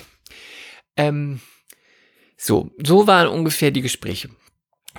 Ähm, 0.96 1.40
so, 2.36 2.70
so 2.82 3.06
waren 3.06 3.28
ungefähr 3.28 3.70
die 3.70 3.82
Gespräche. 3.82 4.30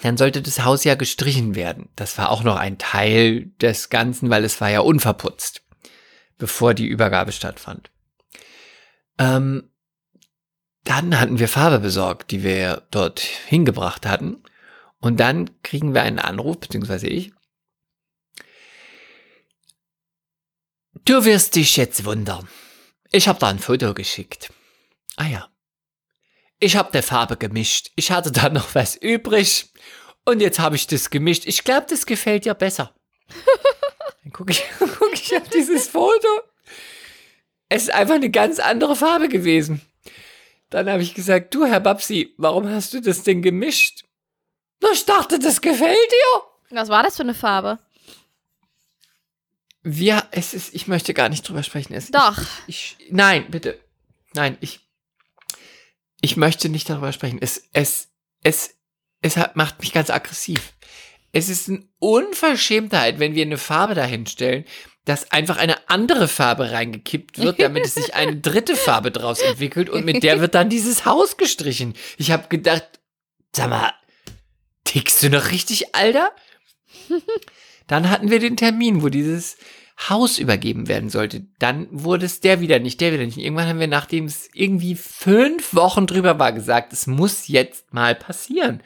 Dann 0.02 0.18
sollte 0.18 0.41
das 0.41 0.64
Haus 0.64 0.84
ja 0.84 0.95
gestrichen 0.95 1.56
werden. 1.56 1.90
Das 1.95 2.18
war 2.18 2.30
auch 2.30 2.44
noch 2.44 2.56
ein 2.56 2.78
Teil 2.78 3.48
des 3.62 3.90
Ganzen, 3.90 4.30
weil 4.30 4.45
es 4.45 4.62
war 4.62 4.70
ja 4.70 4.80
unverputzt. 4.80 5.64
bevor 6.38 6.74
die 6.74 6.88
Übergabe 6.88 7.32
stattfand. 7.32 7.91
Ähm, 9.20 9.70
dann 10.84 11.20
hatten 11.20 11.38
wir 11.38 11.48
Farbe 11.48 11.78
besorgt, 11.80 12.32
die 12.32 12.41
wir 12.41 12.88
dort 12.90 13.20
hingebracht 13.20 14.08
hatten. 14.08 14.41
Und 15.02 15.19
dann 15.19 15.61
kriegen 15.64 15.94
wir 15.94 16.03
einen 16.03 16.19
Anruf, 16.19 16.60
beziehungsweise 16.60 17.07
ich. 17.07 17.34
Du 21.06 21.26
wirst 21.26 21.56
dich 21.56 21.76
jetzt 21.78 22.06
wundern. 22.06 22.48
Ich 23.11 23.28
habe 23.28 23.40
da 23.40 23.48
ein 23.48 23.60
Foto 23.60 23.94
geschickt. 23.94 24.53
Ah 25.18 25.28
ja. 25.28 25.49
Ich 26.60 26.76
habe 26.76 26.91
der 26.91 27.02
Farbe 27.02 27.36
gemischt. 27.36 27.91
Ich 27.95 28.11
hatte 28.11 28.32
da 28.32 28.49
noch 28.52 28.76
was 28.76 28.95
übrig. 28.95 29.73
Und 30.23 30.40
jetzt 30.40 30.60
habe 30.60 30.76
ich 30.76 30.86
das 30.86 31.10
gemischt. 31.10 31.48
Ich 31.48 31.64
glaube, 31.64 31.88
das 31.90 32.06
gefällt 32.06 32.45
dir 32.45 32.53
besser. 32.53 32.94
Dann 34.23 34.32
gucke 34.32 34.52
ich, 34.52 34.64
guck 34.80 35.14
ich 35.14 35.36
auf 35.36 35.49
dieses 35.49 35.88
Foto. 35.88 36.28
Es 37.69 37.84
ist 37.84 37.94
einfach 37.94 38.15
eine 38.15 38.30
ganz 38.30 38.60
andere 38.60 38.95
Farbe 38.95 39.30
gewesen. 39.30 39.82
Dann 40.69 40.90
habe 40.90 41.02
ich 41.02 41.15
gesagt, 41.15 41.53
du 41.56 41.65
Herr 41.65 41.80
Babsi, 41.80 42.36
warum 42.38 42.69
hast 42.69 42.94
du 42.94 43.02
das 43.02 43.23
denn 43.23 43.41
gemischt? 43.41 44.03
Ich 44.94 45.06
dachte, 45.06 45.40
das 45.40 45.62
gefällt 45.62 46.12
dir. 46.12 46.41
Was 46.78 46.90
war 46.90 47.03
das 47.03 47.18
für 47.18 47.24
eine 47.24 47.34
Farbe? 47.34 47.80
Wir, 49.84 50.24
es 50.32 50.53
ist, 50.53 50.74
ich 50.74 50.88
möchte 50.88 51.14
gar 51.14 51.30
nicht 51.30 51.48
drüber 51.48 51.64
sprechen. 51.64 51.94
Es, 51.94 52.12
Doch. 52.12 52.38
Ich, 52.68 52.98
ich, 52.99 53.12
nein, 53.12 53.45
bitte. 53.49 53.80
Nein, 54.34 54.58
ich, 54.62 54.80
ich 56.22 56.38
möchte 56.38 56.70
nicht 56.70 56.90
darüber 56.90 57.12
sprechen. 57.12 57.40
Es, 57.41 57.64
es, 57.74 58.10
es, 58.44 58.76
es 59.22 59.38
hat, 59.38 59.56
macht 59.56 59.80
mich 59.80 59.91
ganz 59.91 60.10
aggressiv. 60.10 60.74
Es 61.32 61.49
ist 61.49 61.70
eine 61.70 61.84
Unverschämtheit, 61.99 63.20
wenn 63.20 63.36
wir 63.36 63.44
eine 63.44 63.58
Farbe 63.58 63.95
dahinstellen, 63.95 64.66
dass 65.06 65.32
einfach 65.32 65.58
eine 65.58 65.90
andere 65.90 66.28
Farbe 66.28 66.72
reingekippt 66.72 67.40
wird, 67.40 67.60
damit 67.60 67.86
es 67.86 67.95
sich 67.95 68.14
eine 68.14 68.38
dritte 68.38 68.76
Farbe 68.76 69.10
draus 69.12 69.40
entwickelt 69.40 69.90
und 69.90 70.06
mit 70.06 70.22
der 70.22 70.41
wird 70.41 70.53
dann 70.53 70.70
dieses 70.70 71.06
Haus 71.06 71.38
gestrichen. 71.38 71.95
Ich 72.18 72.30
habe 72.32 72.49
gedacht, 72.49 72.99
sag 73.56 73.70
mal, 73.70 73.94
tickst 74.84 75.22
du 75.24 75.30
noch 75.30 75.52
richtig, 75.52 75.95
Alter? 75.95 76.32
Dann 77.88 78.10
hatten 78.10 78.30
wir 78.30 78.40
den 78.40 78.58
Termin, 78.58 79.03
wo 79.03 79.10
dieses 79.10 79.58
Haus 80.10 80.40
übergeben 80.40 80.88
werden 80.88 81.10
sollte. 81.10 81.45
Dann 81.60 81.88
wurde 81.91 82.26
es 82.26 82.40
der 82.40 82.60
wieder 82.60 82.80
nicht, 82.80 83.02
der 83.02 83.14
wieder 83.14 83.26
nicht. 83.26 83.38
Irgendwann 83.38 83.68
haben 83.68 83.80
wir, 83.80 83.88
nachdem 83.88 84.26
es 84.26 84.49
irgendwie 84.53 84.95
fünf 84.95 85.74
Wochen 85.76 86.08
drüber 86.08 86.40
war, 86.40 86.53
gesagt, 86.53 86.94
es 86.94 87.08
muss 87.08 87.48
jetzt 87.48 87.94
mal 87.94 88.16
passieren. 88.16 88.82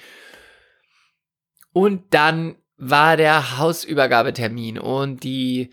Und 1.71 2.13
dann 2.13 2.55
war 2.77 3.17
der 3.17 3.57
Hausübergabetermin 3.57 4.79
und 4.79 5.23
die 5.23 5.69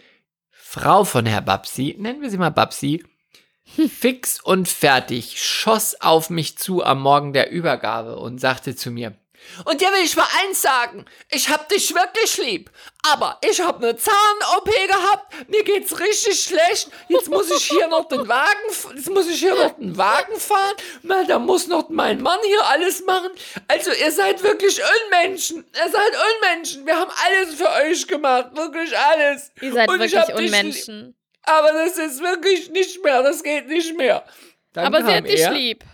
Frau 0.51 1.05
von 1.05 1.27
Herr 1.27 1.43
Babsi, 1.43 1.97
nennen 1.99 2.23
wir 2.23 2.31
sie 2.31 2.39
mal 2.39 2.51
Babsi, 2.51 3.05
fix 3.89 4.40
und 4.40 4.69
fertig, 4.69 5.43
schoss 5.43 6.01
auf 6.01 6.31
mich 6.31 6.59
zu 6.59 6.85
am 6.85 7.01
Morgen 7.03 7.32
der 7.32 7.51
Übergabe 7.51 8.16
und 8.16 8.40
sagte 8.40 8.77
zu 8.77 8.90
mir, 8.90 9.16
und 9.64 9.81
dir 9.81 9.93
will 9.93 10.05
ich 10.05 10.16
mal 10.16 10.27
eins 10.43 10.62
sagen. 10.62 11.05
Ich 11.31 11.48
hab 11.48 11.69
dich 11.69 11.94
wirklich 11.94 12.39
lieb. 12.39 12.70
Aber 13.10 13.39
ich 13.43 13.60
hab 13.60 13.82
eine 13.82 13.97
Zahn-OP 13.97 14.70
gehabt. 14.86 15.48
Mir 15.48 15.64
geht's 15.64 15.98
richtig 15.98 16.40
schlecht. 16.40 16.89
Jetzt 17.09 17.28
muss 17.28 17.51
ich 17.51 17.64
hier 17.64 17.89
noch 17.89 18.06
den 18.06 18.28
Wagen, 18.28 18.94
jetzt 18.94 19.10
muss 19.10 19.28
ich 19.28 19.40
hier 19.40 19.55
noch 19.55 19.77
den 19.77 19.97
Wagen 19.97 20.39
fahren. 20.39 20.77
Na, 21.02 21.24
da 21.24 21.39
muss 21.39 21.66
noch 21.66 21.89
mein 21.89 22.23
Mann 22.23 22.39
hier 22.44 22.64
alles 22.66 23.05
machen. 23.05 23.31
Also 23.69 23.90
ihr 23.93 24.12
seid 24.12 24.43
wirklich 24.43 24.81
Unmenschen. 25.05 25.64
Ihr 25.74 25.90
seid 25.90 26.12
Unmenschen. 26.35 26.86
Wir 26.86 26.97
haben 26.97 27.10
alles 27.27 27.55
für 27.55 27.70
euch 27.70 28.06
gemacht. 28.06 28.51
Wirklich 28.55 28.97
alles. 28.97 29.51
Ihr 29.60 29.73
seid 29.73 29.89
Und 29.89 30.01
ich 30.01 30.12
wirklich 30.12 30.36
Unmenschen. 30.36 31.16
Aber 31.44 31.73
das 31.73 31.98
ist 31.98 32.23
wirklich 32.23 32.70
nicht 32.70 33.02
mehr. 33.02 33.23
Das 33.23 33.43
geht 33.43 33.66
nicht 33.66 33.97
mehr. 33.97 34.24
Dann 34.73 34.86
Aber 34.86 35.05
sie 35.05 35.12
hat 35.12 35.27
dich 35.27 35.48
lieb. 35.51 35.85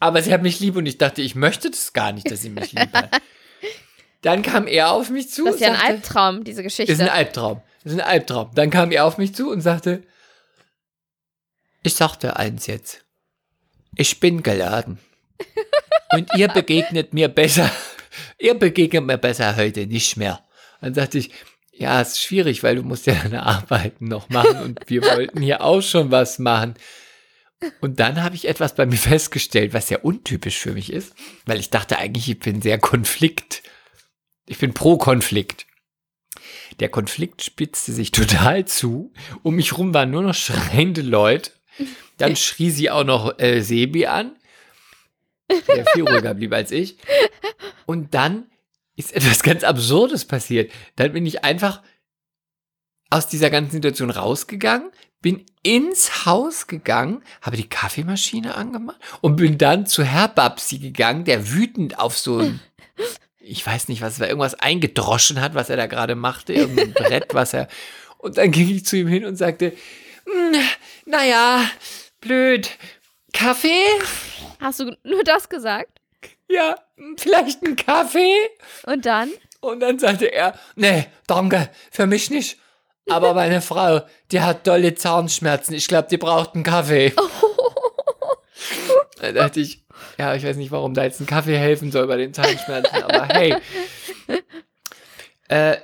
Aber 0.00 0.22
sie 0.22 0.32
hat 0.32 0.42
mich 0.42 0.58
lieb 0.60 0.76
und 0.76 0.86
ich 0.86 0.98
dachte, 0.98 1.22
ich 1.22 1.34
möchte 1.34 1.70
das 1.70 1.92
gar 1.92 2.12
nicht, 2.12 2.30
dass 2.30 2.40
sie 2.40 2.48
mich 2.48 2.72
lieb 2.72 2.92
hat. 2.92 3.20
Dann 4.22 4.42
kam 4.42 4.66
er 4.66 4.92
auf 4.92 5.10
mich 5.10 5.30
zu. 5.30 5.44
Das 5.44 5.56
ist 5.56 5.60
ja 5.60 5.68
ein 5.68 5.80
Albtraum, 5.80 6.42
diese 6.42 6.62
Geschichte. 6.62 6.92
Ist 6.92 7.00
ein 7.00 7.08
Albtraum. 7.08 7.62
Das 7.84 7.92
ist 7.92 8.00
ein 8.00 8.06
Albtraum. 8.06 8.50
Dann 8.54 8.70
kam 8.70 8.90
er 8.90 9.04
auf 9.04 9.18
mich 9.18 9.34
zu 9.34 9.50
und 9.50 9.60
sagte, 9.60 10.02
ich 11.82 11.94
sagte 11.94 12.36
eins 12.36 12.66
jetzt. 12.66 13.04
Ich 13.96 14.20
bin 14.20 14.42
geladen. 14.42 14.98
Und 16.12 16.30
ihr 16.34 16.48
begegnet 16.54 17.14
mir 17.14 17.28
besser. 17.28 17.70
Ihr 18.38 18.54
begegnet 18.54 19.04
mir 19.04 19.18
besser 19.18 19.56
heute 19.56 19.86
nicht 19.86 20.16
mehr. 20.16 20.44
Dann 20.80 20.94
sagte 20.94 21.18
ich, 21.18 21.30
ja, 21.72 22.00
es 22.00 22.10
ist 22.10 22.22
schwierig, 22.22 22.62
weil 22.62 22.76
du 22.76 22.82
musst 22.82 23.06
ja 23.06 23.14
deine 23.14 23.44
Arbeiten 23.44 24.06
noch 24.06 24.28
machen 24.28 24.60
und 24.60 24.80
wir 24.88 25.02
wollten 25.02 25.40
hier 25.40 25.62
auch 25.62 25.80
schon 25.80 26.10
was 26.10 26.38
machen. 26.38 26.74
Und 27.80 28.00
dann 28.00 28.22
habe 28.22 28.34
ich 28.34 28.48
etwas 28.48 28.74
bei 28.74 28.86
mir 28.86 28.96
festgestellt, 28.96 29.74
was 29.74 29.88
sehr 29.88 30.04
untypisch 30.04 30.58
für 30.58 30.72
mich 30.72 30.92
ist, 30.92 31.14
weil 31.44 31.60
ich 31.60 31.70
dachte 31.70 31.98
eigentlich, 31.98 32.28
ich 32.28 32.38
bin 32.38 32.62
sehr 32.62 32.78
Konflikt. 32.78 33.62
Ich 34.46 34.58
bin 34.58 34.72
pro 34.72 34.96
Konflikt. 34.96 35.66
Der 36.80 36.88
Konflikt 36.88 37.42
spitzte 37.42 37.92
sich 37.92 38.10
total 38.12 38.64
zu. 38.64 39.12
Um 39.42 39.56
mich 39.56 39.76
rum 39.76 39.92
waren 39.92 40.10
nur 40.10 40.22
noch 40.22 40.34
schreiende 40.34 41.02
Leute. 41.02 41.52
Dann 42.16 42.36
schrie 42.36 42.70
sie 42.70 42.90
auch 42.90 43.04
noch 43.04 43.38
äh, 43.38 43.62
Sebi 43.62 44.06
an, 44.06 44.36
der 45.68 45.86
viel 45.86 46.06
ruhiger 46.06 46.34
blieb 46.34 46.52
als 46.52 46.70
ich. 46.70 46.98
Und 47.86 48.14
dann 48.14 48.46
ist 48.96 49.14
etwas 49.14 49.42
ganz 49.42 49.64
Absurdes 49.64 50.24
passiert. 50.26 50.70
Dann 50.96 51.12
bin 51.12 51.24
ich 51.24 51.44
einfach 51.44 51.82
aus 53.08 53.26
dieser 53.26 53.50
ganzen 53.50 53.72
Situation 53.72 54.10
rausgegangen, 54.10 54.90
bin 55.20 55.44
ins 55.62 56.24
Haus 56.24 56.66
gegangen, 56.66 57.22
habe 57.42 57.56
die 57.56 57.68
Kaffeemaschine 57.68 58.54
angemacht 58.54 59.00
und 59.20 59.36
bin 59.36 59.58
dann 59.58 59.86
zu 59.86 60.02
Herr 60.02 60.28
Babsi 60.28 60.78
gegangen, 60.78 61.24
der 61.24 61.52
wütend 61.52 61.98
auf 61.98 62.16
so 62.16 62.38
ein, 62.38 62.60
ich 63.38 63.66
weiß 63.66 63.88
nicht, 63.88 64.00
was 64.00 64.14
es 64.14 64.20
war, 64.20 64.28
irgendwas 64.28 64.54
eingedroschen 64.54 65.40
hat, 65.40 65.54
was 65.54 65.70
er 65.70 65.76
da 65.76 65.86
gerade 65.86 66.14
machte, 66.14 66.52
irgendein 66.52 66.92
Brett, 66.92 67.34
was 67.34 67.52
er. 67.52 67.68
Und 68.18 68.38
dann 68.38 68.50
ging 68.50 68.68
ich 68.68 68.84
zu 68.84 68.96
ihm 68.96 69.08
hin 69.08 69.24
und 69.24 69.36
sagte, 69.36 69.72
"Hm, 70.24 70.60
naja, 71.06 71.70
blöd. 72.20 72.70
Kaffee? 73.32 73.84
Hast 74.60 74.80
du 74.80 74.96
nur 75.04 75.24
das 75.24 75.48
gesagt? 75.48 76.00
Ja, 76.48 76.74
vielleicht 77.16 77.62
ein 77.62 77.76
Kaffee? 77.76 78.34
Und 78.84 79.06
dann? 79.06 79.30
Und 79.60 79.80
dann 79.80 79.98
sagte 79.98 80.26
er, 80.26 80.58
nee, 80.74 81.06
danke, 81.26 81.70
für 81.90 82.06
mich 82.06 82.30
nicht. 82.30 82.58
Aber 83.10 83.34
meine 83.34 83.60
Frau, 83.60 84.02
die 84.30 84.40
hat 84.40 84.66
dolle 84.66 84.94
Zahnschmerzen. 84.94 85.74
Ich 85.74 85.88
glaube, 85.88 86.08
die 86.10 86.16
braucht 86.18 86.54
einen 86.54 86.64
Kaffee. 86.64 87.12
Da 89.20 89.32
dachte 89.32 89.60
ich, 89.60 89.84
ja, 90.18 90.34
ich 90.34 90.44
weiß 90.44 90.56
nicht, 90.56 90.70
warum 90.70 90.94
da 90.94 91.04
jetzt 91.04 91.20
ein 91.20 91.26
Kaffee 91.26 91.56
helfen 91.56 91.92
soll 91.92 92.06
bei 92.06 92.16
den 92.16 92.32
Zahnschmerzen, 92.32 93.02
aber 93.02 93.26
hey. 93.26 93.54
Äh, 95.48 95.76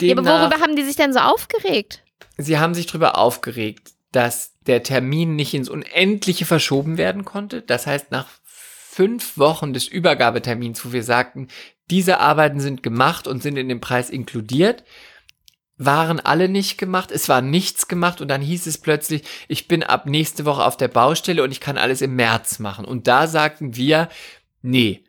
Ja, 0.00 0.16
aber 0.16 0.24
worüber 0.24 0.60
haben 0.60 0.74
die 0.74 0.82
sich 0.82 0.96
denn 0.96 1.12
so 1.12 1.20
aufgeregt? 1.20 2.02
sie 2.38 2.58
haben 2.58 2.74
sich 2.74 2.86
darüber 2.86 3.18
aufgeregt, 3.18 3.92
dass 4.12 4.52
der 4.66 4.82
Termin 4.82 5.36
nicht 5.36 5.54
ins 5.54 5.68
Unendliche 5.68 6.44
verschoben 6.46 6.98
werden 6.98 7.24
konnte. 7.24 7.62
Das 7.62 7.86
heißt, 7.86 8.10
nach 8.10 8.26
fünf 8.44 9.38
Wochen 9.38 9.72
des 9.72 9.86
Übergabetermins, 9.86 10.84
wo 10.84 10.92
wir 10.92 11.04
sagten, 11.04 11.48
diese 11.90 12.18
Arbeiten 12.18 12.60
sind 12.60 12.82
gemacht 12.82 13.26
und 13.28 13.42
sind 13.42 13.56
in 13.56 13.68
den 13.68 13.80
Preis 13.80 14.10
inkludiert, 14.10 14.84
waren 15.82 16.20
alle 16.20 16.50
nicht 16.50 16.76
gemacht, 16.76 17.10
es 17.10 17.30
war 17.30 17.40
nichts 17.40 17.88
gemacht 17.88 18.20
und 18.20 18.28
dann 18.28 18.42
hieß 18.42 18.66
es 18.66 18.76
plötzlich, 18.76 19.22
ich 19.48 19.66
bin 19.66 19.82
ab 19.82 20.04
nächste 20.04 20.44
Woche 20.44 20.62
auf 20.62 20.76
der 20.76 20.88
Baustelle 20.88 21.42
und 21.42 21.52
ich 21.52 21.60
kann 21.60 21.78
alles 21.78 22.02
im 22.02 22.16
März 22.16 22.58
machen. 22.58 22.84
Und 22.84 23.08
da 23.08 23.26
sagten 23.26 23.76
wir, 23.76 24.10
nee, 24.60 25.02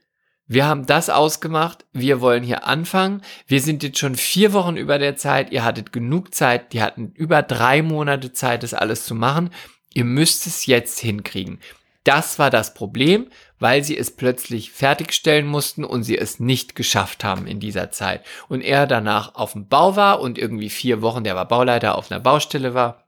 wir 0.48 0.65
haben 0.65 0.85
das 0.85 1.10
ausgemacht, 1.10 1.85
wir 1.91 2.22
wollen 2.22 2.43
hier 2.43 2.65
anfangen. 2.65 3.22
Wir 3.48 3.60
sind 3.60 3.84
jetzt 3.84 3.99
schon 3.99 4.15
vier 4.15 4.53
Wochen 4.53 4.77
über 4.77 4.98
der 4.98 5.18
Zeit, 5.18 5.52
ihr 5.52 5.65
hattet 5.65 5.91
genug 5.91 6.34
Zeit, 6.34 6.72
die 6.72 6.81
hatten 6.81 7.11
über 7.15 7.43
drei 7.43 7.81
Monate 7.81 8.31
Zeit, 8.31 8.64
das 8.64 8.73
alles 8.73 9.06
zu 9.06 9.14
machen. 9.14 9.49
Ihr 9.93 10.06
müsst 10.06 10.48
es 10.48 10.68
jetzt 10.68 10.99
hinkriegen. 10.99 11.60
Das 12.03 12.40
war 12.40 12.49
das 12.49 12.73
Problem, 12.73 13.30
weil 13.60 13.84
sie 13.84 13.95
es 13.98 14.10
plötzlich 14.11 14.72
fertigstellen 14.72 15.45
mussten 15.45 15.84
und 15.84 16.03
sie 16.03 16.18
es 16.18 16.40
nicht 16.40 16.76
geschafft 16.76 17.23
haben 17.23 17.45
in 17.45 17.60
dieser 17.60 17.91
Zeit. 17.91 18.26
Und 18.48 18.61
er 18.61 18.88
danach 18.88 19.36
auf 19.36 19.53
dem 19.53 19.68
Bau 19.68 19.95
war 19.95 20.19
und 20.19 20.38
irgendwie 20.40 20.69
vier 20.72 21.02
Wochen, 21.03 21.23
der 21.23 21.36
war 21.36 21.48
Bauleiter, 21.48 21.98
auf 21.98 22.10
einer 22.11 22.19
Baustelle 22.19 22.73
war, 22.73 23.06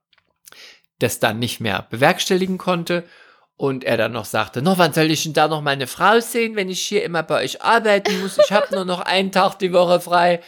das 1.00 1.20
dann 1.20 1.40
nicht 1.40 1.60
mehr 1.60 1.88
bewerkstelligen 1.90 2.58
konnte. 2.60 3.04
Und 3.56 3.84
er 3.84 3.98
dann 3.98 4.12
noch 4.12 4.26
sagte, 4.26 4.62
noch 4.62 4.78
wann 4.78 4.94
soll 4.94 5.10
ich 5.12 5.24
denn 5.24 5.34
da 5.34 5.48
noch 5.48 5.62
meine 5.62 5.88
Frau 5.88 6.20
sehen, 6.20 6.56
wenn 6.56 6.70
ich 6.70 6.82
hier 6.82 7.04
immer 7.04 7.24
bei 7.24 7.44
euch 7.44 7.62
arbeiten 7.62 8.20
muss? 8.22 8.38
Ich 8.38 8.52
habe 8.52 8.74
nur 8.76 8.84
noch 8.86 9.00
einen 9.00 9.32
Tag 9.32 9.58
die 9.60 9.74
Woche 9.74 10.00
frei. 10.00 10.42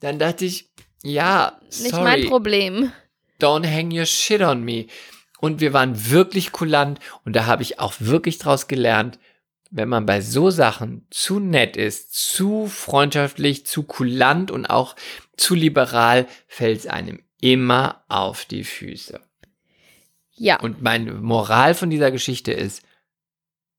Dann 0.00 0.18
dachte 0.18 0.44
ich, 0.44 0.68
ja, 1.02 1.58
Nicht 1.64 1.90
sorry 1.90 2.02
mein 2.04 2.26
Problem. 2.26 2.92
don't 3.40 3.66
hang 3.66 3.90
your 3.90 4.06
shit 4.06 4.42
on 4.42 4.64
me. 4.64 4.86
Und 5.38 5.60
wir 5.60 5.72
waren 5.72 6.10
wirklich 6.10 6.52
kulant 6.52 6.98
und 7.24 7.36
da 7.36 7.46
habe 7.46 7.62
ich 7.62 7.78
auch 7.78 7.94
wirklich 7.98 8.38
draus 8.38 8.68
gelernt, 8.68 9.18
wenn 9.70 9.88
man 9.88 10.06
bei 10.06 10.20
so 10.20 10.50
Sachen 10.50 11.06
zu 11.10 11.40
nett 11.40 11.76
ist, 11.76 12.14
zu 12.14 12.66
freundschaftlich, 12.66 13.66
zu 13.66 13.82
kulant 13.82 14.50
und 14.50 14.66
auch 14.66 14.96
zu 15.36 15.54
liberal, 15.54 16.26
fällt 16.46 16.78
es 16.78 16.86
einem 16.86 17.22
immer 17.40 18.04
auf 18.08 18.44
die 18.44 18.64
Füße. 18.64 19.20
Ja. 20.32 20.60
Und 20.60 20.82
meine 20.82 21.12
Moral 21.14 21.74
von 21.74 21.90
dieser 21.90 22.10
Geschichte 22.10 22.52
ist, 22.52 22.82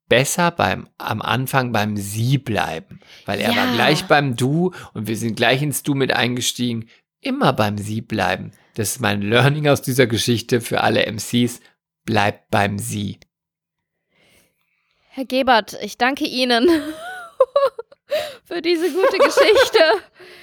besser 0.09 0.51
beim, 0.51 0.88
am 0.97 1.21
Anfang 1.21 1.71
beim 1.71 1.97
Sie 1.97 2.38
bleiben. 2.38 2.99
Weil 3.25 3.39
er 3.39 3.51
Ja. 3.51 3.57
war 3.57 3.73
gleich 3.73 4.05
beim 4.05 4.35
Du 4.35 4.73
und 4.93 5.07
wir 5.07 5.17
sind 5.17 5.35
gleich 5.35 5.61
ins 5.61 5.84
Du 5.84 5.95
mit 5.95 6.13
eingestiegen. 6.13 6.89
Immer 7.21 7.53
beim 7.53 7.77
Sie 7.77 8.01
bleiben. 8.01 8.51
Das 8.78 8.90
ist 8.91 9.02
mein 9.02 9.24
Learning 9.24 9.68
aus 9.68 9.82
dieser 9.82 10.06
Geschichte 10.06 10.62
für 10.62 10.82
alle 10.82 11.08
MCs. 11.12 11.62
Bleibt 12.06 12.52
beim 12.52 12.78
Sie. 12.78 13.20
Herr 15.10 15.26
Gebert, 15.26 15.76
ich 15.82 15.98
danke 15.98 16.26
Ihnen 16.26 16.70
für 18.45 18.62
diese 18.62 18.91
gute 18.91 19.18
Geschichte. 19.18 19.80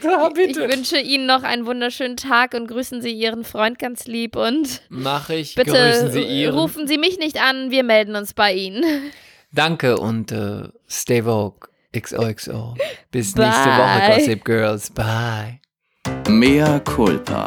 Ja, 0.02 0.30
Ich 0.36 0.56
wünsche 0.56 0.98
Ihnen 0.98 1.24
noch 1.24 1.44
einen 1.44 1.64
wunderschönen 1.64 2.16
Tag 2.18 2.52
und 2.52 2.66
grüßen 2.66 3.00
Sie 3.00 3.12
Ihren 3.12 3.42
Freund 3.44 3.78
ganz 3.78 4.04
lieb 4.06 4.36
und 4.36 4.82
Mache 4.90 5.36
ich. 5.36 5.54
bitte 5.54 5.70
Grüßen 5.70 6.10
Sie 6.12 6.20
Ihren. 6.22 6.58
rufen 6.58 6.86
Sie 6.86 6.98
mich 6.98 7.18
nicht 7.18 7.40
an, 7.40 7.70
wir 7.70 7.84
melden 7.84 8.14
uns 8.14 8.34
bei 8.34 8.52
Ihnen. 8.52 8.84
Danke 9.52 9.96
und 9.96 10.30
äh, 10.32 10.68
stay 10.90 11.22
vogue. 11.22 11.68
XOXO. 11.96 12.74
Bis 13.12 13.32
Bye. 13.32 13.46
nächste 13.46 13.68
Woche, 13.70 14.14
Gossip 14.18 14.44
Girls. 14.44 14.90
Bye. 14.90 15.60
Mea 16.28 16.80
culpa. 16.80 17.46